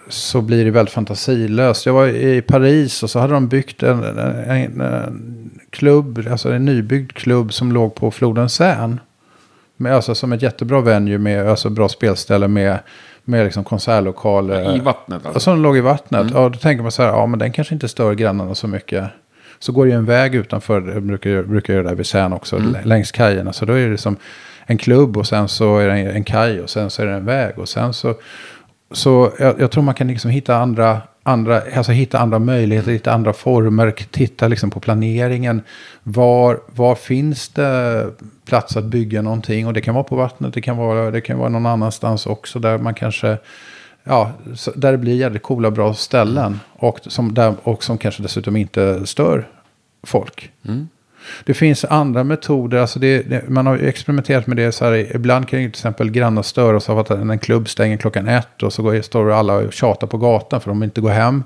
så 0.10 0.42
blir 0.42 0.66
det 0.66 0.72
väldigt 0.72 0.94
fantasilöst. 0.94 1.86
Jag 1.86 1.94
var 1.94 2.08
i 2.08 2.42
Paris 2.42 3.04
och 3.04 3.10
så 3.10 3.20
hade 3.20 3.34
de 3.34 3.48
byggt 3.48 3.84
en, 3.84 4.04
en, 4.04 4.82
en 4.82 5.52
klubb, 5.70 6.28
alltså 6.32 6.52
en 6.52 6.66
nybyggd 6.66 7.12
klubb 7.12 7.54
som 7.54 7.72
låg 7.72 7.96
på 7.96 8.12
floden 8.12 8.50
Seine. 8.50 8.98
Alltså 9.90 10.16
som 10.16 10.34
ett 10.34 10.42
jättebra 10.42 10.82
venue 10.82 11.18
med 11.18 11.50
alltså 11.50 11.70
bra 11.70 11.90
spelställe 11.90 12.48
med 12.48 12.80
med 13.26 13.44
liksom 13.44 13.64
konsertlokaler. 13.64 14.76
I 14.76 14.80
vattnet 14.80 15.26
alltså? 15.26 15.40
Som 15.40 15.62
låg 15.62 15.78
i 15.78 15.82
vattnet. 15.82 16.22
Mm. 16.22 16.34
Ja, 16.36 16.50
då 16.50 16.60
tänker 16.60 16.82
man 16.82 16.92
så 16.92 17.04
här, 17.04 17.10
ja 17.10 17.26
men 17.26 17.40
den 17.40 17.52
kanske 17.52 17.74
inte 17.74 17.88
stör 17.88 18.14
grannarna 18.14 18.56
så 18.56 18.68
mycket. 18.68 19.10
Så 19.60 19.72
går 19.72 19.86
det 19.86 19.92
ju 19.92 19.98
en 19.98 20.06
väg 20.06 20.36
utanför, 20.36 20.92
jag 20.94 21.04
brukar, 21.04 21.44
brukar 21.44 21.74
göra 21.74 21.84
det 21.84 21.90
där 21.90 21.96
vid 21.96 22.06
Sän 22.06 22.34
också, 22.34 22.56
mm. 22.56 22.76
längs 22.84 23.12
kajerna. 23.12 23.54
Så 23.54 23.66
då 23.66 23.74
är 23.74 23.90
det 23.90 23.98
som 23.98 24.18
en 24.66 24.78
klubb 24.78 25.18
och 25.18 25.28
sen 25.28 25.48
så 25.48 25.78
är 25.78 25.88
det 25.88 25.94
en 25.94 26.24
kaj 26.24 26.62
och 26.62 26.70
sen 26.70 26.90
så 26.90 27.02
är 27.02 27.06
det 27.06 27.14
en 27.14 27.26
väg. 27.26 27.60
Och 27.60 27.70
sen 27.70 27.94
så, 27.94 28.16
så 28.92 29.32
jag, 29.40 29.62
jag 29.62 29.72
tror 29.72 29.84
man 29.84 29.96
kan 29.96 30.08
liksom 30.08 30.32
hitta 30.32 30.56
andra 30.56 31.02
andra, 31.28 31.62
alltså 31.76 31.92
hitta 31.92 32.20
andra 32.20 32.40
möjligheter, 32.40 32.92
hitta 32.92 33.14
andra 33.14 33.34
former, 33.34 33.92
titta 34.12 34.48
liksom 34.48 34.70
på 34.70 34.80
planeringen. 34.80 35.62
Var, 36.04 36.60
var 36.68 36.96
finns 36.96 37.50
det 37.50 38.08
plats 38.46 38.78
att 38.78 38.84
bygga 38.84 39.22
någonting? 39.22 39.68
Och 39.68 39.74
det 39.74 39.82
kan 39.82 39.94
vara 39.94 40.04
på 40.04 40.16
vattnet, 40.16 40.54
det 40.54 40.62
kan 40.62 40.78
vara, 40.78 41.12
det 41.12 41.22
kan 41.22 41.38
vara 41.38 41.50
någon 41.50 41.66
annanstans 41.66 42.26
också 42.26 42.60
där 42.60 42.78
man 42.78 42.94
kanske, 42.94 43.38
ja, 44.04 44.32
där 44.76 44.92
det 44.92 44.98
blir 44.98 45.16
jävligt 45.16 45.44
coola 45.44 45.72
bra 45.72 45.94
ställen. 45.94 46.60
Och 46.74 47.00
som, 47.02 47.34
där, 47.34 47.54
och 47.64 47.84
som 47.84 47.98
kanske 47.98 48.24
dessutom 48.24 48.56
inte 48.56 49.08
stör 49.08 49.48
folk. 50.04 50.52
Mm. 50.68 50.88
Det 51.44 51.54
finns 51.54 51.86
andra 51.86 52.24
metoder, 52.24 52.78
alltså 52.78 53.00
det, 53.00 53.22
det, 53.22 53.50
man 53.50 53.68
har 53.68 53.78
experimenterat 53.78 54.48
med 54.48 54.58
det 54.58 54.72
så 54.72 54.86
här, 54.86 55.16
ibland 55.16 55.48
kan 55.48 55.62
ju 55.62 55.66
till 55.66 55.80
exempel 55.80 56.12
grannar 56.12 56.42
störa 56.42 56.78
oss 56.78 56.90
av 56.90 57.00
att 57.00 57.10
en 57.10 57.40
klubb 57.40 57.70
stänger 57.70 57.98
klockan 57.98 58.28
ett 58.28 58.64
och 58.64 58.74
så 58.74 58.84
går, 58.84 59.02
står 59.02 59.32
alla 59.32 59.54
och 59.54 59.74
tjatar 59.74 60.08
på 60.08 60.18
gatan 60.18 60.62
för 60.62 60.70
de 60.70 60.80
vill 60.80 60.88
inte 60.88 61.02
gå 61.02 61.10
hem. 61.10 61.44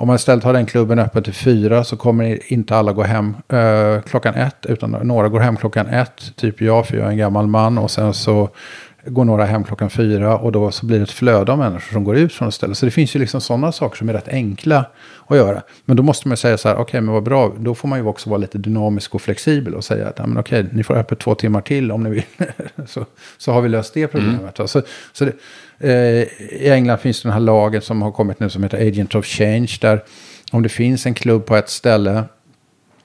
Om 0.00 0.06
man 0.06 0.16
istället 0.16 0.44
har 0.44 0.52
den 0.52 0.66
klubben 0.66 0.98
öppen 0.98 1.22
till 1.22 1.34
fyra 1.34 1.84
så 1.84 1.96
kommer 1.96 2.52
inte 2.52 2.76
alla 2.76 2.92
gå 2.92 3.02
hem 3.02 3.36
eh, 3.48 4.02
klockan 4.02 4.34
ett 4.34 4.66
utan 4.66 4.90
några 4.90 5.28
går 5.28 5.40
hem 5.40 5.56
klockan 5.56 5.86
ett, 5.86 6.36
typ 6.36 6.60
jag 6.60 6.86
för 6.86 6.96
jag 6.96 7.06
är 7.06 7.10
en 7.10 7.16
gammal 7.16 7.46
man 7.46 7.78
och 7.78 7.90
sen 7.90 8.14
så 8.14 8.48
går 9.08 9.24
några 9.24 9.44
hem 9.44 9.64
klockan 9.64 9.90
fyra 9.90 10.38
och 10.38 10.52
då 10.52 10.70
så 10.70 10.86
blir 10.86 10.98
det 10.98 11.02
ett 11.02 11.10
flöde 11.10 11.52
av 11.52 11.58
människor 11.58 11.92
som 11.92 12.04
går 12.04 12.16
ut 12.16 12.32
från 12.32 12.52
stället. 12.52 12.78
Så 12.78 12.84
det 12.86 12.90
finns 12.90 13.16
ju 13.16 13.20
liksom 13.20 13.40
sådana 13.40 13.72
saker 13.72 13.96
som 13.96 14.08
är 14.08 14.12
rätt 14.12 14.28
enkla 14.28 14.86
att 15.26 15.36
göra. 15.36 15.62
Men 15.84 15.96
då 15.96 16.02
måste 16.02 16.28
man 16.28 16.36
säga 16.36 16.58
så 16.58 16.68
här, 16.68 16.74
okej 16.74 16.82
okay, 16.82 17.00
men 17.00 17.14
vad 17.14 17.22
bra, 17.22 17.52
då 17.58 17.74
får 17.74 17.88
man 17.88 17.98
ju 17.98 18.06
också 18.06 18.30
vara 18.30 18.38
lite 18.38 18.58
dynamisk 18.58 19.14
och 19.14 19.22
flexibel 19.22 19.74
och 19.74 19.84
säga 19.84 20.08
att, 20.08 20.18
ja, 20.18 20.26
men 20.26 20.38
okej, 20.38 20.60
okay, 20.60 20.76
ni 20.76 20.84
får 20.84 20.94
öppet 20.94 21.18
två 21.18 21.34
timmar 21.34 21.60
till 21.60 21.92
om 21.92 22.02
ni 22.02 22.10
vill. 22.10 22.22
så, 22.86 23.06
så 23.38 23.52
har 23.52 23.62
vi 23.62 23.68
löst 23.68 23.94
det 23.94 24.06
problemet. 24.06 24.58
Mm. 24.58 24.68
Så, 24.68 24.82
så 25.12 25.24
det, 25.24 25.32
eh, 25.78 26.22
I 26.62 26.70
England 26.70 26.98
finns 26.98 27.22
det 27.22 27.28
den 27.28 27.32
här 27.32 27.40
lagen 27.40 27.82
som 27.82 28.02
har 28.02 28.12
kommit 28.12 28.40
nu 28.40 28.50
som 28.50 28.62
heter 28.62 28.88
Agent 28.88 29.14
of 29.14 29.26
Change, 29.26 29.78
där 29.80 30.02
om 30.52 30.62
det 30.62 30.68
finns 30.68 31.06
en 31.06 31.14
klubb 31.14 31.46
på 31.46 31.56
ett 31.56 31.68
ställe 31.68 32.24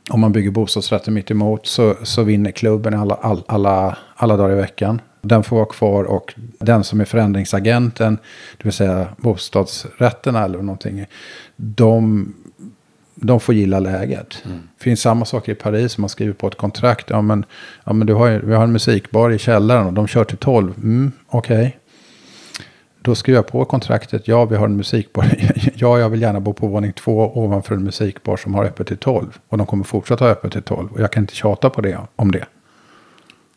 om 0.10 0.20
man 0.20 0.32
bygger 0.32 0.52
bostadsrätter 0.52 1.12
mitt 1.12 1.32
emot 1.32 1.68
så, 1.68 1.96
så 2.04 2.24
vinner 2.24 2.52
klubben 2.52 2.94
alla, 2.94 3.16
alla, 3.16 3.44
alla, 3.48 3.98
alla 4.16 4.38
dagar 4.38 4.54
i 4.54 4.56
veckan. 4.56 5.02
Den 5.26 5.44
får 5.44 5.56
vara 5.56 5.66
kvar 5.66 6.04
och 6.04 6.34
den 6.60 6.84
som 6.84 7.02
är 7.02 7.06
förändringsagenten, 7.06 8.18
det 8.58 8.64
vill 8.64 8.74
säga 8.74 9.08
bostadsrätterna 9.18 10.44
eller 10.44 10.62
någonting, 10.62 11.06
de, 11.56 12.34
de 13.16 13.40
får 13.40 13.56
gilla 13.56 13.80
läget. 13.80 14.41
Mm. 14.45 14.60
Det 14.78 14.84
finns 14.84 15.02
samma 15.02 15.26
sak 15.26 15.50
i 15.50 15.56
Paris, 15.56 15.98
man 15.98 16.10
skriver 16.10 16.34
på 16.34 16.48
ett 16.48 16.58
kontrakt. 16.58 17.10
Ja, 17.10 17.22
men, 17.22 17.45
ja, 17.84 17.94
men 17.94 18.08
du 18.08 18.14
har, 18.14 18.30
vi 18.32 18.54
har 18.54 18.64
en 18.64 18.72
musikbar 18.72 19.30
i 19.30 19.38
källaren 19.38 19.86
och 19.86 19.94
de 19.94 20.08
kör 20.08 20.24
till 20.24 20.38
tolv. 20.38 20.74
Mm, 20.78 21.12
Okej. 21.28 21.58
Okay. 21.58 21.72
Då 23.02 23.16
skriver 23.16 23.38
jag 23.38 23.48
på 23.48 23.66
kontraktet. 23.66 24.28
Ja, 24.28 24.45
vi 24.45 24.56
har 24.56 24.66
en 24.66 24.76
musikbar. 24.76 25.26
ja, 25.76 26.00
jag 26.00 26.10
vill 26.10 26.22
gärna 26.22 26.40
bo 26.40 26.54
på 26.54 26.68
våning 26.68 26.94
två 26.94 27.32
ovanför 27.38 27.76
en 27.76 27.84
musikbar 27.84 28.38
som 28.38 28.54
har 28.54 28.66
öppet 28.66 28.88
till 28.88 28.98
tolv. 28.98 29.38
Och 29.50 29.58
de 29.58 29.68
kommer 29.68 29.84
fortsätta 29.84 30.26
ha 30.26 30.32
öppet 30.32 30.52
till 30.52 30.64
tolv. 30.64 30.91
Och 30.91 31.00
jag 31.00 31.12
kan 31.12 31.24
inte 31.24 31.36
tjata 31.36 31.70
på 31.70 31.82
det, 31.82 32.00
om 32.16 32.32
det. 32.32 32.45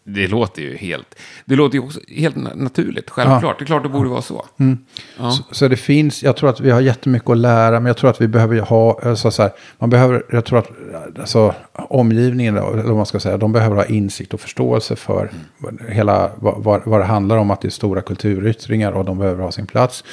Det 0.08 0.28
låter 0.28 0.62
ju 0.62 0.76
helt... 0.76 1.14
Det 1.44 1.56
låter 1.56 1.78
ju 1.78 1.84
också 1.84 2.00
helt 2.08 2.36
naturligt, 2.36 3.10
självklart. 3.10 3.42
Ja. 3.42 3.54
Det 3.58 3.64
är 3.64 3.66
klart 3.66 3.82
det 3.82 3.88
borde 3.88 4.08
vara 4.08 4.22
så. 4.22 4.46
Mm. 4.58 4.78
Ja. 5.18 5.30
så. 5.30 5.42
Så, 5.50 5.68
det 5.68 5.76
finns, 5.76 6.22
jag 6.22 6.36
tror 6.36 6.50
att 6.50 6.60
vi 6.60 6.70
har 6.70 6.80
jättemycket 6.80 7.30
att 7.30 7.36
lära, 7.38 7.80
men 7.80 7.86
jag 7.86 7.96
tror 7.96 8.10
att 8.10 8.20
vi 8.20 8.28
behöver 8.28 8.60
ha, 8.60 9.00
alltså 9.02 9.30
så 9.30 9.42
här, 9.42 9.52
man 9.78 9.90
behöver, 9.90 10.24
jag 10.30 10.44
tror 10.44 10.58
att 10.58 10.70
alltså, 11.18 11.54
omgivningen, 11.72 12.56
eller 12.56 12.82
vad 12.82 12.96
man 12.96 13.06
ska 13.06 13.20
säga, 13.20 13.36
de 13.36 13.52
behöver 13.52 13.76
ha 13.76 13.84
insikt 13.84 14.34
och 14.34 14.40
förståelse 14.40 14.96
för 14.96 15.30
mm. 15.62 15.78
hela, 15.88 16.30
vad, 16.36 16.82
vad 16.84 17.00
det 17.00 17.04
handlar 17.04 17.36
om, 17.36 17.50
att 17.50 17.60
det 17.60 17.68
är 17.68 17.70
stora 17.70 18.02
kulturyttringar 18.02 18.92
och 18.92 19.04
de 19.04 19.18
behöver 19.18 19.42
ha 19.42 19.52
sin 19.52 19.66
plats. 19.66 20.04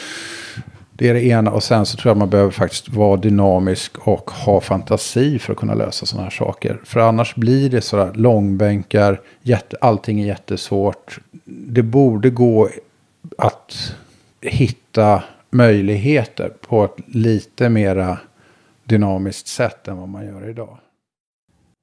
Det 1.03 1.09
är 1.09 1.13
det 1.13 1.25
ena. 1.25 1.51
Och 1.51 1.63
sen 1.63 1.85
så 1.85 1.97
tror 1.97 2.09
jag 2.09 2.17
man 2.17 2.29
behöver 2.29 2.51
faktiskt 2.51 2.89
vara 2.89 3.17
dynamisk 3.17 4.07
och 4.07 4.31
ha 4.31 4.61
fantasi 4.61 5.39
för 5.39 5.53
att 5.53 5.59
kunna 5.59 5.73
lösa 5.73 6.05
sådana 6.05 6.23
här 6.23 6.31
saker. 6.31 6.81
För 6.83 6.99
annars 6.99 7.35
blir 7.35 7.69
det 7.69 7.81
sådär 7.81 8.11
långbänkar, 8.13 9.21
jätte, 9.41 9.77
allting 9.81 10.21
är 10.21 10.25
jättesvårt. 10.25 11.19
Det 11.45 11.81
borde 11.81 12.29
gå 12.29 12.69
att 13.37 13.95
hitta 14.41 15.23
möjligheter 15.49 16.49
på 16.49 16.83
ett 16.83 16.95
lite 17.07 17.69
mera 17.69 18.17
dynamiskt 18.83 19.47
sätt 19.47 19.87
än 19.87 19.97
vad 19.97 20.09
man 20.09 20.25
gör 20.25 20.49
idag. 20.49 20.77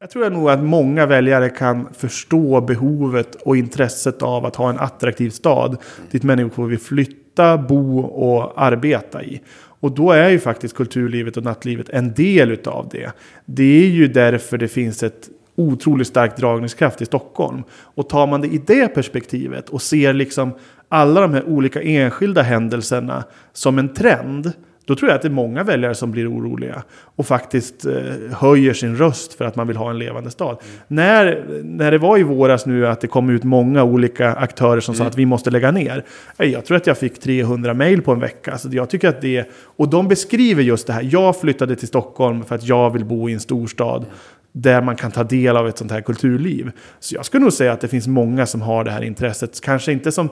Jag 0.00 0.10
tror 0.10 0.30
nog 0.30 0.50
att 0.50 0.62
många 0.62 1.06
väljare 1.06 1.48
kan 1.48 1.88
förstå 1.92 2.60
behovet 2.60 3.34
och 3.34 3.56
intresset 3.56 4.22
av 4.22 4.46
att 4.46 4.56
ha 4.56 4.70
en 4.70 4.78
attraktiv 4.78 5.30
stad 5.30 5.76
dit 6.10 6.22
människor 6.22 6.66
vill 6.66 6.78
flytta, 6.78 7.19
bo 7.68 8.00
och 8.00 8.62
arbeta 8.62 9.22
i. 9.22 9.40
Och 9.80 9.92
då 9.92 10.10
är 10.10 10.28
ju 10.28 10.38
faktiskt 10.38 10.76
kulturlivet 10.76 11.36
och 11.36 11.44
nattlivet 11.44 11.88
en 11.88 12.12
del 12.14 12.50
utav 12.50 12.88
det. 12.90 13.12
Det 13.44 13.84
är 13.84 13.88
ju 13.88 14.08
därför 14.08 14.58
det 14.58 14.68
finns 14.68 15.02
ett 15.02 15.28
otroligt 15.56 16.06
stark 16.06 16.36
dragningskraft 16.36 17.02
i 17.02 17.06
Stockholm. 17.06 17.62
Och 17.70 18.08
tar 18.08 18.26
man 18.26 18.40
det 18.40 18.48
i 18.48 18.62
det 18.66 18.88
perspektivet 18.88 19.68
och 19.68 19.82
ser 19.82 20.12
liksom 20.12 20.52
alla 20.88 21.20
de 21.20 21.34
här 21.34 21.44
olika 21.44 21.82
enskilda 21.82 22.42
händelserna 22.42 23.24
som 23.52 23.78
en 23.78 23.94
trend 23.94 24.52
då 24.84 24.94
tror 24.94 25.10
jag 25.10 25.16
att 25.16 25.22
det 25.22 25.28
är 25.28 25.30
många 25.30 25.62
väljare 25.62 25.94
som 25.94 26.10
blir 26.10 26.32
oroliga 26.32 26.82
och 27.16 27.26
faktiskt 27.26 27.86
eh, 27.86 27.92
höjer 28.32 28.74
sin 28.74 28.96
röst 28.96 29.34
för 29.34 29.44
att 29.44 29.56
man 29.56 29.66
vill 29.66 29.76
ha 29.76 29.90
en 29.90 29.98
levande 29.98 30.30
stad. 30.30 30.56
Mm. 30.60 30.80
När, 30.88 31.44
när 31.64 31.90
det 31.90 31.98
var 31.98 32.18
i 32.18 32.22
våras 32.22 32.66
nu 32.66 32.86
att 32.86 33.00
det 33.00 33.06
kom 33.06 33.30
ut 33.30 33.44
många 33.44 33.84
olika 33.84 34.34
aktörer 34.34 34.80
som 34.80 34.94
mm. 34.94 35.04
sa 35.04 35.08
att 35.08 35.18
vi 35.18 35.26
måste 35.26 35.50
lägga 35.50 35.70
ner. 35.70 36.04
Eh, 36.38 36.48
jag 36.48 36.64
tror 36.64 36.76
att 36.76 36.86
jag 36.86 36.98
fick 36.98 37.20
300 37.20 37.74
mejl 37.74 38.02
på 38.02 38.12
en 38.12 38.20
vecka. 38.20 38.58
Så 38.58 38.68
jag 38.72 38.90
tycker 38.90 39.08
att 39.08 39.20
det, 39.20 39.50
och 39.76 39.88
de 39.88 40.08
beskriver 40.08 40.62
just 40.62 40.86
det 40.86 40.92
här. 40.92 41.08
Jag 41.10 41.40
flyttade 41.40 41.76
till 41.76 41.88
Stockholm 41.88 42.44
för 42.44 42.54
att 42.54 42.64
jag 42.64 42.90
vill 42.90 43.04
bo 43.04 43.28
i 43.28 43.32
en 43.32 43.40
storstad 43.40 44.06
där 44.52 44.82
man 44.82 44.96
kan 44.96 45.10
ta 45.10 45.24
del 45.24 45.56
av 45.56 45.68
ett 45.68 45.78
sånt 45.78 45.90
här 45.90 46.00
kulturliv. 46.00 46.70
Så 47.00 47.14
jag 47.14 47.24
skulle 47.24 47.42
nog 47.42 47.52
säga 47.52 47.72
att 47.72 47.80
det 47.80 47.88
finns 47.88 48.06
många 48.06 48.46
som 48.46 48.60
har 48.60 48.84
det 48.84 48.90
här 48.90 49.02
intresset. 49.02 49.60
Kanske 49.60 49.92
inte 49.92 50.12
som 50.12 50.28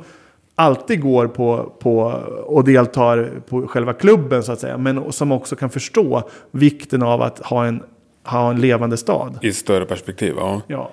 alltid 0.58 1.00
går 1.00 1.26
på, 1.26 1.72
på 1.78 2.00
och 2.46 2.64
deltar 2.64 3.30
på 3.48 3.66
själva 3.66 3.92
klubben 3.92 4.42
så 4.42 4.52
att 4.52 4.60
säga. 4.60 4.78
Men 4.78 5.12
som 5.12 5.32
också 5.32 5.56
kan 5.56 5.70
förstå 5.70 6.28
vikten 6.50 7.02
av 7.02 7.22
att 7.22 7.38
ha 7.38 7.66
en, 7.66 7.82
ha 8.24 8.50
en 8.50 8.60
levande 8.60 8.96
stad. 8.96 9.38
I 9.42 9.52
större 9.52 9.84
perspektiv, 9.84 10.34
ja. 10.36 10.62
ja. 10.66 10.90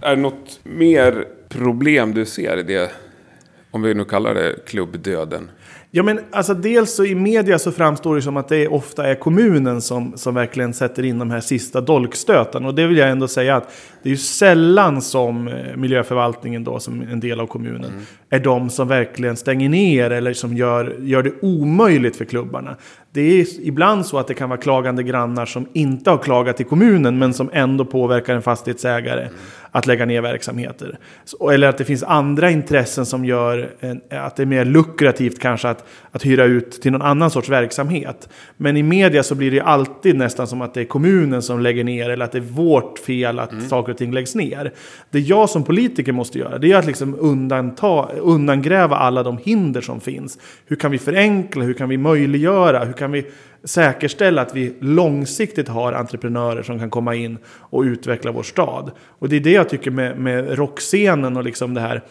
Är 0.00 0.16
det 0.16 0.22
något 0.22 0.60
mer 0.62 1.24
problem 1.48 2.14
du 2.14 2.26
ser 2.26 2.58
i 2.58 2.62
det, 2.62 2.90
om 3.70 3.82
vi 3.82 3.94
nu 3.94 4.04
kallar 4.04 4.34
det 4.34 4.66
klubbdöden? 4.66 5.50
Ja, 5.90 6.02
men 6.02 6.20
alltså 6.30 6.54
dels 6.54 6.94
så 6.94 7.04
i 7.04 7.14
media 7.14 7.58
så 7.58 7.72
framstår 7.72 8.16
det 8.16 8.22
som 8.22 8.36
att 8.36 8.48
det 8.48 8.68
ofta 8.68 9.06
är 9.06 9.14
kommunen 9.14 9.80
som, 9.80 10.12
som 10.16 10.34
verkligen 10.34 10.74
sätter 10.74 11.02
in 11.02 11.18
de 11.18 11.30
här 11.30 11.40
sista 11.40 11.80
dolkstöten. 11.80 12.64
Och 12.64 12.74
det 12.74 12.86
vill 12.86 12.96
jag 12.96 13.10
ändå 13.10 13.28
säga 13.28 13.56
att 13.56 13.72
det 14.02 14.08
är 14.08 14.10
ju 14.10 14.16
sällan 14.16 15.02
som 15.02 15.48
eh, 15.48 15.76
miljöförvaltningen 15.76 16.64
då, 16.64 16.80
som 16.80 17.02
en 17.02 17.20
del 17.20 17.40
av 17.40 17.46
kommunen, 17.46 17.84
mm. 17.84 18.02
är 18.30 18.40
de 18.40 18.70
som 18.70 18.88
verkligen 18.88 19.36
stänger 19.36 19.68
ner 19.68 20.10
eller 20.10 20.32
som 20.32 20.56
gör, 20.56 20.96
gör 21.00 21.22
det 21.22 21.32
omöjligt 21.42 22.16
för 22.16 22.24
klubbarna. 22.24 22.76
Det 23.14 23.20
är 23.20 23.46
ibland 23.60 24.06
så 24.06 24.18
att 24.18 24.26
det 24.26 24.34
kan 24.34 24.48
vara 24.48 24.60
klagande 24.60 25.02
grannar 25.02 25.46
som 25.46 25.66
inte 25.72 26.10
har 26.10 26.18
klagat 26.18 26.56
till 26.56 26.66
kommunen 26.66 27.18
men 27.18 27.34
som 27.34 27.50
ändå 27.52 27.84
påverkar 27.84 28.34
en 28.34 28.42
fastighetsägare 28.42 29.20
mm. 29.20 29.34
att 29.70 29.86
lägga 29.86 30.06
ner 30.06 30.20
verksamheter. 30.20 30.98
Eller 31.52 31.68
att 31.68 31.78
det 31.78 31.84
finns 31.84 32.02
andra 32.02 32.50
intressen 32.50 33.06
som 33.06 33.24
gör 33.24 33.70
en, 33.80 34.00
att 34.10 34.36
det 34.36 34.42
är 34.42 34.46
mer 34.46 34.64
lukrativt 34.64 35.38
kanske 35.38 35.68
att, 35.68 35.84
att 36.10 36.26
hyra 36.26 36.44
ut 36.44 36.82
till 36.82 36.92
någon 36.92 37.02
annan 37.02 37.30
sorts 37.30 37.48
verksamhet. 37.48 38.28
Men 38.56 38.76
i 38.76 38.82
media 38.82 39.22
så 39.22 39.34
blir 39.34 39.50
det 39.50 39.60
alltid 39.60 40.16
nästan 40.16 40.46
som 40.46 40.62
att 40.62 40.74
det 40.74 40.80
är 40.80 40.84
kommunen 40.84 41.42
som 41.42 41.60
lägger 41.60 41.84
ner 41.84 42.10
eller 42.10 42.24
att 42.24 42.32
det 42.32 42.38
är 42.38 42.40
vårt 42.40 42.98
fel 42.98 43.38
att 43.38 43.52
mm. 43.52 43.68
saker 43.68 43.91
och 43.92 43.98
ting 43.98 44.12
läggs 44.12 44.34
ner. 44.34 44.72
Det 45.10 45.20
jag 45.20 45.50
som 45.50 45.64
politiker 45.64 46.12
måste 46.12 46.38
göra 46.38 46.58
det 46.58 46.72
är 46.72 46.76
att 46.76 46.86
liksom 46.86 47.16
undanta, 47.20 48.08
undangräva 48.08 48.96
alla 48.96 49.22
de 49.22 49.38
hinder 49.38 49.80
som 49.80 50.00
finns. 50.00 50.38
Hur 50.66 50.76
kan 50.76 50.90
vi 50.90 50.98
förenkla? 50.98 51.64
Hur 51.64 51.74
kan 51.74 51.88
vi 51.88 51.96
möjliggöra? 51.96 52.84
Hur 52.84 52.92
kan 52.92 53.12
vi 53.12 53.26
säkerställa 53.64 54.42
att 54.42 54.56
vi 54.56 54.74
långsiktigt 54.80 55.68
har 55.68 55.92
entreprenörer 55.92 56.62
som 56.62 56.78
kan 56.78 56.90
komma 56.90 57.14
in 57.14 57.38
och 57.46 57.82
utveckla 57.82 58.32
vår 58.32 58.42
stad? 58.42 58.90
Och 59.18 59.28
det 59.28 59.36
är 59.36 59.40
det 59.40 59.52
jag 59.52 59.68
tycker 59.68 59.90
med, 59.90 60.18
med 60.18 60.58
rockscenen 60.58 61.36
och 61.36 61.44
liksom 61.44 61.74
det 61.74 61.80
här 61.80 62.02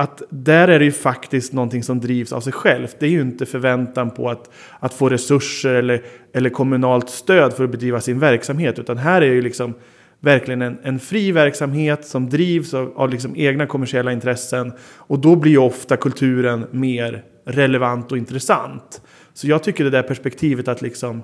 att 0.00 0.22
där 0.30 0.68
är 0.68 0.78
det 0.78 0.84
ju 0.84 0.92
faktiskt 0.92 1.52
någonting 1.52 1.82
som 1.82 2.00
drivs 2.00 2.32
av 2.32 2.40
sig 2.40 2.52
självt. 2.52 2.96
Det 2.98 3.06
är 3.06 3.10
ju 3.10 3.20
inte 3.20 3.46
förväntan 3.46 4.10
på 4.10 4.30
att, 4.30 4.50
att 4.78 4.94
få 4.94 5.08
resurser 5.08 5.74
eller, 5.74 6.02
eller 6.32 6.50
kommunalt 6.50 7.10
stöd 7.10 7.52
för 7.52 7.64
att 7.64 7.70
bedriva 7.70 8.00
sin 8.00 8.18
verksamhet. 8.18 8.78
Utan 8.78 8.98
här 8.98 9.22
är 9.22 9.26
ju 9.26 9.42
liksom 9.42 9.74
verkligen 10.20 10.62
en, 10.62 10.78
en 10.82 10.98
fri 10.98 11.32
verksamhet 11.32 12.06
som 12.06 12.28
drivs 12.28 12.74
av, 12.74 12.92
av 12.96 13.10
liksom 13.10 13.36
egna 13.36 13.66
kommersiella 13.66 14.12
intressen. 14.12 14.72
Och 14.96 15.18
då 15.18 15.36
blir 15.36 15.52
ju 15.52 15.58
ofta 15.58 15.96
kulturen 15.96 16.66
mer 16.70 17.24
relevant 17.44 18.12
och 18.12 18.18
intressant. 18.18 19.02
Så 19.34 19.48
jag 19.48 19.62
tycker 19.62 19.84
det 19.84 19.90
där 19.90 20.02
perspektivet 20.02 20.68
att 20.68 20.82
liksom 20.82 21.22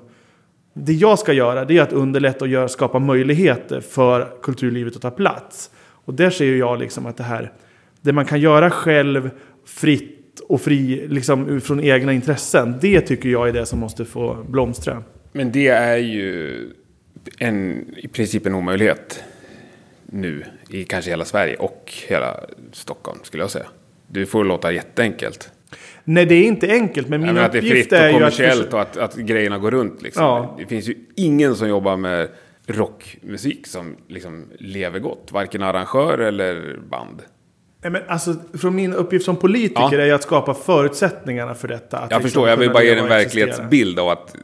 det 0.75 0.93
jag 0.93 1.19
ska 1.19 1.33
göra 1.33 1.65
det 1.65 1.79
är 1.79 1.83
att 1.83 1.93
underlätta 1.93 2.45
och 2.45 2.51
göra, 2.51 2.69
skapa 2.69 2.99
möjligheter 2.99 3.81
för 3.81 4.29
kulturlivet 4.43 4.97
att 4.97 5.03
ta 5.03 5.11
plats. 5.11 5.71
Och 5.79 6.15
där 6.15 6.31
ser 6.31 6.55
jag 6.55 6.79
liksom 6.79 7.07
att 7.07 7.17
det 7.17 7.25
här, 7.25 7.53
det 8.01 8.13
man 8.13 8.25
kan 8.25 8.41
göra 8.41 8.71
själv 8.71 9.31
fritt 9.67 10.41
och 10.49 10.61
fri, 10.61 11.07
liksom 11.09 11.61
från 11.61 11.81
egna 11.81 12.13
intressen, 12.13 12.75
det 12.81 13.01
tycker 13.01 13.29
jag 13.29 13.49
är 13.49 13.53
det 13.53 13.67
som 13.67 13.79
måste 13.79 14.05
få 14.05 14.45
blomstra. 14.49 15.03
Men 15.33 15.53
det 15.53 15.69
är 15.69 15.97
ju 15.97 16.71
en, 17.39 17.87
i 17.97 18.09
princip 18.09 18.47
en 18.47 18.55
omöjlighet 18.55 19.25
nu 20.07 20.45
i 20.71 20.85
kanske 20.85 21.11
hela 21.11 21.25
Sverige 21.25 21.57
och 21.57 21.93
hela 22.09 22.41
Stockholm 22.73 23.19
skulle 23.23 23.43
jag 23.43 23.51
säga. 23.51 23.67
Du 24.09 24.27
får 24.27 24.45
låta 24.45 24.73
jätteenkelt. 24.73 25.51
Nej, 26.05 26.27
det 26.27 26.35
är 26.35 26.45
inte 26.45 26.71
enkelt, 26.71 27.09
men 27.09 27.21
min 27.21 27.35
men 27.35 27.45
att 27.45 27.53
det 27.53 27.59
är 27.59 27.63
fritt 27.63 27.93
och 27.93 27.99
kommersiellt 28.13 28.73
och 28.73 28.81
att, 28.81 28.97
att 28.97 29.17
grejerna 29.17 29.59
går 29.59 29.71
runt. 29.71 30.03
Liksom. 30.03 30.25
Ja. 30.25 30.57
Det 30.59 30.67
finns 30.67 30.89
ju 30.89 30.95
ingen 31.17 31.57
som 31.57 31.69
jobbar 31.69 31.97
med 31.97 32.29
rockmusik 32.67 33.67
som 33.67 33.97
liksom 34.09 34.45
lever 34.59 34.99
gott. 34.99 35.33
Varken 35.33 35.63
arrangör 35.63 36.19
eller 36.19 36.79
band. 36.91 37.23
Nej, 37.83 37.91
men 37.93 38.03
alltså, 38.09 38.35
från 38.55 38.75
min 38.75 38.93
uppgift 38.93 39.25
som 39.25 39.37
politiker 39.37 39.99
ja. 39.99 40.05
är 40.05 40.13
att 40.13 40.23
skapa 40.23 40.55
förutsättningarna 40.55 41.55
för 41.55 41.69
detta. 41.69 41.97
jag 41.97 42.03
liksom 42.03 42.23
förstår, 42.23 42.49
jag 42.49 42.57
vill 42.57 42.71
bara 42.71 42.85
ge 42.85 42.99
en 42.99 43.09
verklighetsbild 43.09 43.99
av 43.99 44.09
att 44.09 44.37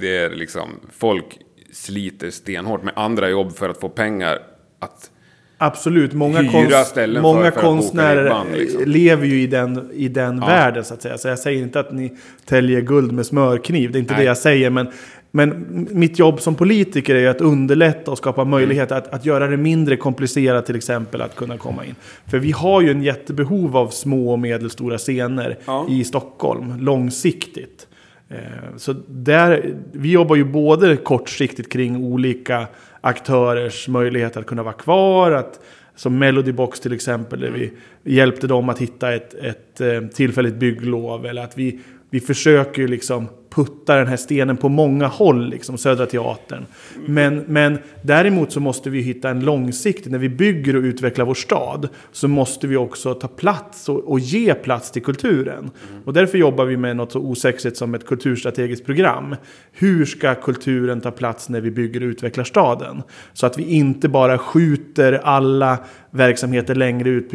det 0.00 0.16
är 0.16 0.30
liksom 0.30 0.70
folk 0.92 1.38
sliter 1.76 2.30
stenhårt 2.30 2.82
med 2.82 2.92
andra 2.96 3.30
jobb 3.30 3.56
för 3.56 3.68
att 3.68 3.80
få 3.80 3.88
pengar 3.88 4.38
att 4.78 5.10
Absolut, 5.58 6.12
många, 6.12 6.38
konst, 6.38 6.96
många 7.22 7.44
för, 7.44 7.50
för 7.50 7.60
konstnärer 7.60 8.30
band, 8.30 8.48
liksom. 8.52 8.82
lever 8.86 9.26
ju 9.26 9.42
i 9.42 9.46
den, 9.46 9.90
i 9.94 10.08
den 10.08 10.38
ja. 10.38 10.46
världen 10.46 10.84
så 10.84 10.94
att 10.94 11.02
säga. 11.02 11.18
Så 11.18 11.28
jag 11.28 11.38
säger 11.38 11.62
inte 11.62 11.80
att 11.80 11.92
ni 11.92 12.12
täljer 12.44 12.80
guld 12.80 13.12
med 13.12 13.26
smörkniv, 13.26 13.92
det 13.92 13.98
är 13.98 14.00
inte 14.00 14.14
Nej. 14.14 14.22
det 14.22 14.26
jag 14.26 14.38
säger. 14.38 14.70
Men, 14.70 14.88
men 15.30 15.66
mitt 15.90 16.18
jobb 16.18 16.40
som 16.40 16.54
politiker 16.54 17.14
är 17.14 17.20
ju 17.20 17.26
att 17.26 17.40
underlätta 17.40 18.10
och 18.10 18.18
skapa 18.18 18.44
möjligheter 18.44 18.96
mm. 18.96 19.08
att, 19.08 19.14
att 19.14 19.24
göra 19.24 19.46
det 19.46 19.56
mindre 19.56 19.96
komplicerat 19.96 20.66
till 20.66 20.76
exempel 20.76 21.20
att 21.20 21.36
kunna 21.36 21.58
komma 21.58 21.84
in. 21.84 21.94
För 22.26 22.38
vi 22.38 22.52
har 22.52 22.80
ju 22.80 22.90
en 22.90 23.02
jättebehov 23.02 23.76
av 23.76 23.88
små 23.88 24.32
och 24.32 24.38
medelstora 24.38 24.98
scener 24.98 25.58
ja. 25.64 25.86
i 25.90 26.04
Stockholm, 26.04 26.80
långsiktigt. 26.80 27.86
Eh, 28.28 28.76
så 28.76 28.92
där, 29.08 29.74
vi 29.92 30.10
jobbar 30.10 30.36
ju 30.36 30.44
både 30.44 30.96
kortsiktigt 30.96 31.72
kring 31.72 31.96
olika 31.96 32.66
aktörers 33.00 33.88
möjlighet 33.88 34.36
att 34.36 34.46
kunna 34.46 34.62
vara 34.62 34.74
kvar. 34.74 35.32
Att, 35.32 35.60
som 35.94 36.18
Melodybox 36.18 36.80
till 36.80 36.92
exempel, 36.92 37.40
där 37.40 37.50
vi 37.50 37.72
hjälpte 38.04 38.46
dem 38.46 38.68
att 38.68 38.78
hitta 38.78 39.14
ett, 39.14 39.34
ett 39.34 39.80
eh, 39.80 40.00
tillfälligt 40.00 40.54
bygglov. 40.54 41.26
Eller 41.26 41.42
att 41.42 41.58
vi, 41.58 41.80
vi 42.10 42.20
försöker 42.20 42.88
liksom 42.88 43.28
putta 43.56 43.96
den 43.96 44.06
här 44.06 44.16
stenen 44.16 44.56
på 44.56 44.68
många 44.68 45.06
håll, 45.06 45.48
liksom 45.48 45.78
Södra 45.78 46.06
Teatern. 46.06 46.66
Men, 47.06 47.44
men 47.48 47.78
däremot 48.02 48.52
så 48.52 48.60
måste 48.60 48.90
vi 48.90 49.00
hitta 49.00 49.30
en 49.30 49.44
långsiktig, 49.44 50.10
när 50.10 50.18
vi 50.18 50.28
bygger 50.28 50.76
och 50.76 50.82
utvecklar 50.82 51.24
vår 51.24 51.34
stad, 51.34 51.88
så 52.12 52.28
måste 52.28 52.66
vi 52.66 52.76
också 52.76 53.14
ta 53.14 53.28
plats 53.28 53.88
och, 53.88 54.10
och 54.10 54.20
ge 54.20 54.54
plats 54.54 54.90
till 54.90 55.02
kulturen. 55.02 55.58
Mm. 55.58 56.02
Och 56.04 56.12
därför 56.12 56.38
jobbar 56.38 56.64
vi 56.64 56.76
med 56.76 56.96
något 56.96 57.12
så 57.12 57.20
osexigt 57.20 57.76
som 57.76 57.94
ett 57.94 58.06
kulturstrategiskt 58.06 58.86
program. 58.86 59.36
Hur 59.72 60.04
ska 60.04 60.34
kulturen 60.34 61.00
ta 61.00 61.10
plats 61.10 61.48
när 61.48 61.60
vi 61.60 61.70
bygger 61.70 62.02
och 62.02 62.06
utvecklar 62.06 62.44
staden? 62.44 63.02
Så 63.32 63.46
att 63.46 63.58
vi 63.58 63.62
inte 63.62 64.08
bara 64.08 64.38
skjuter 64.38 65.12
alla 65.12 65.78
verksamheter 66.10 66.74
längre 66.74 67.08
ut 67.08 67.30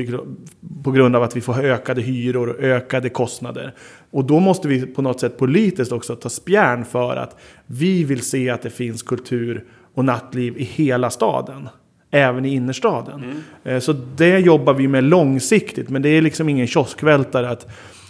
på 0.84 0.92
grund 0.92 1.16
av 1.16 1.24
att 1.24 1.36
vi 1.36 1.42
får 1.42 1.66
ökade 1.66 2.02
hyror 2.02 2.50
och 2.50 2.60
ökade 2.60 3.10
kostnader. 3.10 3.74
Och 4.12 4.26
då 4.26 4.40
måste 4.40 4.68
vi 4.68 4.86
på 4.86 5.02
något 5.02 5.20
sätt 5.20 5.38
politiskt 5.38 5.92
också 5.92 6.11
ta 6.16 6.30
spjärn 6.30 6.86
för 6.86 7.16
att 7.16 7.40
vi 7.66 8.04
vill 8.04 8.22
se 8.22 8.50
att 8.50 8.62
det 8.62 8.70
finns 8.70 9.04
kultur 9.04 9.66
och 9.94 10.06
nattliv 10.06 10.58
i 10.58 10.64
hela 10.64 11.10
staden. 11.10 11.70
Även 12.12 12.46
i 12.46 12.50
innerstaden. 12.50 13.24
Mm. 13.24 13.38
Eh, 13.64 13.80
så 13.80 13.94
det 13.94 14.40
jobbar 14.40 14.74
vi 14.74 14.88
med 14.88 15.04
långsiktigt. 15.04 15.90
Men 15.90 16.02
det 16.02 16.10
är 16.10 16.22
liksom 16.22 16.50
ingen 16.50 16.68
kioskvältare 16.68 17.50
att, 17.50 17.68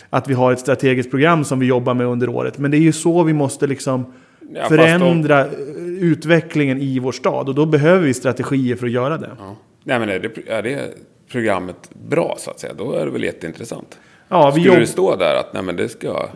att 0.10 0.28
vi 0.28 0.34
har 0.34 0.52
ett 0.52 0.60
strategiskt 0.60 1.12
program 1.12 1.44
som 1.44 1.60
vi 1.60 1.66
jobbar 1.66 1.94
med 1.94 2.08
under 2.08 2.30
året. 2.30 2.58
Men 2.58 2.72
det 2.72 2.78
är 2.78 2.82
ju 2.82 2.92
så 2.92 3.24
vi 3.24 3.34
måste 3.34 3.68
liksom 3.68 4.14
ja, 4.56 4.68
förändra 4.68 5.44
då... 5.44 5.50
utvecklingen 5.86 6.82
i 6.82 7.00
vår 7.00 7.12
stad. 7.12 7.50
Och 7.50 7.56
då 7.56 7.66
behöver 7.66 8.06
vi 8.06 8.14
strategier 8.14 8.76
för 8.76 8.86
att 8.86 8.92
göra 8.92 9.18
det. 9.18 9.32
Ja. 9.40 9.56
Nej, 9.84 10.00
men 10.00 10.10
är 10.10 10.20
det, 10.20 10.50
är 10.52 10.64
det 10.64 10.94
programmet 11.32 11.90
bra 12.10 12.36
så 12.40 12.52
att 12.52 12.60
säga, 12.60 12.74
då 12.74 12.94
är 12.94 13.06
det 13.06 13.12
väl 13.12 13.24
jätteintressant. 13.24 14.00
Ja, 14.28 14.52
vi 14.56 14.62
Skulle 14.62 14.68
jobb... 14.68 14.82
det 14.82 14.88
stå 14.88 15.16
där 15.16 15.36
att 15.36 15.54
nej, 15.54 15.64
men 15.64 15.76
det 15.76 15.90
ska... 15.90 16.30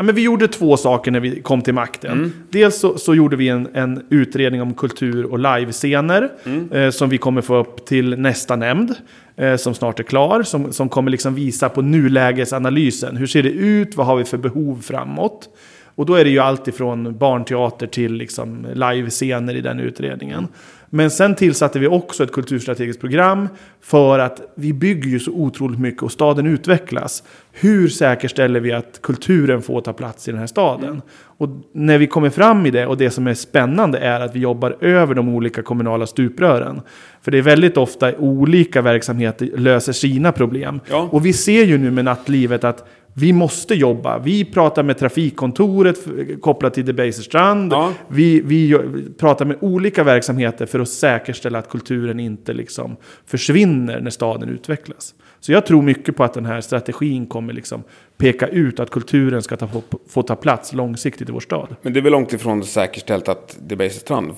Ja, 0.00 0.04
men 0.04 0.14
vi 0.14 0.22
gjorde 0.22 0.48
två 0.48 0.76
saker 0.76 1.10
när 1.10 1.20
vi 1.20 1.42
kom 1.42 1.62
till 1.62 1.74
makten. 1.74 2.12
Mm. 2.12 2.32
Dels 2.50 2.80
så, 2.80 2.98
så, 2.98 3.14
gjorde 3.14 3.36
vi 3.36 3.48
en, 3.48 3.68
en, 3.74 4.02
utredning 4.08 4.62
om 4.62 4.74
kultur 4.74 5.24
och 5.24 5.38
livescener. 5.38 6.28
Mm. 6.44 6.72
Eh, 6.72 6.90
som 6.90 7.08
vi 7.08 7.18
kommer 7.18 7.40
få 7.40 7.56
upp 7.56 7.86
till 7.86 8.18
nästa 8.18 8.56
nämnd. 8.56 8.94
Eh, 9.36 9.56
som 9.56 9.74
snart 9.74 10.00
är 10.00 10.04
klar. 10.04 10.42
Som, 10.42 10.72
som 10.72 10.88
kommer 10.88 11.10
liksom 11.10 11.34
visa 11.34 11.68
på 11.68 11.82
nulägesanalysen. 11.82 13.16
Hur 13.16 13.26
ser 13.26 13.42
det 13.42 13.50
ut? 13.50 13.96
Vad 13.96 14.06
har 14.06 14.16
vi 14.16 14.24
för 14.24 14.38
behov 14.38 14.82
framåt? 14.82 15.48
Och 15.94 16.06
då 16.06 16.14
är 16.14 16.24
det 16.24 16.30
ju 16.30 16.38
allt 16.38 16.68
ifrån 16.68 17.18
barnteater 17.18 17.86
till 17.86 18.12
liksom 18.12 18.66
livescener 18.74 19.56
i 19.56 19.60
den 19.60 19.80
utredningen. 19.80 20.48
Men 20.90 21.10
sen 21.10 21.34
tillsatte 21.34 21.78
vi 21.78 21.86
också 21.86 22.24
ett 22.24 22.32
kulturstrategiskt 22.32 23.00
program 23.00 23.48
för 23.80 24.18
att 24.18 24.40
vi 24.54 24.72
bygger 24.72 25.10
ju 25.10 25.20
så 25.20 25.30
otroligt 25.30 25.80
mycket 25.80 26.02
och 26.02 26.12
staden 26.12 26.46
utvecklas. 26.46 27.22
Hur 27.52 27.88
säkerställer 27.88 28.60
vi 28.60 28.72
att 28.72 29.02
kulturen 29.02 29.62
får 29.62 29.80
ta 29.80 29.92
plats 29.92 30.28
i 30.28 30.30
den 30.30 30.40
här 30.40 30.46
staden? 30.46 30.88
Mm. 30.88 31.02
Och 31.40 31.48
när 31.72 31.98
vi 31.98 32.06
kommer 32.06 32.30
fram 32.30 32.66
i 32.66 32.70
det 32.70 32.86
och 32.86 32.96
det 32.96 33.10
som 33.10 33.26
är 33.26 33.34
spännande 33.34 33.98
är 33.98 34.20
att 34.20 34.36
vi 34.36 34.40
jobbar 34.40 34.76
över 34.80 35.14
de 35.14 35.28
olika 35.28 35.62
kommunala 35.62 36.06
stuprören. 36.06 36.80
För 37.22 37.30
det 37.30 37.38
är 37.38 37.42
väldigt 37.42 37.76
ofta 37.76 38.16
olika 38.16 38.82
verksamheter 38.82 39.50
löser 39.56 39.92
sina 39.92 40.32
problem. 40.32 40.80
Ja. 40.90 41.08
Och 41.12 41.26
vi 41.26 41.32
ser 41.32 41.64
ju 41.64 41.78
nu 41.78 41.90
med 41.90 42.04
nattlivet 42.04 42.64
att 42.64 42.88
vi 43.14 43.32
måste 43.32 43.74
jobba. 43.74 44.18
Vi 44.18 44.44
pratar 44.44 44.82
med 44.82 44.98
trafikkontoret 44.98 45.98
kopplat 46.40 46.74
till 46.74 46.84
Debaserstrand. 46.84 47.72
Ja. 47.72 47.92
Vi, 48.08 48.40
vi 48.40 48.78
pratar 49.18 49.44
med 49.44 49.56
olika 49.60 50.04
verksamheter 50.04 50.66
för 50.66 50.80
att 50.80 50.88
säkerställa 50.88 51.58
att 51.58 51.68
kulturen 51.68 52.20
inte 52.20 52.52
liksom 52.52 52.96
försvinner 53.26 54.00
när 54.00 54.10
staden 54.10 54.48
utvecklas. 54.48 55.14
Så 55.40 55.52
jag 55.52 55.66
tror 55.66 55.82
mycket 55.82 56.16
på 56.16 56.24
att 56.24 56.34
den 56.34 56.46
här 56.46 56.60
strategin 56.60 57.26
kommer 57.26 57.52
liksom 57.52 57.82
peka 58.16 58.46
ut 58.46 58.80
att 58.80 58.90
kulturen 58.90 59.42
ska 59.42 59.56
ta, 59.56 59.68
få 60.08 60.22
ta 60.22 60.36
plats 60.36 60.72
långsiktigt 60.72 61.28
i 61.28 61.32
vår 61.32 61.40
stad. 61.40 61.76
Men 61.82 61.92
det 61.92 62.00
är 62.00 62.02
väl 62.02 62.12
långt 62.12 62.32
ifrån 62.32 62.64
säkerställt 62.64 63.28
att 63.28 63.58
Debaserstrand 63.60 64.32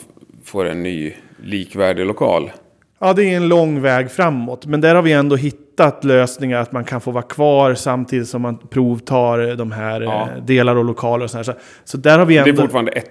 får 0.44 0.65
en 0.65 0.82
ny 0.82 1.12
likvärdig 1.43 2.07
lokal? 2.07 2.51
Ja, 3.04 3.12
det 3.12 3.24
är 3.24 3.36
en 3.36 3.48
lång 3.48 3.80
väg 3.80 4.10
framåt. 4.10 4.66
Men 4.66 4.80
där 4.80 4.94
har 4.94 5.02
vi 5.02 5.12
ändå 5.12 5.36
hittat 5.36 6.04
lösningar 6.04 6.58
att 6.60 6.72
man 6.72 6.84
kan 6.84 7.00
få 7.00 7.10
vara 7.10 7.22
kvar 7.22 7.74
samtidigt 7.74 8.28
som 8.28 8.42
man 8.42 8.58
provtar 8.70 9.56
de 9.56 9.72
här 9.72 10.00
Ja. 10.00 10.28
eh, 10.36 10.44
delar 10.44 10.76
och 10.76 10.84
lokaler 10.84 11.24
och 11.24 11.30
så 11.30 11.36
här. 11.36 11.44
Så, 11.44 11.52
så 11.84 11.96
där 11.96 12.18
har 12.18 12.26
vi 12.26 12.34
Det 12.34 12.40
ändå... 12.40 12.50
är 12.62 12.64
fortfarande 12.64 12.92
ett, 12.92 13.10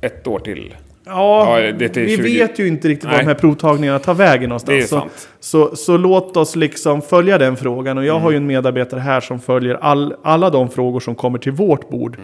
ett 0.00 0.26
år 0.26 0.38
till. 0.38 0.74
Ja, 1.06 1.60
Ja, 1.60 1.72
det 1.72 1.96
vi 1.96 2.16
20. 2.16 2.22
vet 2.22 2.58
ju 2.58 2.66
inte 2.68 2.88
riktigt 2.88 3.04
var 3.04 3.12
Nej. 3.12 3.20
de 3.20 3.26
här 3.26 3.34
provtagningarna 3.34 3.98
tar 3.98 4.14
vägen 4.14 4.48
någonstans. 4.48 4.76
Det 4.78 4.82
är 4.82 4.86
så, 4.86 4.98
sant. 5.00 5.28
Så, 5.40 5.76
så 5.76 5.96
låt 5.96 6.36
oss 6.36 6.56
liksom 6.56 7.02
följa 7.02 7.38
den 7.38 7.56
frågan. 7.56 7.98
Och 7.98 8.04
jag 8.04 8.18
har 8.20 8.30
ju 8.30 8.36
en 8.36 8.46
medarbetare 8.46 9.00
här 9.00 9.20
som 9.20 9.40
följer 9.40 9.74
all, 9.74 10.14
alla 10.22 10.50
de 10.50 10.68
frågor 10.70 11.00
som 11.00 11.14
kommer 11.14 11.38
till 11.38 11.52
vårt 11.52 11.90
bord. 11.90 12.16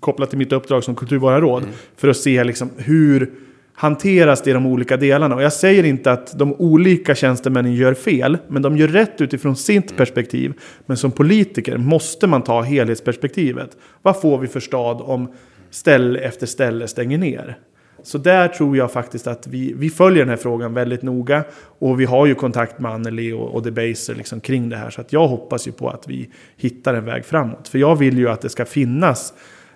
Kopplat 0.00 0.28
till 0.30 0.38
mitt 0.38 0.52
uppdrag 0.52 0.84
som 0.84 0.94
kulturborgarråd. 0.94 1.62
För 1.96 2.08
att 2.08 2.16
se 2.16 2.44
liksom 2.44 2.70
hur 2.76 3.30
hanteras 3.76 4.42
det 4.42 4.50
i 4.50 4.52
de 4.52 4.66
olika 4.66 4.96
delarna. 4.96 5.34
Och 5.34 5.42
jag 5.42 5.52
säger 5.52 5.84
inte 5.84 6.12
att 6.12 6.38
de 6.38 6.52
olika 6.52 7.14
tjänstemännen 7.14 7.74
gör 7.74 7.94
fel. 7.94 8.38
Men 8.48 8.62
de 8.62 8.76
gör 8.76 8.88
rätt 8.88 9.20
utifrån 9.20 9.56
sitt 9.56 9.96
perspektiv. 9.96 10.52
Men 10.86 10.96
som 10.96 11.10
politiker 11.10 11.78
måste 11.78 12.26
man 12.26 12.42
ta 12.42 12.62
helhetsperspektivet. 12.62 13.76
Vad 14.02 14.20
får 14.20 14.38
vi 14.38 14.48
för 14.48 14.60
stad 14.60 15.00
om 15.00 15.32
ställe 15.70 16.18
efter 16.18 16.46
ställe 16.46 16.88
stänger 16.88 17.18
ner? 17.18 17.58
Så 18.02 18.18
där 18.18 18.48
tror 18.48 18.76
jag 18.76 18.92
faktiskt 18.92 19.26
att 19.26 19.46
vi, 19.46 19.72
vi 19.76 19.90
följer 19.90 20.22
den 20.22 20.28
här 20.28 20.36
frågan 20.36 20.74
väldigt 20.74 21.02
noga. 21.02 21.44
Och 21.78 22.00
vi 22.00 22.04
har 22.04 22.26
ju 22.26 22.34
kontakt 22.34 22.78
med 22.78 22.92
Anneli 22.92 23.32
och, 23.32 23.54
och 23.54 23.62
Debaser 23.62 24.14
liksom 24.14 24.40
kring 24.40 24.68
det 24.68 24.76
här. 24.76 24.90
Så 24.90 25.00
att 25.00 25.12
jag 25.12 25.28
hoppas 25.28 25.68
ju 25.68 25.72
på 25.72 25.88
att 25.88 26.08
vi 26.08 26.30
hittar 26.56 26.94
en 26.94 27.04
väg 27.04 27.24
framåt. 27.24 27.68
För 27.68 27.78
jag 27.78 27.96
vill 27.96 28.18
ju 28.18 28.28
att 28.28 28.40
det 28.40 28.48
ska 28.48 28.64
finnas 28.64 29.32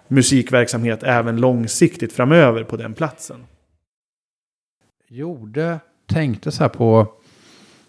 musikverksamhet 0.08 1.02
även 1.02 1.36
långsiktigt 1.36 2.12
framöver 2.12 2.64
på 2.64 2.76
den 2.76 2.94
platsen. 2.94 3.36
Gjorde, 5.12 5.78
tänkte 6.06 6.50
så 6.50 6.62
här 6.62 6.68
på, 6.68 7.06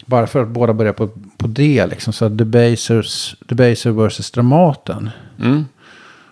bara 0.06 0.27
för 0.27 0.41
att 0.41 0.48
båda 0.48 0.73
börja 0.73 0.93
på, 0.93 1.07
på 1.38 1.48
det, 1.48 1.88
liksom, 1.88 2.14
så 2.14 2.26
att 2.26 2.38
Debasers, 2.38 3.35
Debaser 3.39 3.91
versus 3.91 4.31
Dramaten. 4.31 5.10
Mm. 5.39 5.65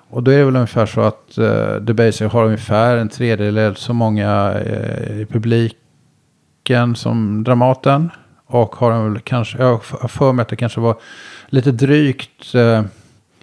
Och 0.10 0.24
då 0.24 0.32
är 0.32 0.38
det 0.38 0.46
väl 0.46 0.56
ungefär 0.56 0.86
så 0.86 1.02
att 1.02 1.38
uh, 1.38 1.76
Debaser 1.76 2.26
har 2.26 2.46
ungefär 2.46 2.98
en 2.98 3.10
tredjedel 3.10 3.76
så 3.76 3.94
många 3.94 4.54
eh, 4.66 5.22
i 5.22 5.26
publiken 5.26 6.96
som 6.96 7.44
Dramaten. 7.44 8.10
Och 8.46 8.76
har 8.76 9.10
väl 9.10 9.20
kanske, 9.20 9.58
jag 9.58 9.82
har 10.02 10.08
för 10.08 10.34
mig 10.34 10.44
att 10.44 10.50
det 10.50 10.56
kanske 10.56 10.80
var 10.80 10.98
lite 11.48 11.72
drygt 11.72 12.56
eh, 12.56 12.84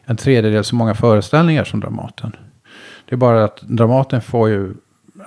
en 0.05 0.17
tredjedel 0.17 0.65
så 0.65 0.77
många 0.77 0.95
föreställningar 0.95 1.65
som 1.65 1.81
Dramaten. 1.81 2.37
Det 3.09 3.15
är 3.15 3.17
bara 3.17 3.45
att 3.45 3.61
Dramaten 3.61 4.23
får 4.23 4.49
ju 4.49 4.75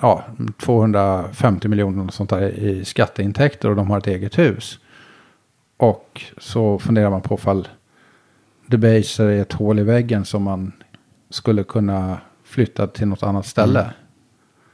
ja, 0.00 0.24
250 0.60 1.68
miljoner 1.68 2.06
och 2.06 2.14
sånt 2.14 2.30
där 2.30 2.42
i 2.42 2.84
skatteintäkter 2.84 3.68
och 3.68 3.76
de 3.76 3.90
har 3.90 3.98
ett 3.98 4.06
eget 4.06 4.38
hus. 4.38 4.78
Och 5.76 6.22
så 6.38 6.78
funderar 6.78 7.10
man 7.10 7.20
på 7.20 7.36
fall 7.36 7.68
Debaser 8.66 9.24
är 9.24 9.42
ett 9.42 9.52
hål 9.52 9.78
i 9.78 9.82
väggen 9.82 10.24
som 10.24 10.42
man 10.42 10.72
skulle 11.30 11.64
kunna 11.64 12.18
flytta 12.44 12.86
till 12.86 13.08
något 13.08 13.22
annat 13.22 13.46
ställe. 13.46 13.90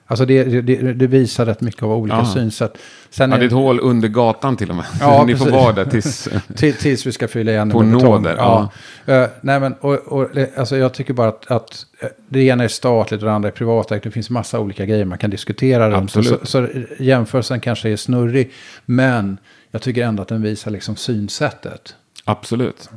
Alltså 0.08 0.24
det, 0.24 0.44
det, 0.44 0.92
det 0.92 1.06
visar 1.06 1.46
rätt 1.46 1.60
mycket 1.60 1.82
av 1.82 1.92
olika 1.92 2.16
Ja. 2.16 2.32
synsätt. 2.34 2.78
Sen 3.10 3.30
Ja, 3.30 3.36
det 3.36 3.40
är 3.40 3.44
är, 3.44 3.46
ett 3.46 3.52
hål 3.52 3.80
under 3.82 4.08
gatan 4.08 4.56
till 4.56 4.70
och 4.70 4.76
med. 4.76 4.84
Ja, 5.00 5.24
Ni 5.26 5.36
får 5.36 5.50
vara 5.50 5.72
där 5.72 5.84
tills... 5.84 6.28
till, 6.56 6.74
tills 6.74 7.06
vi 7.06 7.12
ska 7.12 7.28
fylla 7.28 7.52
igen 7.52 7.70
På 7.70 7.82
nåder, 7.82 8.36
Ja. 8.36 8.70
Eh, 9.06 9.26
nej 9.40 9.60
men, 9.60 9.72
och, 9.74 9.94
och, 9.94 10.28
alltså 10.56 10.76
jag 10.76 10.94
tycker 10.94 11.14
bara 11.14 11.28
att, 11.28 11.50
att 11.50 11.86
eh, 12.00 12.08
det 12.28 12.40
ena 12.40 12.64
är 12.64 12.68
statligt 12.68 13.22
och 13.22 13.26
det 13.28 13.34
andra 13.34 13.48
är 13.48 13.52
privatägt. 13.52 14.04
Det 14.04 14.10
finns 14.10 14.30
massa 14.30 14.60
olika 14.60 14.86
grejer 14.86 15.04
man 15.04 15.18
kan 15.18 15.30
diskutera 15.30 15.90
runt. 15.90 16.10
Så, 16.10 16.22
så, 16.22 16.38
så 16.42 16.68
jämförelsen 16.98 17.60
kanske 17.60 17.90
är 17.90 17.96
snurrig. 17.96 18.52
Men 18.84 19.38
jag 19.70 19.82
tycker 19.82 20.04
ändå 20.04 20.22
att 20.22 20.28
den 20.28 20.42
visar 20.42 20.70
liksom 20.70 20.96
synsättet. 20.96 21.94
Absolut. 22.24 22.90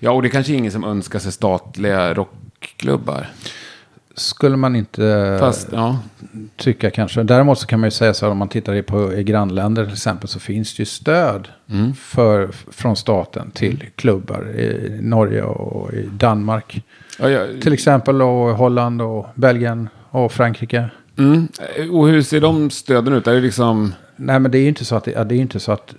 Ja, 0.00 0.10
och 0.10 0.22
det 0.22 0.28
är 0.28 0.30
kanske 0.30 0.52
ingen 0.52 0.72
som 0.72 0.84
önskar 0.84 1.18
sig 1.18 1.32
statliga 1.32 2.14
rockklubbar. 2.14 3.26
Skulle 4.14 4.56
man 4.56 4.76
inte 4.76 5.36
Fast, 5.40 5.68
ja. 5.72 5.98
tycka 6.56 6.90
kanske. 6.90 7.22
Däremot 7.22 7.58
så 7.58 7.66
kan 7.66 7.80
man 7.80 7.86
ju 7.86 7.90
säga 7.90 8.14
så 8.14 8.26
här 8.26 8.30
om 8.30 8.38
man 8.38 8.48
tittar 8.48 8.82
på 8.82 9.14
i 9.14 9.24
grannländer 9.24 9.84
till 9.84 9.92
exempel 9.92 10.28
så 10.28 10.40
finns 10.40 10.76
det 10.76 10.80
ju 10.80 10.86
stöd 10.86 11.48
Mm. 11.70 11.94
för, 11.94 12.48
från 12.70 12.96
staten 12.96 13.50
till 13.50 13.84
klubbar 13.96 14.48
i 14.60 14.98
Norge 15.02 15.42
och 15.42 15.92
i 15.92 16.08
Danmark. 16.12 16.82
ja, 17.18 17.30
ja. 17.30 17.46
Till 17.62 17.72
exempel 17.72 18.22
och 18.22 18.56
Holland 18.56 19.02
och 19.02 19.26
Belgien 19.34 19.88
och 20.10 20.32
Frankrike. 20.32 20.90
Mm. 21.18 21.48
Och 21.92 22.08
hur 22.08 22.22
ser 22.22 22.40
de 22.40 22.70
stöden 22.70 23.12
ut? 23.12 23.26
Är 23.26 23.34
det 23.34 23.40
liksom... 23.40 23.94
Nej 24.16 24.38
men 24.38 24.50
det 24.50 24.58
är 24.58 24.62
ju 24.62 24.68
inte 24.68 24.84
så 24.84 24.96
att 24.96 25.04
det, 25.04 25.24
det 25.24 25.34
är 25.34 25.38
inte 25.38 25.60
så 25.60 25.72
att 25.72 25.94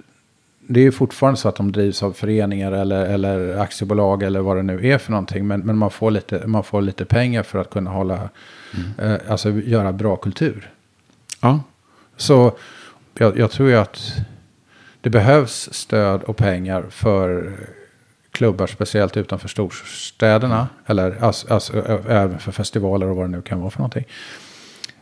det 0.68 0.80
är 0.80 0.84
ju 0.84 0.92
fortfarande 0.92 1.40
så 1.40 1.50
att 1.50 1.56
de 1.56 1.72
drivs 1.72 2.04
av 2.04 2.12
föreningar 2.14 2.72
eller, 2.72 3.06
eller 3.06 3.58
aktiebolag 3.58 4.24
eller 4.24 4.40
vad 4.42 4.58
det 4.58 4.64
nu 4.64 4.88
är 4.88 4.98
för 4.98 5.12
någonting. 5.12 5.48
Men, 5.48 5.62
men 5.62 5.78
man, 5.78 5.92
får 5.92 6.12
lite, 6.12 6.48
man 6.48 6.64
får 6.64 6.82
lite 6.82 7.06
pengar 7.06 7.44
för 7.44 7.60
att 7.60 7.70
kunna 7.70 7.90
hålla, 7.90 8.30
eh, 8.98 9.16
alltså 9.28 9.52
göra 9.52 9.94
bra 9.94 10.16
kultur. 10.16 10.70
Ja. 11.42 11.60
Så 12.18 12.58
jag, 13.14 13.38
jag 13.38 13.52
tror 13.52 13.70
ju 13.70 13.76
att 13.76 14.14
det 15.02 15.10
behövs 15.10 15.70
stöd 15.74 16.24
och 16.24 16.38
pengar 16.38 16.86
för 16.90 17.54
klubbar, 18.32 18.68
speciellt 18.68 19.18
utanför 19.18 19.48
storstäderna. 19.48 20.68
Eller 20.86 21.24
alltså, 21.24 21.54
alltså, 21.54 21.74
även 22.10 22.40
för 22.40 22.52
festivaler 22.52 23.08
och 23.08 23.16
vad 23.16 23.26
det 23.26 23.32
nu 23.32 23.42
kan 23.42 23.60
vara 23.60 23.72
för 23.72 23.80
någonting. 23.80 24.06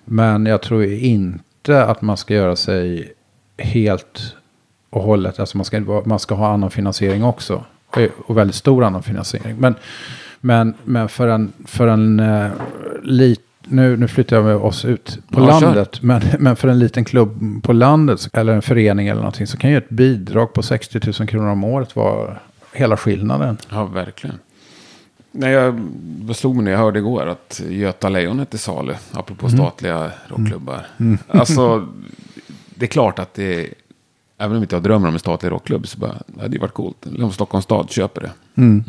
Men 0.06 0.46
jag 0.46 0.62
tror 0.62 0.84
inte 0.86 1.84
att 1.84 2.02
man 2.02 2.18
ska 2.18 2.34
göra 2.34 2.56
sig 2.56 3.14
helt 3.58 4.36
och 4.92 5.04
hållet. 5.04 5.40
Alltså 5.40 5.58
man 5.58 5.66
ska, 5.66 6.02
man 6.06 6.20
ska 6.20 6.36
ha 6.36 6.54
annan 6.54 6.72
finansiering 6.72 7.24
också. 7.24 7.64
Och- 7.88 8.00
Och 8.30 8.38
väldigt 8.38 8.56
stor 8.56 8.84
annan 8.84 9.04
finansiering. 9.04 9.56
Men, 9.60 9.76
men, 10.42 10.74
men 10.84 11.10
för 11.10 11.28
en, 11.28 11.54
för 11.66 11.88
en 11.88 12.20
uh, 12.20 12.52
lit, 13.04 13.42
nu, 13.64 13.98
nu 13.98 14.08
flyttar 14.08 14.36
jag 14.36 14.46
med 14.46 14.56
oss 14.56 14.86
ut 14.86 15.20
på 15.32 15.40
Ja, 15.42 15.60
landet. 15.60 16.02
Men, 16.02 16.22
men 16.40 16.56
för 16.56 16.68
en 16.68 16.80
liten 16.80 17.06
klubb 17.06 17.64
på 17.64 17.74
landet 17.74 18.30
eller 18.34 18.54
en 18.54 18.62
förening 18.62 19.08
eller 19.08 19.22
någonting 19.22 19.48
så 19.48 19.58
kan 19.58 19.70
ju 19.70 19.78
ett 19.78 19.90
bidrag 19.90 20.54
på 20.54 20.62
60 20.64 21.00
000 21.20 21.28
kronor 21.28 21.48
om 21.50 21.64
året 21.64 21.96
vara 21.96 22.38
hela 22.74 22.98
skillnaden. 22.98 23.58
Ja, 23.70 23.86
verkligen. 23.86 24.36
Nej, 25.32 25.52
jag 25.52 25.90
vad 26.22 26.36
slog 26.36 26.56
mig 26.56 26.64
när 26.66 26.72
jag 26.72 26.80
hörde 26.80 27.00
igår 27.00 27.26
att 27.28 27.62
Göta 27.70 28.10
Lejon 28.10 28.40
är 28.40 28.58
salu, 28.58 28.94
apropå 29.12 29.50
statliga 29.50 30.12
rockklubbar. 30.28 30.86
Alltså, 31.28 31.88
det 32.76 32.86
är 32.86 32.88
klart 32.88 33.20
att 33.20 33.34
det, 33.34 33.70
även 34.42 34.58
om 34.58 34.64
inte 34.64 34.76
jag 34.76 34.84
drömmer 34.84 35.08
om 35.08 35.14
en 35.14 35.20
statlig 35.20 35.52
rockklubb, 35.52 35.88
så 35.88 35.98
bara, 36.00 36.16
det 36.28 36.42
hade 36.42 36.54
ju 36.56 36.60
varit 36.62 36.74
coolt. 36.74 37.06
Eller 37.06 37.24
om 37.26 37.32
Stockholms 37.32 37.64
stad 37.64 37.90
köper 37.90 38.22
det. 38.22 38.32
Mm. 38.62 38.84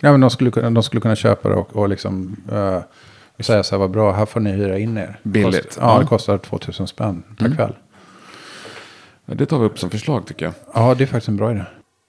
Ja, 0.00 0.10
men 0.10 0.20
de 0.20 0.30
skulle, 0.30 0.50
kunna- 0.50 0.70
de 0.70 0.82
skulle 0.82 1.00
kunna 1.00 1.16
köpa 1.16 1.48
det 1.48 1.54
och, 1.54 1.76
och 1.76 1.88
liksom 1.88 2.36
uh, 2.52 2.78
säga 3.40 3.62
så 3.62 3.74
här, 3.74 3.78
vad 3.80 3.90
bra, 3.90 4.12
här 4.12 4.26
får 4.26 4.40
ni 4.40 4.50
hyra 4.52 4.78
in 4.78 4.98
er. 4.98 5.18
Billigt. 5.22 5.64
Kost, 5.64 5.78
ja, 5.80 5.98
det 5.98 6.06
kostar 6.06 6.38
2000 6.38 6.86
spänn 6.86 7.22
per 7.38 7.54
kväll. 7.56 7.72
Ja, 9.26 9.34
det 9.34 9.46
tar 9.46 9.58
vi 9.58 9.66
upp 9.66 9.78
som 9.78 9.90
förslag 9.90 10.26
tycker 10.26 10.44
jag. 10.44 10.54
Ja, 10.74 10.94
det 10.94 11.04
är 11.04 11.06
faktiskt 11.06 11.28
en 11.28 11.36
bra 11.36 11.50
idé. 11.50 11.62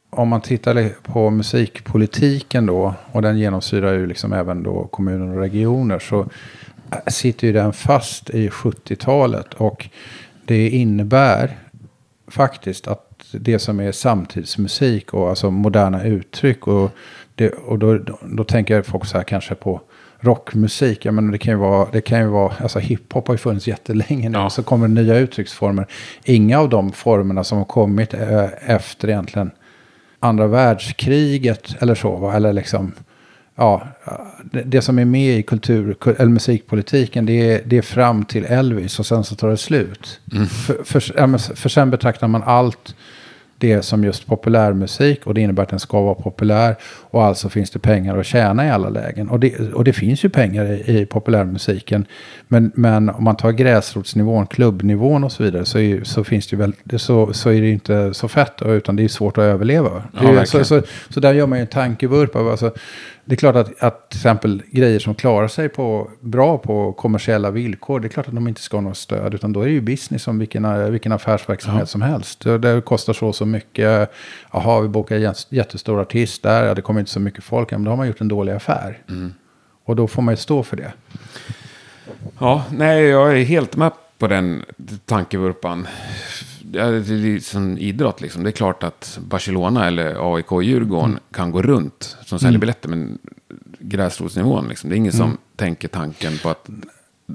Om 0.10 0.28
man 0.28 0.42
tittar 0.42 0.90
på 1.04 1.30
musikpolitiken 1.30 2.66
då, 2.66 2.94
och 3.12 3.22
den 3.22 3.38
genomsyrar 3.40 3.94
ju 3.94 4.08
liksom 4.08 4.34
även 4.34 4.64
då 4.64 4.88
kommuner 4.88 5.36
och 5.36 5.42
regioner, 5.42 6.00
så 6.00 6.20
äh, 6.92 6.98
sitter 7.08 7.48
ju 7.48 7.54
den 7.54 7.74
fast 7.74 8.30
i 8.30 8.50
70-talet. 8.50 9.54
Och 9.54 9.90
det 10.46 10.70
innebär 10.70 11.58
faktiskt 12.34 12.88
att 12.88 13.26
det 13.32 13.60
som 13.60 13.80
är 13.80 13.92
samtidsmusik 13.92 15.14
och 15.14 15.30
alltså 15.30 15.52
moderna 15.52 16.04
uttryck 16.04 16.68
och, 16.68 16.92
det, 17.36 17.50
och 17.50 17.80
då, 17.80 17.98
då, 17.98 18.20
då 18.22 18.44
tänker 18.44 18.82
folk 18.82 19.06
så 19.06 19.18
här 19.18 19.24
kanske 19.24 19.56
på 19.56 19.82
rockmusik. 20.20 21.06
Jag 21.06 21.14
menar, 21.14 21.32
det 21.32 21.38
kan 21.38 21.54
ju 21.54 21.58
vara, 21.58 21.88
det 21.92 22.02
kan 22.02 22.20
ju 22.20 22.28
vara 22.28 22.54
alltså 22.60 22.80
hiphop 22.80 23.28
har 23.28 23.34
ju 23.34 23.38
funnits 23.38 23.68
jättelänge 23.68 24.30
nu. 24.30 24.38
Ja. 24.38 24.50
Så 24.50 24.64
kommer 24.64 24.88
det 24.88 24.94
nya 24.94 25.18
uttrycksformer. 25.18 25.88
Inga 26.24 26.60
av 26.60 26.70
de 26.70 26.92
formerna 26.92 27.44
som 27.44 27.58
har 27.58 27.66
kommit 27.66 28.14
eh, 28.14 28.46
efter 28.70 29.10
egentligen 29.10 29.52
andra 30.20 30.48
världskriget 30.48 31.76
eller 31.80 31.96
så. 31.96 32.16
Va? 32.16 32.36
Eller 32.36 32.54
liksom, 32.54 32.92
ja, 33.56 33.88
det, 34.66 34.82
som 34.82 35.00
är 35.00 35.06
med 35.06 35.38
i 35.40 35.44
kultur, 35.44 35.96
ku- 36.00 36.16
eller 36.20 36.32
musikpolitiken 36.32 37.26
det 37.26 37.52
är, 37.52 37.62
det 37.66 37.78
är 37.78 37.82
fram 37.82 38.26
till 38.26 38.46
Elvis 38.46 39.00
och 39.00 39.06
sen 39.06 39.24
så 39.24 39.36
tar 39.36 39.50
det 39.50 39.58
slut. 39.58 40.20
För, 40.86 41.00
för, 41.00 41.28
men 41.28 41.40
för 41.40 41.70
sen 41.70 41.90
betraktar 41.92 42.28
man 42.28 42.44
allt 42.44 42.96
det 43.58 43.82
som 43.82 44.04
just 44.04 44.28
populärmusik 44.28 45.28
och 45.28 45.34
det 45.34 45.42
innebär 45.42 45.64
att 45.64 45.70
den 45.70 45.80
ska 45.80 46.02
vara 46.02 46.16
populär 46.16 46.76
och 46.84 47.24
alltså 47.24 47.50
finns 47.50 47.72
det 47.72 47.80
pengar 47.80 48.18
att 48.18 48.26
tjäna 48.26 48.66
i 48.68 48.70
alla 48.70 48.90
lägen. 48.90 49.30
Och 49.30 49.40
det, 49.40 49.74
och 49.74 49.84
det 49.84 49.94
finns 49.94 50.26
ju 50.26 50.30
pengar 50.30 50.66
i, 50.66 50.98
i 51.02 51.06
populärmusiken. 51.06 52.06
Men, 52.48 52.72
men 52.76 53.10
om 53.10 53.24
man 53.24 53.36
tar 53.36 53.52
gräsrotsnivån, 53.52 54.48
klubbnivån 54.48 55.24
och 55.24 55.32
så 55.32 55.44
vidare 55.44 55.66
så, 55.66 55.80
är, 55.80 56.04
så 56.04 56.24
finns 56.24 56.48
det 56.48 56.56
väl, 56.56 56.74
så, 56.98 57.34
så 57.34 57.50
är 57.50 57.62
det 57.62 57.70
inte 57.70 58.14
så 58.14 58.28
fett 58.28 58.62
utan 58.66 58.96
det 58.96 59.04
är 59.04 59.08
svårt 59.08 59.38
att 59.38 59.42
överleva. 59.44 59.90
Är, 59.90 60.24
Ja, 60.24 60.40
ju- 60.40 60.46
så, 60.46 60.64
så, 60.64 60.82
så 61.10 61.20
där 61.20 61.34
gör 61.34 61.48
man 61.48 61.58
ju 61.58 61.62
en 61.62 61.68
tankevurpa. 61.68 62.40
Alltså, 62.40 62.72
det 63.26 63.34
är 63.34 63.38
klart 63.38 63.56
att, 63.56 63.84
att 63.84 64.10
till 64.10 64.18
exempel 64.18 64.64
grejer 64.72 65.00
som 65.00 65.16
klarar 65.16 65.48
sig 65.48 65.70
på, 65.70 66.12
bra 66.20 66.58
på 66.58 66.94
kommersiella 66.94 67.52
villkor, 67.52 68.00
det 68.00 68.08
är 68.08 68.10
klart 68.10 68.28
att 68.28 68.34
de 68.34 68.48
inte 68.48 68.62
ska 68.62 68.78
ha 68.78 68.82
något 68.82 68.98
stöd, 68.98 69.34
utan 69.34 69.54
då 69.54 69.62
är 69.62 69.66
det 69.66 69.72
ju 69.72 69.82
business 69.82 70.24
som 70.24 70.40
vilken, 70.40 70.92
vilken 70.92 71.12
affärsverksamhet 71.12 71.82
ja. 71.82 71.86
som 71.86 72.02
helst. 72.02 72.44
Det, 72.44 72.82
kostar 72.86 73.14
så 73.14 73.28
och 73.28 73.36
så 73.36 73.46
mycket, 73.46 74.12
jaha, 74.52 74.82
vi 74.82 74.88
bokar 74.88 75.16
en 75.16 75.34
jättestor 75.50 76.02
artist 76.02 76.44
där, 76.44 76.66
ja, 76.66 76.74
det 76.74 76.82
kommer 76.82 77.00
inte 77.00 77.12
så 77.12 77.20
mycket 77.20 77.44
folk, 77.44 77.72
men 77.72 77.84
då 77.84 77.92
har 77.92 77.98
man 77.98 78.08
gjort 78.08 78.22
en 78.22 78.28
dålig 78.28 78.54
affär. 78.54 79.02
Mm. 79.10 79.34
Och 79.86 79.96
då 79.96 80.08
får 80.08 80.22
man 80.22 80.32
ju 80.34 80.38
stå 80.38 80.64
för 80.64 80.78
det. 80.78 80.94
Ja, 82.40 82.64
nej, 82.72 83.04
jag 83.04 83.40
är 83.40 83.44
helt 83.44 83.76
med 83.76 83.92
på 84.18 84.28
den 84.28 84.64
tankevurpan. 85.06 85.88
Det 86.74 86.82
är 86.82 87.40
som 87.40 87.78
idrott 87.78 88.22
liksom. 88.22 88.44
Det 88.44 88.50
är 88.50 88.52
klart 88.52 88.84
att 88.84 89.20
Barcelona 89.22 89.88
eller 89.88 90.36
AIK 90.36 90.52
Djurgården 90.64 91.10
mm. 91.10 91.20
kan 91.32 91.52
gå 91.52 91.62
runt 91.62 92.18
som 92.26 92.40
säljer 92.40 92.52
mm. 92.52 92.60
biljetter. 92.60 92.90
Men 92.90 93.18
gräsrotsnivån 93.80 94.68
liksom. 94.68 94.90
Det 94.90 94.96
är 94.96 94.98
ingen 94.98 95.14
mm. 95.14 95.28
som 95.28 95.38
tänker 95.56 95.88
tanken 95.88 96.38
på 96.38 96.50
att 96.50 96.70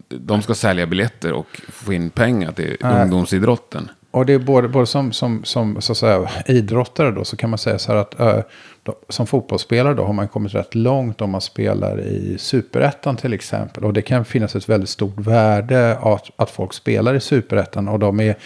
de 0.08 0.42
ska 0.42 0.54
sälja 0.54 0.86
biljetter 0.86 1.32
och 1.32 1.60
få 1.68 1.92
in 1.92 2.10
pengar 2.10 2.52
till 2.52 2.76
äh. 2.82 3.02
ungdomsidrotten. 3.02 3.90
Och 4.10 4.26
det 4.26 4.32
är 4.32 4.38
både, 4.38 4.68
både 4.68 4.86
som, 4.86 5.12
som, 5.12 5.44
som 5.44 5.80
så 5.80 5.92
att 5.92 5.98
säga, 5.98 6.30
idrottare 6.46 7.10
då 7.10 7.24
så 7.24 7.36
kan 7.36 7.50
man 7.50 7.58
säga 7.58 7.78
så 7.78 7.92
här 7.92 7.98
att 7.98 8.20
äh, 8.20 8.40
då, 8.82 8.94
som 9.08 9.26
fotbollsspelare 9.26 9.94
då 9.94 10.04
har 10.04 10.12
man 10.12 10.28
kommit 10.28 10.54
rätt 10.54 10.74
långt 10.74 11.20
om 11.20 11.30
man 11.30 11.40
spelar 11.40 12.00
i 12.00 12.36
superettan 12.38 13.16
till 13.16 13.32
exempel. 13.32 13.84
Och 13.84 13.92
det 13.92 14.02
kan 14.02 14.24
finnas 14.24 14.56
ett 14.56 14.68
väldigt 14.68 14.88
stort 14.88 15.18
värde 15.18 15.98
att, 15.98 16.30
att 16.36 16.50
folk 16.50 16.72
spelar 16.72 17.14
i 17.14 17.20
superettan 17.20 17.88
och 17.88 17.98
de 17.98 18.20
är 18.20 18.36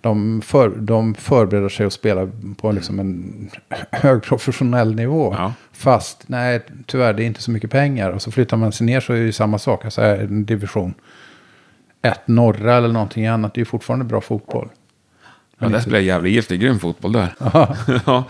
de, 0.00 0.42
för, 0.42 0.68
de 0.68 1.14
förbereder 1.14 1.68
sig 1.68 1.86
att 1.86 1.92
spela 1.92 2.30
på 2.56 2.72
liksom 2.72 2.98
en 2.98 3.50
hög 3.90 4.22
professionell 4.22 4.94
nivå. 4.94 5.34
Ja. 5.38 5.52
Fast 5.72 6.24
nej, 6.26 6.60
tyvärr 6.86 7.12
det 7.12 7.22
är 7.22 7.26
inte 7.26 7.42
så 7.42 7.50
mycket 7.50 7.70
pengar. 7.70 8.10
Och 8.10 8.22
så 8.22 8.30
flyttar 8.30 8.56
man 8.56 8.72
sig 8.72 8.86
ner 8.86 9.00
så 9.00 9.12
är 9.12 9.20
det 9.20 9.32
samma 9.32 9.58
sak. 9.58 9.84
Alltså 9.84 10.02
en 10.02 10.44
division 10.44 10.94
1 12.02 12.28
norra 12.28 12.76
eller 12.76 12.88
någonting 12.88 13.26
annat. 13.26 13.54
Det 13.54 13.58
är 13.58 13.60
ju 13.60 13.64
fortfarande 13.64 14.04
bra 14.04 14.20
fotboll. 14.20 14.68
Ja, 15.58 15.68
där 15.68 15.80
spelar 15.80 15.98
jävligt 15.98 16.32
giftig, 16.32 16.60
grym 16.60 16.78
fotboll 16.78 17.12
där. 17.12 17.34
ja. 18.06 18.24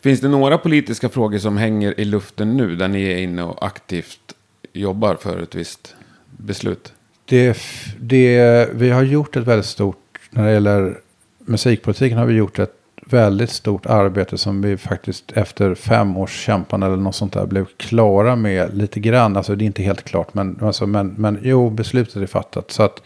Finns 0.00 0.20
det 0.20 0.28
några 0.28 0.58
politiska 0.58 1.08
frågor 1.08 1.38
som 1.38 1.56
hänger 1.56 2.00
i 2.00 2.04
luften 2.04 2.56
nu 2.56 2.76
där 2.76 2.88
ni 2.88 3.02
är 3.02 3.16
inne 3.16 3.42
och 3.42 3.66
aktivt 3.66 4.34
jobbar 4.72 5.14
för 5.14 5.42
ett 5.42 5.54
visst 5.54 5.94
beslut? 6.36 6.92
Det, 7.24 7.58
det, 8.00 8.68
vi 8.72 8.90
har 8.90 9.02
gjort 9.02 9.36
ett 9.36 9.44
väldigt 9.44 9.66
stort, 9.66 10.03
när 10.34 10.44
det 10.44 10.52
gäller 10.52 10.98
musikpolitiken 11.38 12.18
har 12.18 12.26
vi 12.26 12.34
gjort 12.34 12.58
ett 12.58 12.74
väldigt 13.06 13.50
stort 13.50 13.86
arbete 13.86 14.38
som 14.38 14.62
vi 14.62 14.76
faktiskt 14.76 15.32
efter 15.32 15.74
fem 15.74 16.16
års 16.16 16.44
kämpande 16.44 16.86
eller 16.86 16.96
något 16.96 17.14
sånt 17.14 17.32
där 17.32 17.46
blev 17.46 17.66
klara 17.76 18.36
med 18.36 18.76
lite 18.76 19.00
grann. 19.00 19.36
Alltså 19.36 19.54
det 19.54 19.64
är 19.64 19.66
inte 19.66 19.82
helt 19.82 20.04
klart 20.04 20.34
men, 20.34 20.58
alltså, 20.62 20.86
men, 20.86 21.14
men 21.18 21.38
jo, 21.42 21.70
beslutet 21.70 22.16
är 22.16 22.26
fattat. 22.26 22.70
Så 22.70 22.82
att, 22.82 23.02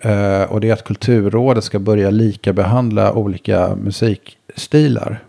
eh, 0.00 0.42
och 0.42 0.60
det 0.60 0.68
är 0.68 0.72
att 0.72 0.84
Kulturrådet 0.84 1.64
ska 1.64 1.78
börja 1.78 2.10
lika 2.10 2.52
behandla 2.52 3.12
olika 3.12 3.76
musikstilar. 3.76 5.22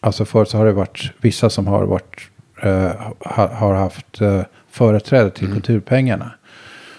Alltså 0.00 0.24
förut 0.24 0.48
så 0.48 0.58
har 0.58 0.66
det 0.66 0.72
varit 0.72 1.12
vissa 1.20 1.50
som 1.50 1.66
har, 1.66 1.84
varit, 1.84 2.20
eh, 2.62 2.90
har 3.20 3.74
haft 3.74 4.20
eh, 4.20 4.42
företräde 4.70 5.30
till 5.30 5.46
mm. 5.46 5.56
kulturpengarna. 5.56 6.32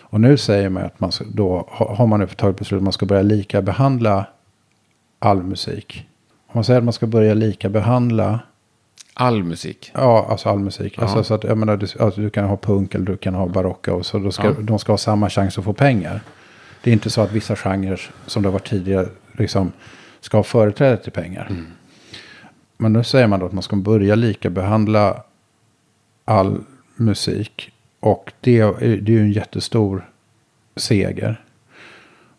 Och 0.10 0.22
nu 0.22 0.38
säger 0.38 0.70
man 0.70 0.86
att 0.86 1.00
man 1.00 1.12
ska, 1.12 1.26
då 1.34 1.68
har 1.70 2.08
man 2.08 2.20
nu 2.20 2.28
tagit 2.28 2.58
beslut 2.58 2.78
att 2.78 2.84
man 2.84 2.94
ska 2.94 3.06
börja 3.06 3.22
lika 3.22 3.62
behandla 3.62 4.26
all 5.20 5.44
musik. 5.44 6.08
Om 6.48 6.52
man 6.54 6.64
säger 6.64 6.78
att 6.78 6.84
man 6.84 6.94
ska 6.94 7.08
börja 7.08 7.34
lika 7.34 7.70
behandla 7.70 8.40
All 9.22 9.44
musik? 9.44 9.92
Ja, 9.94 10.28
alltså 10.30 10.50
all 10.50 10.60
musik. 10.60 10.94
Ja. 10.98 11.04
Alltså, 11.04 11.24
så 11.24 11.34
att, 11.34 11.44
jag 11.44 11.58
menar, 11.58 11.78
du, 11.78 11.88
alltså, 12.00 12.22
du 12.22 12.30
kan 12.30 12.46
ha 12.46 12.58
punk 12.58 12.96
eller 12.96 13.06
du 13.06 13.18
kan 13.18 13.36
ha 13.36 13.48
barocka. 13.48 13.94
Och 13.94 14.06
så 14.06 14.20
då 14.20 14.32
ska, 14.32 14.48
ja. 14.48 14.54
De 14.60 14.80
ska 14.80 14.92
ha 14.92 14.98
samma 14.98 15.30
chans 15.30 15.58
att 15.58 15.64
få 15.64 15.74
pengar. 15.74 16.22
Det 16.84 16.90
är 16.90 16.94
inte 16.94 17.10
så 17.10 17.22
att 17.22 17.32
vissa 17.32 17.56
genrer, 17.56 18.12
som 18.26 18.44
det 18.44 18.50
var 18.50 18.60
tidigare, 18.60 19.08
liksom, 19.32 19.72
ska 20.20 20.38
ha 20.38 20.44
företräde 20.44 20.98
till 20.98 21.12
pengar. 21.12 21.48
Mm. 21.50 21.68
Men 22.78 22.94
nu 22.94 23.04
säger 23.04 23.28
man 23.28 23.40
då 23.40 23.46
att 23.46 23.54
man 23.54 23.64
ska 23.64 23.76
börja 23.76 24.16
lika 24.16 24.50
behandla 24.50 25.24
all 26.26 26.62
musik. 26.96 27.72
Och 28.00 28.32
det, 28.42 28.60
är, 28.60 28.72
det 28.80 29.12
är 29.12 29.16
ju 29.16 29.22
en 29.22 29.32
jättestor 29.32 30.10
seger. 30.76 31.44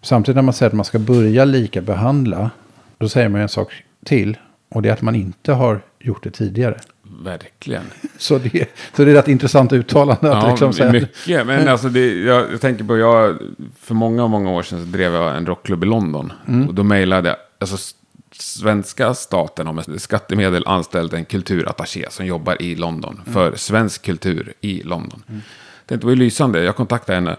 Samtidigt 0.03 0.37
när 0.37 0.43
man 0.43 0.55
säger 0.55 0.71
att 0.71 0.77
man 0.77 0.85
ska 0.85 0.99
börja 0.99 1.45
lika 1.45 1.81
behandla. 1.81 2.51
Då 2.99 3.09
säger 3.09 3.29
man 3.29 3.41
en 3.41 3.49
sak 3.49 3.73
till. 4.05 4.39
Och 4.69 4.83
det 4.83 4.89
är 4.89 4.93
att 4.93 5.03
man 5.03 5.15
inte 5.15 5.53
har 5.53 5.81
gjort 5.99 6.23
det 6.25 6.31
tidigare. 6.31 6.79
Verkligen. 7.23 7.83
Så 8.19 8.39
det, 8.39 8.71
så 8.97 9.05
det 9.05 9.13
är 9.13 9.17
ett 9.17 9.29
intressant 9.29 9.73
uttalande. 9.73 10.29
Ja, 10.29 10.37
att 10.37 10.51
liksom 10.51 10.73
säga. 10.73 10.93
mycket. 10.93 11.47
Men 11.47 11.69
alltså 11.69 11.89
det, 11.89 12.15
jag, 12.15 12.53
jag, 12.53 12.61
tänker 12.61 12.85
på, 12.85 12.99
jag, 12.99 13.39
för 13.81 13.95
många, 13.95 14.27
många 14.27 14.51
år 14.51 14.63
sedan 14.63 14.81
så 14.81 14.85
drev 14.85 15.13
jag 15.13 15.37
en 15.37 15.47
rockklubb 15.47 15.85
i 15.85 15.87
London. 15.87 16.33
Mm. 16.49 16.69
Och 16.69 16.75
då 16.75 16.83
mejlade 16.83 17.29
jag, 17.29 17.37
alltså 17.59 17.95
svenska 18.43 19.15
staten 19.15 19.67
har 19.67 19.75
med 19.75 20.03
skattemedel 20.03 20.63
anställt 20.67 21.13
en 21.13 21.25
kulturattaché 21.25 22.07
som 22.11 22.27
jobbar 22.27 22.63
i 22.63 22.75
London 22.75 23.21
mm. 23.23 23.33
för 23.35 23.57
svensk 23.57 24.03
kultur 24.03 24.53
i 24.61 24.83
London. 24.83 25.23
Mm. 25.29 25.41
Det 25.87 26.05
var 26.05 26.11
ju 26.11 26.17
lysande. 26.17 26.65
Jag 26.65 26.77
kontaktade 26.77 27.17
henne 27.17 27.37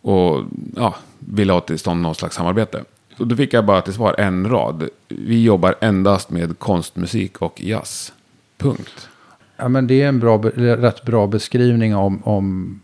och 0.00 0.44
ja, 0.76 0.94
ville 1.18 1.52
ha 1.52 1.60
till 1.60 1.78
stånd 1.78 2.02
någon 2.02 2.14
slags 2.14 2.36
samarbete. 2.36 2.84
Och 3.18 3.26
då 3.26 3.36
fick 3.36 3.52
jag 3.52 3.64
bara 3.64 3.82
till 3.82 3.92
svar 3.92 4.14
en 4.18 4.48
rad. 4.48 4.88
Vi 5.08 5.42
jobbar 5.42 5.74
endast 5.80 6.30
med 6.30 6.58
konstmusik 6.58 7.42
och 7.42 7.60
jazz. 7.60 8.12
Punkt. 8.58 9.08
Ja, 9.56 9.68
men 9.68 9.86
det 9.86 10.02
är 10.02 10.08
en 10.08 10.20
bra, 10.20 10.38
rätt 10.56 11.02
bra 11.02 11.26
beskrivning 11.26 11.96
om, 11.96 12.22
om 12.24 12.80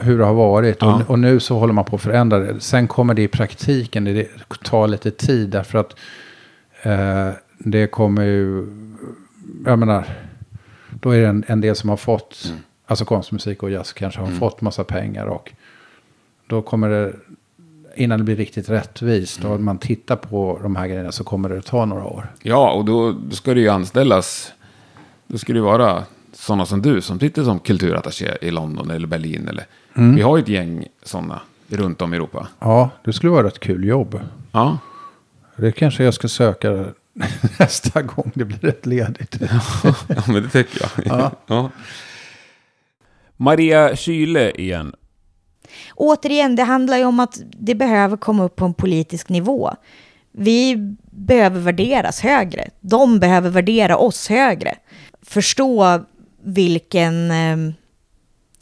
hur 0.00 0.18
det 0.18 0.24
har 0.24 0.34
varit. 0.34 0.76
Ja. 0.80 0.94
Och, 0.94 1.10
och, 1.10 1.18
nu 1.18 1.40
så 1.40 1.58
håller 1.58 1.72
man 1.72 1.84
på 1.84 1.96
att 1.96 2.02
förändra 2.02 2.38
det. 2.38 2.60
Sen 2.60 2.88
kommer 2.88 3.14
det 3.14 3.22
i 3.22 3.28
praktiken, 3.28 4.04
det 4.04 4.28
tar 4.64 4.88
lite 4.88 5.10
tid 5.10 5.48
därför 5.48 5.78
att 5.78 5.96
Eh, 6.82 7.30
det 7.58 7.86
kommer 7.86 8.24
ju, 8.24 8.66
jag 9.64 9.78
menar, 9.78 10.04
då 10.90 11.10
är 11.10 11.20
det 11.20 11.26
en, 11.26 11.44
en 11.46 11.60
del 11.60 11.76
som 11.76 11.90
har 11.90 11.96
fått, 11.96 12.44
mm. 12.46 12.58
alltså 12.86 13.04
konstmusik 13.04 13.62
och 13.62 13.70
jazz 13.70 13.92
kanske 13.92 14.20
har 14.20 14.26
mm. 14.26 14.38
fått 14.38 14.60
massa 14.60 14.84
pengar 14.84 15.26
och 15.26 15.52
då 16.46 16.62
kommer 16.62 16.88
det, 16.88 17.12
innan 17.96 18.18
det 18.18 18.24
blir 18.24 18.36
riktigt 18.36 18.68
rättvist 18.68 19.40
mm. 19.40 19.52
och 19.52 19.60
man 19.60 19.78
tittar 19.78 20.16
på 20.16 20.58
de 20.62 20.76
här 20.76 20.86
grejerna 20.86 21.12
så 21.12 21.24
kommer 21.24 21.48
det 21.48 21.62
ta 21.62 21.84
några 21.84 22.04
år. 22.04 22.26
Ja, 22.42 22.72
och 22.72 22.84
då, 22.84 23.12
då 23.12 23.36
ska 23.36 23.54
det 23.54 23.60
ju 23.60 23.68
anställas, 23.68 24.52
då 25.26 25.38
ska 25.38 25.52
det 25.52 25.60
vara 25.60 26.04
sådana 26.32 26.66
som 26.66 26.82
du 26.82 27.00
som 27.00 27.20
sitter 27.20 27.44
som 27.44 27.58
kulturattaché 27.58 28.36
i 28.40 28.50
London 28.50 28.90
eller 28.90 29.06
Berlin. 29.06 29.48
Eller, 29.48 29.66
mm. 29.94 30.14
Vi 30.14 30.22
har 30.22 30.36
ju 30.36 30.42
ett 30.42 30.48
gäng 30.48 30.86
sådana 31.02 31.40
runt 31.68 32.02
om 32.02 32.14
i 32.14 32.16
Europa. 32.16 32.48
Ja, 32.58 32.90
det 33.04 33.12
skulle 33.12 33.32
vara 33.32 33.46
ett 33.46 33.60
kul 33.60 33.84
jobb. 33.84 34.20
Ja. 34.52 34.78
Det 35.58 35.72
kanske 35.72 36.04
jag 36.04 36.14
ska 36.14 36.28
söka 36.28 36.84
nästa 37.58 38.02
gång 38.02 38.32
det 38.34 38.44
blir 38.44 38.58
rätt 38.58 38.86
ledigt. 38.86 39.36
ja, 40.08 40.22
men 40.26 40.42
det 40.42 40.48
tycker 40.48 40.80
jag. 40.80 41.06
Ja. 41.06 41.30
ja. 41.46 41.70
Maria 43.36 43.96
Kyle 43.96 44.52
igen. 44.54 44.94
Återigen, 45.94 46.56
det 46.56 46.62
handlar 46.62 46.96
ju 46.96 47.04
om 47.04 47.20
att 47.20 47.40
det 47.60 47.74
behöver 47.74 48.16
komma 48.16 48.44
upp 48.44 48.56
på 48.56 48.64
en 48.64 48.74
politisk 48.74 49.28
nivå. 49.28 49.74
Vi 50.32 50.76
behöver 51.10 51.60
värderas 51.60 52.20
högre. 52.20 52.68
De 52.80 53.18
behöver 53.18 53.50
värdera 53.50 53.96
oss 53.96 54.28
högre. 54.28 54.74
Förstå 55.22 56.04
vilken, 56.42 57.30
ehm, 57.30 57.74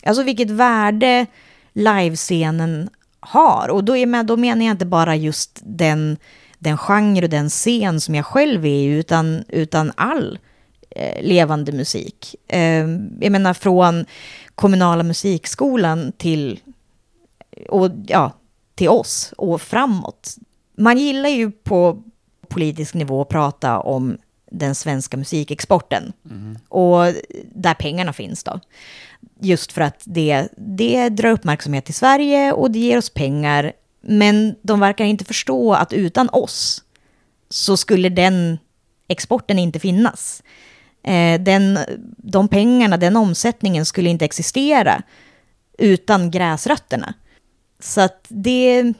alltså 0.06 0.23
vilket 0.23 0.51
värde 0.51 1.27
livescenen 1.73 2.90
har. 3.20 3.68
Och 3.68 3.85
då, 3.85 3.97
är 3.97 4.06
med, 4.06 4.27
då 4.27 4.36
menar 4.36 4.64
jag 4.64 4.74
inte 4.74 4.86
bara 4.86 5.16
just 5.16 5.60
den 5.64 6.16
den 6.66 6.78
genre 6.78 7.22
och 7.22 7.30
den 7.30 7.48
scen 7.48 8.01
som 8.01 8.14
jag 8.14 8.26
själv 8.26 8.66
är 8.66 8.68
i, 8.68 8.84
utan, 8.84 9.44
utan 9.48 9.93
all 9.97 10.38
eh, 10.90 11.22
levande 11.22 11.72
musik. 11.72 12.34
Eh, 12.48 12.86
jag 13.20 13.32
menar 13.32 13.55
från 13.55 14.05
kommunala 14.55 15.02
musikskolan 15.02 16.12
till, 16.12 16.60
och, 17.68 17.90
ja, 18.06 18.32
till 18.74 18.88
oss 18.88 19.32
och 19.36 19.62
framåt. 19.62 20.36
Man 20.76 20.98
gillar 20.98 21.28
ju 21.28 21.51
på 21.51 22.02
politisk 22.48 22.94
nivå 22.94 23.22
att 23.22 23.28
prata 23.28 23.80
om 23.80 24.18
den 24.51 24.74
svenska 24.74 25.16
musikexporten. 25.16 26.12
Mm. 26.30 26.59
Och 26.68 27.05
där 27.55 27.74
pengarna 27.74 28.12
finns 28.12 28.44
då. 28.44 28.60
Just 29.40 29.72
för 29.72 29.80
att 29.80 30.02
det, 30.05 30.48
det 30.56 31.09
drar 31.09 31.30
uppmärksamhet 31.30 31.84
till 31.84 31.94
Sverige 31.94 32.52
och 32.52 32.70
det 32.70 32.78
ger 32.78 32.98
oss 32.98 33.10
pengar 33.10 33.72
men 34.09 34.55
de 34.62 34.81
verkar 34.81 35.05
inte 35.05 35.24
förstå 35.24 35.74
att 35.74 35.93
utan 35.93 36.28
oss 36.28 36.83
så 37.49 37.77
skulle 37.77 38.09
den 38.09 38.59
exporten 39.09 39.59
inte 39.59 39.78
finnas. 39.78 40.43
Eh, 41.03 41.41
den, 41.41 41.78
de 42.16 42.49
pengarna, 42.49 42.97
den 42.97 43.16
omsättningen 43.16 43.87
skulle 43.87 44.11
inte 44.11 44.24
existera 44.24 45.03
utan 45.78 46.31
gräsrötterna. 46.31 47.15
Så 47.81 48.01
att 48.01 48.27
det, 48.28 48.93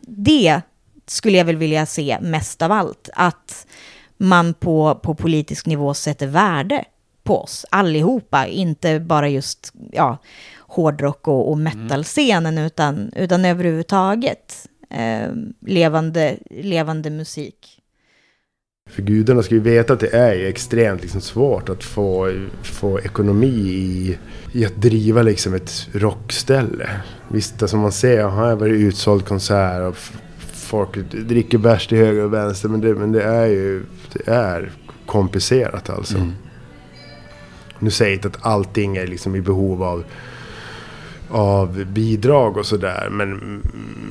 det 0.00 0.60
skulle 1.06 1.38
jag 1.38 1.44
väl 1.44 1.56
vilja 1.56 1.86
se 1.86 2.18
mest 2.20 2.62
av 2.62 2.72
allt. 2.72 3.10
Att 3.14 3.66
man 4.16 4.54
på, 4.54 5.00
på 5.02 5.14
politisk 5.14 5.66
nivå 5.66 5.94
sätter 5.94 6.26
värde 6.26 6.84
på 7.22 7.42
oss 7.42 7.66
allihopa, 7.70 8.46
inte 8.46 9.00
bara 9.00 9.28
just 9.28 9.72
ja, 9.92 10.18
hårdrock 10.68 11.28
och, 11.28 11.50
och 11.50 11.58
metalscenen, 11.58 12.58
utan, 12.58 13.10
utan 13.16 13.44
överhuvudtaget 13.44 14.68
eh, 14.90 15.32
levande, 15.66 16.36
levande 16.50 17.10
musik. 17.10 17.82
För 18.90 19.02
gudarna 19.02 19.42
ska 19.42 19.54
ju 19.54 19.60
veta 19.60 19.92
att 19.92 20.00
det 20.00 20.14
är 20.14 20.44
extremt 20.44 21.02
liksom 21.02 21.20
svårt 21.20 21.68
att 21.68 21.84
få, 21.84 22.32
få 22.62 23.00
ekonomi 23.00 23.46
i, 23.46 24.18
i 24.52 24.66
att 24.66 24.76
driva 24.76 25.22
liksom 25.22 25.54
ett 25.54 25.88
rockställe. 25.92 26.90
Visst, 27.28 27.62
alltså 27.62 27.76
man 27.76 27.92
ser, 27.92 28.28
här 28.28 28.54
var 28.54 28.68
det 28.68 28.74
utsåld 28.74 29.24
konsert 29.24 29.82
och 29.82 29.96
folk 30.52 31.10
dricker 31.10 31.58
bärs 31.58 31.86
till 31.86 31.98
höger 31.98 32.24
och 32.24 32.32
vänster. 32.32 32.68
Men 32.68 32.80
det, 32.80 32.94
men 32.94 33.12
det 33.12 33.22
är 33.22 33.46
ju 33.46 33.84
det 34.12 34.30
är 34.32 34.72
komplicerat 35.06 35.90
alltså. 35.90 36.16
Mm. 36.16 36.32
Nu 37.78 37.90
säger 37.90 38.10
jag 38.10 38.16
inte 38.16 38.28
att 38.28 38.46
allting 38.46 38.96
är 38.96 39.06
liksom 39.06 39.36
i 39.36 39.40
behov 39.40 39.82
av 39.82 40.04
av 41.30 41.84
bidrag 41.84 42.56
och 42.56 42.66
sådär. 42.66 43.08
Men, 43.10 43.62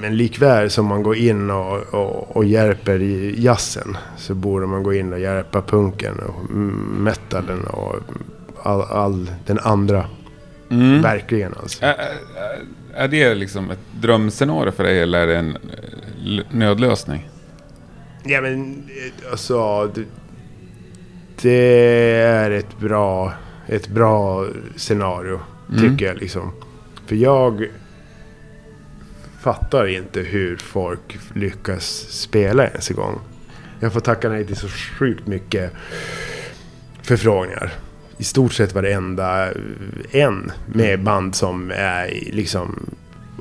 men 0.02 0.18
likväl 0.18 0.70
som 0.70 0.86
man 0.86 1.04
går 1.04 1.16
in 1.16 1.52
och, 1.52 1.94
och, 1.94 2.38
och 2.38 2.46
hjälper 2.46 3.02
i 3.02 3.44
jazzen 3.44 3.98
så 4.18 4.34
borde 4.34 4.66
man 4.66 4.84
gå 4.84 4.94
in 4.94 5.14
och 5.14 5.20
hjälpa 5.20 5.62
punken 5.62 6.20
och 6.20 6.50
metalen 7.00 7.64
och 7.68 7.96
all, 8.64 8.82
all 8.82 9.32
den 9.46 9.60
andra. 9.60 10.06
Mm. 10.70 11.02
Verkligen 11.02 11.54
alltså. 11.62 11.86
Är, 11.86 11.96
är 12.94 13.08
det 13.08 13.36
liksom 13.36 13.72
ett 13.72 13.80
drömscenario 14.02 14.72
för 14.72 14.84
dig 14.84 15.02
eller 15.02 15.20
är 15.20 15.28
det 15.28 15.38
en 15.38 15.58
nödlösning? 16.52 17.30
Ja 18.24 18.42
men 18.42 18.84
alltså. 19.32 19.88
Det, 19.96 20.06
det 21.42 22.22
är 22.22 22.52
ett 22.52 22.80
bra, 22.80 23.34
ett 23.68 23.88
bra 23.88 24.46
scenario. 24.76 25.40
Mm. 25.70 25.82
Tycker 25.82 26.06
jag 26.06 26.18
liksom. 26.18 26.52
För 27.06 27.16
jag 27.16 27.68
fattar 29.42 29.88
inte 29.88 30.20
hur 30.20 30.58
folk 30.58 31.18
lyckas 31.34 31.86
spela 32.10 32.68
ens 32.68 32.90
en 32.90 32.96
gång. 32.96 33.20
Jag 33.80 33.94
får 33.94 34.00
tacka 34.00 34.30
nej 34.30 34.46
till 34.46 34.56
så 34.56 34.68
sjukt 34.68 35.28
mycket 35.28 35.74
förfrågningar. 37.02 37.74
I 38.18 38.24
stort 38.24 38.54
sett 38.54 38.74
varenda 38.74 39.52
en 40.12 40.52
med 40.66 41.04
band 41.04 41.36
som 41.36 41.72
är 41.72 42.08
liksom 42.32 42.86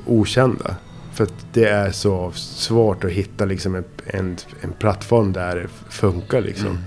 okända. 0.05 0.75
För 1.13 1.23
att 1.23 1.45
det 1.53 1.65
är 1.65 1.91
så 1.91 2.31
svårt 2.31 3.03
att 3.03 3.11
hitta 3.11 3.45
liksom 3.45 3.75
en, 3.75 3.83
en, 4.05 4.37
en 4.61 4.71
plattform 4.71 5.33
där 5.33 5.55
det 5.55 5.67
funkar 5.89 6.41
liksom. 6.41 6.67
Mm. 6.67 6.81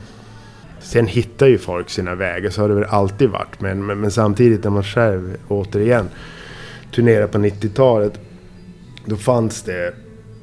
Sen 0.81 1.07
hittar 1.07 1.47
ju 1.47 1.59
folk 1.59 1.91
sina 1.91 2.15
vägar, 2.15 2.51
så 2.51 2.61
har 2.61 2.69
det 2.69 2.75
väl 2.75 2.85
alltid 2.85 3.29
varit. 3.29 3.61
Men, 3.61 3.87
men, 3.87 4.01
men 4.01 4.11
samtidigt 4.11 4.65
när 4.65 4.71
man 4.71 4.85
själv, 4.85 5.37
återigen, 5.49 6.09
turnerade 6.95 7.29
på 7.29 7.39
90-talet. 7.39 8.21
Då 9.05 9.17
fanns 9.17 9.63
det 9.63 9.95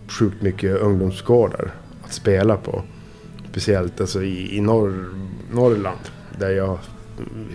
sjukt 0.07 0.41
mycket 0.41 0.77
ungdomsgårdar 0.77 1.71
att 2.03 2.13
spela 2.13 2.57
på. 2.57 2.83
Speciellt 3.51 4.01
alltså 4.01 4.23
i, 4.23 4.57
i 4.57 4.61
norr, 4.61 5.05
Norrland 5.51 5.99
där 6.39 6.49
jag 6.49 6.79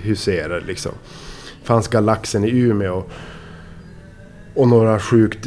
huserar 0.03 0.61
liksom. 0.61 0.93
fanns 1.63 1.89
Galaxen 1.89 2.45
i 2.45 2.51
Umeå. 2.51 3.03
Och 4.55 4.69
några 4.69 4.99
sjukt 4.99 5.39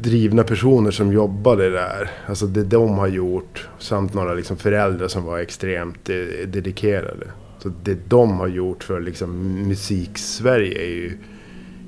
drivna 0.00 0.42
personer 0.42 0.90
som 0.90 1.12
jobbade 1.12 1.70
där. 1.70 2.10
Alltså 2.26 2.46
det 2.46 2.64
de 2.64 2.98
har 2.98 3.08
gjort. 3.08 3.68
Samt 3.78 4.14
några 4.14 4.34
liksom 4.34 4.56
föräldrar 4.56 5.08
som 5.08 5.24
var 5.24 5.38
extremt 5.38 6.10
eh, 6.10 6.16
dedikerade. 6.46 7.26
Så 7.58 7.72
det 7.82 8.08
de 8.08 8.30
har 8.30 8.48
gjort 8.48 8.84
för 8.84 9.00
liksom 9.00 9.52
musik-Sverige 9.68 10.82
är 10.82 10.90
ju 10.90 11.18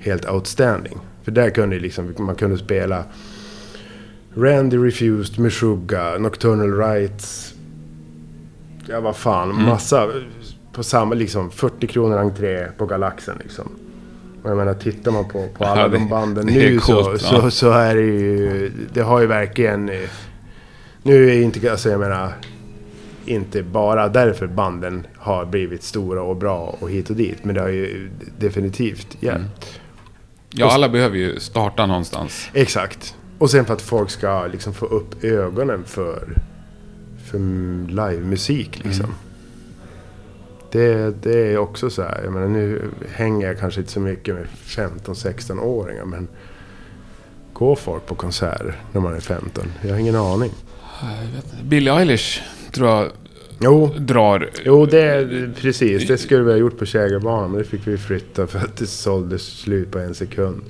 helt 0.05 0.31
outstanding. 0.31 0.99
För 1.23 1.33
där 1.33 1.51
kunde 1.51 1.79
liksom, 1.79 2.15
man 2.19 2.35
kunde 2.35 2.59
spela 2.59 3.05
Randy 4.35 4.77
Refused, 4.77 5.39
Meshuggah, 5.39 6.21
Nocturnal 6.21 6.79
Rights. 6.79 7.55
Ja, 8.87 9.01
vad 9.01 9.17
fan. 9.17 9.51
Mm. 9.51 9.65
Massa. 9.65 10.09
På 10.73 10.83
samma, 10.83 11.15
liksom 11.15 11.51
40 11.51 11.87
kronor 11.87 12.19
entré 12.19 12.67
på 12.79 12.87
Galaxen 12.87 13.37
liksom. 13.43 13.69
Och 14.43 14.51
jag 14.51 14.57
menar, 14.57 14.75
tittar 14.75 15.11
man 15.11 15.29
på, 15.29 15.49
på 15.59 15.65
alla 15.65 15.81
ja, 15.81 15.89
det, 15.89 15.99
de 15.99 16.09
banden 16.09 16.47
nu 16.47 16.79
coolt, 16.79 17.21
så, 17.21 17.41
så, 17.41 17.51
så, 17.51 17.71
är 17.71 17.95
det 17.95 18.01
ju... 18.01 18.73
Det 18.93 19.01
har 19.01 19.21
ju 19.21 19.27
verkligen... 19.27 19.91
Nu 21.03 21.31
är 21.31 21.43
inte... 21.43 21.71
Alltså 21.71 21.91
jag 21.91 22.01
menar... 22.01 22.33
Inte 23.27 23.63
bara 23.63 24.09
därför 24.09 24.47
banden 24.47 25.07
har 25.17 25.45
blivit 25.45 25.83
stora 25.83 26.23
och 26.23 26.37
bra 26.37 26.77
och 26.81 26.91
hit 26.91 27.11
och 27.11 27.17
dit. 27.17 27.45
Men 27.45 27.55
det 27.55 27.61
har 27.61 27.69
ju 27.69 28.11
definitivt 28.39 29.17
hjälpt. 29.21 29.41
Mm. 29.41 29.84
Ja, 30.57 30.73
alla 30.73 30.89
behöver 30.89 31.17
ju 31.17 31.41
starta 31.41 31.87
någonstans. 31.87 32.51
Exakt. 32.53 33.17
Och 33.39 33.51
sen 33.51 33.65
för 33.65 33.75
att 33.75 33.83
folk 33.83 34.11
ska 34.11 34.47
liksom 34.47 34.75
få 34.75 34.87
upp 34.87 35.25
ögonen 35.25 35.85
för, 35.85 36.39
för 37.31 37.39
livemusik 37.89 38.85
liksom. 38.85 39.05
Mm. 39.05 39.17
Det, 40.73 41.23
det 41.23 41.53
är 41.53 41.59
också 41.59 41.91
så 41.91 42.03
här, 42.03 42.21
jag 42.25 42.33
menar 42.33 42.49
nu 42.49 42.91
hänger 43.13 43.47
jag 43.47 43.59
kanske 43.59 43.81
inte 43.81 43.93
så 43.93 44.01
mycket 44.01 44.35
med 44.35 44.47
15-16-åringar 44.67 46.05
men 46.05 46.29
går 47.53 47.77
folk 47.77 48.07
på 48.07 48.15
konserter 48.15 48.81
när 48.93 49.01
man 49.01 49.15
är 49.15 49.21
15? 49.21 49.73
Jag 49.83 49.91
har 49.91 49.99
ingen 49.99 50.17
aning. 50.17 50.51
Billie 51.63 51.91
Eilish 51.91 52.43
tror 52.73 52.89
jag 52.89 53.11
jo. 53.61 53.95
drar... 53.99 54.51
Jo, 54.65 54.87
det 54.87 55.51
precis. 55.61 56.09
Det 56.09 56.19
skulle 56.19 56.43
vi 56.43 56.51
ha 56.51 56.59
gjort 56.59 56.79
på 56.79 56.87
Kägelbanan, 56.87 57.51
men 57.51 57.59
det 57.59 57.65
fick 57.65 57.87
vi 57.87 57.99
flytta 57.99 58.47
för 58.47 58.59
att 58.59 58.77
det 58.77 58.87
såldes 58.87 59.59
slut 59.59 59.91
på 59.91 59.99
en 59.99 60.15
sekund. 60.15 60.63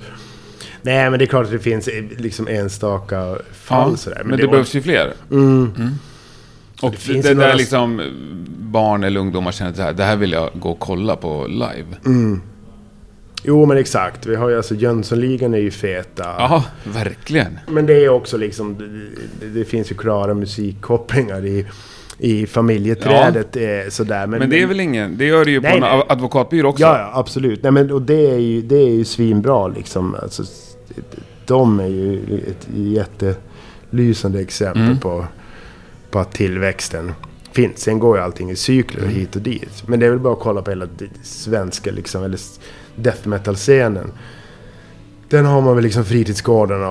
Nej, 0.81 1.09
men 1.09 1.19
det 1.19 1.25
är 1.25 1.27
klart 1.27 1.45
att 1.45 1.51
det 1.51 1.59
finns 1.59 1.89
liksom 2.17 2.47
enstaka 2.47 3.37
fall 3.53 3.91
ja, 3.91 3.97
sådär. 3.97 4.17
Men, 4.17 4.27
men 4.27 4.37
det, 4.37 4.45
det 4.45 4.51
behövs 4.51 4.75
ju 4.75 4.81
fler. 4.81 5.13
Mm. 5.31 5.71
Mm. 5.77 5.91
Och 6.81 6.95
det, 7.07 7.13
det, 7.13 7.21
det 7.21 7.27
där 7.27 7.35
några... 7.35 7.53
liksom 7.53 8.01
barn 8.59 9.03
eller 9.03 9.19
ungdomar 9.19 9.51
känner 9.51 9.71
att 9.71 9.77
det 9.77 9.83
här, 9.83 9.93
det 9.93 10.03
här 10.03 10.15
vill 10.15 10.31
jag 10.31 10.49
gå 10.53 10.69
och 10.69 10.79
kolla 10.79 11.15
på 11.15 11.47
live. 11.47 11.97
Mm. 12.05 12.41
Jo 13.43 13.65
men 13.65 13.77
exakt. 13.77 14.25
Vi 14.25 14.35
har 14.35 14.49
ju 14.49 14.57
alltså 14.57 14.75
Jönssonligan 14.75 15.53
är 15.53 15.57
ju 15.57 15.71
feta. 15.71 16.23
Ja, 16.23 16.63
verkligen. 16.83 17.59
Men 17.67 17.85
det 17.85 17.93
är 18.05 18.09
också 18.09 18.37
liksom, 18.37 18.77
det, 19.39 19.47
det 19.47 19.65
finns 19.65 19.91
ju 19.91 19.95
klara 19.95 20.33
musikkopplingar 20.33 21.45
i 21.45 21.65
i 22.17 22.45
familjeträdet. 22.47 23.47
Ja. 23.51 23.61
Eh, 23.61 23.89
sådär. 23.89 24.27
Men, 24.27 24.39
men 24.39 24.49
det 24.49 24.61
är 24.61 24.67
väl 24.67 24.79
ingen, 24.79 25.17
det 25.17 25.25
gör 25.25 25.45
det 25.45 25.51
ju 25.51 25.61
nej, 25.61 25.79
på 25.79 25.85
en 25.85 26.03
advokatbyrå 26.09 26.69
också? 26.69 26.83
Ja, 26.83 26.99
ja, 26.99 27.19
absolut. 27.19 27.63
Nej, 27.63 27.71
men, 27.71 27.91
och 27.91 28.01
det 28.01 28.31
är 28.31 28.37
ju, 28.37 28.61
det 28.61 28.75
är 28.75 28.89
ju 28.89 29.05
svinbra 29.05 29.67
liksom. 29.67 30.15
Alltså, 30.21 30.43
de 31.45 31.79
är 31.79 31.87
ju 31.87 32.19
ett 32.47 32.67
jättelysande 32.73 34.41
exempel 34.41 34.81
mm. 34.81 34.99
på, 34.99 35.25
på 36.09 36.19
att 36.19 36.31
tillväxten 36.31 37.13
finns. 37.51 37.79
Sen 37.79 37.99
går 37.99 38.17
ju 38.17 38.23
allting 38.23 38.51
i 38.51 38.55
cykler 38.55 39.01
mm. 39.01 39.15
hit 39.15 39.35
och 39.35 39.41
dit. 39.41 39.83
Men 39.87 39.99
det 39.99 40.05
är 40.05 40.09
väl 40.09 40.19
bara 40.19 40.33
att 40.33 40.39
kolla 40.39 40.61
på 40.61 40.71
hela 40.71 40.87
svenska 41.23 41.91
liksom, 41.91 42.23
eller 42.23 42.39
death 42.95 43.27
metal-scenen 43.27 44.11
den 45.35 45.45
har 45.45 45.61
man 45.61 45.75
väl 45.75 45.83
liksom 45.83 46.05
fritidsgårdarna 46.05 46.87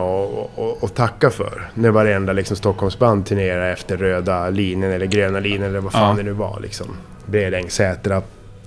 att 0.83 0.95
tacka 0.95 1.31
för. 1.31 1.71
När 1.75 1.91
varenda 1.91 2.33
liksom 2.33 2.57
Stockholmsband 2.57 3.27
turnerar 3.27 3.73
efter 3.73 3.97
röda 3.97 4.51
linjen 4.51 4.93
eller 4.93 5.07
gröna 5.07 5.41
linjen 5.41 5.63
eller 5.63 5.81
vad 5.81 5.93
fan 5.93 6.11
ja. 6.11 6.17
det 6.17 6.23
nu 6.23 6.33
var. 6.33 6.61
Liksom. 6.61 6.87
Bredäng, 7.27 7.71
Sätra. 7.71 8.23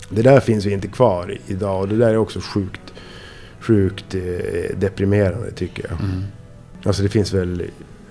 Det 0.10 0.22
där 0.22 0.40
finns 0.40 0.66
ju 0.66 0.72
inte 0.72 0.88
kvar 0.88 1.38
idag 1.48 1.82
och 1.82 1.88
det 1.88 1.96
där 1.96 2.10
är 2.10 2.18
också 2.18 2.40
sjukt, 2.40 2.94
sjukt 3.60 4.16
eh, 4.16 4.78
deprimerande 4.78 5.52
tycker 5.52 5.86
jag. 5.90 6.00
Mm. 6.00 6.24
Alltså 6.86 7.04
det 7.04 7.10
finns 7.10 7.34
väl, 7.34 7.64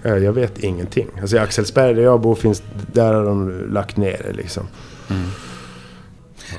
jag 0.02 0.32
vet 0.32 0.58
ingenting. 0.58 1.08
Alltså 1.20 1.36
i 1.36 1.38
Axelsberg 1.38 1.94
där 1.94 2.02
jag 2.02 2.20
bor 2.20 2.34
finns, 2.34 2.62
där 2.92 3.14
har 3.14 3.24
de 3.24 3.66
lagt 3.72 3.96
ner 3.96 4.20
det 4.28 4.32
liksom. 4.32 4.66
Mm. 5.10 5.22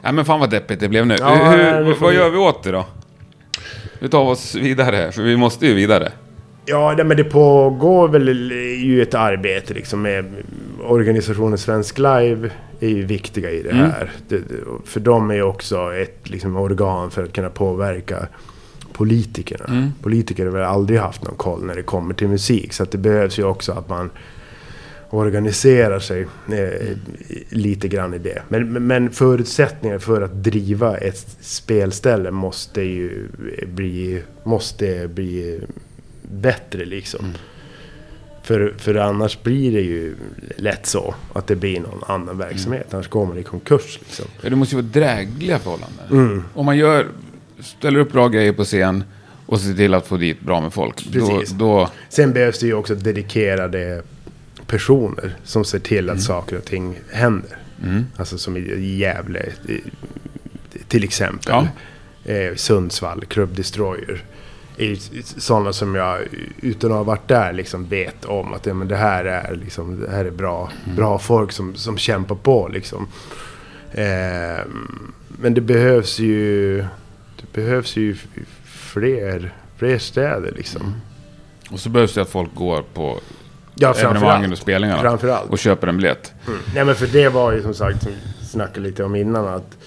Ja 0.03 0.11
men 0.11 0.25
fan 0.25 0.39
vad 0.39 0.49
deppigt 0.49 0.79
det 0.79 0.89
blev 0.89 1.07
nu. 1.07 1.15
Ja, 1.19 1.51
Hur, 1.51 1.95
vad 2.01 2.13
gör 2.13 2.29
vi 2.29 2.37
åt 2.37 2.63
det 2.63 2.71
då? 2.71 2.85
Vi 3.99 4.09
tar 4.09 4.23
oss 4.23 4.55
vidare, 4.55 5.11
för 5.11 5.21
vi 5.21 5.37
måste 5.37 5.67
ju 5.67 5.73
vidare. 5.73 6.11
Ja, 6.65 6.95
men 7.05 7.17
det 7.17 7.23
pågår 7.23 8.07
väl 8.07 8.51
ju 8.81 9.01
ett 9.01 9.13
arbete 9.13 9.73
liksom 9.73 10.01
med 10.01 10.25
organisationen 10.83 11.57
Svensk 11.57 11.97
Live 11.97 12.49
är 12.79 12.87
ju 12.87 13.05
viktiga 13.05 13.51
i 13.51 13.63
det 13.63 13.69
mm. 13.69 13.91
här. 13.91 14.11
Det, 14.27 14.41
för 14.85 14.99
de 14.99 15.31
är 15.31 15.35
ju 15.35 15.43
också 15.43 15.93
ett 15.93 16.29
liksom, 16.29 16.55
organ 16.55 17.11
för 17.11 17.23
att 17.23 17.33
kunna 17.33 17.49
påverka 17.49 18.27
politikerna. 18.93 19.65
Mm. 19.65 19.91
Politiker 20.01 20.45
har 20.45 20.51
väl 20.51 20.63
aldrig 20.63 20.99
haft 20.99 21.23
någon 21.23 21.35
koll 21.35 21.63
när 21.63 21.75
det 21.75 21.83
kommer 21.83 22.13
till 22.13 22.27
musik. 22.27 22.73
Så 22.73 22.83
att 22.83 22.91
det 22.91 22.97
behövs 22.97 23.39
ju 23.39 23.43
också 23.43 23.71
att 23.71 23.89
man 23.89 24.09
organiserar 25.09 25.99
sig 25.99 26.27
eh, 26.51 26.97
lite 27.49 27.87
grann 27.87 28.13
i 28.13 28.17
det. 28.17 28.41
Men, 28.47 28.87
men 28.87 29.11
förutsättningar 29.11 29.99
för 29.99 30.21
att 30.21 30.43
driva 30.43 30.97
ett 30.97 31.37
spelställe 31.41 32.31
måste 32.31 32.81
ju 32.81 33.27
bli, 33.67 34.23
måste 34.43 35.07
bli 35.07 35.61
bättre 36.21 36.85
liksom. 36.85 37.25
Mm. 37.25 37.37
För, 38.43 38.73
för 38.77 38.95
annars 38.95 39.43
blir 39.43 39.71
det 39.71 39.81
ju 39.81 40.15
lätt 40.57 40.85
så 40.85 41.15
att 41.33 41.47
det 41.47 41.55
blir 41.55 41.79
någon 41.79 42.03
annan 42.07 42.37
verksamhet. 42.37 42.93
Annars 42.93 43.07
går 43.07 43.25
man 43.25 43.37
i 43.37 43.43
konkurs. 43.43 43.99
Liksom. 43.99 44.25
Ja, 44.41 44.49
det 44.49 44.55
måste 44.55 44.75
ju 44.75 44.81
vara 44.81 44.91
drägliga 44.91 45.59
förhållanden. 45.59 46.43
Om 46.53 46.65
man 46.65 46.77
gör, 46.77 47.07
ställer 47.59 47.99
upp 47.99 48.11
bra 48.11 48.27
grejer 48.27 48.53
på 48.53 48.63
scen 48.63 49.03
och 49.45 49.59
ser 49.59 49.73
till 49.73 49.93
att 49.93 50.07
få 50.07 50.17
dit 50.17 50.41
bra 50.41 50.61
med 50.61 50.73
folk. 50.73 51.05
Då, 51.05 51.27
Precis. 51.27 51.49
då, 51.49 51.89
Sen 52.09 52.33
behövs 52.33 52.59
det 52.59 52.65
ju 52.65 52.73
också 52.73 52.95
dedikerade 52.95 54.03
personer 54.67 55.35
som 55.43 55.65
ser 55.65 55.79
till 55.79 56.09
att 56.09 56.21
saker 56.21 56.57
och 56.57 56.65
ting 56.65 56.99
händer. 57.11 57.57
Alltså 58.17 58.37
som 58.37 58.57
i 58.57 58.97
Gävle 58.97 59.45
till 60.87 61.03
exempel. 61.03 61.53
Ja. 61.53 61.67
Eh, 62.33 62.55
Sundsvall, 62.55 63.25
Club 63.25 63.55
Destroyer. 63.55 64.23
är 64.77 64.97
Sådana 65.39 65.73
som 65.73 65.95
jag 65.95 66.19
utan 66.61 66.91
att 66.91 66.97
ha 66.97 67.03
varit 67.03 67.27
där 67.27 67.53
liksom 67.53 67.87
vet 67.87 68.25
om 68.25 68.53
att 68.53 68.65
ja, 68.65 68.73
men 68.73 68.87
det 68.87 68.95
här 68.95 69.25
är, 69.25 69.55
liksom, 69.55 69.99
det 69.99 70.11
här 70.11 70.25
är 70.25 70.31
bra, 70.31 70.71
bra 70.95 71.19
folk 71.19 71.51
som, 71.51 71.75
som 71.75 71.97
kämpar 71.97 72.35
på. 72.35 72.67
Liksom. 72.67 73.07
Eh, 73.91 74.65
men 75.27 75.53
det 75.53 75.61
behövs 75.61 76.19
ju 76.19 76.77
det 77.41 77.53
behövs 77.53 77.95
ju 77.95 78.15
fler, 78.65 79.53
fler 79.77 79.97
städer 79.97 80.53
liksom. 80.57 80.95
och 81.71 81.79
så 81.79 81.89
behövs 81.89 82.13
det 82.13 82.21
att 82.21 82.29
folk 82.29 82.55
går 82.55 82.83
på 82.93 83.19
Ja, 83.79 83.93
evenemangen 83.93 84.51
och 84.51 84.57
spelningarna. 84.57 85.01
Framförallt. 85.01 85.49
Och 85.51 85.59
köper 85.59 85.87
en 85.87 85.97
biljett. 85.97 86.33
Nej 86.75 86.85
men 86.85 86.95
för 86.95 87.07
det 87.07 87.29
var 87.29 87.51
ju 87.51 87.61
som 87.61 87.73
sagt, 87.73 88.03
som 88.03 88.11
vi 88.11 88.45
snackade 88.45 88.79
lite 88.87 89.03
om 89.03 89.15
innan 89.15 89.47
att 89.47 89.77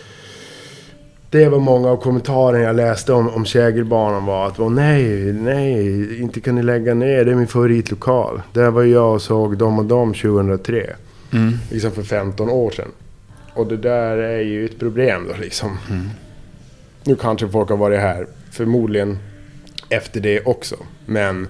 det 1.30 1.48
var 1.48 1.58
många 1.58 1.88
av 1.88 1.96
kommentarerna 1.96 2.64
jag 2.64 2.76
läste 2.76 3.12
om, 3.12 3.28
om 3.28 3.44
Kägelbanan 3.44 4.26
var 4.26 4.46
att 4.46 4.60
"Åh, 4.60 4.70
nej, 4.70 5.32
nej, 5.32 6.20
inte 6.20 6.40
kan 6.40 6.54
ni 6.54 6.62
lägga 6.62 6.94
ner, 6.94 7.24
det 7.24 7.30
är 7.30 7.34
min 7.34 7.46
favoritlokal. 7.46 8.42
Där 8.52 8.70
var 8.70 8.82
jag 8.82 9.14
och 9.14 9.22
såg 9.22 9.56
dem 9.56 9.78
och 9.78 9.84
dem 9.84 10.14
2003. 10.14 10.86
Mm. 11.32 11.52
Liksom 11.70 11.90
för 11.92 12.02
15 12.02 12.50
år 12.50 12.70
sedan. 12.70 12.88
Och 13.54 13.66
det 13.66 13.76
där 13.76 14.16
är 14.16 14.40
ju 14.40 14.64
ett 14.64 14.78
problem 14.78 15.26
då 15.28 15.34
liksom. 15.40 15.78
Nu 17.04 17.16
kanske 17.16 17.48
folk 17.48 17.68
har 17.68 17.76
varit 17.76 18.00
här, 18.00 18.26
förmodligen 18.50 19.18
efter 19.88 20.20
det 20.20 20.40
också. 20.40 20.76
Men, 21.06 21.48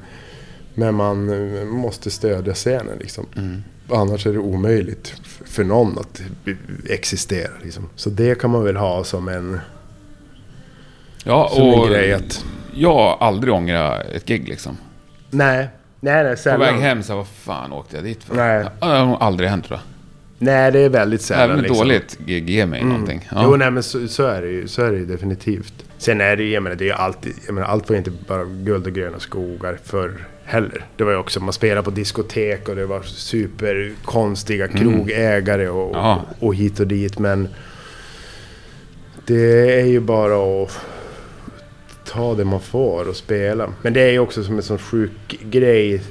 men 0.75 0.95
man 0.95 1.31
eh, 1.57 1.65
måste 1.65 2.11
stödja 2.11 2.55
scenen 2.55 2.99
liksom. 3.01 3.27
Annars 3.89 4.27
är 4.27 4.33
det 4.33 4.39
omöjligt 4.39 5.15
för 5.45 5.65
någon 5.65 5.99
att 5.99 6.23
existera. 6.89 7.51
Liksom. 7.63 7.89
Så 7.97 8.11
det 8.11 8.41
kan 8.41 8.51
man 8.51 8.65
väl 8.65 8.77
ha 8.77 9.05
som 9.05 9.29
en, 9.29 9.61
Ja, 11.25 11.51
som 11.53 11.69
och 11.69 11.87
en 11.87 11.93
grej 11.93 12.13
att... 12.13 12.45
jag 12.75 12.95
har 12.95 13.17
aldrig 13.21 13.55
ångrat 13.55 14.07
ett 14.07 14.25
gig 14.27 14.49
liksom. 14.49 14.77
Nej, 15.31 15.69
nej, 16.01 16.25
nej 16.25 16.37
På 16.37 16.43
sällan. 16.43 16.61
väg 16.61 16.75
hem 16.75 17.03
så 17.03 17.17
vad 17.17 17.27
fan 17.27 17.73
åkte 17.73 17.97
jag 17.97 18.05
dit 18.05 18.25
för? 18.25 18.35
Nej. 18.35 18.65
Det 18.81 18.87
har 18.87 19.07
nog 19.07 19.17
aldrig 19.21 19.51
hänt 19.51 19.65
tror 19.65 19.79
jag. 19.79 19.87
Nej, 20.43 20.73
det 20.73 20.81
är 20.81 20.89
väldigt 20.89 21.23
sällan. 21.23 21.45
Även 21.45 21.57
ett 21.57 21.63
liksom. 21.63 21.79
dåligt 21.79 22.19
gig 22.27 22.51
ger 22.51 22.67
mig 22.67 22.85
någonting. 22.85 23.29
Ja. 23.33 23.41
Jo, 23.45 23.57
nej 23.57 23.71
men 23.71 23.83
så, 23.83 24.09
så, 24.09 24.27
är 24.27 24.43
det 24.43 24.49
ju, 24.49 24.69
så 24.69 24.83
är 24.83 24.91
det 24.91 24.99
ju 24.99 25.07
definitivt. 25.07 25.75
Sen 25.99 26.21
är 26.21 26.37
det 26.37 26.43
ju, 26.43 26.53
jag 26.53 26.63
menar, 26.63 26.77
det 26.77 26.85
är 26.85 26.87
ju 26.87 26.93
alltid, 26.93 27.35
jag 27.47 27.55
menar, 27.55 27.69
allt 27.69 27.89
var 27.89 27.95
ju 27.95 27.99
inte 27.99 28.11
bara 28.29 28.45
guld 28.45 28.87
och 28.87 28.93
gröna 28.93 29.19
skogar 29.21 29.79
förr 29.85 30.27
heller. 30.51 30.85
Det 30.97 31.05
var 31.05 31.13
ju 31.13 31.19
också, 31.19 31.41
man 31.41 31.53
spelade 31.53 31.83
på 31.85 31.91
diskotek 31.91 32.69
och 32.69 32.77
det 32.77 32.87
var 32.87 33.03
superkonstiga 33.03 34.69
krogägare 34.69 35.69
och, 35.69 35.97
Ja. 35.97 36.25
och, 36.39 36.47
och 36.47 36.55
hit 36.55 36.81
och 36.81 36.87
dit. 36.87 37.19
Men 37.19 37.49
det 39.27 39.81
är 39.81 39.87
ju 39.87 40.01
bara 40.01 40.63
att 40.63 40.81
ta 42.05 42.35
det 42.35 42.45
man 42.45 42.61
får 42.61 43.09
och 43.09 43.17
spela. 43.17 43.73
Men 43.83 43.93
det 43.93 44.01
är 44.01 44.11
ju 44.11 44.19
också 44.19 44.45
som 44.45 44.57
en 44.57 44.63
sån 44.63 44.79
sjuk 44.79 45.39
grej 45.43 46.03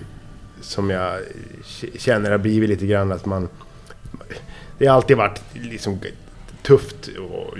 som 0.62 0.90
jag 0.90 1.20
känner 1.98 2.32
har 2.32 2.38
blivit 2.38 2.70
lite 2.70 2.86
grann 2.86 3.12
att 3.12 3.26
man... 3.26 3.50
Det 4.78 4.86
har 4.86 4.96
alltid 4.96 5.18
varit 5.18 5.42
liksom 5.54 6.00
tufft 6.64 6.96
att- 6.96 7.58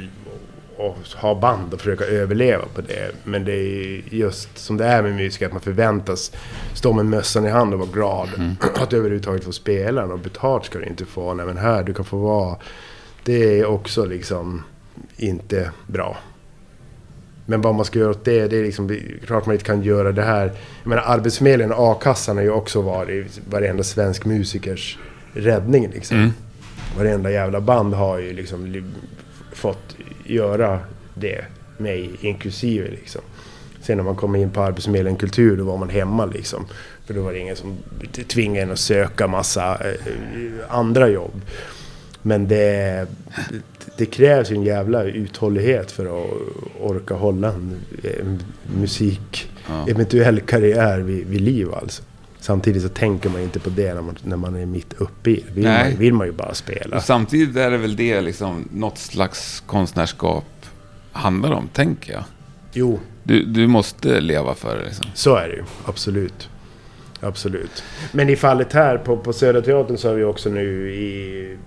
att 0.80 1.14
ha 1.14 1.36
band 1.40 1.74
och 1.74 1.80
försöka 1.80 2.06
överleva 2.06 2.66
på 2.76 2.82
det. 2.82 3.12
Men 3.24 3.46
det 3.46 3.54
är 3.56 4.02
just 4.10 4.58
som 4.58 4.78
det 4.78 4.86
är 4.86 5.02
med 5.04 5.16
musik, 5.16 5.42
att 5.42 5.52
man 5.52 5.62
förväntas 5.62 6.32
stå 6.74 6.94
med 6.94 7.06
mössan 7.06 7.46
i 7.46 7.50
hand 7.50 7.74
och 7.74 7.80
vara 7.80 7.90
glad. 7.94 8.30
Att 8.76 8.94
överhuvudtaget 8.94 9.44
få 9.44 9.52
spela 9.52 10.06
och 10.06 10.20
betalt 10.20 10.66
ska 10.66 10.80
du 10.80 10.86
inte 10.86 11.06
få. 11.06 11.34
Nej 11.34 11.46
men 11.46 11.58
här, 11.58 11.84
du 11.84 11.94
kan 11.94 12.06
få 12.06 12.18
vara... 12.18 12.56
Det 13.24 13.60
är 13.60 13.66
också 13.66 14.06
liksom 14.06 14.64
inte 15.18 15.72
bra. 15.88 16.18
Men 17.46 17.62
vad 17.62 17.76
man 17.76 17.86
ska 17.86 18.00
göra 18.00 18.10
åt 18.10 18.26
det, 18.26 18.48
det 18.48 18.58
är 18.58 18.64
liksom, 18.64 18.98
klart 19.26 19.46
man 19.46 19.54
inte 19.56 19.66
kan 19.66 19.84
göra 19.84 20.12
det 20.12 20.24
här. 20.24 20.46
Jag 20.84 20.90
menar 20.90 21.04
Arbetsförmedlingen 21.06 21.74
och 21.74 21.92
a-kassan 21.92 22.38
har 22.38 22.44
ju 22.44 22.50
också 22.52 22.82
varit 22.82 23.40
varenda 23.50 23.84
svensk 23.84 24.26
musikers 24.26 24.98
räddning 25.34 25.90
liksom. 25.94 26.18
Mm. 26.18 26.30
Varenda 26.98 27.32
jävla 27.32 27.62
band 27.62 27.94
har 27.94 28.18
ju 28.20 28.34
liksom 28.34 28.66
li- 28.66 28.84
fått 29.54 29.96
göra 30.30 30.80
det, 31.14 31.46
mig 31.78 32.10
inklusive 32.22 32.88
liksom. 32.90 33.22
Sen 33.82 33.98
när 33.98 34.04
man 34.04 34.16
kom 34.16 34.36
in 34.36 34.50
på 34.50 34.62
Arbetsförmedlingen 34.62 35.20
Kultur, 35.20 35.58
då 35.58 35.64
var 35.64 35.78
man 35.78 35.90
hemma 35.90 36.26
liksom. 36.26 36.66
För 37.06 37.14
då 37.14 37.22
var 37.22 37.34
det 37.34 37.40
ingen 37.40 37.56
som 37.56 37.78
tvingade 38.28 38.62
en 38.62 38.72
att 38.72 38.80
söka 38.80 39.28
massa 39.28 39.76
eh, 39.76 39.96
andra 40.70 41.10
jobb. 41.10 41.42
Men 42.22 42.48
det, 42.48 43.08
det 43.98 44.06
krävs 44.06 44.52
ju 44.52 44.56
en 44.56 44.64
jävla 44.64 45.04
uthållighet 45.04 45.92
för 45.92 46.06
att 46.06 46.30
orka 46.80 47.14
hålla 47.14 47.48
en, 47.48 47.80
en 48.20 48.44
musik, 48.80 49.50
Ja. 49.68 49.86
eventuell 49.88 50.40
karriär 50.40 51.00
vid, 51.00 51.28
vid 51.28 51.42
liv 51.42 51.74
alltså. 51.74 52.04
Samtidigt 52.42 52.84
så 52.84 52.90
tänker 52.90 53.30
man 53.30 53.42
inte 53.42 53.60
på 53.60 53.70
det 53.70 53.94
när 53.94 54.02
man, 54.02 54.18
när 54.24 54.38
man 54.38 54.56
är 54.56 54.66
mitt 54.66 54.94
uppe 54.94 55.30
i 55.30 55.36
det. 55.48 55.54
Vill, 55.54 55.64
Nej. 55.64 55.90
man, 55.90 56.00
vill 56.00 56.14
man 56.14 56.28
ju 56.28 56.34
bara 56.34 56.54
spela. 56.54 56.98
Och 56.98 57.04
samtidigt 57.04 57.56
är 57.56 57.72
det 57.72 57.78
väl 57.78 57.96
det 57.96 58.22
liksom 58.22 58.70
något 58.74 58.98
slags 58.98 59.64
konstnärskap 59.66 60.46
handlar 61.12 61.52
om, 61.52 61.68
tänker 61.68 62.14
jag. 62.14 62.24
Jo, 62.74 63.00
Du, 63.24 63.46
du 63.46 63.68
måste 63.68 64.20
leva 64.20 64.56
för 64.56 64.78
det 64.78 64.84
liksom. 64.86 65.06
så 65.14 65.36
är 65.36 65.48
det 65.48 65.56
ju. 65.56 65.64
Absolut. 65.86 66.50
Absolut. 67.22 67.84
Men 68.12 68.30
i 68.30 68.36
fallet 68.36 68.74
här 68.74 68.98
på, 68.98 69.18
på 69.18 69.34
Södra 69.34 69.62
Teatern 69.62 69.98
så 69.98 70.08
har 70.08 70.16
vi 70.16 70.24
också 70.24 70.50
nu 70.50 70.92
i, 70.94 71.58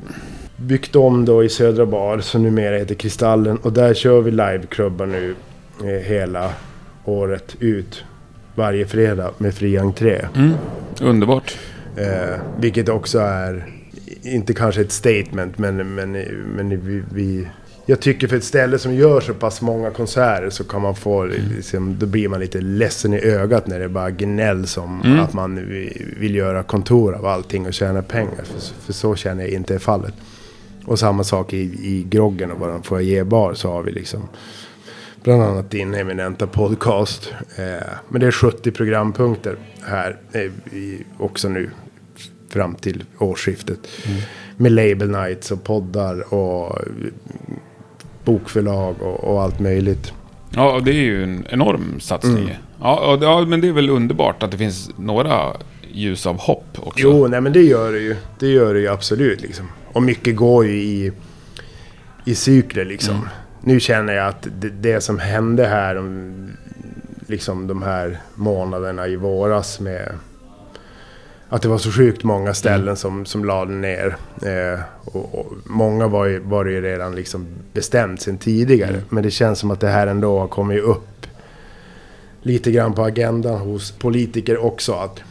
byggt 0.56 0.96
om 0.96 1.24
då 1.24 1.44
i 1.44 1.48
Södra 1.48 1.86
Bar 1.86 2.18
som 2.20 2.42
numera 2.42 2.76
heter 2.76 2.94
Kristallen. 2.94 3.56
Och 3.56 3.72
där 3.72 3.94
kör 3.94 4.20
vi 4.20 4.30
liveklubbar 4.30 5.06
nu 5.06 5.34
eh, 5.80 5.86
hela 6.06 6.52
året 7.04 7.56
ut. 7.60 8.04
Varje 8.54 8.86
fredag 8.86 9.30
med 9.38 9.54
fri 9.54 9.78
entré. 9.78 10.26
Mm. 10.36 10.52
Underbart. 11.00 11.56
Eh, 11.96 12.40
vilket 12.60 12.88
också 12.88 13.18
är, 13.18 13.66
inte 14.22 14.54
kanske 14.54 14.80
ett 14.80 14.92
statement, 14.92 15.58
men, 15.58 15.94
men, 15.94 16.12
men 16.56 16.68
vi, 16.86 17.02
vi... 17.14 17.48
Jag 17.86 18.00
tycker 18.00 18.28
för 18.28 18.36
ett 18.36 18.44
ställe 18.44 18.78
som 18.78 18.94
gör 18.94 19.20
så 19.20 19.34
pass 19.34 19.60
många 19.62 19.90
konserter 19.90 20.50
så 20.50 20.64
kan 20.64 20.82
man 20.82 20.94
få, 20.96 21.24
liksom, 21.24 21.96
då 21.98 22.06
blir 22.06 22.28
man 22.28 22.40
lite 22.40 22.60
ledsen 22.60 23.14
i 23.14 23.20
ögat 23.20 23.66
när 23.66 23.78
det 23.80 23.88
bara 23.88 24.10
gnäll 24.10 24.66
som 24.66 25.02
Mm. 25.04 25.20
att 25.20 25.32
man 25.32 25.56
vi- 25.68 26.06
vill 26.20 26.34
göra 26.34 26.62
kontor 26.62 27.14
av 27.14 27.26
allting 27.26 27.66
och 27.66 27.72
tjäna 27.74 28.02
pengar. 28.02 28.42
För, 28.44 28.60
för 28.84 28.92
så 28.92 29.14
känner 29.16 29.42
jag 29.42 29.52
inte 29.52 29.74
är 29.74 29.78
fallet. 29.78 30.14
Och 30.84 30.98
samma 30.98 31.24
sak 31.24 31.52
i, 31.52 31.58
i 31.62 32.06
Groggen 32.10 32.50
och 32.50 32.60
våran 32.60 32.82
foajébar 32.82 33.54
så 33.54 33.72
har 33.72 33.82
vi 33.82 33.92
liksom 33.92 34.28
Bland 35.22 35.42
annat 35.42 35.70
din 35.70 35.94
eminenta 35.94 36.46
podcast. 36.46 37.32
Eh, 37.56 37.88
men 38.08 38.20
det 38.20 38.26
är 38.26 38.30
70 38.30 38.70
programpunkter 38.70 39.56
här 39.82 40.16
eh, 40.32 40.50
också 41.18 41.48
nu 41.48 41.70
fram 42.48 42.74
till 42.74 43.04
årsskiftet. 43.18 43.78
Med 44.56 44.72
label 44.72 45.10
nights 45.10 45.50
och 45.50 45.64
poddar 45.64 46.34
och 46.34 46.78
bokförlag 48.24 49.02
och, 49.02 49.24
och 49.24 49.42
allt 49.42 49.60
möjligt. 49.60 50.12
Ja, 50.50 50.72
och 50.72 50.84
det 50.84 50.90
är 50.90 51.02
ju 51.02 51.22
en 51.22 51.46
enorm 51.50 52.00
satsning. 52.00 52.44
Mm. 52.44 52.56
Ja, 52.80 53.14
och, 53.14 53.24
ja, 53.24 53.44
men 53.46 53.60
det 53.60 53.68
är 53.68 53.72
väl 53.72 53.90
underbart 53.90 54.42
att 54.42 54.50
det 54.50 54.58
finns 54.58 54.90
några 54.96 55.56
ljus 55.92 56.26
av 56.26 56.40
hopp 56.40 56.78
också. 56.78 57.02
Jo, 57.02 57.26
nej 57.28 57.40
men 57.40 57.52
det 57.52 57.62
gör 57.62 57.92
det 57.92 58.00
ju. 58.00 58.16
Det 58.38 58.48
gör 58.48 58.74
det 58.74 58.80
ju 58.80 58.88
absolut 58.88 59.42
liksom. 59.42 59.68
Och 59.92 60.02
mycket 60.02 60.36
går 60.36 60.66
ju 60.66 60.82
i, 60.82 61.12
i 62.24 62.34
cykler 62.34 62.84
liksom. 62.84 63.28
Nu 63.64 63.80
känner 63.80 64.12
jag 64.12 64.28
att 64.28 64.48
det, 64.60 64.68
det 64.68 65.00
som 65.00 65.18
hände 65.18 65.66
här, 65.66 65.96
om, 65.98 66.50
liksom 67.26 67.66
de 67.66 67.82
här 67.82 68.20
månaderna 68.34 69.06
i 69.06 69.16
våras 69.16 69.80
med 69.80 70.12
att 71.48 71.62
det 71.62 71.68
var 71.68 71.78
så 71.78 71.90
sjukt 71.90 72.24
många 72.24 72.54
ställen 72.54 72.96
som, 72.96 73.26
som 73.26 73.44
lade 73.44 73.72
ner. 73.72 74.16
Eh, 74.42 74.80
och, 75.04 75.34
och 75.34 75.52
många 75.64 76.08
var 76.08 76.26
ju, 76.26 76.38
var 76.38 76.64
ju 76.64 76.80
redan 76.80 77.14
liksom 77.14 77.46
bestämt 77.72 78.20
sedan 78.20 78.38
tidigare. 78.38 79.02
Men 79.08 79.22
det 79.22 79.30
känns 79.30 79.58
som 79.58 79.70
att 79.70 79.80
det 79.80 79.88
här 79.88 80.06
ändå 80.06 80.38
har 80.38 80.48
kommit 80.48 80.82
upp 80.82 81.26
lite 82.42 82.70
grann 82.70 82.92
på 82.92 83.02
agendan 83.04 83.58
hos 83.60 83.92
politiker 83.92 84.64
också. 84.64 84.92
Att, 84.92 85.22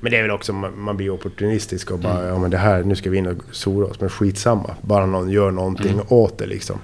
men 0.00 0.12
det 0.12 0.18
är 0.18 0.22
väl 0.22 0.30
också 0.30 0.52
man, 0.52 0.78
man 0.78 0.96
blir 0.96 1.10
opportunistisk 1.10 1.90
och 1.90 1.98
bara, 1.98 2.28
ja 2.28 2.38
men 2.38 2.50
det 2.50 2.58
här, 2.58 2.82
nu 2.82 2.96
ska 2.96 3.10
vi 3.10 3.18
in 3.18 3.26
och 3.26 3.42
sola 3.50 3.86
oss. 3.86 4.00
Men 4.00 4.10
skitsamma, 4.10 4.76
bara 4.80 5.06
någon 5.06 5.30
gör 5.30 5.50
någonting 5.50 6.00
åt 6.08 6.38
det 6.38 6.46
liksom. 6.46 6.78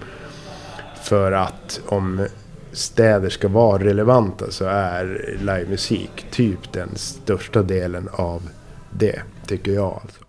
För 1.02 1.32
att 1.32 1.80
om 1.86 2.26
städer 2.72 3.30
ska 3.30 3.48
vara 3.48 3.84
relevanta 3.84 4.50
så 4.50 4.64
är 4.64 5.36
livemusik 5.40 6.26
typ 6.30 6.72
den 6.72 6.96
största 6.96 7.62
delen 7.62 8.08
av 8.12 8.42
det, 8.90 9.22
tycker 9.46 9.72
jag. 9.72 10.00
Alltså. 10.02 10.20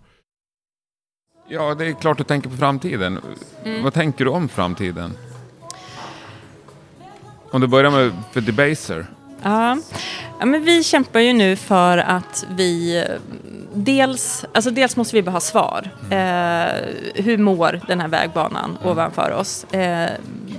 Ja, 1.48 1.74
det 1.74 1.86
är 1.86 1.92
klart 1.92 2.18
du 2.18 2.24
tänker 2.24 2.48
på 2.50 2.56
framtiden. 2.56 3.20
Mm. 3.64 3.82
Vad 3.82 3.94
tänker 3.94 4.24
du 4.24 4.30
om 4.30 4.48
framtiden? 4.48 5.12
Om 7.50 7.60
du 7.60 7.66
börjar 7.66 7.90
med 7.90 8.12
för 8.32 8.40
Debaser. 8.40 9.06
Ja. 9.42 9.78
ja, 10.38 10.46
men 10.46 10.64
vi 10.64 10.84
kämpar 10.84 11.20
ju 11.20 11.32
nu 11.32 11.56
för 11.56 11.98
att 11.98 12.46
vi 12.50 13.04
dels, 13.74 14.44
alltså 14.54 14.70
dels 14.70 14.96
måste 14.96 15.16
vi 15.16 15.22
bara 15.22 15.30
ha 15.30 15.40
svar. 15.40 15.90
Mm. 16.10 16.66
Eh, 16.66 17.24
hur 17.24 17.38
mår 17.38 17.80
den 17.88 18.00
här 18.00 18.08
vägbanan 18.08 18.78
mm. 18.80 18.92
ovanför 18.92 19.30
oss? 19.32 19.64
Eh, 19.64 20.10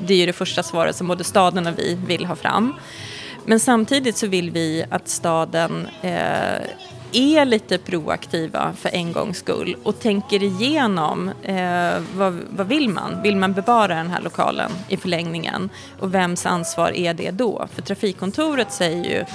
det 0.03 0.13
är 0.13 0.17
ju 0.17 0.25
det 0.25 0.33
första 0.33 0.63
svaret 0.63 0.95
som 0.95 1.07
både 1.07 1.23
staden 1.23 1.67
och 1.67 1.79
vi 1.79 1.97
vill 2.07 2.25
ha 2.25 2.35
fram. 2.35 2.73
Men 3.45 3.59
samtidigt 3.59 4.17
så 4.17 4.27
vill 4.27 4.51
vi 4.51 4.85
att 4.89 5.07
staden 5.07 5.87
eh, 6.01 6.61
är 7.11 7.45
lite 7.45 7.77
proaktiva 7.77 8.73
för 8.77 8.89
en 8.89 9.13
gångs 9.13 9.37
skull 9.37 9.75
och 9.83 9.99
tänker 9.99 10.43
igenom 10.43 11.31
eh, 11.43 11.93
vad, 12.15 12.39
vad 12.49 12.67
vill 12.67 12.89
man? 12.89 13.21
Vill 13.21 13.35
man 13.35 13.53
bevara 13.53 13.95
den 13.95 14.09
här 14.09 14.21
lokalen 14.21 14.71
i 14.87 14.97
förlängningen? 14.97 15.69
Och 15.99 16.13
vems 16.13 16.45
ansvar 16.45 16.91
är 16.91 17.13
det 17.13 17.31
då? 17.31 17.67
För 17.73 17.81
trafikkontoret 17.81 18.71
säger 18.71 19.03
ju 19.03 19.25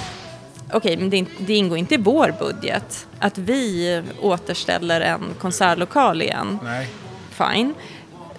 okej, 0.72 0.96
men 0.96 1.10
det, 1.10 1.26
det, 1.38 1.54
ingår 1.54 1.78
inte 1.78 1.94
i 1.94 1.98
vår 1.98 2.34
budget 2.38 3.06
att 3.18 3.38
vi 3.38 4.02
återställer 4.20 5.00
en 5.00 5.22
konsertlokal 5.38 6.22
igen. 6.22 6.58
Nej. 6.64 6.88
Fine. 7.30 7.74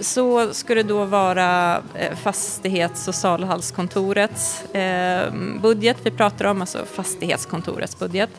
Så 0.01 0.53
ska 0.53 0.75
det 0.75 0.83
då 0.83 1.05
vara 1.05 1.81
eh, 1.93 2.15
fastighets 2.15 3.07
och 3.07 3.15
salhalskontorets 3.15 4.63
eh, 4.75 5.33
budget 5.61 5.97
vi 6.03 6.11
pratar 6.11 6.45
om, 6.45 6.61
alltså 6.61 6.85
fastighetskontorets 6.85 7.99
budget. 7.99 8.29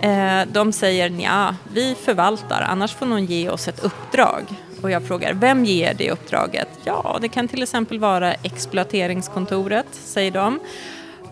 Eh, 0.00 0.40
de 0.52 0.72
säger 0.72 1.10
ja, 1.10 1.54
vi 1.72 1.94
förvaltar, 1.94 2.66
annars 2.68 2.94
får 2.94 3.06
någon 3.06 3.24
ge 3.24 3.50
oss 3.50 3.68
ett 3.68 3.84
uppdrag. 3.84 4.44
Och 4.82 4.90
jag 4.90 5.06
frågar, 5.06 5.32
vem 5.32 5.64
ger 5.64 5.94
det 5.94 6.10
uppdraget? 6.10 6.68
Ja, 6.84 7.18
det 7.20 7.28
kan 7.28 7.48
till 7.48 7.62
exempel 7.62 7.98
vara 7.98 8.34
exploateringskontoret, 8.34 9.86
säger 9.90 10.30
de. 10.30 10.60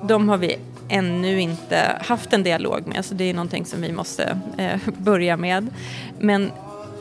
De 0.03 0.29
har 0.29 0.37
vi 0.37 0.59
ännu 0.89 1.41
inte 1.41 2.03
haft 2.07 2.33
en 2.33 2.43
dialog 2.43 2.87
med, 2.87 3.05
så 3.05 3.15
det 3.15 3.31
är 3.31 3.35
någonting 3.35 3.67
som 3.67 3.83
vi 3.83 3.93
måste 3.93 4.39
börja 4.99 5.37
med. 5.37 5.67
Men 6.19 6.53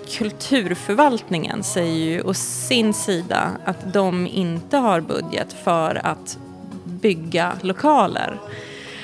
kulturförvaltningen 0.10 1.64
säger 1.64 2.06
ju 2.06 2.22
å 2.22 2.34
sin 2.34 2.94
sida 2.94 3.52
att 3.66 3.94
de 3.94 4.28
inte 4.28 4.78
har 4.78 5.02
budget 5.02 5.56
för 5.64 6.02
att 6.04 6.38
bygga 6.84 7.54
lokaler. 7.62 8.40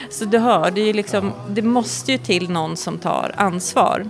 Så 0.10 0.26
du 0.26 0.38
hör, 0.38 0.72
det, 0.72 0.82
är 0.82 0.94
liksom, 0.94 1.32
det 1.50 1.62
måste 1.62 2.12
ju 2.12 2.18
till 2.18 2.50
någon 2.50 2.78
som 2.78 2.98
tar 2.98 3.34
ansvar. 3.38 4.08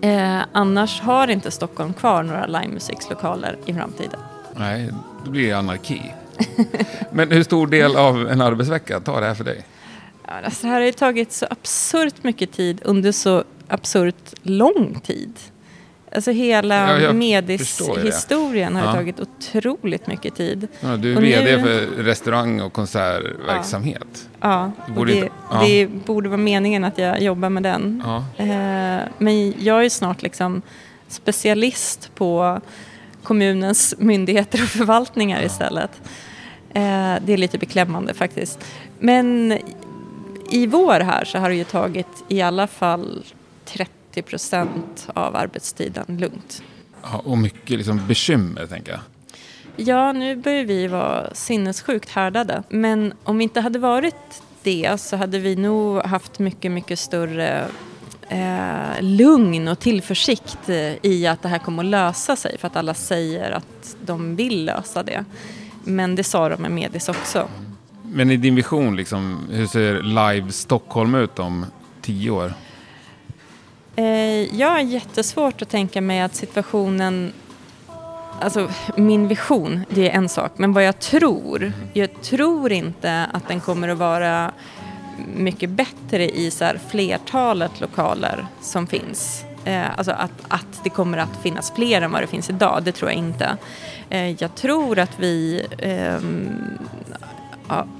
Eh, 0.00 0.40
annars 0.52 1.00
har 1.00 1.28
inte 1.28 1.50
Stockholm 1.50 1.92
kvar 1.92 2.22
några 2.22 2.46
livemusikslokaler 2.46 3.56
i 3.66 3.74
framtiden. 3.74 4.20
Nej, 4.56 4.90
det 5.24 5.30
blir 5.30 5.54
anarki. 5.54 6.14
Men 7.10 7.30
hur 7.30 7.42
stor 7.42 7.66
del 7.66 7.96
av 7.96 8.28
en 8.28 8.40
arbetsvecka 8.40 9.00
tar 9.00 9.20
det 9.20 9.26
här 9.26 9.34
för 9.34 9.44
dig? 9.44 9.64
Ja, 10.26 10.32
alltså 10.44 10.66
det 10.66 10.72
här 10.72 10.80
har 10.80 10.86
ju 10.86 10.92
tagit 10.92 11.32
så 11.32 11.46
absurt 11.50 12.22
mycket 12.22 12.52
tid 12.52 12.80
under 12.84 13.12
så 13.12 13.44
absurt 13.68 14.34
lång 14.42 15.00
tid. 15.00 15.32
Alltså 16.14 16.30
hela 16.30 17.00
ja, 17.00 17.12
medishistorien 17.12 18.76
har 18.76 18.86
ja. 18.86 18.92
tagit 18.92 19.20
otroligt 19.20 20.06
mycket 20.06 20.34
tid. 20.34 20.68
Ja, 20.80 20.96
du 20.96 21.12
är 21.12 21.16
och 21.16 21.22
vd 21.24 21.56
nu... 21.56 21.62
för 21.62 22.02
restaurang 22.02 22.60
och 22.60 22.72
konsertverksamhet. 22.72 24.28
Ja, 24.40 24.72
det 24.86 24.92
borde, 24.92 25.12
det, 25.12 25.18
inte... 25.18 25.32
det 25.66 25.86
borde 25.86 26.28
vara 26.28 26.38
meningen 26.38 26.84
att 26.84 26.98
jag 26.98 27.22
jobbar 27.22 27.48
med 27.48 27.62
den. 27.62 28.02
Eh, 28.36 28.46
men 29.18 29.54
jag 29.64 29.84
är 29.84 29.88
snart 29.88 30.22
liksom 30.22 30.62
specialist 31.08 32.10
på 32.14 32.60
kommunens 33.22 33.94
myndigheter 33.98 34.62
och 34.62 34.68
förvaltningar 34.68 35.42
istället. 35.44 35.90
Eh, 36.74 37.14
det 37.24 37.32
är 37.32 37.36
lite 37.36 37.58
beklämmande 37.58 38.14
faktiskt. 38.14 38.64
Men 38.98 39.58
i 40.50 40.66
vår 40.66 41.00
här 41.00 41.24
så 41.24 41.38
har 41.38 41.48
det 41.48 41.56
ju 41.56 41.64
tagit 41.64 42.24
i 42.28 42.42
alla 42.42 42.66
fall 42.66 43.24
30 43.64 43.90
90 44.14 44.22
procent 44.22 45.08
av 45.14 45.36
arbetstiden 45.36 46.04
lugnt. 46.08 46.62
Ja, 47.02 47.22
och 47.24 47.38
mycket 47.38 47.70
liksom 47.70 48.06
bekymmer, 48.08 48.66
tänker 48.66 48.92
jag. 48.92 49.00
Ja, 49.76 50.12
nu 50.12 50.36
börjar 50.36 50.64
vi 50.64 50.86
vara 50.86 51.34
sinnessjukt 51.34 52.10
härdade. 52.10 52.62
Men 52.68 53.14
om 53.24 53.38
vi 53.38 53.44
inte 53.44 53.60
hade 53.60 53.78
varit 53.78 54.42
det 54.62 55.00
så 55.00 55.16
hade 55.16 55.38
vi 55.38 55.56
nog 55.56 56.02
haft 56.02 56.38
mycket, 56.38 56.72
mycket 56.72 56.98
större 56.98 57.66
eh, 58.28 59.00
lugn 59.00 59.68
och 59.68 59.78
tillförsikt 59.78 60.68
i 61.02 61.26
att 61.26 61.42
det 61.42 61.48
här 61.48 61.58
kommer 61.58 61.82
att 61.84 61.90
lösa 61.90 62.36
sig. 62.36 62.58
För 62.58 62.66
att 62.66 62.76
alla 62.76 62.94
säger 62.94 63.50
att 63.50 63.96
de 64.04 64.36
vill 64.36 64.64
lösa 64.64 65.02
det. 65.02 65.24
Men 65.84 66.14
det 66.14 66.24
sa 66.24 66.48
de 66.48 66.62
med 66.62 66.70
Medis 66.70 67.08
också. 67.08 67.48
Men 68.02 68.30
i 68.30 68.36
din 68.36 68.54
vision, 68.54 68.96
liksom, 68.96 69.48
hur 69.50 69.66
ser 69.66 70.02
Live 70.02 70.52
Stockholm 70.52 71.14
ut 71.14 71.38
om 71.38 71.66
tio 72.02 72.30
år? 72.30 72.54
Eh, 73.96 74.56
jag 74.60 74.70
har 74.70 74.80
jättesvårt 74.80 75.62
att 75.62 75.68
tänka 75.68 76.00
mig 76.00 76.20
att 76.20 76.34
situationen 76.34 77.32
Alltså 78.40 78.68
min 78.96 79.28
vision, 79.28 79.84
det 79.88 80.10
är 80.10 80.14
en 80.14 80.28
sak. 80.28 80.52
Men 80.56 80.72
vad 80.72 80.84
jag 80.84 80.98
tror, 80.98 81.72
jag 81.92 82.22
tror 82.22 82.72
inte 82.72 83.26
att 83.32 83.48
den 83.48 83.60
kommer 83.60 83.88
att 83.88 83.98
vara 83.98 84.52
mycket 85.36 85.70
bättre 85.70 86.30
i 86.30 86.50
så 86.50 86.64
här 86.64 86.80
flertalet 86.88 87.80
lokaler 87.80 88.46
som 88.60 88.86
finns. 88.86 89.44
Eh, 89.64 89.98
alltså 89.98 90.12
att, 90.12 90.32
att 90.48 90.80
det 90.84 90.90
kommer 90.90 91.18
att 91.18 91.42
finnas 91.42 91.72
fler 91.74 92.02
än 92.02 92.12
vad 92.12 92.22
det 92.22 92.26
finns 92.26 92.50
idag, 92.50 92.82
det 92.82 92.92
tror 92.92 93.10
jag 93.10 93.18
inte. 93.18 93.56
Eh, 94.10 94.30
jag 94.30 94.54
tror 94.54 94.98
att 94.98 95.18
vi 95.18 95.66
eh, 95.78 96.18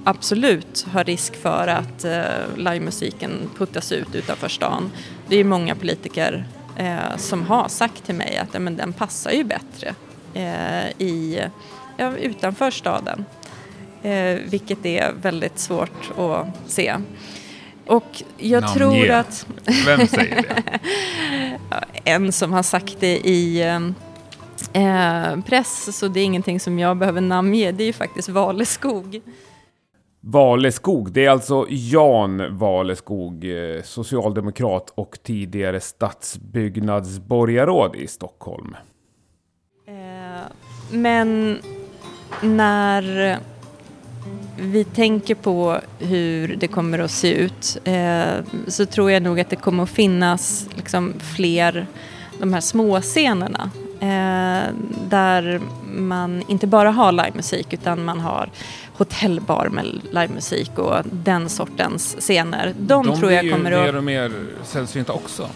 absolut 0.05 0.87
har 0.93 1.05
risk 1.05 1.37
för 1.37 1.67
att 1.69 2.05
eh, 2.05 2.57
livemusiken 2.57 3.51
puttas 3.59 3.93
ut 3.93 4.15
utanför 4.15 4.49
stan. 4.49 4.91
Det 5.29 5.37
är 5.37 5.45
många 5.45 5.75
politiker 5.75 6.45
eh, 6.77 7.17
som 7.17 7.43
har 7.43 7.69
sagt 7.69 8.05
till 8.05 8.15
mig 8.15 8.37
att 8.37 8.49
ja, 8.53 8.61
men 8.61 8.77
den 8.77 8.93
passar 8.93 9.31
ju 9.31 9.45
bättre 9.45 9.95
eh, 10.35 11.07
i, 11.07 11.41
ja, 11.97 12.17
utanför 12.17 12.71
staden. 12.71 13.25
Eh, 14.03 14.39
vilket 14.45 14.87
är 14.87 15.13
väldigt 15.23 15.59
svårt 15.59 16.11
att 16.19 16.71
se. 16.71 16.97
Och 17.87 18.23
jag 18.39 18.63
Namn 18.63 18.75
tror 18.75 18.97
ge. 18.97 19.11
att... 19.11 19.47
Vem 19.87 20.07
säger 20.07 20.43
det? 20.43 20.79
en 22.11 22.33
som 22.33 22.53
har 22.53 22.63
sagt 22.63 22.97
det 23.01 23.17
i 23.17 23.61
eh, 24.73 25.41
press, 25.47 25.99
så 25.99 26.09
det 26.09 26.21
är 26.21 26.25
ingenting 26.25 26.61
som 26.61 26.79
jag 26.79 26.97
behöver 26.97 27.21
namnge. 27.21 27.73
Det 27.73 27.85
är 27.85 27.87
ju 27.87 27.93
faktiskt 27.93 28.29
Valeskog. 28.29 29.21
Valeskog, 30.27 31.13
det 31.13 31.25
är 31.25 31.31
alltså 31.31 31.67
Jan 31.69 32.59
Valeskog, 32.59 33.45
eh, 33.45 33.83
socialdemokrat 33.83 34.93
och 34.95 35.19
tidigare 35.23 35.81
stadsbyggnadsborgarråd 35.81 37.97
i 37.97 38.07
Stockholm. 38.07 38.77
Eh, 39.87 40.43
men 40.91 41.59
när 42.43 43.39
vi 44.59 44.85
tänker 44.85 45.35
på 45.35 45.81
hur 45.99 46.57
det 46.57 46.69
kommer 46.69 46.99
att 46.99 47.11
se 47.11 47.35
ut 47.35 47.79
eh, 47.85 48.35
så 48.69 48.87
tror 48.87 49.11
jag 49.11 49.23
nog 49.23 49.41
att 49.41 49.51
det 49.51 49.57
kommer 49.57 49.83
att 49.83 49.91
finnas 49.91 50.69
liksom 50.77 51.13
fler 51.37 51.87
de 52.39 52.53
här 52.53 52.61
små 52.61 53.01
scenerna 53.01 53.71
där 55.09 55.61
man 55.97 56.43
inte 56.49 56.67
bara 56.67 56.91
har 56.91 57.13
livemusik 57.13 57.73
utan 57.73 58.05
man 58.05 58.21
har 58.21 58.49
hotellbar 58.97 59.69
med 59.69 60.01
livemusik 60.11 60.79
och 60.79 60.97
den 61.11 61.49
sortens 61.49 62.17
scener. 62.19 62.75
De, 62.79 63.07
de 63.07 63.19
tror 63.19 63.33
jag 63.33 63.51
kommer 63.53 63.73
att... 63.73 63.87
De 63.87 64.05
blir 64.05 64.13
ju 64.13 64.21
mer 64.23 64.25
och 64.25 64.33
mer 64.35 64.47
sällsynta 64.65 65.13
också. 65.13 65.49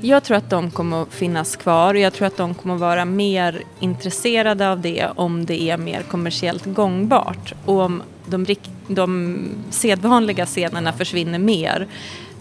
Jag 0.00 0.24
tror 0.24 0.36
att 0.36 0.50
de 0.50 0.70
kommer 0.70 1.02
att 1.02 1.12
finnas 1.12 1.56
kvar 1.56 1.94
och 1.94 2.00
jag 2.00 2.12
tror 2.12 2.26
att 2.26 2.36
de 2.36 2.54
kommer 2.54 2.74
att 2.74 2.80
vara 2.80 3.04
mer 3.04 3.62
intresserade 3.80 4.70
av 4.70 4.80
det 4.80 5.08
om 5.16 5.46
det 5.46 5.62
är 5.62 5.76
mer 5.76 6.02
kommersiellt 6.02 6.64
gångbart. 6.64 7.54
Och 7.64 7.80
om 7.80 8.02
de, 8.26 8.46
de 8.88 9.38
sedvanliga 9.70 10.46
scenerna 10.46 10.92
försvinner 10.92 11.38
mer 11.38 11.86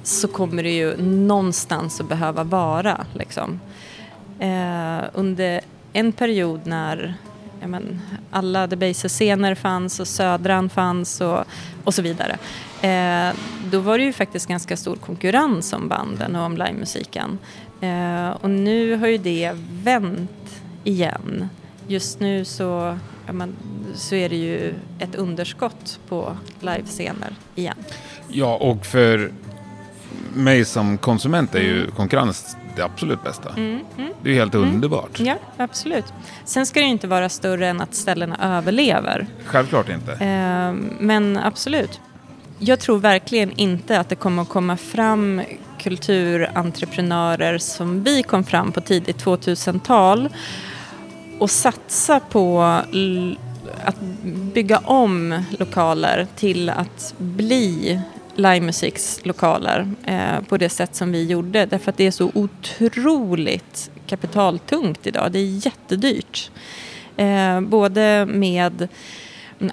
så 0.03 0.27
kommer 0.27 0.63
det 0.63 0.71
ju 0.71 0.97
någonstans 1.01 2.01
att 2.01 2.09
behöva 2.09 2.43
vara. 2.43 3.05
Liksom. 3.13 3.59
Eh, 4.39 5.05
under 5.13 5.61
en 5.93 6.11
period 6.11 6.61
när 6.63 7.15
men, 7.65 8.01
alla 8.31 8.67
Debaser-scener 8.67 9.55
fanns 9.55 9.99
och 9.99 10.07
Södran 10.07 10.69
fanns 10.69 11.21
och, 11.21 11.43
och 11.83 11.93
så 11.93 12.01
vidare. 12.01 12.37
Eh, 12.81 13.35
då 13.71 13.79
var 13.79 13.97
det 13.97 14.03
ju 14.03 14.13
faktiskt 14.13 14.47
ganska 14.47 14.77
stor 14.77 14.95
konkurrens 14.95 15.73
om 15.73 15.87
banden 15.87 16.35
och 16.35 16.45
om 16.45 16.57
livemusiken. 16.57 17.37
Eh, 17.81 18.29
och 18.29 18.49
nu 18.49 18.95
har 18.95 19.07
ju 19.07 19.17
det 19.17 19.51
vänt 19.83 20.61
igen. 20.83 21.49
Just 21.87 22.19
nu 22.19 22.45
så, 22.45 22.97
men, 23.31 23.55
så 23.95 24.15
är 24.15 24.29
det 24.29 24.35
ju 24.35 24.73
ett 24.99 25.15
underskott 25.15 25.99
på 26.09 26.37
livescener 26.59 27.35
igen. 27.55 27.77
Ja, 28.27 28.55
och 28.55 28.85
för 28.85 29.31
mig 30.33 30.65
som 30.65 30.97
konsument 30.97 31.55
är 31.55 31.61
ju 31.61 31.91
konkurrens 31.91 32.57
det 32.77 32.85
absolut 32.85 33.23
bästa. 33.23 33.49
Mm, 33.49 33.79
mm. 33.97 34.13
Det 34.23 34.29
är 34.29 34.33
helt 34.33 34.55
underbart. 34.55 35.19
Ja, 35.19 35.35
absolut. 35.57 36.05
Sen 36.45 36.65
ska 36.65 36.79
det 36.79 36.85
ju 36.85 36.91
inte 36.91 37.07
vara 37.07 37.29
större 37.29 37.67
än 37.67 37.81
att 37.81 37.93
ställena 37.93 38.57
överlever. 38.57 39.27
Självklart 39.45 39.89
inte. 39.89 40.11
Eh, 40.11 40.73
men 40.99 41.37
absolut. 41.37 41.99
Jag 42.59 42.79
tror 42.79 42.97
verkligen 42.99 43.51
inte 43.51 43.99
att 43.99 44.09
det 44.09 44.15
kommer 44.15 44.41
att 44.41 44.49
komma 44.49 44.77
fram 44.77 45.41
kulturentreprenörer 45.79 47.57
som 47.57 48.03
vi 48.03 48.23
kom 48.23 48.43
fram 48.43 48.71
på 48.71 48.81
tidigt 48.81 49.25
2000-tal 49.25 50.29
och 51.39 51.49
satsa 51.51 52.19
på 52.19 52.61
att 53.83 53.99
bygga 54.53 54.77
om 54.77 55.43
lokaler 55.59 56.27
till 56.35 56.69
att 56.69 57.13
bli 57.17 58.01
livemusikslokaler 58.37 59.87
eh, 60.03 60.41
på 60.47 60.57
det 60.57 60.69
sätt 60.69 60.95
som 60.95 61.11
vi 61.11 61.25
gjorde. 61.25 61.65
Därför 61.65 61.89
att 61.89 61.97
det 61.97 62.07
är 62.07 62.11
så 62.11 62.31
otroligt 62.33 63.91
kapitaltungt 64.05 65.07
idag. 65.07 65.31
Det 65.31 65.39
är 65.39 65.65
jättedyrt. 65.65 66.51
Eh, 67.17 67.61
både 67.61 68.25
med 68.25 68.87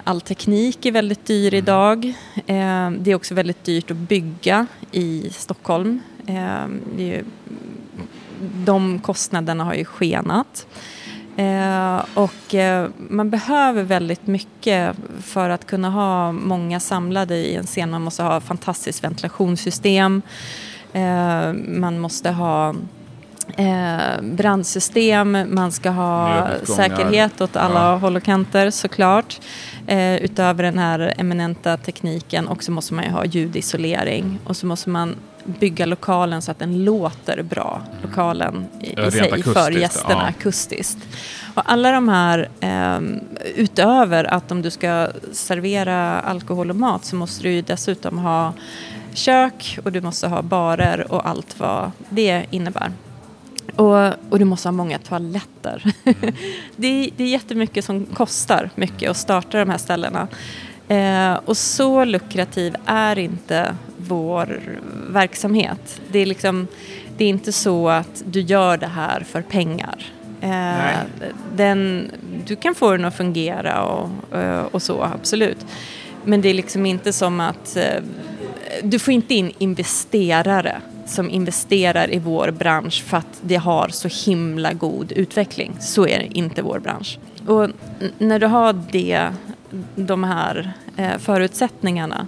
All 0.03 0.21
teknik 0.21 0.85
är 0.85 0.91
väldigt 0.91 1.25
dyr 1.25 1.53
idag. 1.53 2.05
Eh, 2.35 2.91
det 2.91 3.11
är 3.11 3.15
också 3.15 3.33
väldigt 3.33 3.63
dyrt 3.63 3.91
att 3.91 3.97
bygga 3.97 4.67
i 4.91 5.29
Stockholm. 5.31 6.01
Eh, 6.27 6.67
ju, 6.97 7.23
de 8.65 8.99
kostnaderna 8.99 9.63
har 9.63 9.73
ju 9.73 9.85
skenat. 9.85 10.67
Eh, 11.37 12.05
och 12.13 12.55
eh, 12.55 12.89
man 12.97 13.29
behöver 13.29 13.83
väldigt 13.83 14.27
mycket 14.27 14.95
för 15.23 15.49
att 15.49 15.65
kunna 15.67 15.89
ha 15.89 16.31
många 16.31 16.79
samlade 16.79 17.35
i 17.35 17.55
en 17.55 17.63
scen. 17.65 17.89
Man 17.91 18.01
måste 18.01 18.23
ha 18.23 18.41
fantastiskt 18.41 19.03
ventilationssystem. 19.03 20.21
Eh, 20.93 21.53
man 21.67 21.99
måste 21.99 22.31
ha 22.31 22.75
eh, 23.57 24.21
brandsystem, 24.21 25.37
man 25.49 25.71
ska 25.71 25.89
ha 25.89 26.47
säkerhet 26.63 27.41
åt 27.41 27.55
alla 27.55 27.79
Ja. 27.91 27.95
håll 27.97 28.15
och 28.15 28.23
kanter 28.23 28.69
såklart. 28.69 29.39
Eh, 29.87 30.15
utöver 30.15 30.63
den 30.63 30.77
här 30.77 31.13
eminenta 31.17 31.77
tekniken 31.77 32.47
och 32.47 32.63
så 32.63 32.71
måste 32.71 32.93
man 32.93 33.03
ju 33.05 33.11
ha 33.11 33.25
ljudisolering 33.25 34.39
och 34.45 34.57
så 34.57 34.65
måste 34.65 34.89
man 34.89 35.15
bygga 35.45 35.85
lokalen 35.85 36.41
så 36.41 36.51
att 36.51 36.59
den 36.59 36.83
låter 36.85 37.43
bra, 37.43 37.81
lokalen 38.01 38.67
i, 38.79 39.01
i 39.07 39.11
sig 39.11 39.43
för 39.43 39.71
gästerna 39.71 40.21
ja. 40.21 40.27
akustiskt. 40.27 40.97
Och 41.55 41.71
alla 41.71 41.91
de 41.91 42.09
här, 42.09 42.49
ehm, 42.59 43.19
utöver 43.55 44.23
att 44.23 44.51
om 44.51 44.61
du 44.61 44.71
ska 44.71 45.07
servera 45.31 46.19
alkohol 46.19 46.69
och 46.69 46.75
mat 46.75 47.05
så 47.05 47.15
måste 47.15 47.43
du 47.43 47.51
ju 47.51 47.61
dessutom 47.61 48.17
ha 48.17 48.53
kök 49.13 49.79
och 49.83 49.91
du 49.91 50.01
måste 50.01 50.27
ha 50.27 50.41
barer 50.41 51.11
och 51.11 51.27
allt 51.27 51.59
vad 51.59 51.91
det 52.09 52.45
innebär. 52.49 52.91
Och, 53.75 54.07
och 54.29 54.39
du 54.39 54.45
måste 54.45 54.67
ha 54.67 54.73
många 54.73 54.99
toaletter. 54.99 55.83
det, 56.75 56.87
är- 56.87 57.09
det 57.17 57.23
är 57.23 57.27
jättemycket 57.27 57.85
som 57.85 58.05
kostar 58.05 58.69
mycket 58.75 59.11
att 59.11 59.17
starta 59.17 59.59
de 59.59 59.69
här 59.69 59.77
ställena. 59.77 60.27
Eh, 60.87 61.33
och 61.45 61.57
så 61.57 62.05
lukrativ 62.05 62.75
är 62.85 63.17
inte 63.19 63.75
vår 64.07 64.61
verksamhet. 65.09 66.01
Det 66.11 66.19
är, 66.19 66.25
liksom, 66.25 66.67
det 67.17 67.25
är 67.25 67.29
inte 67.29 67.51
så 67.51 67.89
att 67.89 68.23
du 68.25 68.41
gör 68.41 68.77
det 68.77 68.87
här 68.87 69.19
för 69.19 69.41
pengar. 69.41 70.11
Eh, 70.41 70.99
den, 71.55 72.11
du 72.45 72.55
kan 72.55 72.75
få 72.75 72.91
den 72.91 73.05
att 73.05 73.17
fungera 73.17 73.83
och, 73.83 74.37
eh, 74.37 74.63
och 74.71 74.81
så, 74.81 75.03
absolut. 75.03 75.65
Men 76.25 76.41
det 76.41 76.49
är 76.49 76.53
liksom 76.53 76.85
inte 76.85 77.13
som 77.13 77.39
att 77.39 77.77
eh, 77.77 78.03
du 78.83 78.99
får 78.99 79.13
inte 79.13 79.33
in 79.33 79.51
investerare 79.57 80.81
som 81.05 81.29
investerar 81.29 82.13
i 82.13 82.19
vår 82.19 82.51
bransch 82.51 83.03
för 83.03 83.17
att 83.17 83.41
det 83.41 83.55
har 83.55 83.89
så 83.89 84.29
himla 84.29 84.73
god 84.73 85.11
utveckling. 85.11 85.77
Så 85.79 86.07
är 86.07 86.19
det 86.19 86.37
inte 86.37 86.61
vår 86.61 86.79
bransch. 86.79 87.19
Och 87.47 87.69
när 88.17 88.39
du 88.39 88.45
har 88.45 88.81
det, 88.91 89.29
de 89.95 90.23
här 90.23 90.73
eh, 90.97 91.17
förutsättningarna 91.17 92.27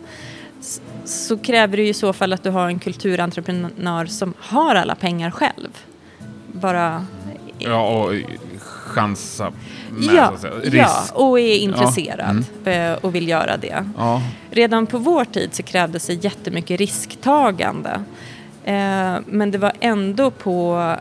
så 1.08 1.38
kräver 1.38 1.78
det 1.78 1.88
i 1.88 1.94
så 1.94 2.14
fall 2.14 2.34
att 2.34 2.44
du 2.44 2.50
har 2.50 2.68
en 2.68 2.80
kulturentreprenör 2.80 4.06
som 4.06 4.34
har 4.40 4.76
alla 4.76 4.96
pengar 4.96 5.32
själv. 5.32 5.70
Bara 6.52 7.06
Ja, 7.60 7.88
och 7.88 8.14
chansa 8.60 9.52
med 9.90 10.04
ja, 10.16 10.34
ja, 10.72 11.06
och 11.14 11.40
är 11.40 11.58
intresserad 11.58 12.44
Mm. 12.66 12.92
eh, 12.94 12.98
och 12.98 13.16
vill 13.16 13.28
göra 13.28 13.58
det. 13.58 13.86
Ja. 13.98 14.22
Redan 14.52 14.88
på 14.88 14.98
vår 14.98 15.26
tid 15.26 15.50
så 15.54 15.64
krävdes 15.64 16.08
det 16.08 16.14
jättemycket 16.14 16.80
risktagande. 16.80 18.04
Eh, 18.64 19.16
men 19.26 19.52
det 19.52 19.58
var 19.58 19.72
ändå 19.80 20.32
på 20.32 20.94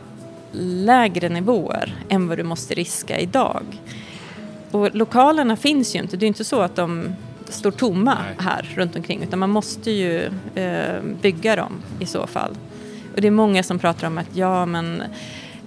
lägre 0.61 1.29
nivåer 1.29 1.95
än 2.09 2.27
vad 2.27 2.37
du 2.37 2.43
måste 2.43 2.73
riska 2.73 3.19
idag. 3.19 3.63
Och 4.71 4.95
lokalerna 4.95 5.55
finns 5.57 5.95
ju 5.95 5.99
inte. 5.99 6.17
Det 6.17 6.25
är 6.25 6.27
inte 6.27 6.43
så 6.43 6.61
att 6.61 6.75
de 6.75 7.15
står 7.49 7.71
tomma 7.71 8.13
Nej. 8.13 8.35
här 8.39 8.73
runt 8.75 8.95
omkring 8.95 9.23
utan 9.23 9.39
man 9.39 9.49
måste 9.49 9.91
ju 9.91 10.25
eh, 10.55 11.01
bygga 11.21 11.55
dem 11.55 11.73
i 11.99 12.05
så 12.05 12.27
fall. 12.27 12.57
Och 13.15 13.21
det 13.21 13.27
är 13.27 13.31
många 13.31 13.63
som 13.63 13.79
pratar 13.79 14.07
om 14.07 14.17
att 14.17 14.29
ja 14.33 14.65
men 14.65 15.03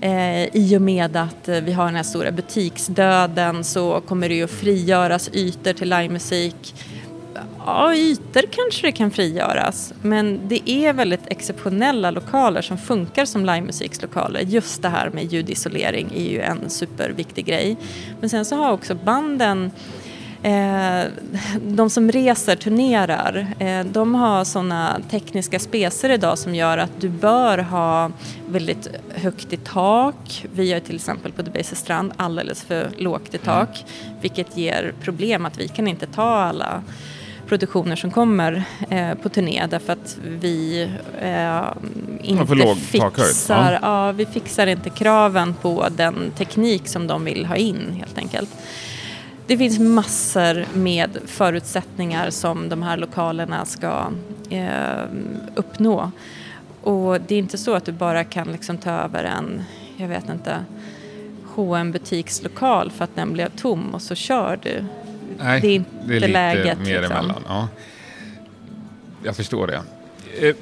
eh, 0.01 0.57
i 0.57 0.77
och 0.77 0.83
med 0.83 1.17
att 1.17 1.49
eh, 1.49 1.61
vi 1.61 1.73
har 1.73 1.85
den 1.85 1.97
här 1.97 2.03
stora 2.03 2.31
butiksdöden 2.31 3.65
så 3.65 4.01
kommer 4.01 4.29
det 4.29 4.35
ju 4.35 4.45
att 4.45 4.51
frigöras 4.51 5.31
ytor 5.33 5.73
till 5.73 5.91
livemusik. 5.91 6.75
Ja, 7.67 7.95
ytor 7.95 8.43
kanske 8.51 8.87
det 8.87 8.93
kan 8.93 9.11
frigöras, 9.11 9.93
men 10.03 10.41
det 10.49 10.71
är 10.71 10.93
väldigt 10.93 11.27
exceptionella 11.27 12.11
lokaler 12.11 12.63
som 12.63 12.79
funkar 12.79 13.25
som 13.25 13.45
livemusikslokaler. 13.45 14.41
Just 14.41 14.83
det 14.83 14.89
här 14.89 15.11
med 15.11 15.33
ljudisolering 15.33 16.13
är 16.17 16.31
ju 16.31 16.41
en 16.41 16.71
superviktig 16.71 17.47
grej. 17.47 17.77
Men 18.21 18.31
sen 18.31 18.45
så 18.45 18.57
har 18.57 18.73
också 18.73 18.95
banden 18.95 19.71
de 21.63 21.91
som 21.91 22.13
reser, 22.13 22.57
turnerar, 22.57 23.47
eh, 23.59 23.85
de 23.85 24.15
har 24.15 24.45
sådana 24.45 25.01
tekniska 25.11 25.59
specer 25.59 26.11
idag 26.11 26.39
som 26.39 26.55
gör 26.55 26.79
att 26.79 27.01
du 27.01 27.09
bör 27.09 27.59
ha 27.59 28.11
väldigt 28.49 28.89
högt 29.15 29.53
i 29.53 29.57
tak. 29.57 30.45
Vi 30.53 30.73
har 30.73 30.81
till 30.81 30.97
exempel 30.97 31.33
på 31.33 31.43
Debaser 31.43 31.77
strand 31.77 32.13
alldeles 32.17 32.63
för 32.63 32.91
lågt 32.97 33.35
i 33.35 33.39
tak, 33.39 33.85
vilket 34.21 34.57
ger 34.57 34.93
problem 35.03 35.47
att 35.47 35.59
vi 35.61 35.69
kan 35.69 35.89
inte 35.89 36.07
ta 36.07 36.23
alla 36.23 36.83
produktioner 37.49 37.97
som 37.97 38.11
kommer 38.11 38.63
eh, 38.91 39.15
på 39.15 39.29
turné 39.29 39.67
därför 39.71 39.93
att 39.93 40.19
vi 40.41 40.89
eh, 41.21 41.63
inte 42.23 42.55
låg 42.55 42.79
fixar, 42.79 43.73
ja. 43.73 43.79
ja, 43.83 44.13
vi 44.13 44.27
fixar 44.27 44.67
inte 44.67 44.91
kraven 44.91 45.55
på 45.55 45.87
den 45.97 46.31
teknik 46.39 46.89
som 46.89 47.07
de 47.07 47.25
vill 47.25 47.47
ha 47.47 47.57
in 47.57 47.97
helt 47.99 48.19
enkelt. 48.19 48.51
Det 49.51 49.59
finns 49.59 49.79
massor 49.79 50.67
med 50.75 51.19
förutsättningar 51.27 52.31
som 52.31 52.69
de 52.69 52.83
här 52.83 52.97
lokalerna 52.97 53.65
ska 53.65 54.13
eh, 54.51 55.05
uppnå. 55.55 56.11
Och 56.81 57.21
det 57.21 57.35
är 57.35 57.39
inte 57.39 57.59
så 57.59 57.75
att 57.75 57.85
du 57.85 57.93
bara 57.93 58.25
kan 58.25 58.53
liksom 58.53 58.79
ta 58.79 58.91
över 58.91 59.25
en, 59.25 59.63
jag 59.97 60.09
vet 60.09 60.29
inte, 60.29 60.65
hm 61.55 61.93
butikslokal 61.93 62.91
för 62.91 63.05
att 63.05 63.17
den 63.17 63.33
blev 63.33 63.49
tom 63.49 63.95
och 63.95 64.03
så 64.03 64.15
kör 64.15 64.59
du. 64.63 64.85
Nej, 65.39 65.61
det 65.61 65.69
är 65.69 65.75
inte 65.75 65.91
det 66.05 66.17
är 66.17 66.21
lite 66.21 66.33
läget, 66.33 66.79
mer 66.79 67.01
liksom. 67.01 67.17
emellan. 67.17 67.45
Ja. 67.49 67.69
Jag 69.25 69.37
förstår 69.37 69.67
det. 69.67 69.83
Eh, 70.41 70.49
eh, 70.49 70.55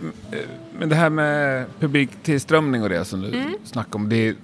Men 0.79 0.89
det 0.89 0.95
här 0.95 1.11
med 1.11 1.67
publiktillströmning 1.81 2.83
och 2.83 2.89
det 2.89 3.05
som 3.05 3.21
du 3.21 3.29
Mm. 3.29 3.55
snackade 3.65 3.97
om, 3.97 4.09
det 4.09 4.35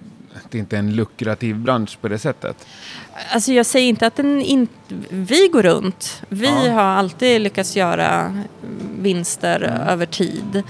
det 0.51 0.59
är 0.59 0.61
inte 0.61 0.79
en 0.79 0.95
lukrativ 0.97 1.57
bransch 1.57 1.99
på 2.01 2.09
det 2.09 2.19
sättet. 2.19 2.67
Alltså 3.33 3.53
jag 3.53 3.67
säger 3.67 3.89
inte 3.89 4.07
att 4.07 4.17
den 4.17 4.43
inte... 4.43 4.73
Vi 5.11 5.49
går 5.53 5.63
runt. 5.63 6.23
Vi 6.29 6.47
Ja. 6.67 6.73
har 6.73 6.83
alltid 6.83 7.41
lyckats 7.41 7.77
göra 7.77 8.43
vinster 8.99 9.61
över 9.89 10.07
tid. 10.07 10.63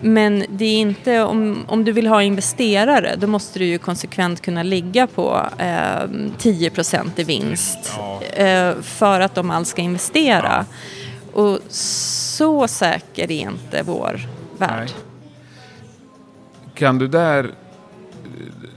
Men 0.00 0.44
det 0.48 0.64
är 0.64 0.80
inte, 0.80 1.22
om, 1.22 1.64
om 1.68 1.84
du 1.84 1.92
vill 1.92 2.06
ha 2.06 2.22
investerare, 2.22 3.14
då 3.18 3.26
måste 3.26 3.58
du 3.58 3.64
ju 3.64 3.78
konsekvent 3.78 4.40
kunna 4.42 4.62
ligga 4.62 5.06
på 5.06 5.46
eh, 5.58 5.64
10% 6.38 7.10
i 7.16 7.24
vinst. 7.24 7.92
Eh, 8.32 8.72
för 8.82 9.20
att 9.20 9.34
de 9.34 9.50
alls 9.50 9.68
ska 9.68 9.82
investera. 9.82 10.66
Och 11.32 11.58
så 11.68 12.68
säker 12.68 13.30
är 13.30 13.40
inte 13.40 13.82
vår 13.82 14.20
värld. 14.58 14.70
Nej. 14.78 14.88
Kan 16.74 16.98
du 16.98 17.08
där, 17.08 17.50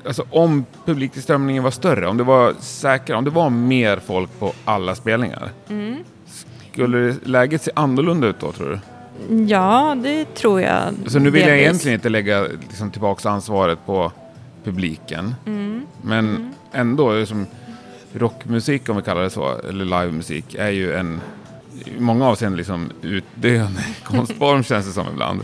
alltså 0.07 0.25
om 0.29 0.65
publiktillströmningen 0.85 1.63
var 1.63 1.71
större, 1.71 2.07
om 2.07 2.17
det 2.17 2.23
var 2.23 2.53
säkrare, 2.59 3.17
om 3.17 3.23
det 3.23 3.29
var 3.29 3.49
mer 3.49 3.99
folk 4.05 4.39
på 4.39 4.53
alla 4.65 4.95
spelningar, 4.95 5.51
Mm. 5.69 5.95
skulle 6.73 7.15
läget 7.23 7.61
se 7.61 7.71
annorlunda 7.75 8.27
ut 8.27 8.39
då 8.39 8.51
tror 8.51 8.69
du? 8.69 8.79
Ja, 9.47 9.97
det 10.03 10.35
tror 10.35 10.61
jag. 10.61 10.93
Så 11.07 11.19
nu 11.19 11.29
vill 11.29 11.41
jag 11.41 11.49
delvis. 11.49 11.63
egentligen 11.65 11.95
inte 11.95 12.09
lägga 12.09 12.41
liksom, 12.41 12.91
tillbaka 12.91 13.29
ansvaret 13.29 13.85
på 13.85 14.11
publiken. 14.63 15.35
Mm. 15.45 15.85
Men 16.01 16.53
ändå, 16.71 17.13
det 17.13 17.21
är 17.21 17.25
som 17.25 17.45
rockmusik 18.13 18.89
om 18.89 18.95
vi 18.95 19.01
kallar 19.01 19.21
det 19.21 19.29
så, 19.29 19.57
eller 19.69 19.85
livemusik, 19.85 20.55
är 20.55 20.69
ju 20.69 20.93
en 20.93 21.21
i 21.85 21.99
många 21.99 22.27
avseenden 22.27 22.57
liksom 22.57 22.89
utdöende 23.01 23.81
konstform 24.03 24.63
känns 24.63 24.85
det 24.85 24.91
som 24.91 25.07
ibland. 25.11 25.41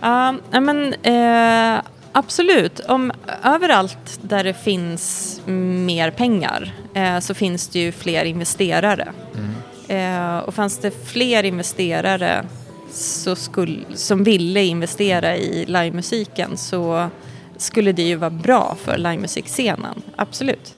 Ja, 0.00 0.34
uh, 0.54 0.60
men 0.60 0.78
uh, 0.86 1.82
absolut. 2.14 2.80
Om, 2.80 3.12
överallt 3.42 4.18
där 4.22 4.44
det 4.44 4.54
finns 4.54 5.40
mer 5.46 6.10
pengar 6.10 6.74
uh, 6.96 7.20
så 7.20 7.34
finns 7.34 7.68
det 7.68 7.78
ju 7.78 7.92
fler 7.92 8.24
investerare. 8.24 9.12
Mm. 9.34 10.40
och 10.44 10.54
fanns 10.54 10.78
det 10.78 11.06
fler 11.06 11.44
investerare 11.44 12.44
så 12.90 13.36
skulle, 13.36 13.78
som 13.94 14.24
ville 14.24 14.62
investera 14.62 15.36
i 15.36 15.64
livemusiken 15.66 16.56
så 16.56 17.10
skulle 17.56 17.92
det 17.92 18.02
ju 18.02 18.16
vara 18.16 18.30
bra 18.30 18.76
för 18.84 18.98
livemusikscenen, 18.98 20.02
absolut. 20.16 20.74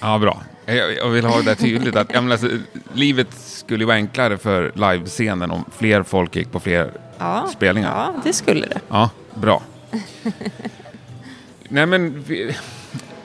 Ja, 0.00 0.18
bra. 0.18 0.42
Jag, 0.66 0.96
jag 0.96 1.08
vill 1.08 1.24
ha 1.24 1.36
det 1.36 1.42
där 1.42 1.54
tydligt. 1.54 1.96
Att, 1.96 2.14
menar, 2.14 2.30
alltså, 2.30 2.48
livet 2.92 3.28
skulle 3.38 3.84
vara 3.84 3.96
enklare 3.96 4.38
för 4.38 4.72
livescenen 4.74 5.50
om 5.50 5.64
fler 5.78 6.02
folk 6.02 6.36
gick 6.36 6.52
på 6.52 6.60
fler 6.60 6.92
ja, 7.18 7.46
spelningar. 7.52 7.90
Ja, 7.96 8.20
det 8.24 8.32
skulle 8.32 8.66
det. 8.66 8.80
Ja, 8.88 9.10
bra. 9.34 9.62
Nej, 11.68 11.86
men... 11.86 12.24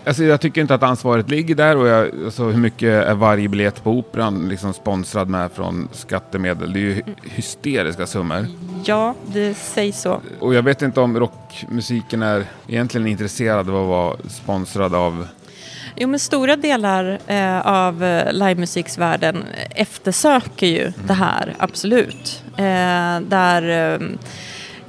Alltså 0.06 0.24
jag 0.24 0.42
tycker 0.42 0.62
inte 0.62 0.74
att 0.74 0.84
ansvaret 0.84 1.30
ligger 1.30 1.56
där 1.56 1.78
och 1.78 1.88
jag, 1.88 2.12
alltså 2.26 2.44
hur 2.44 2.60
mycket 2.60 2.90
är 2.90 3.14
varje 3.14 3.48
biljett 3.48 3.84
på 3.84 3.92
Operan 3.92 4.50
liksom 4.50 4.74
sponsrad 4.74 5.30
med 5.30 5.52
från 5.52 5.90
skattemedel? 5.92 6.74
Det 6.74 6.80
är 6.80 6.82
ju 6.82 7.04
hysteriska 7.24 8.08
summor. 8.08 8.48
Ja, 8.84 9.16
det 9.26 9.54
sägs 9.54 10.02
så. 10.02 10.22
Och 10.40 10.54
jag 10.54 10.64
vet 10.64 10.82
inte 10.82 11.02
om 11.02 11.20
rockmusiken 11.20 12.22
är 12.22 12.46
egentligen 12.68 13.08
intresserad 13.08 13.70
av 13.70 13.76
att 13.76 13.88
vara 13.88 14.18
sponsrad 14.30 14.96
av 14.96 15.28
Jo, 15.96 16.08
men 16.08 16.20
stora 16.20 16.56
delar 16.56 17.20
eh, 17.28 17.60
av 17.68 18.04
eh, 18.04 18.34
livemusiksvärlden 18.34 19.44
eftersöker 19.70 20.68
ju 20.68 20.82
mm. 20.82 20.94
det 21.08 21.14
här, 21.14 21.56
absolut. 21.58 22.44
Eh, 22.58 23.20
där 23.30 23.94
eh, 23.94 24.00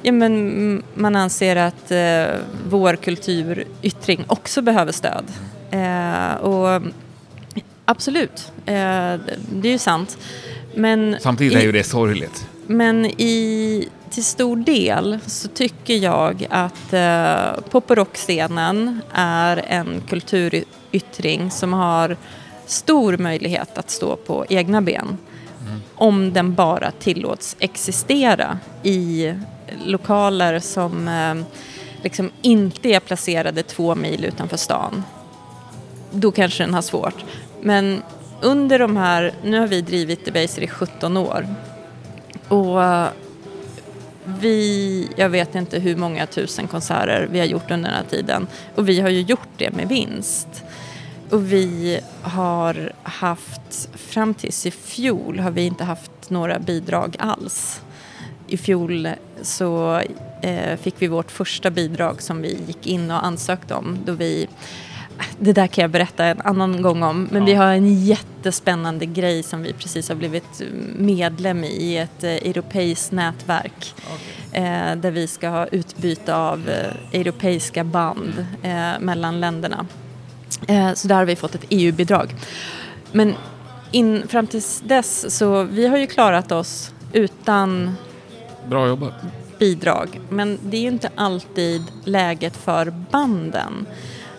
ja, 0.07 0.12
men 0.12 0.83
man 0.95 1.16
anser 1.16 1.57
att 1.57 1.91
eh, 1.91 2.41
vår 2.69 2.97
kulturyttring 2.97 4.24
också 4.27 4.62
behöver 4.62 4.93
stöd. 4.93 5.24
Eh, 5.70 6.35
och 6.35 6.83
absolut, 7.85 8.53
det 8.65 9.69
är 9.69 9.73
ju 9.73 9.78
sant. 9.78 10.19
Men 10.74 11.16
Samtidigt 11.20 11.59
är 11.59 11.62
ju 11.62 11.73
det 11.73 11.85
sorgligt. 11.85 12.49
Men 12.66 13.07
i, 13.07 13.89
till 14.11 14.24
stor 14.24 14.57
del 14.57 15.19
så 15.27 15.49
tycker 15.49 15.95
jag 15.95 16.47
att 16.51 16.93
eh, 16.93 17.62
pop 17.70 17.91
och 17.91 17.97
rockscenen 17.97 19.01
är 19.12 19.57
en 19.69 20.03
kulturyttring 20.09 21.51
som 21.51 21.73
har 21.73 22.16
stor 22.66 23.16
möjlighet 23.16 23.78
att 23.78 23.91
stå 23.91 24.16
på 24.16 24.47
egna 24.49 24.83
ben. 24.83 25.19
Mm. 25.66 25.81
Om 25.95 26.33
den 26.33 26.55
bara 26.55 26.91
tillåts 26.91 27.57
existera 27.59 28.59
i 28.83 29.33
lokaler 29.85 30.59
som 30.59 31.09
eh, 31.09 31.35
liksom 32.03 32.31
inte 32.43 32.89
är 32.89 33.01
placerade 33.01 33.62
två 33.62 33.94
mil 33.94 34.24
utanför 34.24 34.57
stan. 34.57 35.05
Då 36.11 36.32
kanske 36.32 36.62
den 36.62 36.74
har 36.74 36.82
svårt. 36.82 37.24
Men 37.61 38.03
under 38.40 38.78
de 38.78 38.97
här, 38.97 39.32
nu 39.44 39.61
har 39.61 39.66
vi 39.66 39.81
drivit 39.81 40.24
Debaser 40.24 40.62
i 40.62 40.69
17 40.69 41.16
år 41.16 41.47
och 42.48 42.85
eh, 42.85 43.09
vi, 44.24 45.09
jag 45.16 45.28
vet 45.28 45.55
inte 45.55 45.78
hur 45.78 45.97
många 45.97 46.27
tusen 46.27 46.69
konserter 46.69 47.28
vi 47.31 47.39
har 47.39 47.47
gjort 47.47 47.70
under 47.70 47.90
den 47.90 47.98
här 47.98 48.05
tiden. 48.11 48.47
Och 48.74 48.89
vi 48.89 49.01
har 49.01 49.09
ju 49.09 49.20
gjort 49.20 49.48
det 49.57 49.70
med 49.70 49.89
vinst. 49.89 50.48
Och 51.31 51.53
vi 51.53 52.01
har 52.23 52.93
haft, 53.03 53.89
fram 53.94 54.35
tills 54.35 54.66
i 54.66 54.70
fjol 54.70 55.39
har 55.39 55.51
vi 55.51 55.62
inte 55.62 55.85
haft 55.85 56.31
några 56.31 56.59
bidrag 56.59 57.16
alls. 57.19 57.81
I 58.47 58.56
fjol 58.56 59.09
så 59.43 60.02
eh, 60.43 60.77
fick 60.77 60.94
vi 60.98 61.06
vårt 61.06 61.31
första 61.31 61.70
bidrag 61.70 62.23
som 62.23 62.43
vi 62.43 62.59
gick 62.66 62.86
in 62.86 63.10
och 63.10 63.24
ansökte 63.24 63.74
om 63.74 63.98
då 64.05 64.12
vi 64.12 64.48
det 65.39 65.52
där 65.52 65.66
kan 65.66 65.82
jag 65.82 65.90
berätta 65.90 66.24
en 66.24 66.40
annan 66.40 66.82
gång 66.82 67.02
om. 67.02 67.28
Men 67.32 67.43
ja. 67.43 67.47
vi 67.47 67.55
har 67.55 67.66
en 67.66 68.05
jättespännande 68.05 69.06
grej 69.06 69.43
som 69.43 69.62
vi 69.62 69.73
precis 69.73 70.09
har 70.09 70.16
blivit 70.16 70.62
medlem 70.97 71.64
i, 71.64 71.97
ett 71.97 72.24
eh, 72.24 72.31
europeiskt 72.31 73.12
nätverk. 73.12 73.94
Okay. 74.14 74.62
Eh, 74.62 74.97
där 74.97 75.10
vi 75.10 75.27
ska 75.27 75.48
ha 75.48 75.66
utbyte 75.66 76.35
av 76.35 76.68
europeiska 77.12 77.85
band 77.85 78.47
mellan 79.01 79.40
länderna. 79.40 79.86
Så 80.94 81.09
där 81.09 81.14
har 81.14 81.24
vi 81.24 81.36
fått 81.36 81.55
ett 81.55 81.64
EU-bidrag. 81.68 82.35
Men 83.12 83.35
in, 83.90 84.28
fram 84.28 84.47
tills 84.47 84.82
dess 84.86 85.36
så 85.36 85.62
vi 85.62 85.86
har 85.86 85.97
ju 85.97 86.06
klarat 86.06 86.52
oss 86.52 86.93
utan 87.12 87.97
Bra 88.69 88.89
jobbat. 88.89 89.15
bidrag. 89.59 90.21
Men 90.29 90.59
det 90.63 90.77
är 90.77 90.81
ju 90.81 90.89
inte 90.89 91.11
alltid 91.15 91.83
läget 92.05 92.57
för 92.57 92.95
banden. 93.11 93.87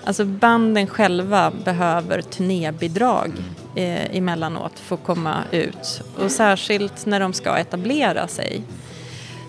Alltså 0.04 0.26
banden 0.26 0.88
själva 0.88 1.52
behöver 1.66 2.22
turnébidrag 2.22 3.32
eh, 3.76 4.16
emellanåt 4.18 4.80
för 4.80 4.96
att 4.96 5.04
komma 5.04 5.44
ut. 5.52 6.02
Och 6.18 6.32
särskilt 6.32 7.06
när 7.06 7.20
de 7.20 7.34
ska 7.34 7.58
etablera 7.58 8.28
sig. 8.28 8.62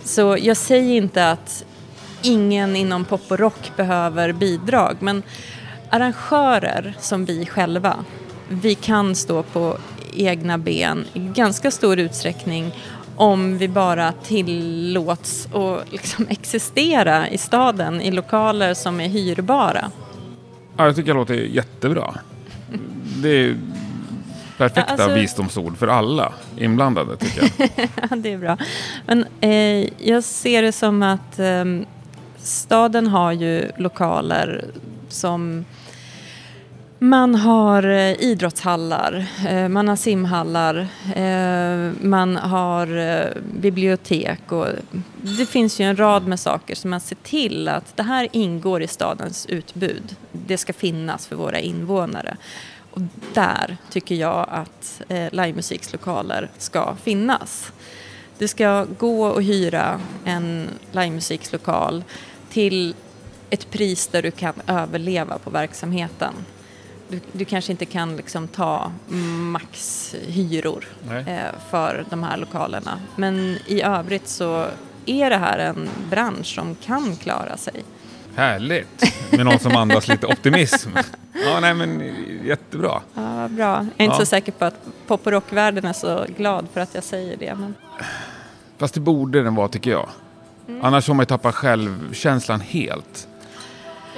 Så 0.05 0.37
jag 0.41 0.57
säger 0.57 0.97
inte 0.97 1.31
att 1.31 1.65
ingen 2.23 2.77
inom 2.77 3.05
pop 3.05 3.31
och 3.31 3.39
rock 3.39 3.73
behöver 3.77 4.33
bidrag. 4.33 4.97
Men 5.01 5.23
arrangörer 5.91 6.97
som 7.01 7.25
vi 7.25 7.47
själva, 7.47 8.05
vi 8.49 8.75
kan 8.75 9.15
stå 9.15 9.43
på 9.43 9.79
egna 10.17 10.59
ben 10.59 11.05
i 11.13 11.19
ganska 11.19 11.71
stor 11.71 11.99
utsträckning 11.99 12.73
om 13.19 13.59
vi 13.59 13.69
bara 13.69 14.12
tillåts 14.12 15.49
att 15.55 15.93
liksom 15.93 16.27
existera 16.28 17.28
i 17.28 17.39
staden 17.39 18.01
i 18.01 18.11
lokaler 18.11 18.74
som 18.74 19.01
är 19.01 19.09
hyrbara. 19.09 19.90
Ja, 20.77 20.86
jag 20.86 20.97
tycker 20.97 21.12
det 21.12 21.19
låter 21.19 21.35
jättebra. 21.35 22.15
Det 23.23 23.28
är 23.28 23.57
perfekta 24.57 24.95
ja, 24.97 25.05
alltså... 25.05 25.15
visdomsord 25.15 25.77
för 25.78 25.89
alla 25.89 26.32
inblandade 26.57 27.16
tycker 27.16 27.43
jag. 27.59 27.70
ja, 28.11 28.16
det 28.16 28.32
är 28.32 28.39
bra. 28.39 28.57
Men 29.07 29.24
eh, 29.40 29.89
jag 30.09 30.24
ser 30.24 30.62
det 30.62 30.73
som 30.73 31.03
att 31.03 31.39
eh, 31.39 31.65
staden 32.36 33.07
har 33.07 33.32
ju 33.32 33.70
lokaler 33.77 34.65
som 35.09 35.65
man 36.99 37.35
har 37.35 37.83
eh, 37.83 38.12
idrottshallar, 38.12 39.27
eh, 39.49 39.69
man 39.69 39.89
har 39.89 39.97
simhallar, 39.97 40.89
eh, 41.15 41.93
man 42.03 42.37
har 42.37 42.89
bibliotek 43.61 44.53
och 44.53 44.66
det 45.20 45.47
finns 45.47 45.81
ju 45.81 45.85
en 45.85 45.97
rad 45.97 46.27
med 46.27 46.41
saker 46.41 46.75
som 46.75 46.91
man 46.91 47.01
ser 47.01 47.16
till 47.23 47.69
att 47.69 47.97
det 47.97 48.03
här 48.03 48.29
ingår 48.33 48.83
i 48.83 48.89
stadens 48.89 49.47
utbud. 49.47 50.16
Det 50.33 50.59
ska 50.59 50.73
finnas 50.73 51.27
för 51.27 51.37
våra 51.37 51.59
invånare. 51.59 52.37
Och 52.91 53.01
där 53.35 53.77
tycker 53.91 54.15
jag 54.15 54.47
att 54.51 55.03
livemusikslokaler 55.09 56.51
ska 56.59 56.97
finnas. 57.03 57.73
Det 58.39 58.49
ska 58.49 58.87
gå 58.99 59.33
att 59.33 59.45
hyra 59.45 60.01
en 60.25 60.69
livemusikslokal 60.93 62.05
till 62.51 62.95
ett 63.51 63.70
pris 63.70 64.09
där 64.09 64.23
du 64.23 64.31
kan 64.31 64.55
överleva 64.66 65.39
på 65.39 65.51
verksamheten 65.51 66.35
du, 67.09 67.20
du 67.32 67.44
kanske 67.44 67.72
inte 67.72 67.85
kan 67.85 68.16
liksom 68.16 68.48
ta 68.48 68.93
maxhyror 69.52 70.85
eh, 71.26 71.39
för 71.70 72.05
de 72.10 72.22
här 72.22 72.36
lokalerna. 72.36 73.01
Men 73.16 73.59
i 73.66 73.82
övrigt 73.82 74.28
så 74.28 74.66
är 75.06 75.30
det 75.30 75.36
här 75.36 75.59
en 75.59 75.89
bransch 76.10 76.55
som 76.55 76.74
kan 76.74 77.16
klara 77.16 77.56
sig. 77.56 77.85
Härligt, 78.35 79.02
med 79.30 79.44
någon 79.44 79.59
som 79.59 79.76
andas 79.76 80.09
lite 80.09 80.26
optimism. 80.32 80.90
Ja, 81.44 81.60
nej 81.60 81.74
men 81.74 82.14
jättebra. 82.44 83.01
Ja, 83.14 83.48
bra. 83.48 83.66
Jag 83.66 83.86
är 83.97 84.05
inte 84.05 84.14
ja. 84.14 84.14
så 84.14 84.26
säker 84.26 84.52
på 84.52 84.64
att 84.64 84.74
pop 85.06 85.26
och 85.26 85.32
rockvärlden 85.32 85.85
är 85.85 85.93
så 85.93 86.26
glad 86.36 86.66
för 86.72 86.80
att 86.80 86.94
jag 86.94 87.05
säger 87.05 87.36
det. 87.36 87.55
Men... 87.55 87.74
Fast 88.78 88.94
det 88.94 89.01
borde 89.01 89.43
den 89.43 89.55
vara 89.55 89.68
tycker 89.68 89.90
jag. 89.90 90.09
Mm. 90.68 90.85
Annars 90.85 91.06
får 91.06 91.14
man 91.14 91.22
ju 91.22 91.26
tappa 91.26 91.52
självkänslan 91.52 92.60
helt. 92.60 93.28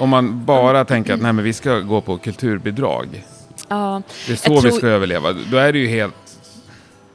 Om 0.01 0.09
man 0.09 0.45
bara 0.45 0.85
tänker 0.85 1.13
att 1.13 1.21
nej, 1.21 1.33
men 1.33 1.45
vi 1.45 1.53
ska 1.53 1.79
gå 1.79 2.01
på 2.01 2.17
kulturbidrag. 2.17 3.23
Ja, 3.67 4.01
det 4.27 4.33
är 4.33 4.37
så 4.37 4.55
vi 4.55 4.61
tror... 4.61 4.71
ska 4.71 4.87
överleva. 4.87 5.33
Då 5.51 5.57
är 5.57 5.73
det 5.73 5.79
ju 5.79 5.87
helt... 5.87 6.13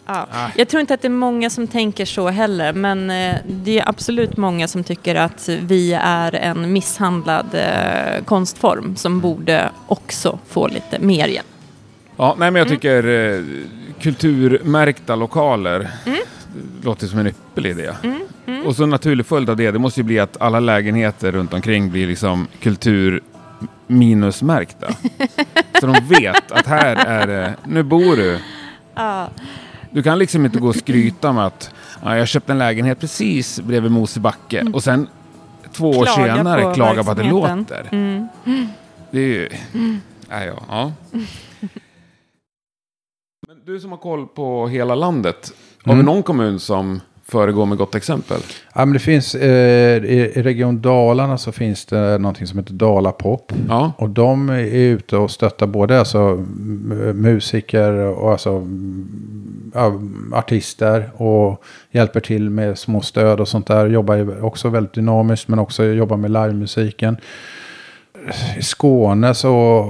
Ja. 0.07 0.27
Ah. 0.31 0.49
Jag 0.57 0.69
tror 0.69 0.81
inte 0.81 0.95
att 0.95 1.03
det 1.03 1.09
är 1.09 1.11
många 1.11 1.51
som 1.51 1.67
tänker 1.67 2.05
så 2.05 2.29
heller, 2.29 2.73
men 2.73 3.11
eh, 3.11 3.37
det 3.47 3.79
är 3.79 3.89
absolut 3.89 4.37
många 4.37 4.69
som 4.69 4.85
tycker 4.85 5.15
att 5.15 5.49
vi 5.49 5.93
är 6.03 6.35
en 6.35 6.73
misshandlad 6.73 7.47
eh, 7.53 8.25
konstform 8.25 8.97
som 8.97 9.21
borde 9.21 9.71
också 9.87 10.39
få 10.49 10.69
lite 10.69 10.99
mer 10.99 11.29
hjälp. 11.29 11.47
Ja, 12.17 12.35
nej, 12.39 12.51
men 12.51 12.59
jag 12.61 12.67
mm. 12.67 12.77
tycker 12.79 13.05
mm. 13.05 13.65
kulturmärkta 14.01 15.17
lokaler 15.17 15.91
mm. 16.07 16.19
Låter 16.83 17.07
som 17.07 17.19
en 17.19 17.27
ypperlig 17.27 17.71
idé. 17.71 17.91
Mm. 18.03 18.21
Mm. 18.47 18.67
Och 18.67 18.77
så 18.77 18.83
en 18.83 18.91
naturlig 18.91 19.27
följd 19.27 19.51
av 19.51 19.57
det, 19.57 19.71
det 19.71 19.79
måste 19.79 20.01
ju 20.01 20.05
bli 20.05 20.19
att 20.19 20.41
alla 20.41 20.61
lägenheter 20.61 21.33
runt 21.33 21.53
omkring 21.55 21.91
blir 21.91 22.07
liksom 22.07 22.47
kultur 22.61 23.23
minusmärkta. 23.87 24.87
så 25.81 25.87
de 25.87 25.97
vet 26.09 26.53
att 26.53 26.67
här 26.67 26.97
är 26.97 27.27
det, 27.27 27.55
nu 27.67 27.83
bor 27.83 28.17
du. 28.17 28.39
Ja. 28.95 29.29
Du 29.91 30.03
kan 30.03 30.19
liksom 30.19 30.45
inte 30.45 30.59
gå 30.59 30.69
och 30.69 30.77
skryta 30.77 31.33
med 31.33 31.47
att 31.47 31.71
ja, 32.03 32.17
jag 32.17 32.29
köpte 32.29 32.53
en 32.53 32.59
lägenhet 32.59 33.01
precis 33.01 33.61
bredvid 33.61 33.91
Mosebacke 33.93 34.61
Mm. 34.61 34.75
och 34.75 34.85
sen 34.85 35.09
två 35.73 35.91
år 35.91 36.05
Klaga 36.05 36.37
senare 36.37 36.63
på 36.63 36.75
klaga 36.75 37.05
på 37.05 37.11
att 37.11 37.17
det 37.17 37.31
låter. 37.31 37.89
Mm. 37.93 38.29
Det 39.11 39.19
är 39.19 39.29
ju... 39.29 39.49
Nej, 40.29 40.47
ja. 40.47 40.63
ja. 40.69 40.93
Men 43.49 43.65
du 43.65 43.81
som 43.81 43.91
har 43.91 43.99
koll 43.99 44.27
på 44.27 44.69
hela 44.69 44.95
landet. 44.95 45.53
Har 45.87 45.95
vi 45.95 46.01
Mm. 46.01 46.07
någon 46.15 46.23
kommun 46.23 46.59
som 46.59 47.01
föregår 47.29 47.67
med 47.67 47.79
gott 47.79 47.95
exempel? 47.95 48.41
Ja, 48.75 48.85
men 48.85 48.93
det 48.93 48.99
finns, 48.99 49.35
eh, 49.35 50.05
i, 50.05 50.33
I 50.35 50.43
Region 50.43 50.81
Dalarna 50.81 51.39
så 51.39 51.53
finns 51.53 51.85
det 51.87 52.19
någonting 52.19 52.47
som 52.47 52.59
heter 52.59 52.73
Dalapop. 52.73 53.53
Ja. 53.69 53.93
Och 53.99 54.11
de 54.11 54.49
är 54.49 54.61
ute 54.75 55.17
och 55.17 55.31
stöttar 55.31 55.67
både 55.67 55.99
alltså, 55.99 56.45
musiker 57.15 57.93
och 57.93 58.31
alltså, 58.33 58.67
artister. 60.33 61.11
Och 61.17 61.65
hjälper 61.91 62.21
till 62.21 62.51
med 62.51 62.79
små 62.79 63.01
stöd 63.01 63.41
och 63.41 63.49
sånt 63.49 63.67
där. 63.67 63.87
Jobbar 63.87 64.45
också 64.45 64.69
väldigt 64.69 64.95
dynamiskt 64.95 65.49
men 65.49 65.59
också 65.59 65.85
jobbar 65.85 66.17
med 66.17 66.31
livemusiken. 66.31 67.17
I 68.59 68.63
Skåne 68.63 69.35
så 69.35 69.85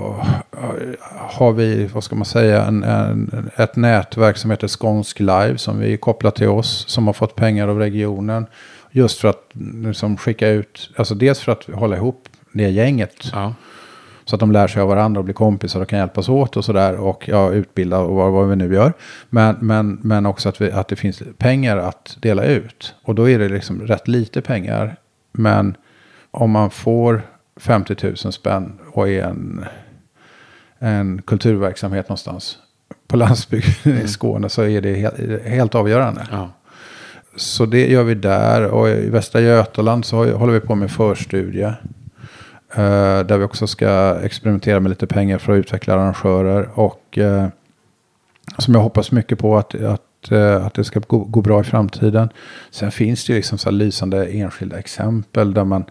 har 1.12 1.52
vi, 1.52 1.86
vad 1.86 2.04
ska 2.04 2.16
man 2.16 2.24
säga, 2.24 2.64
en, 2.64 2.82
en, 2.82 3.50
ett 3.56 3.76
nätverk 3.76 4.36
som 4.36 4.50
heter 4.50 4.68
Skånsk 4.68 5.20
Live 5.20 5.58
som 5.58 5.78
vi 5.78 5.96
kopplar 5.96 6.30
till 6.30 6.48
oss. 6.48 6.84
Som 6.88 7.06
har 7.06 7.14
fått 7.14 7.34
pengar 7.34 7.68
av 7.68 7.78
regionen. 7.78 8.46
Just 8.90 9.18
för 9.18 9.28
att 9.28 9.50
liksom, 9.54 10.16
skicka 10.16 10.48
ut, 10.48 10.90
alltså 10.96 11.14
dels 11.14 11.40
för 11.40 11.52
att 11.52 11.64
hålla 11.64 11.96
ihop 11.96 12.28
det 12.52 12.70
gänget. 12.70 13.30
ja. 13.32 13.54
Så 14.24 14.36
att 14.36 14.40
de 14.40 14.52
lär 14.52 14.66
sig 14.66 14.82
av 14.82 14.88
varandra 14.88 15.18
och 15.18 15.24
blir 15.24 15.34
kompisar 15.34 15.80
och 15.80 15.88
kan 15.88 15.98
hjälpas 15.98 16.28
åt 16.28 16.56
och 16.56 16.64
sådär. 16.64 16.96
Och 16.96 17.28
ja, 17.28 17.50
utbilda 17.50 17.98
och 17.98 18.14
vad, 18.14 18.32
vad 18.32 18.48
vi 18.48 18.56
nu 18.56 18.74
gör. 18.74 18.92
Men, 19.30 19.56
men, 19.60 19.98
men 20.02 20.26
också 20.26 20.48
att, 20.48 20.60
vi, 20.60 20.70
att 20.72 20.88
det 20.88 20.96
finns 20.96 21.22
pengar 21.38 21.76
att 21.76 22.16
dela 22.20 22.44
ut. 22.44 22.94
Och 23.02 23.14
då 23.14 23.30
är 23.30 23.38
det 23.38 23.48
liksom 23.48 23.80
rätt 23.80 24.08
lite 24.08 24.40
pengar. 24.40 24.96
Men 25.32 25.76
om 26.30 26.50
man 26.50 26.70
får 26.70 27.22
50 27.56 27.96
000 28.02 28.16
spänn 28.16 28.78
och 28.92 29.08
är 29.08 29.22
en, 29.22 29.64
en 30.78 31.22
kulturverksamhet 31.22 32.08
någonstans 32.08 32.58
på 33.08 33.16
landsbygden 33.16 33.98
i 34.04 34.08
Skåne 34.08 34.48
så 34.48 34.62
är 34.62 34.80
det 34.80 34.94
helt, 34.94 35.44
helt 35.44 35.74
avgörande. 35.74 36.26
ja. 36.30 36.50
Så 37.36 37.66
det 37.66 37.86
gör 37.86 38.02
vi 38.02 38.14
där. 38.14 38.64
Och 38.66 38.88
i 38.88 39.10
Västra 39.10 39.40
Götaland 39.40 40.04
så 40.04 40.36
håller 40.36 40.52
vi 40.52 40.60
på 40.60 40.74
med 40.74 40.90
förstudie. 40.90 41.64
eh, 42.74 43.20
där 43.26 43.38
vi 43.38 43.44
också 43.44 43.66
ska 43.66 44.18
experimentera 44.22 44.80
med 44.80 44.88
lite 44.88 45.06
pengar 45.06 45.38
för 45.38 45.52
att 45.52 45.56
utveckla 45.58 45.94
arrangörer. 45.94 46.68
Och 46.74 47.18
eh, 47.18 47.46
som 48.58 48.74
jag 48.74 48.80
hoppas 48.80 49.12
mycket 49.12 49.38
på 49.38 49.56
att, 49.56 49.74
att, 49.74 50.30
eh, 50.30 50.66
att 50.66 50.74
det 50.74 50.84
ska 50.84 51.00
gå, 51.00 51.18
gå 51.18 51.40
bra 51.40 51.60
i 51.60 51.64
framtiden. 51.64 52.28
Sen 52.70 52.90
finns 52.90 53.26
det 53.26 53.32
ju 53.32 53.36
liksom 53.36 53.58
så 53.58 53.68
här 53.70 53.76
lysande 53.76 54.26
enskilda 54.26 54.78
exempel 54.78 55.54
där 55.54 55.64
man 55.64 55.84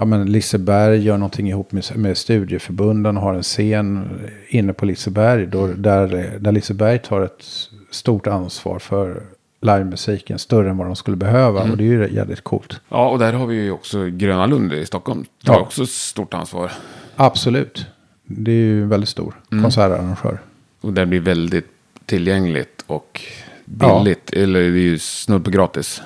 Ja, 0.00 0.06
men 0.06 0.32
Liseberg 0.32 0.98
gör 1.02 1.18
någonting 1.18 1.48
ihop 1.48 1.72
med, 1.72 1.84
med 1.96 2.16
studieförbunden 2.16 3.16
och 3.16 3.22
har 3.22 3.34
en 3.34 3.42
scen 3.42 4.08
inne 4.48 4.72
på 4.72 4.86
Liseberg. 4.86 5.46
Då, 5.46 5.66
där, 5.66 6.36
där 6.40 6.52
Liseberg 6.52 6.98
tar 6.98 7.20
ett 7.22 7.44
stort 7.90 8.26
ansvar 8.26 8.78
för 8.78 9.22
livemusiken. 9.62 10.38
Större 10.38 10.70
än 10.70 10.76
vad 10.76 10.86
de 10.86 10.96
skulle 10.96 11.16
behöva. 11.16 11.62
Och 11.62 11.76
det 11.76 11.84
är 11.84 11.86
ju 11.86 12.08
jävligt 12.14 12.40
coolt. 12.40 12.80
ja, 12.88 13.08
och 13.10 13.18
där 13.18 13.32
har 13.32 13.46
vi 13.46 13.56
ju 13.56 13.70
också 13.70 14.06
Gröna 14.06 14.46
Lund 14.46 14.72
i 14.72 14.86
Stockholm. 14.86 15.24
Det 15.44 15.50
har 15.50 15.58
Ja. 15.58 15.62
också 15.62 15.86
stort 15.86 16.34
ansvar. 16.34 16.72
Absolut. 17.16 17.86
Det 18.24 18.50
är 18.50 18.54
ju 18.54 18.82
en 18.82 18.88
väldigt 18.88 19.08
stor 19.08 19.34
konsertarrangör. 19.62 20.38
Och 20.80 20.92
det 20.92 21.06
blir 21.06 21.20
väldigt 21.20 21.68
tillgängligt 22.06 22.84
och 22.86 23.20
billigt. 23.64 24.32
Eller 24.32 24.60
det 24.60 24.66
är 24.66 24.70
ju 24.70 24.98
snudd 24.98 25.44
på 25.44 25.50
gratis. 25.50 26.02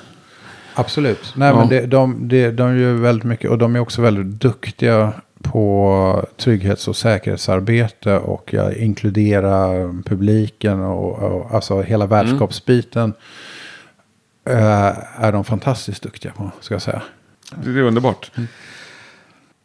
Absolut. 0.75 1.33
Nej, 1.35 1.49
Ja. 1.49 1.59
men 1.59 1.69
det, 1.69 1.85
de, 1.85 2.27
det, 2.27 2.51
de 2.51 2.77
gör 2.79 2.93
väldigt 2.93 3.23
mycket. 3.23 3.49
Och 3.51 3.57
de 3.57 3.75
är 3.75 3.79
också 3.79 4.01
väldigt 4.01 4.25
duktiga 4.41 5.13
på 5.41 6.25
trygghets 6.37 6.87
och 6.87 6.95
säkerhetsarbete. 6.95 8.17
Och 8.17 8.53
ja, 8.53 8.73
inkludera 8.73 9.67
publiken 10.05 10.81
och, 10.81 11.19
och 11.19 11.53
alltså 11.55 11.81
hela 11.81 12.05
värdskapsbiten. 12.07 13.13
eh, 14.49 15.21
är 15.23 15.31
de 15.31 15.43
fantastiskt 15.45 16.03
duktiga 16.03 16.31
på, 16.31 16.51
ska 16.61 16.73
jag 16.75 16.81
säga. 16.81 17.01
Det 17.63 17.69
är 17.69 17.81
underbart. 17.81 18.31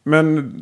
Men 0.03 0.53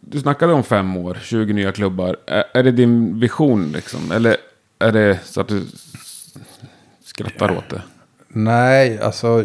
du 0.00 0.20
snackade 0.20 0.52
om 0.52 0.62
fem 0.62 0.96
år, 0.96 1.18
20 1.22 1.52
nya 1.52 1.72
klubbar. 1.72 2.16
Är, 2.26 2.44
är 2.54 2.62
det 2.62 2.70
din 2.72 3.20
vision 3.20 3.72
liksom? 3.72 4.12
Eller 4.12 4.36
är 4.78 4.92
det 4.92 5.18
så 5.24 5.40
att 5.40 5.48
du 5.48 5.62
skrattar 7.04 7.50
åt 7.56 7.68
det? 7.68 7.82
Nej, 8.34 8.98
alltså 9.00 9.44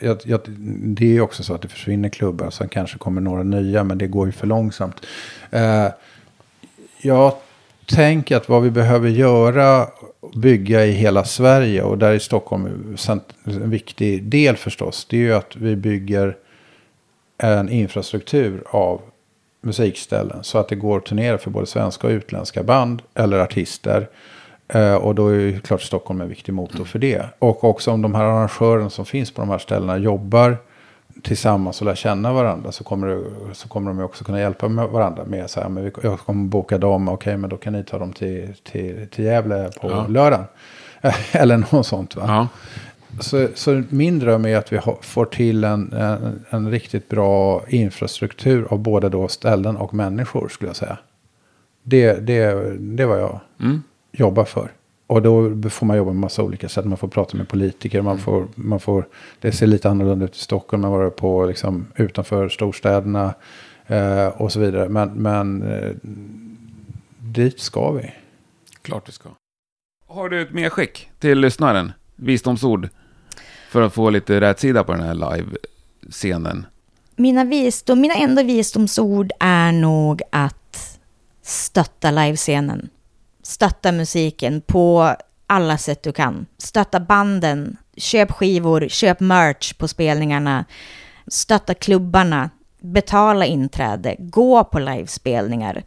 jag, 0.00 0.18
jag, 0.24 0.40
det 0.80 1.04
är 1.04 1.12
ju 1.12 1.20
också 1.20 1.42
så 1.42 1.54
att 1.54 1.62
det 1.62 1.68
försvinner 1.68 2.08
klubbar. 2.08 2.50
Sen 2.50 2.68
kanske 2.68 2.98
kommer 2.98 3.20
några 3.20 3.42
nya, 3.42 3.84
men 3.84 3.98
det 3.98 4.06
går 4.06 4.26
ju 4.26 4.32
för 4.32 4.46
långsamt. 4.46 5.06
Eh, 5.50 5.86
jag 7.02 7.32
tänker 7.86 8.36
att 8.36 8.48
vad 8.48 8.62
vi 8.62 8.70
behöver 8.70 9.08
göra, 9.08 9.86
bygga 10.36 10.86
i 10.86 10.90
hela 10.90 11.24
Sverige 11.24 11.82
och 11.82 11.98
där 11.98 12.12
är 12.12 12.18
Stockholm 12.18 12.96
en 13.44 13.70
viktig 13.70 14.24
del 14.24 14.56
förstås. 14.56 15.06
Det 15.10 15.16
är 15.16 15.20
ju 15.20 15.34
att 15.34 15.56
vi 15.56 15.76
bygger 15.76 16.36
en 17.38 17.68
infrastruktur 17.68 18.62
av 18.66 19.00
musikställen. 19.60 20.44
Så 20.44 20.58
att 20.58 20.68
det 20.68 20.76
går 20.76 20.98
att 20.98 21.06
turnera 21.06 21.38
för 21.38 21.50
både 21.50 21.66
svenska 21.66 22.06
och 22.06 22.10
utländska 22.10 22.62
band 22.62 23.02
eller 23.14 23.38
artister. 23.38 24.08
Eh, 24.68 24.94
och 24.94 25.14
då 25.14 25.28
är 25.28 25.34
ju 25.34 25.60
klart 25.60 25.82
Stockholm 25.82 26.20
en 26.20 26.28
viktig 26.28 26.52
motor 26.54 26.84
för 26.84 26.98
det. 26.98 27.22
Och 27.38 27.64
också 27.64 27.90
om 27.90 28.02
de 28.02 28.14
här 28.14 28.24
arrangörerna 28.24 28.90
som 28.90 29.06
finns 29.06 29.30
på 29.30 29.40
de 29.42 29.50
här 29.50 29.58
ställena 29.58 29.96
jobbar 29.98 30.56
tillsammans 31.22 31.80
och 31.80 31.86
lär 31.86 31.94
känna 31.94 32.32
varandra 32.32 32.72
så 32.72 32.84
kommer, 32.84 33.06
det, 33.06 33.24
så 33.52 33.68
kommer 33.68 33.90
de 33.90 34.00
också 34.00 34.24
kunna 34.24 34.40
hjälpa 34.40 34.68
med 34.68 34.88
varandra 34.88 35.24
med 35.24 35.50
så 35.50 35.60
här, 35.60 35.68
men 35.68 35.92
jag 36.02 36.18
kommer 36.18 36.44
boka 36.48 36.78
dem, 36.78 37.08
okej 37.08 37.36
men 37.36 37.50
då 37.50 37.56
kan 37.56 37.72
ni 37.72 37.84
ta 37.84 37.98
dem 37.98 38.12
till, 38.12 38.54
till, 38.62 39.06
till 39.10 39.24
Gävle 39.24 39.70
på 39.80 39.90
Ja. 39.90 40.06
lördagen. 40.08 40.44
Eller 41.32 41.56
något 41.72 41.86
sånt 41.86 42.16
va. 42.16 42.22
Ja. 42.26 42.48
Så, 43.20 43.48
så 43.54 43.82
min 43.88 44.18
dröm 44.18 44.44
är 44.44 44.56
att 44.56 44.72
vi 44.72 44.80
får 45.00 45.24
till 45.24 45.64
en, 45.64 45.92
en, 45.92 46.44
en 46.50 46.70
riktigt 46.70 47.08
bra 47.08 47.62
infrastruktur 47.68 48.66
av 48.70 48.78
både 48.78 49.08
då 49.08 49.28
ställen 49.28 49.76
och 49.76 49.94
människor 49.94 50.48
skulle 50.48 50.68
jag 50.68 50.76
säga. 50.76 50.98
Det, 51.82 52.12
det, 52.26 52.54
det 52.78 53.06
vad 53.06 53.20
jag 53.20 53.40
Mm. 53.60 53.82
Jobbar 54.18 54.44
för. 54.44 54.72
Och 55.06 55.22
då 55.22 55.70
får 55.70 55.86
man 55.86 55.96
jobba 55.96 56.12
med 56.12 56.20
massa 56.20 56.42
olika 56.42 56.68
sätt. 56.68 56.84
Man 56.84 56.98
får 56.98 57.08
prata 57.08 57.36
med 57.36 57.48
politiker. 57.48 58.02
Man 58.02 58.18
får, 58.18 58.48
man 58.54 58.80
får, 58.80 59.08
det 59.40 59.52
ser 59.52 59.66
lite 59.66 59.90
annorlunda 59.90 60.24
ut 60.24 60.36
i 60.36 60.38
Stockholm 60.38 60.84
än 60.84 60.90
vad 60.90 61.04
det 61.04 61.10
på 61.10 61.46
liksom, 61.46 61.86
utanför 61.96 62.48
storstäderna. 62.48 63.34
Eh, 63.86 64.26
och 64.26 64.52
så 64.52 64.60
vidare. 64.60 64.88
Men, 64.88 65.08
men 65.08 65.62
eh, 65.62 65.90
dit 67.18 67.60
ska 67.60 67.90
vi. 67.90 68.12
Klart 68.82 69.06
du 69.06 69.12
ska. 69.12 69.28
Har 70.06 70.28
du 70.28 70.42
ett 70.42 70.52
medskick 70.52 71.10
till 71.18 71.38
lyssnaren? 71.38 71.92
Visdomsord? 72.16 72.88
För 73.70 73.82
att 73.82 73.94
få 73.94 74.10
lite 74.10 74.40
rätsida 74.40 74.84
på 74.84 74.92
den 74.92 75.02
här 75.02 75.14
live-scenen. 75.14 76.66
Mina, 77.16 77.44
visdom, 77.44 78.00
mina 78.00 78.14
enda 78.14 78.42
visdomsord 78.42 79.32
är 79.40 79.72
nog 79.72 80.22
att 80.32 80.98
stötta 81.42 82.10
livescenen. 82.10 82.88
Stötta 83.48 83.92
musiken 83.92 84.60
på 84.60 85.16
alla 85.46 85.78
sätt 85.78 86.02
du 86.02 86.12
kan. 86.12 86.46
Stötta 86.58 87.00
banden, 87.00 87.76
köp 87.96 88.32
skivor, 88.32 88.88
köp 88.88 89.20
merch 89.20 89.74
på 89.74 89.88
spelningarna. 89.88 90.64
Stötta 91.26 91.74
klubbarna, 91.74 92.50
betala 92.80 93.46
inträde, 93.46 94.16
gå 94.18 94.64
på 94.64 94.78
livespelningar. 94.78 95.82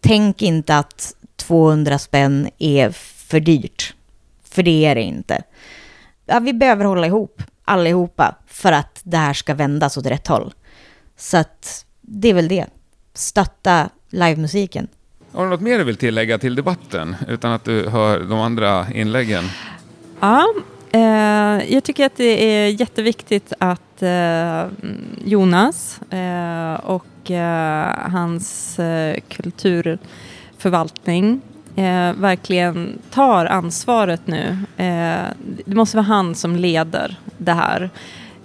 Tänk 0.00 0.42
inte 0.42 0.78
att 0.78 1.14
200 1.36 1.98
spänn 1.98 2.48
är 2.58 2.90
för 3.28 3.40
dyrt. 3.40 3.94
För 4.44 4.62
det 4.62 4.84
är 4.86 4.94
det 4.94 5.02
inte. 5.02 5.42
Ja, 6.26 6.38
vi 6.38 6.52
behöver 6.52 6.84
hålla 6.84 7.06
ihop 7.06 7.42
allihopa 7.64 8.34
för 8.46 8.72
att 8.72 9.00
det 9.02 9.16
här 9.16 9.32
ska 9.32 9.54
vändas 9.54 9.96
åt 9.96 10.06
rätt 10.06 10.26
håll. 10.26 10.54
Så 11.16 11.36
att 11.36 11.86
det 12.00 12.28
är 12.28 12.34
väl 12.34 12.48
det. 12.48 12.66
Stötta 13.14 13.90
livemusiken. 14.08 14.88
Har 15.34 15.44
du 15.44 15.50
något 15.50 15.60
mer 15.60 15.78
du 15.78 15.84
vill 15.84 15.96
tillägga 15.96 16.38
till 16.38 16.54
debatten? 16.54 17.16
Utan 17.28 17.52
att 17.52 17.64
du 17.64 17.88
hör 17.88 18.20
de 18.20 18.40
andra 18.40 18.86
inläggen. 18.94 19.44
Ja, 20.20 20.46
eh, 20.92 21.72
jag 21.74 21.84
tycker 21.84 22.06
att 22.06 22.16
det 22.16 22.44
är 22.54 22.68
jätteviktigt 22.68 23.52
att 23.58 24.02
eh, 24.02 24.64
Jonas 25.24 26.00
eh, 26.10 26.74
och 26.74 27.30
eh, 27.30 28.10
hans 28.10 28.78
eh, 28.78 29.20
kulturförvaltning 29.28 31.40
eh, 31.76 32.12
verkligen 32.12 32.98
tar 33.10 33.46
ansvaret 33.46 34.26
nu. 34.26 34.58
Eh, 34.76 35.22
det 35.64 35.74
måste 35.74 35.96
vara 35.96 36.06
han 36.06 36.34
som 36.34 36.56
leder 36.56 37.16
det 37.38 37.52
här. 37.52 37.90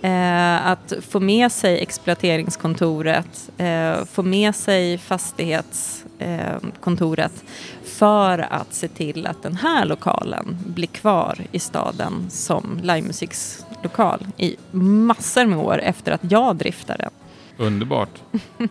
Eh, 0.01 0.67
att 0.67 0.93
få 1.01 1.19
med 1.19 1.51
sig 1.51 1.79
exploateringskontoret, 1.79 3.49
eh, 3.57 4.05
få 4.05 4.23
med 4.23 4.55
sig 4.55 4.97
fastighetskontoret 4.97 7.43
för 7.83 8.39
att 8.39 8.73
se 8.73 8.87
till 8.87 9.27
att 9.27 9.43
den 9.43 9.55
här 9.55 9.85
lokalen 9.85 10.57
blir 10.65 10.87
kvar 10.87 11.37
i 11.51 11.59
staden 11.59 12.29
som 12.29 12.79
livemusikslokal 12.83 14.27
i 14.37 14.55
massor 14.71 15.45
med 15.45 15.59
år 15.59 15.79
efter 15.79 16.11
att 16.11 16.31
jag 16.31 16.55
driftar 16.55 16.97
den. 16.97 17.11
Underbart. 17.57 18.21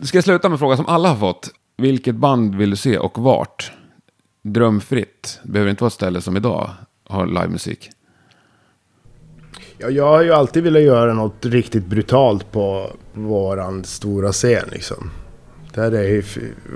Du 0.00 0.06
ska 0.06 0.22
sluta 0.22 0.48
med 0.48 0.54
en 0.54 0.58
fråga 0.58 0.76
som 0.76 0.86
alla 0.86 1.08
har 1.08 1.16
fått. 1.16 1.50
Vilket 1.76 2.14
band 2.14 2.54
vill 2.54 2.70
du 2.70 2.76
se 2.76 2.98
och 2.98 3.18
vart? 3.18 3.72
Drömfritt. 4.42 5.40
Det 5.42 5.50
behöver 5.50 5.70
inte 5.70 5.82
vara 5.82 5.88
ett 5.88 5.94
ställe 5.94 6.20
som 6.20 6.36
idag 6.36 6.70
har 7.04 7.26
livemusik. 7.26 7.90
Ja, 9.80 9.90
jag 9.90 10.06
har 10.06 10.22
ju 10.22 10.32
alltid 10.32 10.62
velat 10.62 10.82
göra 10.82 11.14
något 11.14 11.46
riktigt 11.46 11.86
brutalt 11.86 12.52
på 12.52 12.92
våran 13.12 13.84
stora 13.84 14.32
scen 14.32 14.68
liksom. 14.72 15.10
Där 15.74 15.90
har 15.90 15.98
jag 15.98 16.24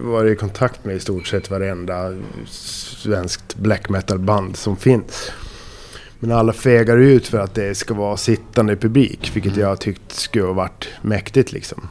varit 0.03 0.33
i 0.33 0.37
kontakt 0.37 0.85
med 0.85 0.97
i 0.97 1.01
stort 1.01 1.27
sett 1.27 1.51
varenda 1.51 2.15
svenskt 2.47 3.57
black 3.57 3.89
metal-band 3.89 4.57
som 4.57 4.77
finns. 4.77 5.33
Men 6.19 6.33
alla 6.33 6.53
fegar 6.53 6.97
ut 6.97 7.27
för 7.27 7.39
att 7.39 7.55
det 7.55 7.74
ska 7.74 7.95
vara 7.95 8.16
sittande 8.16 8.77
publik, 8.77 9.31
vilket 9.35 9.53
mm. 9.53 9.69
jag 9.69 9.81
tyckt 9.81 10.12
skulle 10.12 10.45
ha 10.45 10.53
varit 10.53 10.89
mäktigt 11.03 11.53
liksom. 11.53 11.89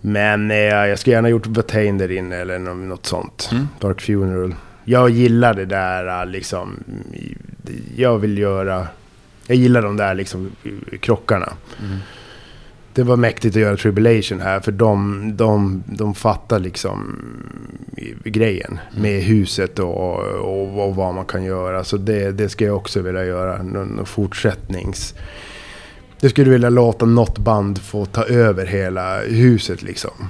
Men 0.00 0.50
eh, 0.50 0.56
jag 0.56 0.98
skulle 0.98 1.16
gärna 1.16 1.28
gjort 1.28 1.46
Vatain 1.46 1.98
där 1.98 2.10
inne 2.10 2.36
eller 2.36 2.58
något 2.58 3.06
sånt. 3.06 3.48
Mm. 3.52 3.68
Dark 3.80 4.00
Funeral. 4.00 4.54
Jag 4.84 5.10
gillar 5.10 5.54
det 5.54 5.64
där 5.64 6.26
liksom. 6.26 6.84
Jag 7.96 8.18
vill 8.18 8.38
göra... 8.38 8.86
Jag 9.46 9.56
gillar 9.56 9.82
de 9.82 9.96
där 9.96 10.14
liksom 10.14 10.50
krockarna. 11.00 11.52
Mm. 11.82 11.98
Det 12.92 13.02
var 13.02 13.16
mäktigt 13.16 13.56
att 13.56 13.62
göra 13.62 13.76
Tribulation 13.76 14.40
här 14.40 14.60
för 14.60 14.72
de, 14.72 15.30
de, 15.36 15.82
de 15.86 16.14
fattar 16.14 16.58
liksom 16.58 17.16
grejen 18.24 18.78
mm. 18.90 19.02
med 19.02 19.22
huset 19.22 19.78
och, 19.78 20.18
och, 20.18 20.86
och, 20.88 20.94
vad 20.94 21.14
man 21.14 21.24
kan 21.24 21.44
göra. 21.44 21.84
Så 21.84 21.96
det, 21.96 22.32
det 22.32 22.48
ska 22.48 22.64
jag 22.64 22.76
också 22.76 23.00
vilja 23.00 23.24
göra. 23.24 23.62
Någon 23.62 24.06
fortsättnings 24.06 25.14
jag 26.24 26.30
skulle 26.30 26.50
vilja 26.50 26.70
låta 26.70 27.06
något 27.06 27.38
band 27.38 27.78
få 27.78 28.06
ta 28.06 28.24
över 28.24 28.66
hela 28.66 29.20
huset 29.20 29.82
liksom. 29.82 30.28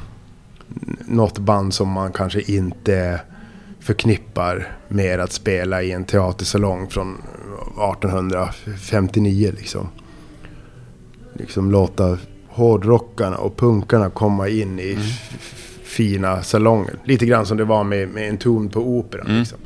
Något 1.05 1.39
band 1.39 1.75
som 1.75 1.89
man 1.89 2.13
kanske 2.13 2.41
inte 2.41 3.21
förknippar 3.81 4.77
med 4.89 5.21
att 5.21 5.33
spela 5.33 5.83
i 5.83 5.93
en 5.93 6.05
teatersalong 6.05 6.89
från 6.89 7.23
1859 7.55 9.53
liksom. 9.57 9.89
Liksom 11.33 11.71
låta 11.71 12.19
hårdrockarna 12.49 13.37
och 13.37 13.57
punkarna 13.57 14.11
komma 14.11 14.49
in 14.49 14.79
i 14.79 14.93
mm. 14.93 15.05
fina 15.83 16.43
salonger. 16.43 16.99
Lite 17.05 17.27
grann 17.27 17.47
som 17.47 17.57
det 17.57 17.65
var 17.65 17.85
med, 17.85 18.09
med 18.09 18.29
en 18.29 18.39
ton 18.39 18.69
på 18.69 18.81
operan. 18.81 19.27
Mm. 19.27 19.39
Liksom. 19.39 19.59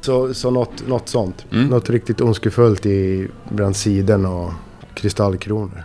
Så, 0.00 0.34
så 0.34 0.50
något, 0.50 0.88
något 0.88 1.08
sånt. 1.08 1.46
Mm. 1.52 1.66
Något 1.66 1.90
riktigt 1.90 2.20
ondskefullt 2.20 2.86
i 2.86 3.28
bland 3.48 3.76
siden 3.76 4.26
och 4.26 4.52
kristallkronor. 4.94 5.82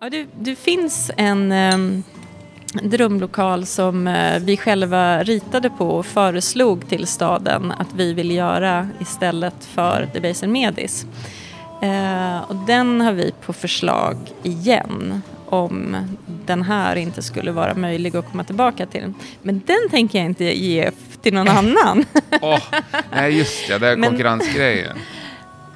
Ja, 0.00 0.10
det, 0.10 0.26
det 0.40 0.54
finns 0.54 1.10
en 1.16 1.52
um, 1.52 2.02
drömlokal 2.72 3.66
som 3.66 4.06
uh, 4.06 4.38
vi 4.38 4.56
själva 4.56 5.22
ritade 5.22 5.70
på 5.70 5.88
och 5.88 6.06
föreslog 6.06 6.88
till 6.88 7.06
staden 7.06 7.72
att 7.72 7.94
vi 7.94 8.12
vill 8.12 8.30
göra 8.30 8.88
istället 9.00 9.64
för 9.64 10.08
The 10.12 10.20
Basin 10.20 10.52
Medis. 10.52 11.06
Uh, 11.82 12.42
och 12.50 12.56
den 12.66 13.00
har 13.00 13.12
vi 13.12 13.32
på 13.46 13.52
förslag 13.52 14.16
igen 14.42 15.22
om 15.46 15.96
den 16.46 16.62
här 16.62 16.96
inte 16.96 17.22
skulle 17.22 17.52
vara 17.52 17.74
möjlig 17.74 18.16
att 18.16 18.30
komma 18.30 18.44
tillbaka 18.44 18.86
till. 18.86 19.12
Men 19.42 19.62
den 19.66 19.90
tänker 19.90 20.18
jag 20.18 20.26
inte 20.26 20.44
ge 20.44 20.90
till 21.22 21.34
någon 21.34 21.48
annan. 21.58 22.04
oh, 22.42 22.62
nej, 23.10 23.38
just 23.38 23.68
det, 23.68 23.78
det 23.78 23.88
är 23.88 24.02
konkurrensgrejen. 24.02 24.96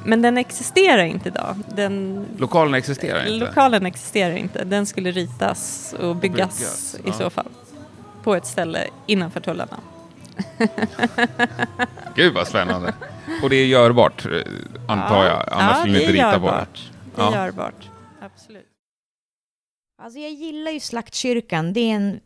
Men 0.06 0.22
den 0.22 0.38
existerar 0.38 1.04
inte 1.04 1.28
idag. 1.28 1.56
Den, 1.74 2.26
lokalen 2.38 2.74
existerar 2.74 3.26
inte? 3.26 3.46
Lokalen 3.46 3.86
existerar 3.86 4.36
inte. 4.36 4.64
Den 4.64 4.86
skulle 4.86 5.10
ritas 5.10 5.94
och 5.98 6.16
byggas, 6.16 6.58
byggas 6.58 6.94
i 6.94 7.08
ja. 7.08 7.12
så 7.12 7.30
fall. 7.30 7.48
På 8.22 8.34
ett 8.34 8.46
ställe 8.46 8.86
innanför 9.06 9.40
tullarna. 9.40 9.78
Gud 12.14 12.34
vad 12.34 12.48
spännande. 12.48 12.94
Och 13.42 13.50
det 13.50 13.56
är 13.56 13.66
görbart, 13.66 14.26
eh, 14.26 14.32
antar 14.88 15.24
jag. 15.24 15.48
Annars 15.52 15.76
ja, 15.76 15.80
skulle 15.80 15.98
ni 15.98 16.00
inte 16.00 16.12
rita 16.12 16.40
på 16.40 16.46
det. 16.46 16.66
Det 17.16 17.22
är 17.22 17.24
ja. 17.24 17.46
görbart. 17.46 17.90
Absolut. 18.20 18.66
Alltså 20.02 20.18
jag 20.18 20.32
gillar 20.32 20.70
ju 20.70 20.80
Slaktkyrkan. 20.80 21.72
Det 21.72 21.80
är 21.80 21.94
en 21.94 22.20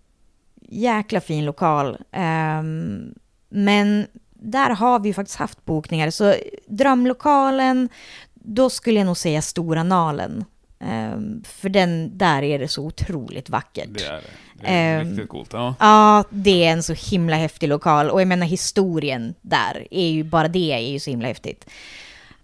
jäkla 0.68 1.20
fin 1.20 1.44
lokal. 1.44 1.98
Um, 2.12 3.14
men 3.48 4.06
där 4.42 4.70
har 4.70 5.00
vi 5.00 5.08
ju 5.08 5.14
faktiskt 5.14 5.38
haft 5.38 5.64
bokningar. 5.64 6.10
Så 6.10 6.34
drömlokalen, 6.66 7.88
då 8.34 8.70
skulle 8.70 9.00
jag 9.00 9.06
nog 9.06 9.16
säga 9.16 9.42
Stora 9.42 9.82
Nalen. 9.82 10.44
Um, 10.78 11.42
för 11.46 11.68
den, 11.68 12.18
där 12.18 12.42
är 12.42 12.58
det 12.58 12.68
så 12.68 12.86
otroligt 12.86 13.50
vackert. 13.50 13.88
Det 13.90 14.04
är 14.04 14.12
det. 14.12 14.22
Det 14.60 14.66
är 14.66 15.00
um, 15.00 15.08
riktigt 15.08 15.28
coolt. 15.28 15.52
Ja. 15.52 15.74
ja, 15.80 16.24
det 16.30 16.64
är 16.64 16.72
en 16.72 16.82
så 16.82 16.92
himla 16.92 17.36
häftig 17.36 17.68
lokal. 17.68 18.10
Och 18.10 18.20
jag 18.20 18.28
menar 18.28 18.46
historien 18.46 19.34
där, 19.40 19.86
är 19.90 20.08
ju 20.08 20.24
bara 20.24 20.48
det 20.48 20.72
är 20.72 20.78
ju 20.78 21.00
så 21.00 21.10
himla 21.10 21.28
häftigt. 21.28 21.70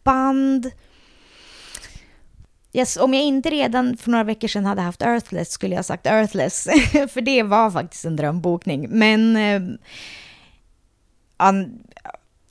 Band... 0.02 0.70
Yes, 2.72 2.96
om 2.96 3.14
jag 3.14 3.22
inte 3.22 3.50
redan 3.50 3.96
för 3.96 4.10
några 4.10 4.24
veckor 4.24 4.48
sedan 4.48 4.66
hade 4.66 4.82
haft 4.82 5.02
Earthless 5.02 5.50
skulle 5.50 5.74
jag 5.74 5.78
ha 5.78 5.82
sagt 5.82 6.06
Earthless. 6.06 6.64
för 7.12 7.20
det 7.20 7.42
var 7.42 7.70
faktiskt 7.70 8.04
en 8.04 8.16
drömbokning. 8.16 8.86
Men... 8.90 9.36
Um, 9.36 9.78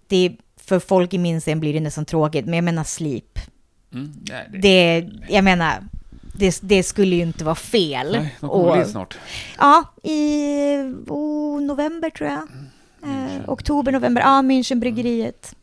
det, 0.07 0.38
för 0.61 0.80
folk 0.80 1.14
i 1.14 1.18
min 1.18 1.41
scen 1.41 1.60
blir 1.60 1.73
det 1.73 1.80
nästan 1.80 2.06
tråkigt, 2.06 2.45
men 2.45 2.53
jag 2.53 2.64
menar 2.64 2.84
Sleep. 2.84 3.40
Mm, 3.94 4.14
nej, 4.30 4.49
det, 4.52 4.60
det, 4.60 5.10
jag 5.30 5.44
menar, 5.44 5.84
det, 6.34 6.60
det, 6.61 6.84
skulle 6.84 7.15
ju 7.15 7.22
inte 7.22 7.44
vara 7.44 7.56
fel. 7.56 8.11
Nej, 8.11 8.36
de 8.40 8.49
kommer 8.49 8.82
och, 8.82 8.88
snart. 8.88 9.18
Ja, 9.57 9.84
i 10.03 10.23
oh, 11.07 11.61
november 11.61 12.10
tror 12.10 12.30
jag. 12.30 12.48
Mm, 13.03 13.27
eh, 13.27 13.49
oktober, 13.49 13.91
november. 13.91 14.22
Ja, 14.22 14.41
Münchenbryggeriet. 14.41 15.56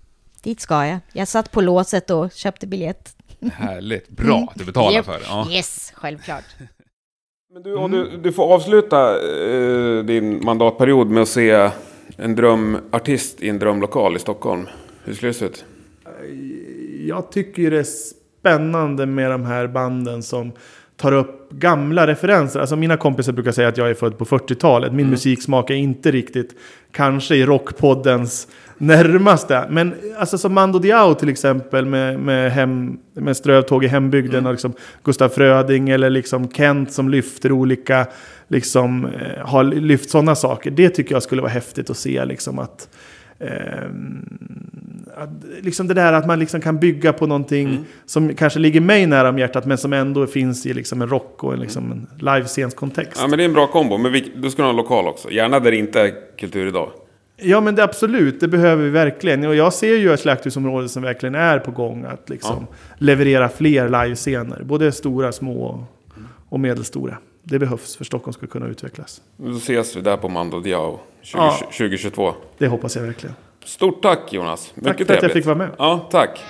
Dit 0.42 0.60
ska 0.60 0.86
jag. 0.86 0.98
Jag 1.12 1.28
satt 1.28 1.50
på 1.50 1.60
låset 1.60 2.10
och 2.10 2.32
köpte 2.32 2.66
biljett. 2.66 3.16
Härligt. 3.52 4.08
Bra 4.08 4.36
mm. 4.36 4.48
du 4.54 4.64
betalar 4.64 4.92
yep. 4.92 5.04
för 5.04 5.18
det. 5.18 5.24
Ja. 5.28 5.46
Yes, 5.50 5.92
självklart. 5.94 6.44
Men 7.52 7.62
du, 7.62 7.88
du, 7.88 8.16
du 8.16 8.32
får 8.32 8.54
avsluta 8.54 9.10
eh, 9.10 10.04
din 10.04 10.44
mandatperiod 10.44 11.10
med 11.10 11.22
att 11.22 11.28
se 11.28 11.70
en 12.16 12.34
drömartist 12.34 13.42
i 13.42 13.48
en 13.48 13.58
drömlokal 13.58 14.16
i 14.16 14.18
Stockholm. 14.18 14.66
Hur 15.04 15.14
skulle 15.14 15.30
det 15.30 15.34
se 15.34 15.44
ut? 15.44 15.64
Jag 17.06 17.32
tycker 17.32 17.70
det 17.70 17.78
är 17.78 17.86
spännande 18.40 19.06
med 19.06 19.30
de 19.30 19.44
här 19.44 19.66
banden 19.66 20.22
som 20.22 20.52
tar 20.96 21.12
upp 21.12 21.50
gamla 21.50 22.06
referenser. 22.06 22.60
Alltså 22.60 22.76
mina 22.76 22.96
kompisar 22.96 23.32
brukar 23.32 23.52
säga 23.52 23.68
att 23.68 23.76
jag 23.76 23.90
är 23.90 23.94
född 23.94 24.18
på 24.18 24.24
40-talet. 24.24 24.92
Min 24.92 25.00
mm. 25.00 25.10
musiksmak 25.10 25.70
är 25.70 25.74
inte 25.74 26.10
riktigt 26.10 26.54
kanske 26.90 27.34
i 27.34 27.46
rockpoddens 27.46 28.48
närmaste. 28.82 29.66
Men 29.70 29.94
alltså 30.18 30.38
som 30.38 30.54
Mando 30.54 30.78
Diao 30.78 31.14
till 31.14 31.28
exempel 31.28 31.86
med, 31.86 32.20
med, 32.20 32.52
hem, 32.52 32.98
med 33.14 33.36
Strövtåg 33.36 33.84
i 33.84 33.86
hembygden 33.86 34.38
mm. 34.38 34.46
och 34.46 34.52
liksom 34.52 34.72
Gustaf 35.04 35.34
Fröding 35.34 35.88
eller 35.88 36.10
liksom 36.10 36.48
Kent 36.50 36.92
som 36.92 37.08
lyfter 37.08 37.52
olika, 37.52 38.06
liksom 38.48 39.04
eh, 39.04 39.46
har 39.46 39.64
lyft 39.64 40.10
sådana 40.10 40.34
saker. 40.34 40.70
Det 40.70 40.88
tycker 40.88 41.14
jag 41.14 41.22
skulle 41.22 41.42
vara 41.42 41.52
häftigt 41.52 41.90
att 41.90 41.96
se 41.96 42.24
liksom 42.24 42.58
att 42.58 42.88
Eh, 43.42 43.88
liksom 45.60 45.88
det 45.88 45.94
där 45.94 46.12
att 46.12 46.26
man 46.26 46.38
liksom 46.38 46.60
kan 46.60 46.78
bygga 46.78 47.12
på 47.12 47.26
någonting 47.26 47.68
mm. 47.68 47.84
som 48.06 48.34
kanske 48.34 48.58
ligger 48.58 48.80
mig 48.80 49.06
nära 49.06 49.28
om 49.28 49.38
hjärtat 49.38 49.66
men 49.66 49.78
som 49.78 49.92
ändå 49.92 50.26
finns 50.26 50.66
i 50.66 50.74
liksom 50.74 51.02
en 51.02 51.08
rock 51.08 51.44
och 51.44 51.52
en, 51.52 51.60
liksom 51.60 51.92
en 51.92 52.06
livescenskontext. 52.18 53.20
Ja 53.20 53.26
men 53.28 53.36
det 53.38 53.42
är 53.42 53.44
en 53.44 53.52
bra 53.52 53.66
kombo. 53.66 53.98
Men 53.98 54.12
vi, 54.12 54.32
du 54.36 54.50
ska 54.50 54.62
ha 54.62 54.70
en 54.70 54.76
lokal 54.76 55.06
också. 55.06 55.30
Gärna 55.30 55.60
där 55.60 55.70
det 55.70 55.76
inte 55.76 56.00
är 56.00 56.12
kultur 56.38 56.66
idag. 56.66 56.90
Ja 57.44 57.60
men 57.60 57.74
det, 57.74 57.84
absolut, 57.84 58.40
det 58.40 58.48
behöver 58.48 58.84
vi 58.84 58.90
verkligen. 58.90 59.46
Och 59.46 59.54
jag 59.54 59.72
ser 59.72 59.96
ju 59.96 60.12
ett 60.12 60.20
slakthusområde 60.20 60.88
som 60.88 61.02
verkligen 61.02 61.34
är 61.34 61.58
på 61.58 61.70
gång 61.70 62.04
att 62.04 62.30
liksom 62.30 62.66
ja. 62.70 62.76
leverera 62.98 63.48
fler 63.48 63.88
livescener. 63.88 64.62
Både 64.64 64.92
stora, 64.92 65.32
små 65.32 65.84
och 66.48 66.60
medelstora. 66.60 67.18
Det 67.42 67.58
behövs 67.58 67.96
för 67.96 68.04
Stockholm 68.04 68.32
ska 68.32 68.46
kunna 68.46 68.66
utvecklas. 68.66 69.20
Då 69.36 69.56
ses 69.56 69.96
vi 69.96 70.00
där 70.00 70.16
på 70.16 70.28
Mando 70.28 70.60
Diao 70.60 71.00
20, 71.22 71.38
ja, 71.38 71.58
2022. 71.64 72.34
Det 72.58 72.66
hoppas 72.66 72.96
jag 72.96 73.02
verkligen. 73.02 73.34
Stort 73.64 74.02
tack 74.02 74.32
Jonas. 74.32 74.72
Mycket 74.74 74.84
tack 74.84 74.96
för 74.98 75.04
trevligt. 75.04 75.18
att 75.18 75.22
jag 75.22 75.32
fick 75.32 75.46
vara 75.46 75.56
med. 75.56 75.70
Ja, 75.78 76.08
tack. 76.10 76.40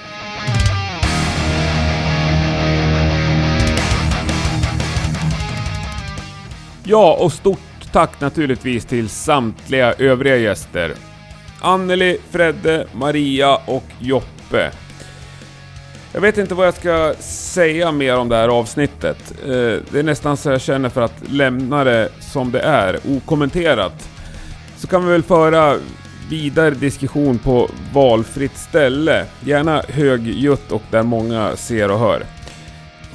Ja, 6.84 7.18
och 7.20 7.32
stort 7.32 7.58
tack 7.92 8.20
naturligtvis 8.20 8.84
till 8.84 9.08
samtliga 9.08 9.92
övriga 9.92 10.36
gäster. 10.36 10.94
Anneli, 11.60 12.18
Fredde, 12.30 12.86
Maria 12.92 13.56
och 13.66 13.84
Joppe. 13.98 14.70
Jag 16.12 16.20
vet 16.20 16.38
inte 16.38 16.54
vad 16.54 16.66
jag 16.66 16.74
ska 16.74 17.14
säga 17.20 17.92
mer 17.92 18.16
om 18.16 18.28
det 18.28 18.36
här 18.36 18.48
avsnittet. 18.48 19.32
Eh, 19.44 19.48
det 19.90 19.94
är 19.94 20.02
nästan 20.02 20.36
så 20.36 20.50
jag 20.50 20.60
känner 20.60 20.88
för 20.88 21.02
att 21.02 21.30
lämna 21.30 21.84
det 21.84 22.08
som 22.20 22.52
det 22.52 22.60
är, 22.60 22.98
okommenterat. 23.16 24.08
så 24.76 24.86
kan 24.86 25.06
vi 25.06 25.12
väl 25.12 25.22
föra 25.22 25.76
vidare 26.30 26.70
diskussion 26.70 27.38
på 27.38 27.70
valfritt 27.92 28.58
ställe. 28.58 29.24
Gärna 29.44 29.82
högljutt 29.88 30.72
och 30.72 30.82
där 30.90 31.02
många 31.02 31.56
ser 31.56 31.90
och 31.90 31.98
hör. 31.98 32.22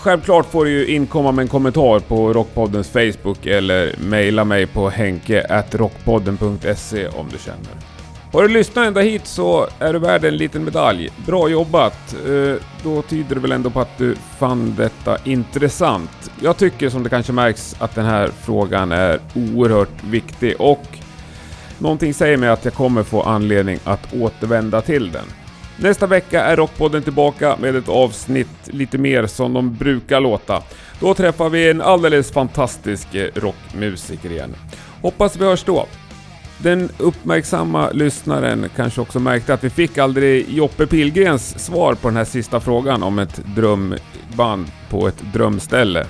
Självklart 0.08 0.46
får 0.46 0.66
du 0.66 0.72
ju 0.72 0.88
inkomma 0.88 1.32
med 1.32 1.44
en 1.44 1.50
kommentar 1.50 2.00
på 2.00 2.34
Rockpoddens 2.34 2.90
Facebook 2.90 3.46
eller 3.46 3.96
mejla 3.98 4.46
mig 4.46 4.68
på 4.68 4.90
henke.rockpodden.se 4.90 7.08
om 7.08 7.30
du 7.32 7.38
känner. 7.38 7.70
Har 8.34 8.42
du 8.42 8.48
lyssnat 8.48 8.88
ända 8.88 9.02
hit 9.02 9.28
så 9.28 9.68
är 9.80 9.94
du 9.94 10.00
värd 10.00 10.26
en 10.26 10.38
liten 10.38 10.64
medalj. 10.64 11.10
Bra 11.26 11.50
jobbat! 11.50 12.16
Eh, 12.26 12.56
då 12.84 13.02
tyder 13.02 13.36
det 13.36 13.42
väl 13.42 13.52
ändå 13.52 13.70
på 13.70 13.82
att 13.82 13.98
du 13.98 14.16
fann 14.38 14.76
detta 14.78 15.18
intressant. 15.24 16.32
Jag 16.42 16.58
tycker 16.58 16.90
som 16.90 17.04
det 17.04 17.10
kanske 17.10 17.34
märks 17.34 17.76
att 17.80 17.96
den 17.96 18.06
här 18.06 18.30
frågan 18.42 18.92
är 18.92 19.20
oerhört 19.36 20.04
viktig 20.04 20.56
och 20.60 20.86
någonting 21.78 22.14
säger 22.14 22.38
mig 22.38 22.50
att 22.50 22.66
jag 22.66 22.74
kommer 22.74 23.04
få 23.04 23.22
anledning 23.22 23.80
att 23.84 24.14
återvända 24.14 24.82
till 24.82 25.12
den. 25.12 25.26
Nästa 25.80 26.08
vecka 26.08 26.44
är 26.44 26.56
Rockpodden 26.56 27.04
tillbaka 27.04 27.58
med 27.62 27.76
ett 27.76 27.90
avsnitt 27.90 28.48
lite 28.66 28.98
mer 28.98 29.26
som 29.26 29.54
de 29.54 29.76
brukar 29.76 30.22
låta. 30.22 30.64
Då 31.00 31.14
träffar 31.14 31.50
vi 31.50 31.70
en 31.70 31.82
alldeles 31.82 32.32
fantastisk 32.32 33.16
eh, 33.16 33.30
rockmusiker 33.36 34.32
igen. 34.32 34.56
Hoppas 35.02 35.36
vi 35.36 35.46
hörs 35.46 35.64
då. 35.64 35.86
Den 36.58 36.90
uppmärksamma 36.98 37.90
lyssnaren 37.90 38.70
kanske 38.76 39.02
också 39.02 39.20
märkte 39.20 39.54
att 39.54 39.64
vi 39.64 39.70
fick 39.70 39.98
aldrig 39.98 40.50
Joppe 40.50 40.88
Pilgrens 40.88 41.66
svar 41.66 41.94
på 41.94 42.08
den 42.08 42.18
här 42.18 42.26
sista 42.26 42.60
frågan 42.60 43.04
om 43.04 43.20
ett 43.20 43.42
drömband 43.56 44.72
på 44.90 45.08
ett 45.08 45.34
drömställe. 45.34 46.06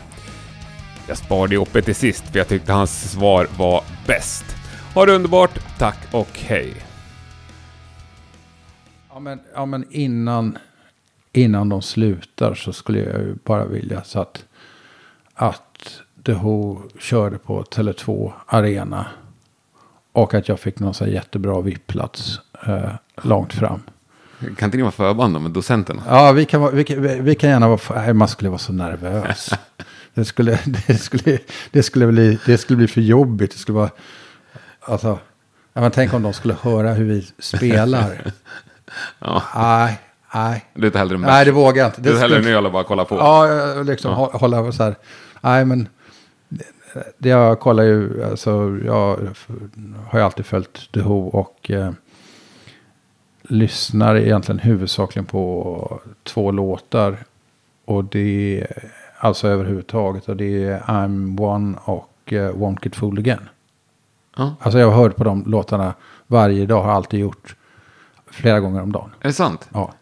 Jag 1.08 1.18
sparade 1.18 1.56
Joppe 1.56 1.82
till 1.82 1.96
sist 1.96 2.24
för 2.32 2.38
jag 2.38 2.48
tyckte 2.48 2.74
hans 2.74 3.12
svar 3.12 3.48
var 3.58 3.84
bäst. 4.08 4.46
Ha 4.94 5.06
det 5.06 5.12
underbart, 5.12 5.60
tack 5.78 5.98
och 6.12 6.30
hej! 6.34 6.87
Ja 9.18 9.22
men, 9.22 9.40
ja, 9.54 9.66
men 9.66 9.86
innan, 9.90 10.58
innan 11.34 11.70
de 11.70 11.82
slutar 11.82 12.54
så 12.54 12.74
skulle 12.74 13.00
jag 13.00 13.22
ju 13.22 13.36
bara 13.44 13.66
vilja 13.66 14.04
så 14.04 14.20
att, 14.20 14.46
att 15.34 16.02
The 16.26 16.34
Who 16.34 16.82
körde 17.00 17.38
på 17.38 17.64
Tele2 17.64 18.32
Arena. 18.46 19.06
Och 20.12 20.34
att 20.34 20.48
jag 20.48 20.60
fick 20.60 20.80
någon 20.80 20.94
så 20.94 21.08
jättebra 21.08 21.62
VIP-plats 21.62 22.40
eh, 22.68 22.92
långt 23.24 23.54
fram. 23.54 23.82
Kan 24.58 24.66
inte 24.68 24.78
ni 24.78 24.84
vara 24.84 24.92
förband 24.92 25.34
då 25.34 25.40
med 25.40 25.52
docenterna? 25.52 26.04
Ja, 26.08 26.32
vi 26.32 26.46
kan, 26.46 26.62
vara, 26.62 26.72
vi, 26.72 26.84
kan, 26.84 27.24
vi 27.24 27.36
kan 27.36 27.50
gärna 27.50 27.68
vara... 27.68 27.80
Nej, 27.96 28.14
man 28.14 28.28
skulle 28.28 28.50
vara 28.50 28.60
så 28.60 28.74
nervös. 28.74 29.50
det, 30.14 30.26
skulle, 30.26 30.60
det, 30.88 30.98
skulle, 30.98 31.40
det, 31.72 31.84
skulle 31.84 32.08
bli, 32.08 32.40
det 32.46 32.58
skulle 32.58 32.78
bli 32.78 32.88
för 32.88 33.02
jobbigt. 33.02 33.52
Det 33.52 33.58
skulle 33.58 33.78
vara... 33.78 33.90
Alltså, 34.80 35.20
ja, 35.74 35.82
men 35.82 35.92
tänk 35.92 36.14
om 36.14 36.24
de 36.24 36.34
skulle 36.34 36.56
höra 36.62 36.94
hur 36.94 37.06
vi 37.06 37.28
spelar. 37.40 38.32
Ja. 39.20 39.44
Nej, 39.56 40.00
nej. 40.34 40.66
Du 40.74 40.88
är 40.88 40.98
hellre 40.98 41.18
med. 41.18 41.28
Nej, 41.30 41.46
det 41.46 41.52
vågar 41.52 41.84
jag 41.84 41.88
inte. 41.90 42.02
Du 42.02 42.10
är 42.10 42.14
Det 42.14 42.20
hellre 42.20 42.38
en 42.38 42.48
öl 42.48 42.66
och 42.66 42.72
bara 42.72 42.84
kolla 42.84 43.06
på. 43.06 43.16
Ja, 43.16 43.48
liksom 43.84 44.12
Ja. 44.12 44.18
hå- 44.34 44.38
hålla 44.40 44.72
så 44.72 44.84
här. 44.84 44.96
Nej, 45.42 45.66
men 45.66 45.88
det- 46.50 46.66
det 47.18 47.30
jag 47.30 47.60
kollar 47.60 47.84
ju, 47.84 48.24
alltså 48.24 48.78
jag 48.86 49.18
har 50.08 50.20
ju 50.20 50.26
alltid 50.26 50.46
följt 50.46 50.92
The 50.94 51.00
Who 51.02 51.28
och 51.28 51.72
eh, 51.72 51.92
lyssnar 53.44 54.16
egentligen 54.16 54.60
huvudsakligen 54.60 55.26
på 55.26 56.02
två 56.24 56.52
låtar. 56.52 57.18
Och 57.86 58.04
det 58.04 58.60
är 58.62 58.90
alltså 59.18 59.48
överhuvudtaget 59.48 60.30
och 60.30 60.36
det 60.38 60.64
är 60.66 60.80
I'm 60.80 61.42
One 61.42 61.78
och 61.86 62.14
eh, 62.34 62.52
Won't 62.54 62.78
Get 62.82 62.96
Fooled 62.96 63.20
Again. 63.20 63.50
Ja. 64.38 64.56
Alltså 64.62 64.80
jag 64.80 64.92
har 64.92 65.04
hört 65.04 65.16
på 65.16 65.24
de 65.24 65.44
låtarna 65.48 65.94
varje 66.28 66.66
dag, 66.66 66.84
har 66.84 66.92
alltid 66.92 67.20
gjort 67.20 67.56
flera 68.38 68.60
gånger 68.60 68.82
om 68.82 68.92
dagen. 68.92 69.10
Är 69.22 69.28
det 69.28 69.34
sant? 69.34 69.70
Ja, 69.74 69.94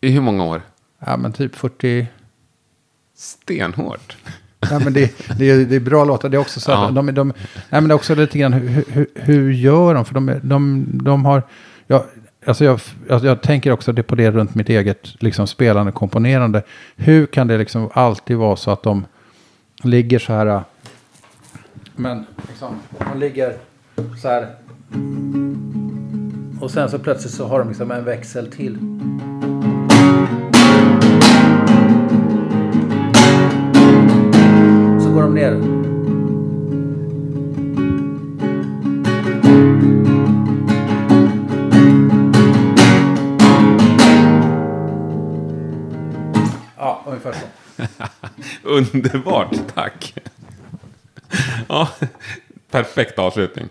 I 0.00 0.10
hur 0.10 0.20
många 0.20 0.44
år? 0.44 0.62
ja 1.06 1.16
men 1.16 1.32
typ 1.32 1.54
40... 1.56 2.06
Stenhårt. 3.16 4.16
Ja, 4.70 4.78
men 4.78 4.92
det, 4.92 5.14
det, 5.38 5.50
är, 5.50 5.64
det 5.64 5.76
är 5.76 5.80
bra 5.80 6.04
låtar. 6.04 6.28
Det 6.28 6.36
är 6.36 6.40
också 6.40 6.60
så 6.60 6.72
att 6.72 6.78
Ja. 6.78 6.90
de, 6.90 7.14
de, 7.14 7.28
nej, 7.28 7.36
men 7.70 7.84
det 7.88 7.92
är 7.92 7.94
också 7.94 8.14
lite 8.14 8.38
grann 8.38 8.52
hur, 8.52 8.84
hur, 8.88 9.06
hur 9.14 9.52
gör 9.52 9.94
de? 9.94 10.04
För 10.04 10.14
de, 10.14 10.40
de, 10.42 10.86
de 11.04 11.24
har... 11.24 11.42
Jag, 11.86 12.04
alltså 12.46 12.64
jag, 12.64 12.80
alltså 13.10 13.26
jag 13.28 13.42
tänker 13.42 13.70
också 13.72 13.92
det 13.92 14.02
på 14.02 14.14
det 14.14 14.30
runt 14.30 14.54
mitt 14.54 14.68
eget 14.68 15.22
liksom 15.22 15.46
spelande, 15.46 15.92
komponerande. 15.92 16.62
Hur 16.96 17.26
kan 17.26 17.46
det 17.46 17.58
liksom 17.58 17.90
alltid 17.94 18.36
vara 18.36 18.56
så 18.56 18.70
att 18.70 18.82
de 18.82 19.06
ligger 19.82 20.18
så 20.18 20.32
här... 20.32 20.46
äh, 20.46 20.60
Men 21.96 22.26
liksom, 22.48 22.74
de 23.12 23.18
ligger 23.18 23.56
så 24.22 24.28
här. 24.28 24.54
Och 26.62 26.70
sen 26.70 26.90
så 26.90 26.98
plötsligt 26.98 27.34
så 27.34 27.46
har 27.46 27.58
de 27.58 27.68
liksom 27.68 27.90
en 27.90 28.04
växel 28.04 28.52
till. 28.52 28.74
Så 35.02 35.12
går 35.12 35.22
de 35.22 35.34
ner. 35.34 35.52
Ja, 46.76 47.04
ungefär 47.06 47.32
så. 47.32 47.46
Underbart, 48.68 49.56
tack. 49.74 50.14
Ja, 51.68 51.88
perfekt 52.70 53.18
avslutning. 53.18 53.68